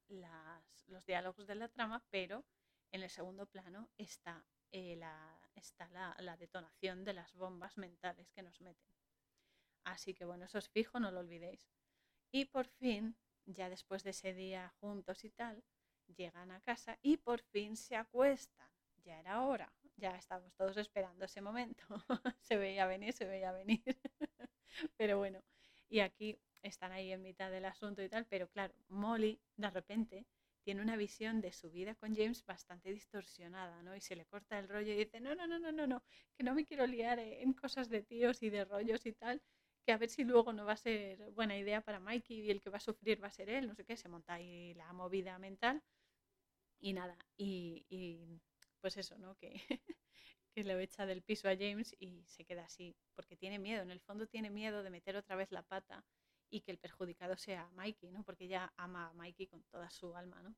los 0.88 1.06
diálogos 1.06 1.48
de 1.48 1.56
la 1.56 1.70
trama, 1.70 2.04
pero 2.10 2.46
en 2.92 3.04
el 3.04 3.10
segundo 3.10 3.46
plano 3.46 3.90
está, 3.98 4.46
eh, 4.72 4.96
la, 4.96 5.40
está 5.56 5.90
la, 5.90 6.16
la 6.20 6.38
detonación 6.38 7.04
de 7.04 7.14
las 7.14 7.34
bombas 7.34 7.78
mentales 7.78 8.32
que 8.32 8.44
nos 8.44 8.62
meten. 8.62 8.94
Así 9.84 10.14
que 10.14 10.26
bueno, 10.26 10.46
eso 10.46 10.58
es 10.58 10.70
fijo, 10.70 11.00
no 11.00 11.12
lo 11.12 11.20
olvidéis. 11.20 11.70
Y 12.32 12.46
por 12.46 12.68
fin 12.68 13.16
ya 13.46 13.70
después 13.70 14.04
de 14.04 14.12
ese 14.12 14.34
día 14.34 14.70
juntos 14.80 15.24
y 15.24 15.30
tal, 15.32 15.64
llegan 16.16 16.52
a 16.52 16.62
casa 16.62 16.98
y 17.02 17.18
por 17.18 17.42
fin 17.42 17.76
se 17.76 17.96
acuestan. 17.96 18.68
Ya 19.04 19.20
era 19.20 19.42
hora, 19.44 19.72
ya 19.96 20.16
estábamos 20.16 20.54
todos 20.56 20.78
esperando 20.78 21.26
ese 21.26 21.42
momento. 21.42 21.84
se 22.42 22.58
veía 22.58 22.86
venir, 22.86 23.14
se 23.14 23.26
veía 23.26 23.52
venir. 23.52 23.84
pero 24.98 25.18
bueno, 25.18 25.44
y 25.90 26.00
aquí 26.00 26.40
están 26.62 26.92
ahí 26.92 27.12
en 27.12 27.22
mitad 27.22 27.52
del 27.52 27.66
asunto 27.66 28.02
y 28.02 28.10
tal, 28.10 28.26
pero 28.26 28.50
claro, 28.50 28.74
Molly 28.90 29.40
de 29.56 29.70
repente 29.70 30.26
tiene 30.62 30.82
una 30.82 30.98
visión 30.98 31.42
de 31.42 31.52
su 31.54 31.72
vida 31.72 31.96
con 31.96 32.16
James 32.16 32.46
bastante 32.46 32.92
distorsionada, 32.92 33.82
¿no? 33.82 33.96
Y 33.96 34.02
se 34.02 34.16
le 34.16 34.26
corta 34.26 34.60
el 34.60 34.68
rollo 34.68 34.92
y 34.92 34.98
dice, 34.98 35.20
no, 35.20 35.34
no, 35.34 35.48
no, 35.48 35.58
no, 35.58 35.72
no, 35.72 35.88
no, 35.88 36.04
que 36.36 36.44
no 36.44 36.54
me 36.54 36.66
quiero 36.66 36.86
liar 36.86 37.20
en 37.20 37.54
cosas 37.54 37.90
de 37.90 38.04
tíos 38.04 38.44
y 38.44 38.50
de 38.50 38.66
rollos 38.66 39.06
y 39.06 39.14
tal, 39.14 39.42
que 39.86 39.94
a 39.94 39.98
ver 39.98 40.10
si 40.10 40.24
luego 40.24 40.54
no 40.54 40.66
va 40.66 40.74
a 40.74 40.78
ser 40.78 41.32
buena 41.32 41.58
idea 41.58 41.82
para 41.82 42.00
Mikey 42.00 42.42
y 42.42 42.52
el 42.52 42.62
que 42.62 42.70
va 42.70 42.78
a 42.78 42.82
sufrir 42.82 43.24
va 43.24 43.28
a 43.28 43.32
ser 43.32 43.50
él, 43.50 43.68
no 43.68 43.74
sé 43.74 43.86
qué, 43.86 43.96
se 43.96 44.10
monta 44.10 44.34
ahí 44.34 44.74
la 44.76 44.92
movida 44.94 45.40
mental 45.40 45.82
y 46.80 46.94
nada, 46.94 47.18
y, 47.38 48.42
pues 48.82 48.98
eso, 48.98 49.18
¿no? 49.18 49.36
Que, 49.36 49.54
que 50.54 50.64
le 50.64 50.82
echa 50.82 51.06
del 51.06 51.22
piso 51.22 51.50
a 51.50 51.56
James 51.56 51.96
y 52.00 52.24
se 52.28 52.46
queda 52.46 52.66
así, 52.66 52.96
porque 53.16 53.36
tiene 53.38 53.60
miedo, 53.60 53.82
en 53.84 53.92
el 53.92 54.00
fondo 54.02 54.28
tiene 54.28 54.50
miedo 54.50 54.84
de 54.84 54.90
meter 54.90 55.16
otra 55.16 55.36
vez 55.36 55.52
la 55.52 55.64
pata 55.64 56.06
y 56.50 56.62
que 56.62 56.72
el 56.72 56.80
perjudicado 56.80 57.38
sea 57.38 57.70
Mikey, 57.72 58.12
¿no? 58.12 58.24
Porque 58.24 58.46
ella 58.46 58.74
ama 58.78 59.10
a 59.10 59.14
Mikey 59.14 59.48
con 59.48 59.64
toda 59.66 59.90
su 59.90 60.16
alma, 60.16 60.42
¿no? 60.42 60.56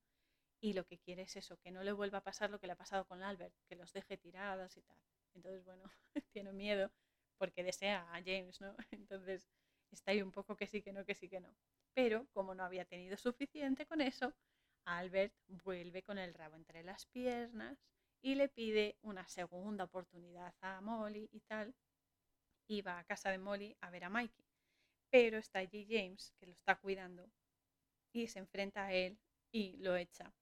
Y 0.62 0.74
lo 0.74 0.86
que 0.86 1.00
quiere 1.00 1.24
es 1.24 1.36
eso, 1.36 1.58
que 1.58 1.72
no 1.72 1.84
le 1.84 1.92
vuelva 1.92 2.20
a 2.20 2.24
pasar 2.24 2.50
lo 2.52 2.60
que 2.60 2.68
le 2.68 2.74
ha 2.74 2.78
pasado 2.78 3.06
con 3.06 3.24
Albert, 3.24 3.54
que 3.68 3.76
los 3.76 3.92
deje 3.94 4.18
tirados 4.18 4.78
y 4.78 4.82
tal. 4.84 4.98
Entonces, 5.34 5.66
bueno, 5.66 5.84
tiene 6.34 6.54
miedo 6.54 6.92
porque 7.38 7.64
desea 7.64 8.02
a 8.14 8.22
James, 8.24 8.62
¿no? 8.62 8.76
Entonces 8.92 9.50
está 9.92 10.12
ahí 10.12 10.22
un 10.22 10.32
poco 10.32 10.56
que 10.56 10.68
sí, 10.68 10.82
que 10.82 10.94
no, 10.94 11.04
que 11.06 11.16
sí, 11.16 11.28
que 11.30 11.40
no. 11.40 11.56
Pero 11.94 12.28
como 12.32 12.54
no 12.56 12.64
había 12.64 12.86
tenido 12.86 13.18
suficiente 13.18 13.86
con 13.86 14.02
eso, 14.02 14.34
Albert 14.86 15.34
vuelve 15.48 16.04
con 16.04 16.18
el 16.18 16.34
rabo 16.34 16.56
entre 16.56 16.84
las 16.84 17.06
piernas 17.08 17.78
y 18.22 18.36
le 18.36 18.50
pide 18.50 18.98
una 19.02 19.28
segunda 19.28 19.86
oportunidad 19.86 20.54
a 20.62 20.82
Molly 20.82 21.30
y 21.32 21.42
tal. 21.42 21.74
Y 22.68 22.82
va 22.82 23.00
a 23.00 23.04
casa 23.04 23.30
de 23.32 23.38
Molly 23.38 23.76
a 23.82 23.90
ver 23.90 24.06
a 24.06 24.10
Mikey. 24.10 24.46
Pero 25.10 25.38
está 25.38 25.60
allí 25.60 25.88
James, 25.90 26.34
que 26.40 26.46
lo 26.46 26.54
está 26.54 26.76
cuidando, 26.80 27.30
y 28.14 28.28
se 28.28 28.40
enfrenta 28.40 28.86
a 28.86 28.94
él 28.94 29.20
y 29.52 29.78
lo 29.78 29.96
echa. 29.98 30.34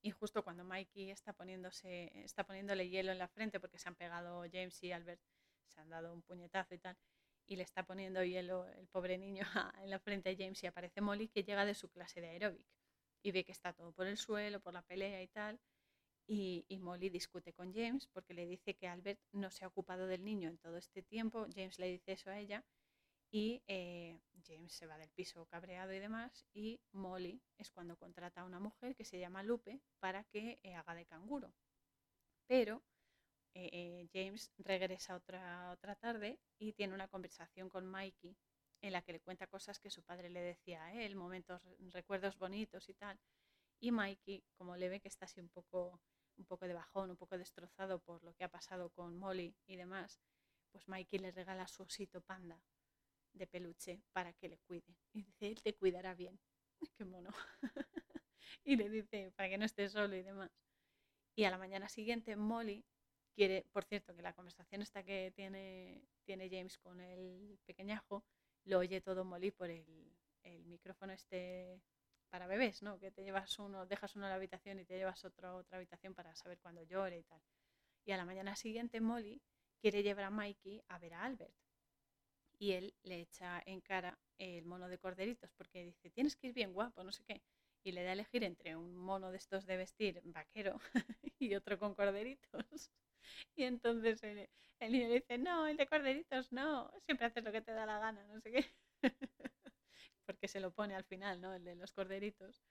Y 0.00 0.10
justo 0.10 0.42
cuando 0.42 0.64
Mikey 0.64 1.10
está, 1.10 1.32
poniéndose, 1.32 2.10
está 2.24 2.44
poniéndole 2.44 2.88
hielo 2.88 3.12
en 3.12 3.18
la 3.18 3.28
frente 3.28 3.60
porque 3.60 3.78
se 3.78 3.88
han 3.88 3.94
pegado 3.94 4.44
James 4.50 4.82
y 4.82 4.92
Albert 4.92 5.20
se 5.68 5.80
han 5.80 5.90
dado 5.90 6.12
un 6.12 6.22
puñetazo 6.22 6.74
y 6.74 6.78
tal, 6.78 6.96
y 7.46 7.56
le 7.56 7.62
está 7.64 7.84
poniendo 7.84 8.22
hielo 8.22 8.66
el 8.68 8.86
pobre 8.88 9.18
niño 9.18 9.44
en 9.82 9.90
la 9.90 9.98
frente 9.98 10.30
a 10.30 10.36
James 10.36 10.62
y 10.62 10.66
aparece 10.66 11.00
Molly 11.00 11.28
que 11.28 11.42
llega 11.42 11.64
de 11.64 11.74
su 11.74 11.90
clase 11.90 12.20
de 12.20 12.28
aeróbic 12.28 12.66
y 13.24 13.32
ve 13.32 13.44
que 13.44 13.52
está 13.52 13.72
todo 13.72 13.90
por 13.92 14.06
el 14.06 14.18
suelo, 14.18 14.60
por 14.60 14.74
la 14.74 14.82
pelea 14.82 15.22
y 15.22 15.28
tal, 15.28 15.58
Y, 16.26 16.66
Molly 16.80 17.10
discute 17.10 17.52
con 17.54 17.72
James 17.74 18.06
porque 18.08 18.34
le 18.34 18.46
dice 18.46 18.74
que 18.76 18.88
Albert 18.88 19.20
no 19.32 19.50
se 19.50 19.64
ha 19.64 19.68
ocupado 19.68 20.06
del 20.06 20.24
niño 20.24 20.48
en 20.50 20.58
todo 20.58 20.76
este 20.78 21.02
tiempo. 21.02 21.46
James 21.54 21.78
le 21.78 21.88
dice 21.88 22.12
eso 22.12 22.30
a 22.30 22.38
ella 22.38 22.64
y 23.30 23.62
eh, 23.66 24.20
James 24.46 24.72
se 24.72 24.86
va 24.86 24.98
del 24.98 25.10
piso 25.10 25.46
cabreado 25.46 25.92
y 25.94 25.98
demás. 26.00 26.46
Y 26.54 26.80
Molly 26.92 27.42
es 27.58 27.70
cuando 27.70 27.96
contrata 27.96 28.42
a 28.42 28.44
una 28.44 28.60
mujer 28.60 28.96
que 28.96 29.04
se 29.04 29.18
llama 29.18 29.42
Lupe 29.42 29.80
para 30.00 30.24
que 30.24 30.60
eh, 30.62 30.74
haga 30.74 30.94
de 30.94 31.06
canguro. 31.06 31.52
Pero 32.46 32.82
eh, 33.54 34.08
James 34.12 34.50
regresa 34.58 35.16
otra, 35.16 35.70
otra 35.72 35.94
tarde 35.96 36.38
y 36.58 36.72
tiene 36.72 36.94
una 36.94 37.08
conversación 37.08 37.68
con 37.68 37.86
Mikey 37.86 38.36
en 38.84 38.92
la 38.92 39.00
que 39.00 39.12
le 39.12 39.20
cuenta 39.20 39.46
cosas 39.46 39.80
que 39.80 39.88
su 39.88 40.02
padre 40.02 40.28
le 40.28 40.42
decía 40.42 40.84
a 40.84 40.92
él, 40.92 41.16
momentos, 41.16 41.62
recuerdos 41.90 42.36
bonitos 42.36 42.86
y 42.90 42.94
tal. 42.94 43.18
Y 43.80 43.92
Mikey, 43.92 44.44
como 44.56 44.76
le 44.76 44.90
ve 44.90 45.00
que 45.00 45.08
está 45.08 45.24
así 45.24 45.40
un 45.40 45.48
poco 45.48 46.00
un 46.36 46.44
poco 46.44 46.66
de 46.66 46.74
bajón, 46.74 47.10
un 47.10 47.16
poco 47.16 47.38
destrozado 47.38 48.00
por 48.00 48.22
lo 48.24 48.34
que 48.34 48.44
ha 48.44 48.48
pasado 48.48 48.90
con 48.90 49.16
Molly 49.16 49.56
y 49.66 49.76
demás, 49.76 50.20
pues 50.70 50.86
Mikey 50.88 51.18
le 51.20 51.30
regala 51.30 51.66
su 51.66 51.84
osito 51.84 52.20
panda 52.20 52.60
de 53.32 53.46
peluche 53.46 54.02
para 54.12 54.32
que 54.34 54.48
le 54.48 54.58
cuide. 54.58 54.98
Y 55.12 55.22
dice, 55.22 55.48
él 55.48 55.62
te 55.62 55.74
cuidará 55.74 56.14
bien. 56.14 56.38
Qué 56.98 57.04
mono. 57.04 57.30
y 58.64 58.76
le 58.76 58.90
dice, 58.90 59.32
para 59.36 59.48
que 59.48 59.58
no 59.58 59.64
esté 59.64 59.88
solo 59.88 60.14
y 60.14 60.22
demás. 60.22 60.50
Y 61.36 61.44
a 61.44 61.50
la 61.50 61.58
mañana 61.58 61.88
siguiente 61.88 62.36
Molly 62.36 62.84
quiere, 63.34 63.64
por 63.72 63.84
cierto, 63.84 64.14
que 64.14 64.22
la 64.22 64.34
conversación 64.34 64.82
esta 64.82 65.02
que 65.02 65.32
tiene, 65.34 66.04
tiene 66.24 66.50
James 66.50 66.78
con 66.78 67.00
el 67.00 67.58
pequeñajo, 67.64 68.24
lo 68.64 68.78
oye 68.78 69.00
todo 69.00 69.24
Molly 69.24 69.50
por 69.50 69.70
el, 69.70 70.14
el 70.42 70.64
micrófono 70.66 71.12
este 71.12 71.80
para 72.30 72.46
bebés, 72.48 72.82
¿no? 72.82 72.98
Que 72.98 73.12
te 73.12 73.22
llevas 73.22 73.58
uno, 73.60 73.86
dejas 73.86 74.16
uno 74.16 74.26
en 74.26 74.30
la 74.30 74.36
habitación 74.36 74.80
y 74.80 74.84
te 74.84 74.96
llevas 74.96 75.24
otro 75.24 75.48
a 75.48 75.54
otra 75.54 75.76
habitación 75.78 76.14
para 76.14 76.34
saber 76.34 76.58
cuándo 76.58 76.82
llore 76.82 77.18
y 77.18 77.22
tal. 77.22 77.40
Y 78.04 78.12
a 78.12 78.16
la 78.16 78.24
mañana 78.24 78.56
siguiente 78.56 79.00
Molly 79.00 79.40
quiere 79.80 80.02
llevar 80.02 80.24
a 80.24 80.30
Mikey 80.30 80.82
a 80.88 80.98
ver 80.98 81.14
a 81.14 81.24
Albert. 81.24 81.54
Y 82.58 82.72
él 82.72 82.94
le 83.02 83.20
echa 83.20 83.62
en 83.66 83.80
cara 83.80 84.18
el 84.38 84.64
mono 84.66 84.88
de 84.88 84.98
corderitos 84.98 85.52
porque 85.52 85.84
dice, 85.84 86.10
tienes 86.10 86.34
que 86.36 86.48
ir 86.48 86.54
bien 86.54 86.72
guapo, 86.72 87.04
no 87.04 87.12
sé 87.12 87.22
qué. 87.24 87.42
Y 87.84 87.92
le 87.92 88.02
da 88.02 88.10
a 88.10 88.14
elegir 88.14 88.42
entre 88.42 88.74
un 88.76 88.96
mono 88.96 89.30
de 89.30 89.36
estos 89.36 89.66
de 89.66 89.76
vestir 89.76 90.20
vaquero 90.24 90.80
y 91.38 91.54
otro 91.54 91.78
con 91.78 91.94
corderitos. 91.94 92.90
Y 93.56 93.64
entonces 93.64 94.22
el, 94.22 94.48
niño 94.92 95.08
le 95.08 95.14
dice, 95.14 95.38
no, 95.38 95.66
el 95.66 95.76
de 95.76 95.86
corderitos 95.86 96.52
no, 96.52 96.90
siempre 97.06 97.26
haces 97.26 97.44
lo 97.44 97.52
que 97.52 97.62
te 97.62 97.72
da 97.72 97.86
la 97.86 97.98
gana, 97.98 98.24
no 98.26 98.40
sé 98.40 98.50
qué. 98.52 98.64
porque 100.26 100.48
se 100.48 100.60
lo 100.60 100.72
pone 100.72 100.94
al 100.94 101.04
final, 101.04 101.40
¿no? 101.40 101.54
El 101.54 101.64
de 101.64 101.76
los 101.76 101.92
corderitos. 101.92 102.62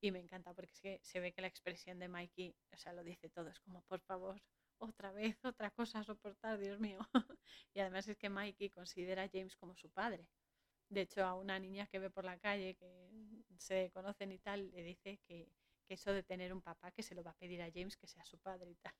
Y 0.00 0.12
me 0.12 0.20
encanta 0.20 0.54
porque 0.54 0.72
es 0.72 0.80
que 0.80 1.00
se 1.02 1.20
ve 1.20 1.32
que 1.32 1.42
la 1.42 1.48
expresión 1.48 1.98
de 1.98 2.08
Mikey, 2.08 2.54
o 2.72 2.76
sea, 2.76 2.92
lo 2.92 3.02
dice 3.02 3.28
todo, 3.30 3.48
es 3.48 3.58
como, 3.60 3.82
por 3.82 4.00
favor, 4.00 4.40
otra 4.78 5.10
vez, 5.12 5.36
otra 5.44 5.70
cosa 5.70 6.00
a 6.00 6.04
soportar, 6.04 6.58
Dios 6.58 6.78
mío. 6.78 6.98
y 7.74 7.80
además 7.80 8.06
es 8.08 8.16
que 8.16 8.28
Mikey 8.28 8.70
considera 8.70 9.24
a 9.24 9.28
James 9.28 9.56
como 9.56 9.76
su 9.76 9.90
padre. 9.90 10.28
De 10.88 11.02
hecho, 11.02 11.24
a 11.24 11.34
una 11.34 11.58
niña 11.58 11.86
que 11.88 11.98
ve 11.98 12.10
por 12.10 12.24
la 12.24 12.38
calle, 12.38 12.76
que 12.76 13.10
se 13.58 13.90
conocen 13.92 14.32
y 14.32 14.38
tal, 14.38 14.70
le 14.70 14.82
dice 14.82 15.18
que, 15.26 15.52
que 15.86 15.94
eso 15.94 16.12
de 16.12 16.22
tener 16.22 16.52
un 16.52 16.62
papá 16.62 16.92
que 16.92 17.02
se 17.02 17.14
lo 17.14 17.22
va 17.22 17.32
a 17.32 17.36
pedir 17.36 17.60
a 17.62 17.70
James 17.72 17.96
que 17.96 18.06
sea 18.06 18.24
su 18.24 18.38
padre 18.38 18.70
y 18.70 18.76
tal. 18.76 18.94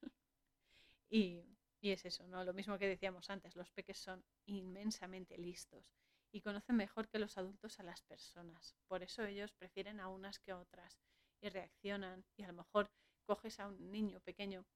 Y, 1.10 1.44
y 1.80 1.90
es 1.90 2.04
eso, 2.04 2.26
¿no? 2.26 2.44
Lo 2.44 2.54
mismo 2.54 2.78
que 2.78 2.88
decíamos 2.88 3.30
antes, 3.30 3.56
los 3.56 3.70
peques 3.70 3.98
son 3.98 4.24
inmensamente 4.46 5.38
listos 5.38 5.94
y 6.32 6.40
conocen 6.40 6.76
mejor 6.76 7.08
que 7.08 7.18
los 7.18 7.38
adultos 7.38 7.78
a 7.80 7.82
las 7.82 8.02
personas. 8.02 8.76
Por 8.86 9.02
eso 9.02 9.24
ellos 9.24 9.52
prefieren 9.52 10.00
a 10.00 10.08
unas 10.08 10.38
que 10.38 10.50
a 10.50 10.58
otras 10.58 10.98
y 11.40 11.48
reaccionan 11.48 12.24
y 12.36 12.42
a 12.42 12.48
lo 12.48 12.52
mejor 12.54 12.90
coges 13.24 13.60
a 13.60 13.68
un 13.68 13.90
niño 13.90 14.20
pequeño 14.20 14.66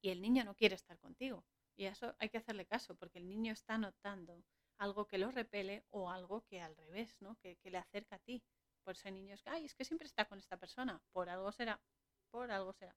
y 0.00 0.10
el 0.10 0.20
niño 0.20 0.44
no 0.44 0.54
quiere 0.54 0.74
estar 0.74 0.98
contigo. 0.98 1.44
Y 1.76 1.86
a 1.86 1.90
eso 1.90 2.14
hay 2.18 2.28
que 2.28 2.38
hacerle 2.38 2.66
caso 2.66 2.94
porque 2.94 3.18
el 3.18 3.28
niño 3.28 3.52
está 3.52 3.78
notando 3.78 4.44
algo 4.78 5.06
que 5.06 5.18
lo 5.18 5.30
repele 5.30 5.84
o 5.90 6.10
algo 6.10 6.44
que 6.44 6.60
al 6.60 6.76
revés, 6.76 7.20
¿no? 7.20 7.36
que, 7.36 7.58
le 7.64 7.78
acerca 7.78 8.16
a 8.16 8.18
ti. 8.20 8.42
Por 8.82 8.94
ese 8.94 9.10
niño 9.10 9.34
es 9.34 9.42
que, 9.42 9.50
ay, 9.50 9.64
es 9.64 9.74
que 9.74 9.84
siempre 9.84 10.06
está 10.06 10.26
con 10.26 10.38
esta 10.38 10.56
persona. 10.58 11.00
Por 11.12 11.28
algo 11.30 11.50
será, 11.52 11.80
por 12.30 12.50
algo 12.50 12.72
será. 12.74 12.96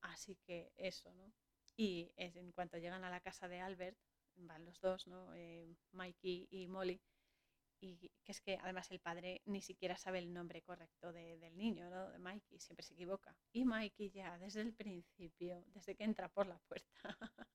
Así 0.00 0.36
que 0.46 0.72
eso, 0.76 1.12
¿no? 1.12 1.32
Y 1.80 2.12
en 2.16 2.50
cuanto 2.50 2.76
llegan 2.76 3.04
a 3.04 3.10
la 3.10 3.20
casa 3.20 3.46
de 3.46 3.60
Albert, 3.60 3.96
van 4.34 4.64
los 4.64 4.80
dos, 4.80 5.06
¿no? 5.06 5.32
Eh, 5.36 5.76
Mikey 5.92 6.48
y 6.50 6.66
Molly, 6.66 7.00
y 7.80 8.10
que 8.24 8.32
es 8.32 8.40
que 8.40 8.58
además 8.60 8.90
el 8.90 8.98
padre 8.98 9.42
ni 9.44 9.62
siquiera 9.62 9.96
sabe 9.96 10.18
el 10.18 10.32
nombre 10.32 10.60
correcto 10.62 11.12
del 11.12 11.56
niño, 11.56 11.88
¿no? 11.88 12.10
de 12.10 12.18
Mikey, 12.18 12.58
siempre 12.58 12.84
se 12.84 12.94
equivoca. 12.94 13.36
Y 13.52 13.64
Mikey 13.64 14.10
ya 14.10 14.36
desde 14.38 14.62
el 14.62 14.74
principio, 14.74 15.64
desde 15.68 15.94
que 15.94 16.02
entra 16.02 16.28
por 16.28 16.48
la 16.48 16.58
puerta, 16.58 16.88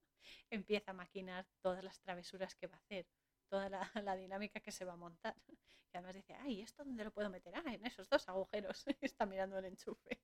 empieza 0.50 0.91
a 0.91 0.94
maquinar 0.94 1.45
todas 1.62 1.84
las 1.84 2.00
travesuras 2.00 2.56
que 2.56 2.68
va 2.68 2.76
a 2.76 2.80
hacer, 2.80 3.06
toda 3.50 3.70
la, 3.70 3.91
dinámica 4.18 4.62
que 4.62 4.72
se 4.72 4.86
va 4.86 4.94
a 4.94 4.98
montar. 4.98 5.36
Y 5.94 5.98
además 5.98 6.16
dice, 6.16 6.34
ay, 6.34 6.62
¿esto 6.62 6.84
dónde 6.84 7.04
lo 7.04 7.12
puedo 7.12 7.30
meter? 7.30 7.54
Ah, 7.56 7.72
en 7.72 7.86
esos 7.86 8.10
dos 8.10 8.28
agujeros. 8.28 8.84
está 9.00 9.28
mirando 9.28 9.60
el 9.60 9.66
enchufe. 9.66 10.20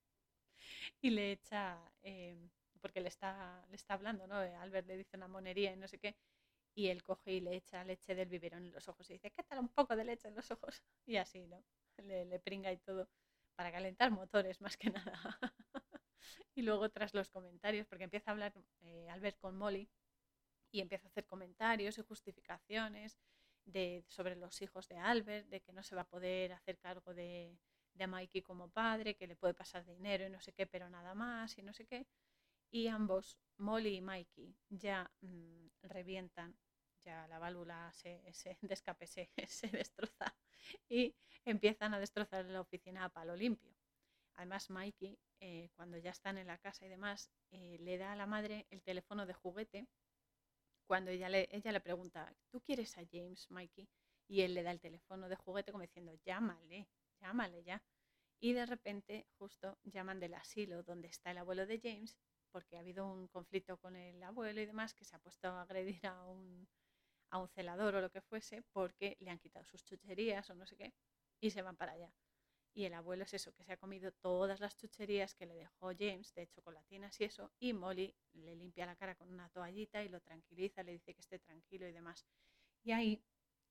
Y 1.00 1.12
le 1.12 1.34
echa, 1.34 1.80
eh, 2.02 2.50
porque 2.80 3.01
le 3.01 3.10
está, 3.10 3.65
le 3.69 3.76
está 3.76 3.93
hablando, 3.93 4.27
¿no? 4.27 4.35
Albert 4.35 4.88
le 4.88 4.97
dice 4.97 5.18
una 5.18 5.27
monería 5.27 5.73
y 5.73 5.77
no 5.77 5.88
sé 5.88 5.99
qué 5.99 6.15
y 6.80 6.88
él 6.88 7.03
coge 7.03 7.34
y 7.34 7.41
le 7.41 7.56
echa 7.56 7.84
leche 7.84 8.15
del 8.15 8.30
biberón 8.30 8.65
en 8.65 8.72
los 8.72 8.88
ojos 8.88 9.10
y 9.10 9.14
dice, 9.14 9.31
¿qué 9.31 9.43
tal 9.43 9.60
un 9.60 9.68
poco 9.68 9.95
de 9.97 10.06
leche 10.06 10.27
en 10.30 10.35
los 10.35 10.49
ojos? 10.51 10.81
Y 11.06 11.18
así, 11.18 11.45
¿no? 11.47 11.64
Le, 11.97 12.39
pringa 12.39 12.72
y 12.72 12.77
todo 12.77 13.10
para 13.56 13.72
calentar 13.72 14.11
motores 14.11 14.61
más 14.61 14.77
que 14.77 14.89
nada. 14.89 15.38
y 16.56 16.61
luego 16.61 16.89
tras 16.89 17.14
los 17.14 17.30
comentarios, 17.30 17.85
porque 17.88 18.06
empieza 18.06 18.31
a 18.31 18.34
hablar 18.34 18.53
eh, 18.81 19.10
Albert 19.10 19.38
con 19.39 19.57
Molly 19.57 19.89
y 20.72 20.80
empieza 20.80 21.07
a 21.07 21.10
hacer 21.10 21.26
comentarios 21.26 21.97
y 21.97 22.03
justificaciones 22.03 23.19
de, 23.65 24.06
sobre 24.07 24.38
los 24.38 24.61
hijos 24.61 24.88
de 24.88 24.97
Albert, 24.97 25.47
de 25.47 25.60
que 25.60 25.73
no 25.73 25.84
se 25.84 25.95
va 25.95 26.03
a 26.03 26.07
poder 26.07 26.53
hacer 26.53 26.77
cargo 26.77 27.14
de, 27.14 27.57
de 27.93 28.07
Mikey 28.07 28.41
como 28.41 28.69
padre, 28.69 29.15
que 29.15 29.27
le 29.27 29.35
puede 29.35 29.53
pasar 29.53 29.85
dinero 29.85 30.26
y 30.26 30.30
no 30.30 30.39
sé 30.39 30.53
qué, 30.53 30.65
pero 30.65 30.89
nada 30.89 31.14
más 31.14 31.57
y 31.57 31.64
no 31.64 31.73
sé 31.73 31.85
qué. 31.85 32.07
Y 32.72 32.88
ambos, 32.88 33.38
Molly 33.58 33.96
y 33.96 34.02
Mikey, 34.02 34.56
ya 34.70 35.12
mm, 35.22 35.68
revientan 35.84 36.58
ya 37.02 37.28
la 37.28 37.40
válvula 37.40 37.91
se, 37.94 38.22
de 38.62 38.74
escape 38.74 39.08
se, 39.08 39.30
destroza 39.72 40.36
y 40.88 41.16
empiezan 41.46 41.94
a 41.94 42.00
destrozar 42.00 42.46
la 42.46 42.62
oficina 42.62 43.06
a 43.06 43.10
palo 43.10 43.36
limpio. 43.36 43.74
Además, 44.36 44.70
Mikey, 44.70 45.18
eh, 45.40 45.70
cuando 45.76 45.98
ya 45.98 46.12
están 46.12 46.38
en 46.38 46.48
la 46.48 46.58
casa 46.58 46.86
y 46.86 46.90
demás, 46.90 47.30
eh, 47.52 47.78
le 47.80 47.98
da 47.98 48.14
a 48.14 48.16
la 48.16 48.26
madre 48.26 48.68
el 48.70 48.82
teléfono 48.82 49.26
de 49.26 49.34
juguete 49.34 49.88
cuando 50.88 51.12
ella 51.12 51.30
le, 51.30 51.48
ella 51.52 51.72
le 51.72 51.82
pregunta, 51.82 52.34
¿tú 52.50 52.62
quieres 52.62 52.98
a 52.98 53.04
James, 53.12 53.50
Mikey? 53.52 53.88
Y 54.28 54.41
él 54.41 54.54
le 54.54 54.64
da 54.64 54.72
el 54.72 54.80
teléfono 54.80 55.30
de 55.30 55.36
juguete 55.36 55.72
como 55.72 55.84
diciendo, 55.84 56.14
llámale, 56.26 56.88
llámale 57.20 57.64
ya. 57.64 57.84
Y 58.40 58.54
de 58.54 58.66
repente 58.66 59.28
justo 59.38 59.78
llaman 59.84 60.20
del 60.20 60.34
asilo 60.34 60.84
donde 60.84 61.10
está 61.10 61.32
el 61.32 61.40
abuelo 61.40 61.66
de 61.66 61.80
James 61.80 62.18
porque 62.52 62.78
ha 62.78 62.80
habido 62.80 63.06
un 63.06 63.28
conflicto 63.28 63.78
con 63.78 63.96
el 63.96 64.22
abuelo 64.24 64.62
y 64.62 64.66
demás 64.66 64.94
que 64.94 65.06
se 65.06 65.16
ha 65.16 65.20
puesto 65.20 65.48
a 65.48 65.62
agredir 65.62 66.06
a 66.08 66.24
un, 66.24 66.68
a 67.30 67.40
un 67.40 67.48
celador 67.50 67.96
o 67.96 68.02
lo 68.02 68.12
que 68.12 68.22
fuese 68.22 68.64
porque 68.74 69.18
le 69.20 69.30
han 69.30 69.40
quitado 69.40 69.66
sus 69.66 69.84
chucherías 69.86 70.50
o 70.50 70.56
no 70.56 70.66
sé 70.66 70.76
qué 70.76 70.94
y 71.40 71.52
se 71.52 71.62
van 71.62 71.78
para 71.78 71.94
allá. 71.94 72.14
Y 72.74 72.86
el 72.86 72.94
abuelo 72.94 73.24
es 73.24 73.34
eso, 73.34 73.54
que 73.54 73.64
se 73.64 73.74
ha 73.74 73.78
comido 73.78 74.12
todas 74.12 74.60
las 74.60 74.78
chucherías 74.78 75.34
que 75.34 75.46
le 75.46 75.56
dejó 75.56 75.92
James 75.98 76.34
de 76.34 76.48
chocolatinas 76.48 77.20
y 77.20 77.24
eso, 77.24 77.52
y 77.60 77.74
Molly 77.74 78.16
le 78.34 78.56
limpia 78.56 78.86
la 78.86 78.96
cara 78.96 79.16
con 79.16 79.30
una 79.32 79.50
toallita 79.50 80.04
y 80.04 80.10
lo 80.10 80.22
tranquiliza, 80.22 80.84
le 80.84 80.94
dice 80.94 81.14
que 81.14 81.22
esté 81.22 81.40
tranquilo 81.40 81.88
y 81.88 81.92
demás. 81.92 82.26
Y 82.84 82.92
ahí 82.92 83.24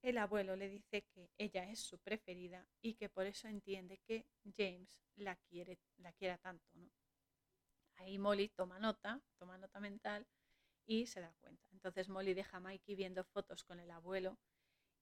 el 0.02 0.18
abuelo 0.18 0.56
le 0.56 0.68
dice 0.68 1.02
que 1.02 1.30
ella 1.38 1.68
es 1.70 1.80
su 1.80 1.98
preferida 1.98 2.66
y 2.82 2.94
que 2.94 3.08
por 3.08 3.26
eso 3.26 3.48
entiende 3.48 3.98
que 3.98 4.26
James 4.56 5.02
la 5.16 5.36
quiere, 5.36 5.78
la 5.96 6.12
quiera 6.12 6.38
tanto, 6.38 6.68
¿no? 6.74 6.90
Ahí 7.98 8.18
Molly 8.18 8.48
toma 8.48 8.78
nota, 8.78 9.20
toma 9.38 9.58
nota 9.58 9.80
mental 9.80 10.26
y 10.86 11.06
se 11.06 11.20
da 11.20 11.32
cuenta. 11.40 11.62
Entonces 11.72 12.08
Molly 12.08 12.34
deja 12.34 12.56
a 12.58 12.60
Mikey 12.60 12.94
viendo 12.96 13.24
fotos 13.24 13.64
con 13.64 13.80
el 13.80 13.90
abuelo 13.90 14.38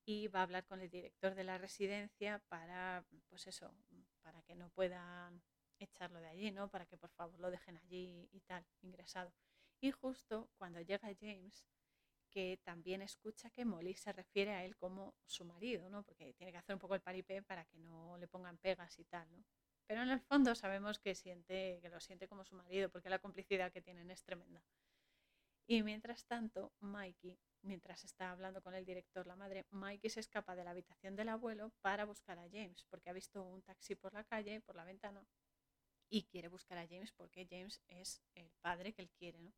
y 0.04 0.28
va 0.28 0.40
a 0.40 0.42
hablar 0.44 0.64
con 0.66 0.80
el 0.80 0.90
director 0.90 1.34
de 1.34 1.44
la 1.44 1.58
residencia 1.58 2.40
para, 2.48 3.04
pues 3.28 3.46
eso, 3.46 3.74
para 4.22 4.42
que 4.42 4.54
no 4.54 4.70
puedan 4.70 5.42
echarlo 5.78 6.20
de 6.20 6.28
allí, 6.28 6.50
¿no? 6.52 6.68
Para 6.70 6.86
que 6.86 6.96
por 6.96 7.10
favor 7.10 7.38
lo 7.40 7.50
dejen 7.50 7.76
allí 7.78 8.28
y 8.32 8.40
tal, 8.42 8.64
ingresado. 8.82 9.32
Y 9.80 9.90
justo 9.90 10.48
cuando 10.58 10.80
llega 10.80 11.14
James, 11.20 11.66
que 12.30 12.58
también 12.64 13.02
escucha 13.02 13.50
que 13.50 13.64
Molly 13.64 13.94
se 13.96 14.12
refiere 14.12 14.52
a 14.52 14.64
él 14.64 14.76
como 14.76 15.14
su 15.26 15.44
marido, 15.44 15.88
¿no? 15.90 16.02
Porque 16.04 16.34
tiene 16.34 16.52
que 16.52 16.58
hacer 16.58 16.74
un 16.74 16.80
poco 16.80 16.94
el 16.94 17.02
paripé 17.02 17.42
para 17.42 17.64
que 17.66 17.78
no 17.78 18.16
le 18.18 18.28
pongan 18.28 18.58
pegas 18.58 18.98
y 18.98 19.04
tal, 19.04 19.28
¿no? 19.32 19.44
Pero 19.86 20.02
en 20.02 20.10
el 20.10 20.20
fondo 20.20 20.54
sabemos 20.54 20.98
que 20.98 21.14
siente, 21.14 21.78
que 21.80 21.88
lo 21.88 22.00
siente 22.00 22.28
como 22.28 22.44
su 22.44 22.54
marido, 22.54 22.90
porque 22.90 23.10
la 23.10 23.18
complicidad 23.18 23.72
que 23.72 23.82
tienen 23.82 24.10
es 24.10 24.24
tremenda. 24.24 24.62
Y 25.68 25.82
mientras 25.82 26.24
tanto, 26.26 26.72
Mikey, 26.80 27.38
mientras 27.62 28.04
está 28.04 28.30
hablando 28.30 28.62
con 28.62 28.74
el 28.74 28.84
director, 28.84 29.26
la 29.26 29.36
madre, 29.36 29.66
Mikey 29.70 30.10
se 30.10 30.20
escapa 30.20 30.54
de 30.54 30.64
la 30.64 30.70
habitación 30.70 31.16
del 31.16 31.28
abuelo 31.28 31.72
para 31.80 32.04
buscar 32.04 32.38
a 32.38 32.48
James, 32.48 32.84
porque 32.88 33.10
ha 33.10 33.12
visto 33.12 33.42
un 33.42 33.62
taxi 33.62 33.94
por 33.96 34.12
la 34.12 34.24
calle, 34.24 34.60
por 34.60 34.76
la 34.76 34.84
ventana, 34.84 35.26
y 36.08 36.24
quiere 36.24 36.48
buscar 36.48 36.78
a 36.78 36.86
James 36.86 37.12
porque 37.12 37.46
James 37.50 37.80
es 37.88 38.22
el 38.34 38.50
padre 38.60 38.92
que 38.92 39.02
él 39.02 39.10
quiere, 39.18 39.40
¿no? 39.40 39.52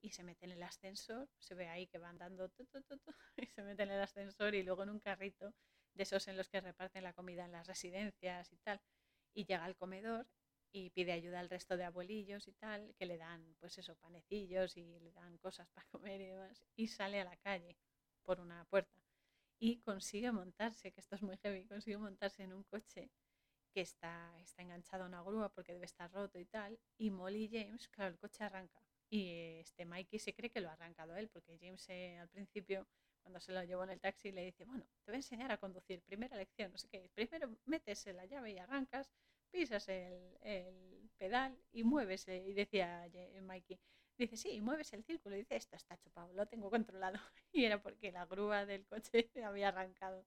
Y 0.00 0.10
se 0.10 0.24
mete 0.24 0.46
en 0.46 0.52
el 0.52 0.62
ascensor, 0.62 1.28
se 1.38 1.54
ve 1.54 1.68
ahí 1.68 1.86
que 1.86 1.98
va 1.98 2.08
andando 2.08 2.50
y 3.36 3.46
se 3.46 3.62
mete 3.62 3.84
en 3.84 3.90
el 3.92 4.00
ascensor 4.00 4.54
y 4.54 4.64
luego 4.64 4.82
en 4.82 4.90
un 4.90 4.98
carrito 4.98 5.54
de 5.94 6.02
esos 6.02 6.26
en 6.26 6.36
los 6.36 6.48
que 6.48 6.60
reparten 6.60 7.04
la 7.04 7.12
comida 7.12 7.44
en 7.44 7.52
las 7.52 7.68
residencias 7.68 8.52
y 8.52 8.56
tal. 8.58 8.80
Y 9.34 9.44
llega 9.44 9.64
al 9.64 9.76
comedor 9.76 10.26
y 10.72 10.90
pide 10.90 11.12
ayuda 11.12 11.40
al 11.40 11.50
resto 11.50 11.76
de 11.76 11.84
abuelillos 11.84 12.48
y 12.48 12.52
tal, 12.52 12.94
que 12.98 13.06
le 13.06 13.18
dan, 13.18 13.56
pues 13.60 13.78
eso, 13.78 13.94
panecillos 13.96 14.76
y 14.76 14.98
le 15.00 15.12
dan 15.12 15.38
cosas 15.38 15.68
para 15.68 15.86
comer 15.90 16.20
y 16.20 16.26
demás. 16.26 16.64
Y 16.76 16.88
sale 16.88 17.20
a 17.20 17.24
la 17.24 17.36
calle 17.36 17.76
por 18.22 18.40
una 18.40 18.64
puerta 18.66 19.02
y 19.58 19.78
consigue 19.78 20.32
montarse, 20.32 20.90
que 20.90 21.00
esto 21.00 21.14
es 21.14 21.22
muy 21.22 21.36
heavy, 21.36 21.66
consigue 21.66 21.96
montarse 21.96 22.42
en 22.42 22.52
un 22.52 22.64
coche 22.64 23.10
que 23.72 23.80
está, 23.80 24.36
está 24.40 24.60
enganchado 24.62 25.04
a 25.04 25.06
una 25.06 25.22
grúa 25.22 25.50
porque 25.50 25.72
debe 25.72 25.84
estar 25.84 26.10
roto 26.10 26.38
y 26.40 26.46
tal. 26.46 26.80
Y 26.98 27.10
Molly 27.10 27.48
James, 27.48 27.88
claro, 27.88 28.10
el 28.10 28.18
coche 28.18 28.42
arranca. 28.42 28.82
Y 29.08 29.60
este 29.60 29.84
Mikey 29.84 30.18
se 30.18 30.34
cree 30.34 30.50
que 30.50 30.60
lo 30.60 30.68
ha 30.68 30.72
arrancado 30.72 31.16
él, 31.16 31.28
porque 31.28 31.58
James 31.60 31.88
eh, 31.90 32.18
al 32.18 32.28
principio, 32.28 32.88
cuando 33.22 33.40
se 33.40 33.52
lo 33.52 33.62
llevó 33.64 33.84
en 33.84 33.90
el 33.90 34.00
taxi, 34.00 34.32
le 34.32 34.44
dice, 34.44 34.64
bueno, 34.64 34.84
te 35.04 35.10
voy 35.10 35.14
a 35.14 35.18
enseñar 35.18 35.52
a 35.52 35.58
conducir, 35.58 36.02
primera 36.02 36.36
lección, 36.36 36.70
no 36.72 36.78
sé 36.78 36.88
qué. 36.88 37.08
Primero 37.14 37.56
metes 37.64 38.06
la 38.06 38.26
llave 38.26 38.52
y 38.52 38.58
arrancas, 38.58 39.10
pisas 39.50 39.88
el, 39.88 40.36
el 40.42 41.10
pedal 41.16 41.56
y 41.72 41.84
mueves. 41.84 42.26
Y 42.28 42.52
decía 42.52 43.08
Mikey, 43.42 43.78
dice, 44.18 44.36
sí, 44.36 44.60
mueves 44.60 44.92
el 44.92 45.04
círculo. 45.04 45.36
Y 45.36 45.40
dice, 45.40 45.56
esto 45.56 45.76
está 45.76 45.96
chupado, 45.98 46.32
lo 46.34 46.46
tengo 46.46 46.70
controlado. 46.70 47.18
Y 47.52 47.64
era 47.64 47.82
porque 47.82 48.12
la 48.12 48.26
grúa 48.26 48.66
del 48.66 48.86
coche 48.86 49.28
había 49.44 49.68
arrancado. 49.68 50.26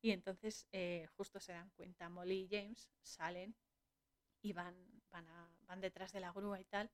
Y 0.00 0.10
entonces 0.10 0.66
eh, 0.72 1.06
justo 1.16 1.38
se 1.38 1.52
dan 1.52 1.70
cuenta, 1.70 2.08
Molly 2.08 2.42
y 2.42 2.48
James 2.48 2.88
salen 3.02 3.54
y 4.42 4.52
van, 4.52 4.74
van, 5.10 5.26
van 5.66 5.80
detrás 5.80 6.12
de 6.12 6.20
la 6.20 6.32
grúa 6.32 6.60
y 6.60 6.64
tal, 6.64 6.90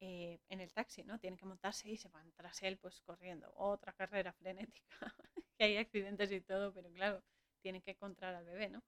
eh, 0.00 0.40
en 0.48 0.60
el 0.60 0.72
taxi, 0.72 1.02
¿no? 1.04 1.18
Tienen 1.18 1.36
que 1.36 1.46
montarse 1.46 1.88
y 1.90 1.96
se 1.96 2.08
van 2.08 2.32
tras 2.32 2.62
él, 2.62 2.78
pues 2.78 3.00
corriendo. 3.00 3.52
Otra 3.56 3.92
carrera 3.92 4.32
frenética, 4.32 4.86
que 5.56 5.64
hay 5.64 5.76
accidentes 5.76 6.30
y 6.32 6.40
todo, 6.40 6.72
pero 6.72 6.90
claro, 6.92 7.22
tienen 7.60 7.82
que 7.82 7.92
encontrar 7.92 8.34
al 8.34 8.44
bebé, 8.44 8.68
¿no? 8.68 8.82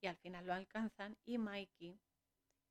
Y 0.00 0.06
al 0.06 0.16
final 0.16 0.46
lo 0.46 0.54
alcanzan 0.54 1.16
y 1.24 1.38
Mikey, 1.38 1.98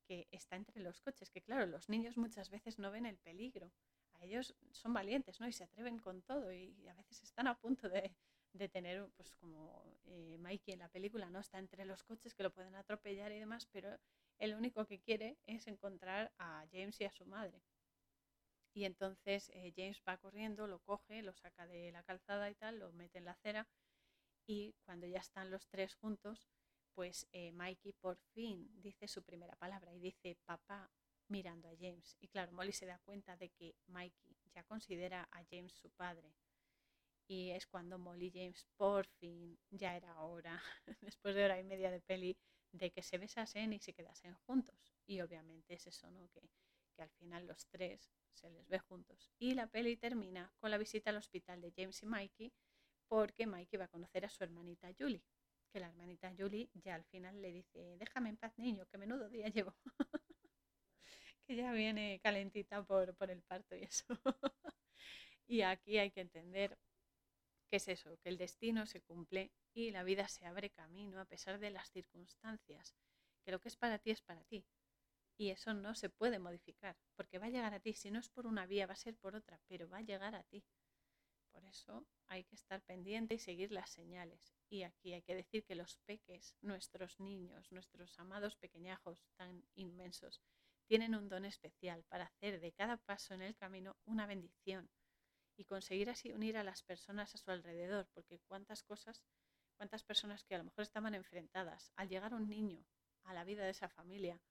que 0.07 0.28
está 0.32 0.56
entre 0.56 0.82
los 0.82 1.02
coches, 1.02 1.30
que 1.30 1.41
claro, 1.41 1.66
los 1.66 1.90
niños 1.90 2.18
muchas 2.18 2.49
veces 2.49 2.80
no 2.80 2.91
ven 2.91 3.06
el 3.06 3.18
peligro. 3.18 3.72
A 4.14 4.26
ellos 4.26 4.56
son 4.72 4.94
valientes, 4.94 5.40
¿no? 5.40 5.48
Y 5.48 5.53
se 5.53 5.64
atreven 5.64 5.99
con 5.99 6.22
todo 6.22 6.52
y 6.53 6.88
a 6.88 6.94
veces 6.94 7.24
están 7.24 7.48
a 7.48 7.57
punto 7.60 7.90
de, 7.90 8.16
de 8.56 8.70
tener, 8.70 9.07
pues 9.18 9.32
como 9.32 9.84
eh, 10.06 10.38
Mikey 10.40 10.74
en 10.74 10.80
la 10.80 10.90
película, 10.90 11.30
¿no? 11.30 11.40
Está 11.40 11.60
entre 11.60 11.86
los 11.86 12.03
coches 12.03 12.34
que 12.34 12.44
lo 12.44 12.53
pueden 12.53 12.76
atropellar 12.76 13.32
y 13.32 13.40
demás, 13.40 13.68
pero 13.72 13.99
el 14.40 14.56
único 14.56 14.86
que 14.86 14.99
quiere 14.99 15.38
es 15.45 15.68
encontrar 15.68 16.32
a 16.38 16.66
James 16.72 16.99
y 17.02 17.06
a 17.06 17.12
su 17.12 17.26
madre. 17.26 17.62
Y 18.76 18.84
entonces 18.84 19.49
eh, 19.53 19.73
James 19.76 20.02
va 20.07 20.18
corriendo, 20.18 20.68
lo 20.68 20.80
coge, 20.80 21.22
lo 21.22 21.34
saca 21.34 21.65
de 21.65 21.93
la 21.93 22.03
calzada 22.03 22.49
y 22.49 22.56
tal, 22.56 22.77
lo 22.77 22.91
mete 22.91 23.19
en 23.19 23.26
la 23.26 23.31
acera 23.31 23.68
y 24.45 24.76
cuando 24.84 25.07
ya 25.07 25.19
están 25.19 25.49
los 25.49 25.68
tres 25.69 25.95
juntos, 25.95 26.49
pues 26.93 27.26
eh, 27.31 27.53
Mikey 27.53 27.93
por 27.93 28.18
fin 28.34 28.69
dice 28.81 29.07
su 29.07 29.23
primera 29.23 29.56
palabra 29.56 29.93
y 29.93 29.99
dice 29.99 30.38
papá 30.45 30.91
mirando 31.30 31.69
a 31.69 31.76
James. 31.80 32.18
Y 32.19 32.27
claro, 32.27 32.52
Molly 32.52 32.73
se 32.73 32.85
da 32.85 32.99
cuenta 32.99 33.38
de 33.38 33.49
que 33.49 33.76
Mikey 33.88 34.35
ya 34.53 34.64
considera 34.64 35.27
a 35.31 35.43
James 35.49 35.73
su 35.73 35.89
padre 35.91 36.35
y 37.27 37.52
es 37.52 37.68
cuando 37.68 37.97
Molly 37.97 38.30
James 38.30 38.68
por 38.76 39.07
fin, 39.07 39.57
ya 39.72 39.95
era 39.95 40.22
hora, 40.22 40.61
después 41.02 41.34
de 41.34 41.45
hora 41.45 41.60
y 41.60 41.64
media 41.64 41.91
de 41.91 42.02
peli, 42.02 42.38
de 42.73 42.91
que 42.91 43.02
se 43.02 43.18
besasen 43.18 43.73
y 43.73 43.80
se 43.80 43.93
quedasen 43.93 44.34
juntos. 44.45 44.93
Y 45.07 45.22
obviamente 45.22 45.76
es 45.76 45.88
eso, 45.88 46.11
¿no? 46.11 46.30
Que, 46.30 46.41
que 46.95 47.03
al 47.03 47.11
final 47.11 47.45
los 47.45 47.67
tres 47.67 48.11
se 48.34 48.49
les 48.49 48.67
ve 48.67 48.80
juntos. 48.80 49.31
Y 49.38 49.53
la 49.53 49.67
peli 49.67 49.97
termina 49.97 50.51
con 50.59 50.72
la 50.72 50.77
visita 50.77 51.09
al 51.09 51.17
hospital 51.17 51.61
de 51.61 51.73
James 51.76 52.01
y 52.01 52.05
Mikey, 52.05 52.53
porque 53.07 53.47
Mikey 53.47 53.77
va 53.77 53.85
a 53.85 53.89
conocer 53.89 54.26
a 54.26 54.30
su 54.30 54.43
hermanita 54.43 54.89
Julie. 54.97 55.23
Que 55.72 55.80
la 55.80 55.88
hermanita 55.88 56.34
Julie 56.38 56.69
ya 56.73 56.95
al 56.95 57.03
final 57.05 57.41
le 57.41 57.51
dice, 57.51 57.97
déjame 57.97 58.30
en 58.30 58.38
paz 58.38 58.57
niño, 58.57 58.85
que 58.88 58.97
menudo 58.97 59.30
día 59.30 59.49
llevo. 59.49 59.76
que 61.45 61.55
ya 61.55 61.72
viene 61.73 62.19
calentita 62.23 62.84
por, 62.84 63.15
por 63.15 63.30
el 63.30 63.41
parto 63.43 63.76
y 63.76 63.84
eso. 63.84 64.05
y 65.47 65.61
aquí 65.61 65.97
hay 65.97 66.11
que 66.11 66.22
entender 66.22 66.77
¿Qué 67.69 67.77
es 67.77 67.88
eso? 67.88 68.17
Que 68.19 68.30
el 68.30 68.38
destino 68.38 68.85
se 68.85 69.01
cumple 69.01 69.51
y 69.73 69.91
la 69.91 70.03
vida 70.03 70.27
se 70.27 70.45
abre 70.45 70.69
camino 70.69 71.19
a 71.19 71.26
pesar 71.26 71.59
de 71.59 71.72
las 71.72 71.89
circunstancias. 71.89 72.95
Que 73.43 73.51
lo 73.51 73.59
que 73.59 73.69
es 73.69 73.76
para 73.76 73.99
ti 73.99 74.11
es 74.11 74.22
para 74.22 74.43
ti. 74.45 74.65
Y 75.38 75.49
eso 75.49 75.74
no 75.74 75.95
se 75.95 76.10
puede 76.10 76.40
modificar, 76.40 76.95
porque 77.16 77.40
va 77.40 77.48
a 77.48 77.49
llegar 77.49 77.74
a 77.74 77.80
ti. 77.80 77.94
Si 77.94 78.10
no 78.12 78.20
es 78.20 78.30
por 78.30 78.48
una 78.48 78.66
vía, 78.66 78.88
va 78.88 78.94
a 78.94 78.98
ser 78.98 79.18
por 79.18 79.36
otra, 79.36 79.60
pero 79.68 79.90
va 79.90 79.98
a 79.98 80.02
llegar 80.02 80.36
a 80.36 80.44
ti. 80.44 80.64
Por 81.52 81.64
eso 81.66 82.06
hay 82.28 82.44
que 82.44 82.56
estar 82.56 82.82
pendiente 82.82 83.36
y 83.36 83.40
seguir 83.40 83.72
las 83.72 83.90
señales. 83.90 84.56
Y 84.70 84.84
aquí 84.84 85.14
hay 85.14 85.22
que 85.22 85.36
decir 85.36 85.64
que 85.66 85.76
los 85.76 85.98
peques, 86.06 86.56
nuestros 86.62 87.20
niños, 87.20 87.72
nuestros 87.72 88.18
amados 88.20 88.56
pequeñajos 88.56 89.26
tan 89.36 89.66
inmensos, 89.76 90.41
tienen 90.86 91.16
un 91.16 91.30
don 91.30 91.45
especial 91.45 92.03
para 92.10 92.26
hacer 92.26 92.60
de 92.60 92.72
cada 92.72 92.98
paso 92.98 93.34
en 93.34 93.41
el 93.41 93.56
camino 93.56 93.95
una 94.06 94.28
bendición, 94.28 94.90
y 95.57 95.66
conseguir 95.66 96.10
así 96.10 96.32
unir 96.32 96.57
a 96.57 96.64
las 96.64 96.84
personas 96.84 97.34
a 97.34 97.38
su 97.38 97.49
alrededor, 97.52 98.07
porque 98.14 98.40
cuántas 98.48 98.84
cosas, 98.84 99.24
cuántas 99.78 100.03
personas 100.03 100.44
que 100.44 100.56
a 100.56 100.57
lo 100.57 100.66
mejor 100.66 100.84
estaban 100.84 101.16
enfrentadas, 101.16 101.91
al 101.95 102.10
llegar 102.10 102.34
un 102.34 102.49
niño 102.49 102.86
a 103.24 103.34
la 103.34 103.44
vida 103.44 103.64
de 103.64 103.72
esa 103.72 103.90
familia, 103.90 104.41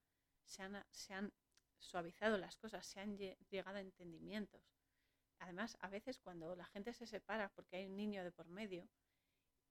se 0.45 0.63
han, 0.63 0.85
se 0.91 1.15
han 1.15 1.33
suavizado 1.79 2.39
las 2.39 2.57
cosas, 2.57 2.87
se 2.87 3.01
han 3.01 3.17
llegado 3.17 3.79
a 3.79 3.81
entendimientos. 3.81 4.63
Además, 5.39 5.77
a 5.81 5.89
veces 5.89 6.19
cuando 6.19 6.55
la 6.57 6.67
gente 6.67 6.93
se 6.93 7.07
separa 7.07 7.51
porque 7.51 7.77
hay 7.77 7.87
un 7.87 7.97
niño 7.97 8.25
de 8.25 8.33
por 8.33 8.49
medio, 8.49 8.89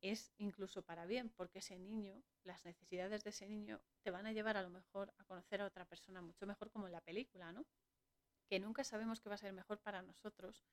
es 0.02 0.34
incluso 0.38 0.84
para 0.84 1.06
bien, 1.06 1.30
porque 1.30 1.60
ese 1.60 1.80
niño, 1.80 2.22
las 2.44 2.66
necesidades 2.66 3.24
de 3.24 3.30
ese 3.30 3.48
niño 3.48 3.82
te 4.02 4.12
van 4.12 4.26
a 4.26 4.34
llevar 4.34 4.58
a 4.58 4.62
lo 4.62 4.70
mejor 4.70 5.14
a 5.18 5.24
conocer 5.24 5.62
a 5.62 5.66
otra 5.66 5.86
persona 5.86 6.22
mucho 6.22 6.46
mejor 6.46 6.70
como 6.70 6.88
en 6.88 6.92
la 6.92 7.02
película, 7.02 7.54
¿no? 7.54 7.66
Que 8.50 8.60
nunca 8.60 8.84
sabemos 8.84 9.22
qué 9.22 9.30
va 9.30 9.36
a 9.36 9.38
ser 9.38 9.54
mejor 9.54 9.80
para 9.80 10.02
nosotros 10.02 10.66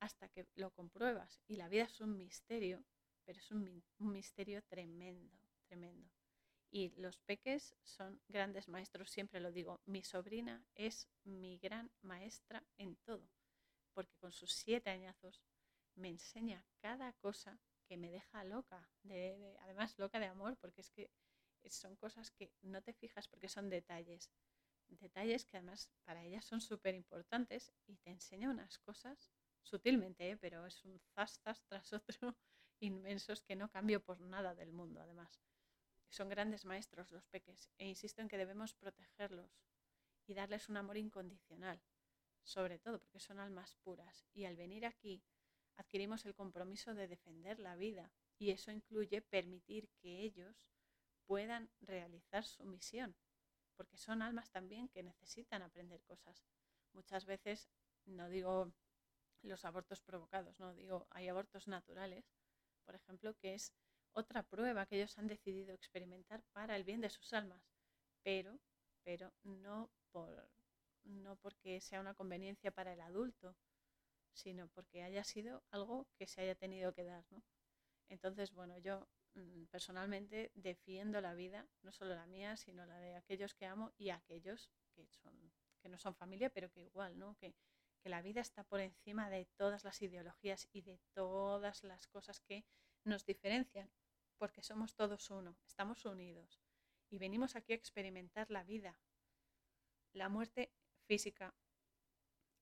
hasta 0.00 0.28
que 0.30 0.46
lo 0.54 0.70
compruebas. 0.70 1.40
Y 1.46 1.56
la 1.56 1.68
vida 1.68 1.84
es 1.84 2.00
un 2.00 2.16
misterio, 2.16 2.82
pero 3.24 3.38
es 3.38 3.50
un, 3.50 3.84
misterio 3.98 4.62
tremendo, 4.62 5.38
tremendo. 5.66 6.10
Y 6.74 6.90
los 6.96 7.20
peques 7.20 7.76
son 7.84 8.20
grandes 8.26 8.66
maestros, 8.66 9.08
siempre 9.08 9.38
lo 9.38 9.52
digo. 9.52 9.80
Mi 9.86 10.02
sobrina 10.02 10.66
es 10.74 11.08
mi 11.22 11.56
gran 11.58 11.92
maestra 12.02 12.64
en 12.78 12.96
todo, 12.96 13.30
porque 13.92 14.16
con 14.16 14.32
sus 14.32 14.52
siete 14.52 14.90
añazos 14.90 15.40
me 15.94 16.08
enseña 16.08 16.66
cada 16.80 17.12
cosa 17.12 17.60
que 17.86 17.96
me 17.96 18.10
deja 18.10 18.42
loca, 18.42 18.90
de, 19.04 19.56
además 19.60 19.96
loca 20.00 20.18
de 20.18 20.26
amor, 20.26 20.56
porque 20.56 20.80
es 20.80 20.90
que 20.90 21.12
son 21.70 21.94
cosas 21.94 22.32
que 22.32 22.50
no 22.62 22.82
te 22.82 22.92
fijas 22.92 23.28
porque 23.28 23.48
son 23.48 23.70
detalles, 23.70 24.32
detalles 24.88 25.46
que 25.46 25.58
además 25.58 25.92
para 26.02 26.24
ellas 26.24 26.44
son 26.44 26.60
súper 26.60 26.96
importantes 26.96 27.72
y 27.86 27.98
te 27.98 28.10
enseña 28.10 28.50
unas 28.50 28.80
cosas 28.80 29.30
sutilmente, 29.62 30.28
¿eh? 30.28 30.36
pero 30.36 30.66
es 30.66 30.84
un 30.84 30.98
zas, 31.14 31.40
tras 31.68 31.92
otro 31.92 32.36
inmensos 32.80 33.42
que 33.42 33.54
no 33.54 33.70
cambio 33.70 34.02
por 34.02 34.20
nada 34.20 34.56
del 34.56 34.72
mundo, 34.72 35.00
además. 35.00 35.40
Son 36.08 36.28
grandes 36.28 36.64
maestros 36.64 37.10
los 37.10 37.26
peques 37.26 37.70
e 37.78 37.86
insisto 37.86 38.22
en 38.22 38.28
que 38.28 38.38
debemos 38.38 38.74
protegerlos 38.74 39.50
y 40.26 40.34
darles 40.34 40.68
un 40.68 40.76
amor 40.76 40.96
incondicional, 40.96 41.82
sobre 42.42 42.78
todo 42.78 43.00
porque 43.00 43.20
son 43.20 43.40
almas 43.40 43.76
puras 43.82 44.26
y 44.32 44.44
al 44.44 44.56
venir 44.56 44.86
aquí 44.86 45.22
adquirimos 45.76 46.24
el 46.24 46.34
compromiso 46.34 46.94
de 46.94 47.08
defender 47.08 47.58
la 47.58 47.76
vida 47.76 48.12
y 48.38 48.50
eso 48.50 48.70
incluye 48.70 49.22
permitir 49.22 49.88
que 50.00 50.20
ellos 50.20 50.68
puedan 51.26 51.70
realizar 51.80 52.44
su 52.44 52.64
misión, 52.64 53.16
porque 53.76 53.96
son 53.96 54.22
almas 54.22 54.50
también 54.50 54.88
que 54.88 55.02
necesitan 55.02 55.62
aprender 55.62 56.02
cosas. 56.02 56.44
Muchas 56.92 57.24
veces, 57.24 57.68
no 58.04 58.28
digo 58.28 58.72
los 59.42 59.64
abortos 59.64 60.00
provocados, 60.00 60.58
no 60.58 60.72
digo, 60.74 61.06
hay 61.10 61.28
abortos 61.28 61.66
naturales, 61.68 62.24
por 62.84 62.94
ejemplo, 62.94 63.34
que 63.34 63.54
es 63.54 63.72
otra 64.14 64.42
prueba 64.42 64.86
que 64.86 64.96
ellos 64.96 65.18
han 65.18 65.26
decidido 65.26 65.74
experimentar 65.74 66.42
para 66.52 66.76
el 66.76 66.84
bien 66.84 67.00
de 67.00 67.10
sus 67.10 67.32
almas, 67.32 67.62
pero, 68.22 68.58
pero 69.02 69.32
no, 69.42 69.90
por, 70.10 70.48
no 71.04 71.36
porque 71.36 71.80
sea 71.80 72.00
una 72.00 72.14
conveniencia 72.14 72.70
para 72.70 72.92
el 72.92 73.00
adulto, 73.00 73.56
sino 74.32 74.68
porque 74.68 75.02
haya 75.02 75.24
sido 75.24 75.62
algo 75.70 76.08
que 76.16 76.26
se 76.26 76.40
haya 76.40 76.54
tenido 76.54 76.92
que 76.92 77.04
dar. 77.04 77.24
¿no? 77.30 77.42
Entonces, 78.08 78.52
bueno, 78.52 78.78
yo 78.78 79.08
mm, 79.34 79.64
personalmente 79.66 80.50
defiendo 80.54 81.20
la 81.20 81.34
vida, 81.34 81.68
no 81.82 81.92
solo 81.92 82.14
la 82.14 82.26
mía, 82.26 82.56
sino 82.56 82.86
la 82.86 82.98
de 82.98 83.16
aquellos 83.16 83.54
que 83.54 83.66
amo 83.66 83.92
y 83.96 84.10
aquellos 84.10 84.70
que, 84.94 85.06
son, 85.08 85.52
que 85.80 85.88
no 85.88 85.98
son 85.98 86.14
familia, 86.14 86.50
pero 86.50 86.70
que 86.70 86.82
igual, 86.82 87.18
¿no? 87.18 87.36
que, 87.36 87.54
que 88.00 88.08
la 88.08 88.22
vida 88.22 88.40
está 88.40 88.64
por 88.64 88.80
encima 88.80 89.30
de 89.30 89.46
todas 89.56 89.84
las 89.84 90.00
ideologías 90.02 90.68
y 90.72 90.82
de 90.82 91.00
todas 91.14 91.82
las 91.84 92.06
cosas 92.06 92.40
que 92.40 92.64
nos 93.04 93.24
diferencian, 93.24 93.90
porque 94.44 94.62
somos 94.62 94.94
todos 94.94 95.30
uno, 95.30 95.56
estamos 95.64 96.04
unidos 96.04 96.60
y 97.08 97.16
venimos 97.16 97.56
aquí 97.56 97.72
a 97.72 97.76
experimentar 97.76 98.50
la 98.50 98.62
vida 98.62 99.00
la 100.12 100.28
muerte 100.28 100.70
física 101.06 101.54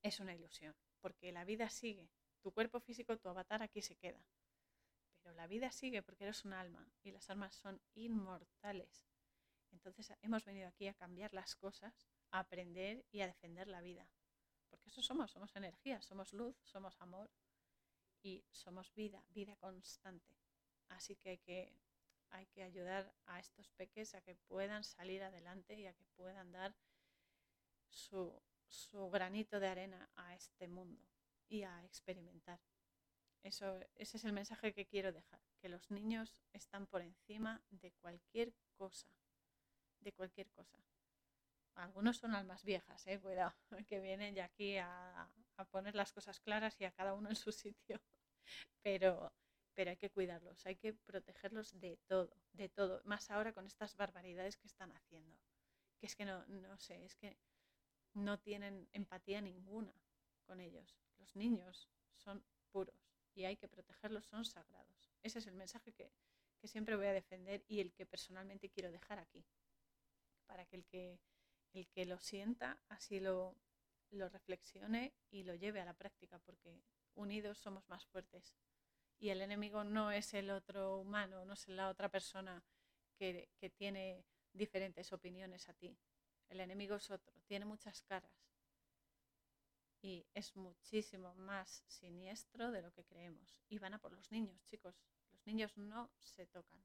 es 0.00 0.20
una 0.20 0.32
ilusión, 0.32 0.76
porque 1.00 1.32
la 1.32 1.44
vida 1.44 1.68
sigue. 1.70 2.08
Tu 2.40 2.52
cuerpo 2.52 2.78
físico, 2.78 3.18
tu 3.18 3.28
avatar 3.28 3.64
aquí 3.64 3.82
se 3.82 3.96
queda. 3.96 4.24
Pero 5.22 5.34
la 5.34 5.48
vida 5.48 5.72
sigue 5.72 6.04
porque 6.04 6.22
eres 6.22 6.44
un 6.44 6.52
alma 6.52 6.88
y 7.02 7.10
las 7.10 7.28
almas 7.30 7.56
son 7.56 7.82
inmortales. 7.94 9.04
Entonces 9.72 10.14
hemos 10.22 10.44
venido 10.44 10.68
aquí 10.68 10.86
a 10.86 10.94
cambiar 10.94 11.34
las 11.34 11.56
cosas, 11.56 12.06
a 12.30 12.38
aprender 12.38 13.04
y 13.10 13.22
a 13.22 13.26
defender 13.26 13.66
la 13.66 13.80
vida. 13.80 14.08
Porque 14.70 14.88
eso 14.88 15.02
somos, 15.02 15.32
somos 15.32 15.56
energía, 15.56 16.00
somos 16.00 16.32
luz, 16.32 16.56
somos 16.62 17.00
amor 17.00 17.28
y 18.22 18.44
somos 18.52 18.94
vida, 18.94 19.24
vida 19.30 19.56
constante. 19.56 20.41
Así 20.92 21.16
que 21.16 21.30
hay 21.30 21.38
que, 21.38 21.72
hay 22.30 22.46
que 22.46 22.62
ayudar 22.62 23.12
a 23.26 23.40
estos 23.40 23.70
peques 23.70 24.14
a 24.14 24.20
que 24.20 24.34
puedan 24.34 24.84
salir 24.84 25.22
adelante 25.22 25.74
y 25.78 25.86
a 25.86 25.94
que 25.94 26.04
puedan 26.16 26.52
dar 26.52 26.74
su, 27.90 28.42
su 28.68 29.10
granito 29.10 29.60
de 29.60 29.68
arena 29.68 30.10
a 30.16 30.34
este 30.34 30.68
mundo 30.68 31.02
y 31.48 31.62
a 31.62 31.84
experimentar. 31.84 32.60
Eso, 33.42 33.80
ese 33.96 34.16
es 34.16 34.24
el 34.24 34.32
mensaje 34.32 34.72
que 34.72 34.86
quiero 34.86 35.12
dejar, 35.12 35.40
que 35.60 35.68
los 35.68 35.90
niños 35.90 36.44
están 36.52 36.86
por 36.86 37.02
encima 37.02 37.60
de 37.70 37.90
cualquier 37.92 38.54
cosa, 38.76 39.08
de 40.00 40.12
cualquier 40.12 40.48
cosa. 40.50 40.78
Algunos 41.74 42.18
son 42.18 42.34
almas 42.34 42.64
viejas, 42.64 43.06
eh, 43.06 43.20
cuidado, 43.20 43.54
que 43.88 44.00
vienen 44.00 44.34
ya 44.34 44.44
aquí 44.44 44.76
a, 44.78 45.28
a 45.56 45.64
poner 45.64 45.94
las 45.94 46.12
cosas 46.12 46.38
claras 46.40 46.80
y 46.80 46.84
a 46.84 46.92
cada 46.92 47.14
uno 47.14 47.30
en 47.30 47.36
su 47.36 47.50
sitio. 47.50 48.00
Pero, 48.82 49.32
pero 49.74 49.90
hay 49.90 49.96
que 49.96 50.10
cuidarlos, 50.10 50.66
hay 50.66 50.76
que 50.76 50.92
protegerlos 50.92 51.78
de 51.80 51.96
todo, 52.06 52.36
de 52.52 52.68
todo, 52.68 53.00
más 53.04 53.30
ahora 53.30 53.52
con 53.52 53.66
estas 53.66 53.96
barbaridades 53.96 54.56
que 54.56 54.66
están 54.66 54.92
haciendo. 54.92 55.38
Que 55.98 56.06
es 56.06 56.16
que 56.16 56.24
no, 56.24 56.44
no 56.46 56.78
sé, 56.78 57.04
es 57.04 57.14
que 57.14 57.36
no 58.14 58.38
tienen 58.38 58.88
empatía 58.92 59.40
ninguna 59.40 59.94
con 60.44 60.60
ellos. 60.60 60.98
Los 61.18 61.34
niños 61.36 61.88
son 62.16 62.44
puros 62.70 63.12
y 63.34 63.44
hay 63.44 63.56
que 63.56 63.68
protegerlos, 63.68 64.26
son 64.26 64.44
sagrados. 64.44 65.10
Ese 65.22 65.38
es 65.38 65.46
el 65.46 65.54
mensaje 65.54 65.92
que, 65.92 66.12
siempre 66.64 66.94
voy 66.94 67.06
a 67.06 67.12
defender 67.12 67.64
y 67.66 67.80
el 67.80 67.92
que 67.92 68.06
personalmente 68.06 68.70
quiero 68.70 68.92
dejar 68.92 69.18
aquí, 69.18 69.44
para 70.46 70.64
que 70.64 70.76
el 70.76 70.84
que, 70.84 71.18
el 71.72 71.88
que 71.88 72.06
lo 72.06 72.20
sienta 72.20 72.78
así 72.88 73.18
lo, 73.18 73.56
lo 74.10 74.28
reflexione 74.28 75.12
y 75.30 75.42
lo 75.42 75.56
lleve 75.56 75.80
a 75.80 75.84
la 75.84 75.94
práctica, 75.94 76.38
porque 76.38 76.80
unidos 77.14 77.58
somos 77.58 77.88
más 77.88 78.06
fuertes. 78.06 78.56
Y 79.22 79.30
el 79.30 79.40
enemigo 79.40 79.84
no 79.84 80.10
es 80.10 80.34
el 80.34 80.50
otro 80.50 80.98
humano, 80.98 81.44
no 81.44 81.52
es 81.52 81.68
la 81.68 81.88
otra 81.88 82.08
persona 82.08 82.60
que, 83.14 83.48
que 83.56 83.70
tiene 83.70 84.24
diferentes 84.52 85.12
opiniones 85.12 85.68
a 85.68 85.74
ti. 85.74 85.96
El 86.48 86.58
enemigo 86.58 86.96
es 86.96 87.08
otro, 87.08 87.32
tiene 87.46 87.64
muchas 87.64 88.02
caras 88.02 88.32
y 90.00 90.26
es 90.34 90.56
muchísimo 90.56 91.36
más 91.36 91.84
siniestro 91.86 92.72
de 92.72 92.82
lo 92.82 92.90
que 92.90 93.04
creemos. 93.04 93.56
Y 93.68 93.78
van 93.78 93.94
a 93.94 94.00
por 94.00 94.12
los 94.12 94.28
niños, 94.32 94.60
chicos. 94.64 95.00
Los 95.30 95.46
niños 95.46 95.76
no 95.76 96.10
se 96.18 96.48
tocan. 96.48 96.84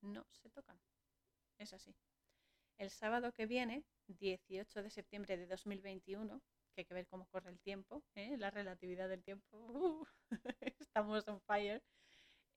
No 0.00 0.26
se 0.32 0.50
tocan. 0.50 0.80
Es 1.58 1.72
así. 1.72 1.94
El 2.76 2.90
sábado 2.90 3.32
que 3.32 3.46
viene, 3.46 3.84
18 4.08 4.82
de 4.82 4.90
septiembre 4.90 5.36
de 5.36 5.46
2021, 5.46 6.42
que 6.76 6.82
hay 6.82 6.84
que 6.84 6.94
ver 6.94 7.08
cómo 7.08 7.26
corre 7.26 7.50
el 7.50 7.58
tiempo, 7.58 8.04
¿eh? 8.14 8.36
la 8.36 8.50
relatividad 8.50 9.08
del 9.08 9.24
tiempo, 9.24 9.56
uh, 9.56 10.06
estamos 10.78 11.26
on 11.26 11.40
fire, 11.40 11.82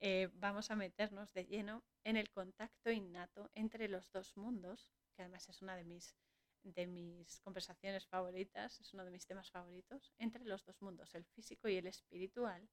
eh, 0.02 0.30
vamos 0.34 0.70
a 0.72 0.76
meternos 0.76 1.34
de 1.34 1.46
lleno 1.46 1.84
en 2.04 2.18
el 2.18 2.30
contacto 2.30 2.92
innato 2.92 3.50
entre 3.56 3.88
los 3.88 4.12
dos 4.12 4.36
mundos 4.36 4.94
que 5.20 5.24
además 5.24 5.50
es 5.50 5.62
una 5.62 5.76
de 5.76 5.84
mis, 5.84 6.16
de 6.64 6.88
mis 6.88 7.42
conversaciones 7.42 8.08
favoritas, 8.08 8.80
es 8.80 8.94
uno 8.94 9.04
de 9.04 9.12
mis 9.12 9.26
temas 9.26 9.52
favoritos, 9.52 10.14
entre 10.18 10.46
los 10.46 10.64
dos 10.64 10.82
mundos, 10.82 11.14
el 11.14 11.26
físico 11.26 11.68
y 11.68 11.76
el 11.76 11.88
espiritual, 11.88 12.70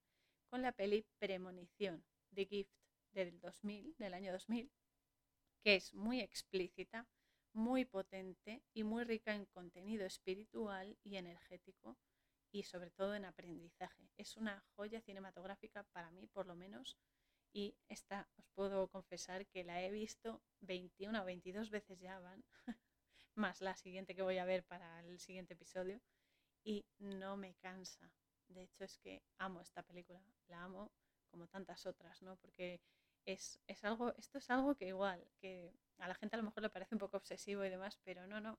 con 0.48 0.62
la 0.62 0.70
peli 0.70 1.04
Premonición, 1.18 2.04
The 2.32 2.46
Gift, 2.46 2.70
del 3.10 3.40
2000, 3.40 3.96
del 3.98 4.14
año 4.14 4.30
2000, 4.30 4.70
que 5.64 5.74
es 5.74 5.92
muy 5.92 6.20
explícita, 6.20 7.04
muy 7.56 7.86
potente 7.86 8.62
y 8.74 8.84
muy 8.84 9.04
rica 9.04 9.34
en 9.34 9.46
contenido 9.46 10.04
espiritual 10.04 10.96
y 11.02 11.16
energético 11.16 11.98
y 12.52 12.64
sobre 12.64 12.90
todo 12.90 13.14
en 13.14 13.24
aprendizaje. 13.24 14.10
Es 14.16 14.36
una 14.36 14.62
joya 14.76 15.00
cinematográfica 15.00 15.82
para 15.84 16.10
mí, 16.10 16.26
por 16.26 16.46
lo 16.46 16.54
menos, 16.54 16.98
y 17.52 17.74
esta 17.88 18.28
os 18.36 18.46
puedo 18.54 18.88
confesar 18.88 19.46
que 19.46 19.64
la 19.64 19.82
he 19.82 19.90
visto 19.90 20.42
21 20.60 21.22
o 21.22 21.24
22 21.24 21.70
veces 21.70 21.98
ya 21.98 22.18
van, 22.20 22.44
más 23.34 23.62
la 23.62 23.74
siguiente 23.74 24.14
que 24.14 24.22
voy 24.22 24.38
a 24.38 24.44
ver 24.44 24.62
para 24.64 25.00
el 25.00 25.18
siguiente 25.18 25.54
episodio 25.54 26.00
y 26.62 26.84
no 26.98 27.38
me 27.38 27.54
cansa. 27.54 28.12
De 28.48 28.64
hecho 28.64 28.84
es 28.84 28.98
que 28.98 29.22
amo 29.38 29.62
esta 29.62 29.82
película, 29.82 30.22
la 30.48 30.62
amo 30.64 30.92
como 31.30 31.48
tantas 31.48 31.86
otras, 31.86 32.20
¿no? 32.20 32.36
Porque 32.36 32.82
es, 33.24 33.60
es 33.66 33.82
algo, 33.84 34.14
esto 34.16 34.38
es 34.38 34.50
algo 34.50 34.74
que 34.74 34.88
igual, 34.88 35.26
que 35.40 35.74
a 35.98 36.08
la 36.08 36.14
gente 36.14 36.36
a 36.36 36.38
lo 36.38 36.44
mejor 36.44 36.62
le 36.62 36.70
parece 36.70 36.94
un 36.94 36.98
poco 36.98 37.16
obsesivo 37.16 37.64
y 37.64 37.70
demás, 37.70 37.98
pero 38.04 38.26
no, 38.26 38.40
no, 38.40 38.58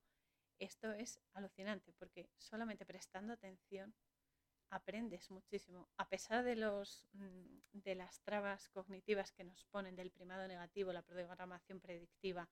esto 0.58 0.92
es 0.92 1.20
alucinante 1.34 1.92
porque 1.92 2.28
solamente 2.36 2.84
prestando 2.84 3.32
atención 3.32 3.94
aprendes 4.70 5.30
muchísimo. 5.30 5.88
A 5.96 6.08
pesar 6.08 6.44
de, 6.44 6.56
los, 6.56 7.06
mm, 7.12 7.60
de 7.72 7.94
las 7.94 8.20
trabas 8.22 8.68
cognitivas 8.68 9.32
que 9.32 9.44
nos 9.44 9.64
ponen 9.66 9.96
del 9.96 10.10
primado 10.10 10.46
negativo, 10.46 10.92
la 10.92 11.02
programación 11.02 11.80
predictiva, 11.80 12.48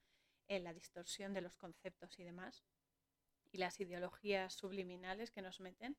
en 0.48 0.62
la 0.62 0.72
distorsión 0.72 1.34
de 1.34 1.40
los 1.40 1.56
conceptos 1.56 2.18
y 2.18 2.24
demás, 2.24 2.64
y 3.50 3.58
las 3.58 3.80
ideologías 3.80 4.54
subliminales 4.54 5.30
que 5.30 5.42
nos 5.42 5.60
meten, 5.60 5.96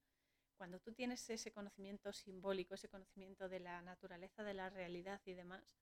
cuando 0.55 0.79
tú 0.79 0.93
tienes 0.93 1.29
ese 1.29 1.51
conocimiento 1.51 2.13
simbólico, 2.13 2.75
ese 2.75 2.89
conocimiento 2.89 3.49
de 3.49 3.59
la 3.59 3.81
naturaleza 3.81 4.43
de 4.43 4.53
la 4.53 4.69
realidad 4.69 5.21
y 5.25 5.33
demás, 5.33 5.77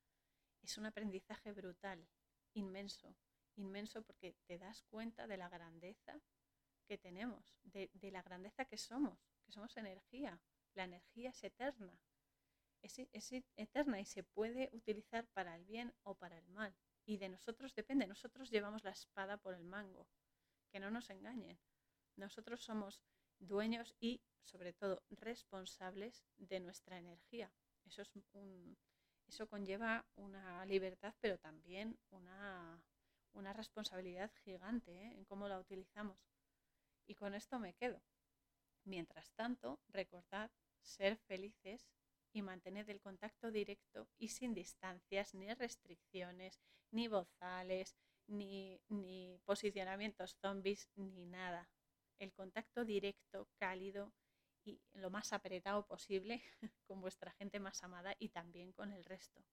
es 0.64 0.78
un 0.78 0.86
aprendizaje 0.86 1.54
brutal, 1.54 2.08
inmenso, 2.56 3.16
inmenso 3.56 4.02
porque 4.02 4.36
te 4.48 4.58
das 4.58 4.84
cuenta 4.84 5.28
de 5.28 5.38
la 5.38 5.50
grandeza 5.50 6.20
que 6.86 6.98
tenemos, 6.98 7.56
de, 7.64 7.90
la 8.12 8.22
grandeza 8.22 8.66
que 8.66 8.78
somos 8.78 9.20
que 9.46 9.52
somos 9.52 9.78
energía. 9.78 10.40
La 10.74 10.86
energía 10.86 11.30
es 11.30 11.44
eterna. 11.44 11.98
Es, 12.82 13.32
eterna 13.56 14.00
y 14.00 14.06
se 14.06 14.24
puede 14.24 14.70
utilizar 14.74 15.28
para 15.28 15.56
el 15.56 15.66
bien 15.66 15.94
o 16.04 16.16
para 16.16 16.38
el 16.38 16.48
mal. 16.50 16.76
Y 17.06 17.18
de 17.18 17.30
nosotros 17.30 17.74
depende. 17.74 18.08
Nosotros 18.08 18.50
llevamos 18.50 18.84
la 18.84 18.92
espada 18.92 19.38
por 19.38 19.54
el 19.54 19.64
mango. 19.64 20.08
Que 20.72 20.80
no 20.80 20.90
nos 20.92 21.10
engañen. 21.10 21.60
Nosotros 22.16 22.64
somos 22.64 23.02
dueños 23.40 23.96
y, 24.00 24.22
sobre 24.44 24.74
todo, 24.74 25.04
responsables 25.10 26.26
de 26.38 26.60
nuestra 26.60 26.98
energía. 26.98 27.52
Eso, 27.86 28.02
es 28.02 28.16
un, 28.34 28.78
eso 29.28 29.48
conlleva 29.48 30.06
una 30.16 30.66
libertad, 30.66 31.14
pero 31.20 31.38
también 31.38 31.98
una, 32.12 32.82
una 33.34 33.54
responsabilidad 33.54 34.32
gigante 34.44 34.92
¿eh? 34.92 35.14
en 35.18 35.26
cómo 35.26 35.48
la 35.48 35.60
utilizamos. 35.60 36.18
Y 37.08 37.16
con 37.16 37.34
esto 37.34 37.60
me 37.60 37.74
quedo. 37.74 38.02
Mientras 38.84 39.32
tanto, 39.34 39.80
recordad 39.90 40.52
ser 40.82 41.18
felices 41.18 41.88
y 42.32 42.42
mantener 42.42 42.90
el 42.90 43.02
contacto 43.02 43.52
directo 43.52 44.08
y 44.18 44.30
sin 44.30 44.54
distancias, 44.54 45.34
ni 45.34 45.54
restricciones, 45.54 46.60
ni 46.92 47.08
bozales, 47.08 47.96
ni, 48.28 48.82
ni 48.90 49.40
posicionamientos 49.46 50.36
zombies, 50.42 50.90
ni 50.96 51.26
nada. 51.26 51.70
El 52.20 52.34
contacto 52.34 52.86
directo, 52.86 53.48
cálido 53.58 54.14
y 54.66 54.82
lo 54.94 55.10
más 55.10 55.32
apretado 55.32 55.86
posible 55.86 56.42
con 56.88 57.00
vuestra 57.00 57.32
gente 57.32 57.60
más 57.60 57.84
amada 57.84 58.16
y 58.20 58.30
también 58.30 58.74
con 58.74 58.92
el 58.92 59.06
resto. 59.06 59.46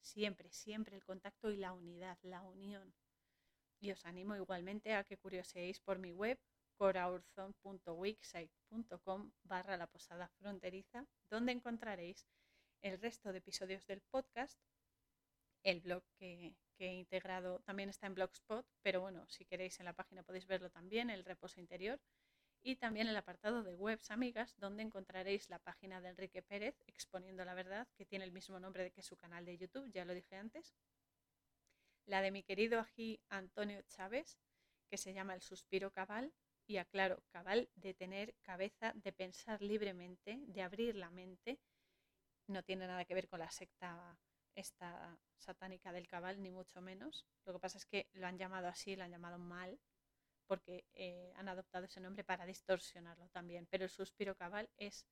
Siempre, 0.00 0.52
siempre 0.52 0.96
el 0.96 1.04
contacto 1.04 1.50
y 1.50 1.56
la 1.56 1.72
unidad, 1.72 2.18
la 2.22 2.42
unión. 2.42 2.94
Y 3.80 3.90
os 3.90 4.04
animo 4.04 4.36
igualmente 4.36 4.94
a 4.94 5.04
que 5.04 5.16
curioseéis 5.16 5.80
por 5.80 5.98
mi 5.98 6.12
web 6.12 6.38
coraurzon.wixsite.com 6.76 9.32
barra 9.44 9.76
la 9.76 9.86
posada 9.86 10.26
fronteriza, 10.28 11.06
donde 11.30 11.52
encontraréis 11.52 12.26
el 12.82 13.00
resto 13.00 13.32
de 13.32 13.38
episodios 13.38 13.86
del 13.86 14.02
podcast, 14.02 14.60
el 15.62 15.80
blog 15.80 16.02
que, 16.18 16.54
que, 16.76 16.88
he 16.88 16.94
integrado 16.94 17.60
también 17.60 17.88
está 17.88 18.06
en 18.06 18.14
Blogspot, 18.14 18.66
pero 18.82 19.00
bueno, 19.00 19.26
si 19.28 19.46
queréis 19.46 19.80
en 19.80 19.86
la 19.86 19.94
página 19.94 20.22
podéis 20.22 20.46
verlo 20.46 20.68
también, 20.70 21.08
el 21.08 21.24
reposo 21.24 21.58
interior, 21.60 21.98
y 22.64 22.76
también 22.76 23.06
el 23.08 23.16
apartado 23.16 23.62
de 23.62 23.74
webs 23.74 24.10
amigas, 24.10 24.56
donde 24.58 24.82
encontraréis 24.82 25.50
la 25.50 25.58
página 25.58 26.00
de 26.00 26.08
Enrique 26.08 26.42
Pérez, 26.42 26.74
exponiendo 26.86 27.44
la 27.44 27.52
verdad, 27.52 27.86
que 27.94 28.06
tiene 28.06 28.24
el 28.24 28.32
mismo 28.32 28.58
nombre 28.58 28.90
que 28.90 29.02
su 29.02 29.16
canal 29.18 29.44
de 29.44 29.58
YouTube, 29.58 29.92
ya 29.92 30.06
lo 30.06 30.14
dije 30.14 30.34
antes, 30.36 30.74
la 32.06 32.22
de 32.22 32.30
mi 32.30 32.42
querido 32.42 32.80
ají 32.80 33.20
Antonio 33.28 33.82
Chávez, 33.82 34.38
que 34.88 34.96
se 34.96 35.12
llama 35.12 35.34
El 35.34 35.42
Suspiro 35.42 35.92
Cabal, 35.92 36.32
y 36.66 36.78
aclaro, 36.78 37.22
cabal 37.28 37.68
de 37.74 37.92
tener 37.92 38.34
cabeza, 38.40 38.92
de 38.94 39.12
pensar 39.12 39.60
libremente, 39.60 40.40
de 40.46 40.62
abrir 40.62 40.96
la 40.96 41.10
mente, 41.10 41.60
no 42.46 42.62
tiene 42.62 42.86
nada 42.86 43.04
que 43.04 43.14
ver 43.14 43.28
con 43.28 43.40
la 43.40 43.50
secta 43.50 44.18
esta 44.54 45.18
satánica 45.36 45.92
del 45.92 46.08
cabal, 46.08 46.40
ni 46.42 46.50
mucho 46.50 46.80
menos. 46.80 47.26
Lo 47.44 47.52
que 47.52 47.58
pasa 47.58 47.76
es 47.76 47.84
que 47.84 48.08
lo 48.14 48.26
han 48.26 48.38
llamado 48.38 48.68
así, 48.68 48.96
lo 48.96 49.04
han 49.04 49.10
llamado 49.10 49.38
mal, 49.38 49.78
porque 50.46 50.84
eh, 50.94 51.32
han 51.36 51.48
adoptado 51.48 51.86
ese 51.86 52.00
nombre 52.00 52.24
para 52.24 52.46
distorsionarlo 52.46 53.28
también. 53.28 53.66
Pero 53.70 53.84
el 53.84 53.90
suspiro 53.90 54.36
cabal 54.36 54.68
es 54.76 55.06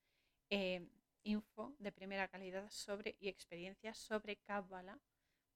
eh, 0.51 0.89
info 1.23 1.75
de 1.79 1.93
primera 1.93 2.29
calidad 2.29 2.69
sobre 2.71 3.17
y 3.19 3.29
experiencias 3.29 3.99
sobre 3.99 4.37
Kabbalah 4.37 4.99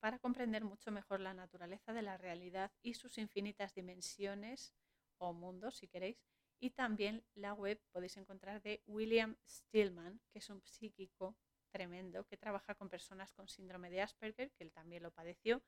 para 0.00 0.18
comprender 0.18 0.64
mucho 0.64 0.90
mejor 0.90 1.20
la 1.20 1.34
naturaleza 1.34 1.92
de 1.92 2.02
la 2.02 2.16
realidad 2.16 2.70
y 2.82 2.94
sus 2.94 3.18
infinitas 3.18 3.74
dimensiones 3.74 4.74
o 5.18 5.32
mundos, 5.32 5.76
si 5.76 5.88
queréis. 5.88 6.22
Y 6.60 6.70
también 6.70 7.24
la 7.34 7.52
web 7.52 7.80
podéis 7.92 8.16
encontrar 8.16 8.62
de 8.62 8.82
William 8.86 9.36
Stillman, 9.46 10.20
que 10.30 10.38
es 10.38 10.48
un 10.48 10.62
psíquico 10.62 11.36
tremendo 11.70 12.24
que 12.24 12.36
trabaja 12.36 12.74
con 12.74 12.88
personas 12.88 13.32
con 13.32 13.48
síndrome 13.48 13.90
de 13.90 14.00
Asperger, 14.00 14.50
que 14.52 14.64
él 14.64 14.72
también 14.72 15.02
lo 15.02 15.10
padeció, 15.10 15.62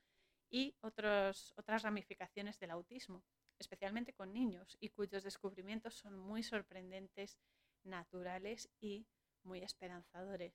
y 0.51 0.75
otros, 0.81 1.53
otras 1.57 1.83
ramificaciones 1.83 2.59
del 2.59 2.71
autismo, 2.71 3.23
especialmente 3.59 4.13
con 4.13 4.33
niños, 4.33 4.77
y 4.81 4.91
cuyos 4.91 5.25
descubrimientos 5.25 5.95
son 5.95 6.19
muy 6.19 6.43
sorprendentes, 6.43 7.39
naturales 7.85 8.71
y 8.81 9.07
muy 9.43 9.61
esperanzadores. 9.63 10.55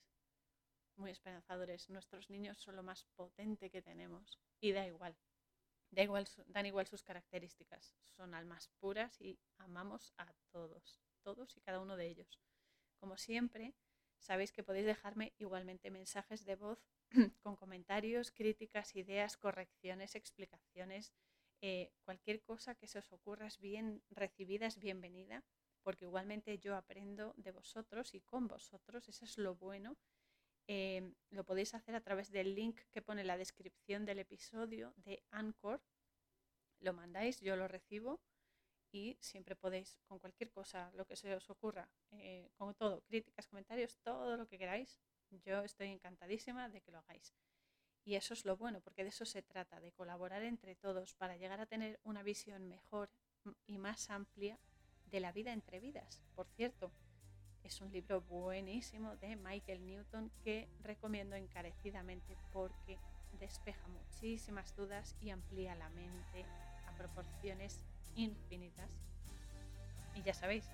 Muy 0.96 1.12
esperanzadores. 1.12 1.90
Nuestros 1.90 2.30
niños 2.30 2.60
son 2.60 2.76
lo 2.76 2.84
más 2.84 3.06
potente 3.16 3.70
que 3.70 3.82
tenemos 3.82 4.40
y 4.60 4.72
da 4.72 4.86
igual. 4.86 5.18
Da 5.92 6.04
igual 6.04 6.28
dan 6.48 6.66
igual 6.66 6.88
sus 6.88 7.04
características. 7.04 7.94
Son 8.16 8.34
almas 8.34 8.70
puras 8.80 9.20
y 9.20 9.40
amamos 9.58 10.14
a 10.18 10.34
todos, 10.52 11.02
todos 11.24 11.58
y 11.58 11.62
cada 11.62 11.80
uno 11.80 11.98
de 11.98 12.08
ellos. 12.08 12.40
Como 13.00 13.18
siempre, 13.18 13.74
sabéis 14.20 14.52
que 14.52 14.64
podéis 14.64 14.86
dejarme 14.86 15.34
igualmente 15.38 15.92
mensajes 15.92 16.46
de 16.46 16.56
voz 16.56 16.80
con 17.42 17.56
comentarios, 17.56 18.32
críticas, 18.32 18.96
ideas, 18.96 19.38
correcciones, 19.38 20.16
explicaciones, 20.16 21.14
eh, 21.66 21.94
cualquier 22.04 22.44
cosa 22.44 22.76
que 22.76 22.90
se 22.90 23.00
os 23.00 23.10
ocurra 23.14 23.48
es 23.48 23.58
bien 23.58 24.04
recibida, 24.10 24.66
es 24.66 24.78
bienvenida, 24.78 25.46
porque 25.82 26.04
igualmente 26.04 26.60
yo 26.60 26.76
aprendo 26.76 27.34
de 27.38 27.52
vosotros 27.52 28.14
y 28.14 28.20
con 28.20 28.50
vosotros, 28.50 29.08
eso 29.08 29.24
es 29.24 29.38
lo 29.38 29.56
bueno. 29.56 29.96
Eh, 30.68 31.14
lo 31.30 31.46
podéis 31.46 31.74
hacer 31.74 31.96
a 31.96 32.02
través 32.02 32.32
del 32.32 32.54
link 32.54 32.82
que 32.92 33.02
pone 33.02 33.22
en 33.22 33.28
la 33.28 33.38
descripción 33.38 34.04
del 34.04 34.20
episodio 34.20 34.94
de 34.98 35.24
Anchor. 35.32 35.82
Lo 36.82 36.92
mandáis, 36.92 37.40
yo 37.40 37.56
lo 37.56 37.70
recibo 37.70 38.20
y 38.92 39.18
siempre 39.22 39.56
podéis, 39.56 40.02
con 40.06 40.20
cualquier 40.20 40.52
cosa, 40.52 40.92
lo 40.96 41.06
que 41.06 41.16
se 41.16 41.34
os 41.34 41.50
ocurra, 41.50 41.90
eh, 42.12 42.50
con 42.56 42.76
todo, 42.76 43.04
críticas, 43.06 43.48
comentarios, 43.48 43.98
todo 44.00 44.36
lo 44.36 44.48
que 44.50 44.58
queráis, 44.58 45.00
yo 45.30 45.64
estoy 45.64 45.88
encantadísima 45.88 46.68
de 46.68 46.82
que 46.82 46.92
lo 46.92 47.00
hagáis. 47.00 47.34
Y 48.06 48.16
eso 48.16 48.34
es 48.34 48.46
lo 48.46 48.58
bueno, 48.58 48.82
porque 48.82 49.04
de 49.04 49.10
eso 49.10 49.26
se 49.26 49.42
trata, 49.42 49.80
de 49.80 49.92
colaborar 49.92 50.44
entre 50.44 50.76
todos 50.76 51.14
para 51.16 51.38
llegar 51.38 51.62
a 51.62 51.66
tener 51.66 52.00
una 52.04 52.22
visión 52.24 52.68
mejor 52.68 53.10
y 53.66 53.78
más 53.78 54.10
amplia 54.10 54.60
de 55.06 55.20
la 55.20 55.32
vida 55.32 55.54
entre 55.54 55.80
vidas. 55.80 56.22
Por 56.36 56.48
cierto, 56.48 56.92
es 57.64 57.80
un 57.80 57.92
libro 57.92 58.22
buenísimo 58.22 59.16
de 59.18 59.38
Michael 59.38 59.86
Newton 59.86 60.32
que 60.44 60.68
recomiendo 60.82 61.36
encarecidamente 61.36 62.36
porque 62.52 62.98
despeja 63.40 63.88
muchísimas 63.88 64.76
dudas 64.76 65.16
y 65.22 65.30
amplía 65.30 65.76
la 65.76 65.90
mente 65.90 66.46
a 66.88 66.96
proporciones 66.98 67.80
infinitas. 68.16 68.92
Y 70.16 70.24
ya 70.24 70.34
sabéis, 70.34 70.66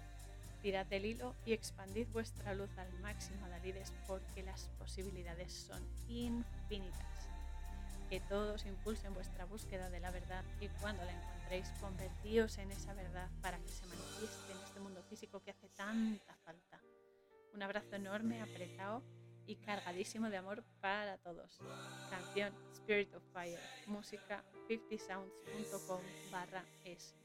tirad 0.62 0.86
del 0.88 1.06
hilo 1.06 1.36
y 1.46 1.54
expandid 1.54 2.08
vuestra 2.10 2.54
luz 2.54 2.76
al 2.78 2.92
máximo, 3.00 3.48
Dalides, 3.48 3.94
porque 4.08 4.44
las 4.44 4.68
posibilidades 4.80 5.54
son 5.54 5.82
infinitas. 6.08 7.19
Que 8.10 8.20
todos 8.22 8.66
impulsen 8.66 9.14
vuestra 9.14 9.46
búsqueda 9.46 9.90
de 9.90 10.00
la 10.00 10.12
verdad 10.12 10.44
y 10.60 10.68
cuando 10.68 11.04
la 11.06 11.12
encontréis, 11.12 11.70
convertíos 11.80 12.58
en 12.58 12.72
esa 12.72 12.94
verdad 12.94 13.30
para 13.42 13.60
que 13.60 13.70
se 13.70 13.86
manifieste 13.86 14.52
en 14.52 14.58
este 14.60 14.80
mundo 14.80 15.04
físico 15.04 15.42
que 15.42 15.52
hace 15.52 15.70
tanta 15.70 16.36
falta. 16.44 16.82
Un 17.54 17.64
abrazo 17.64 17.96
enorme, 17.96 18.42
apretado 18.42 19.04
y 19.46 19.56
cargadísimo 19.56 20.30
de 20.30 20.38
amor 20.38 20.64
para 20.80 21.18
todos. 21.18 21.60
Canción 22.10 22.54
Spirit 22.72 23.14
of 23.16 23.24
Fire, 23.34 23.60
música 23.88 24.44
50sounds.com 24.68 26.02
barra 26.32 26.64
es. 26.84 27.16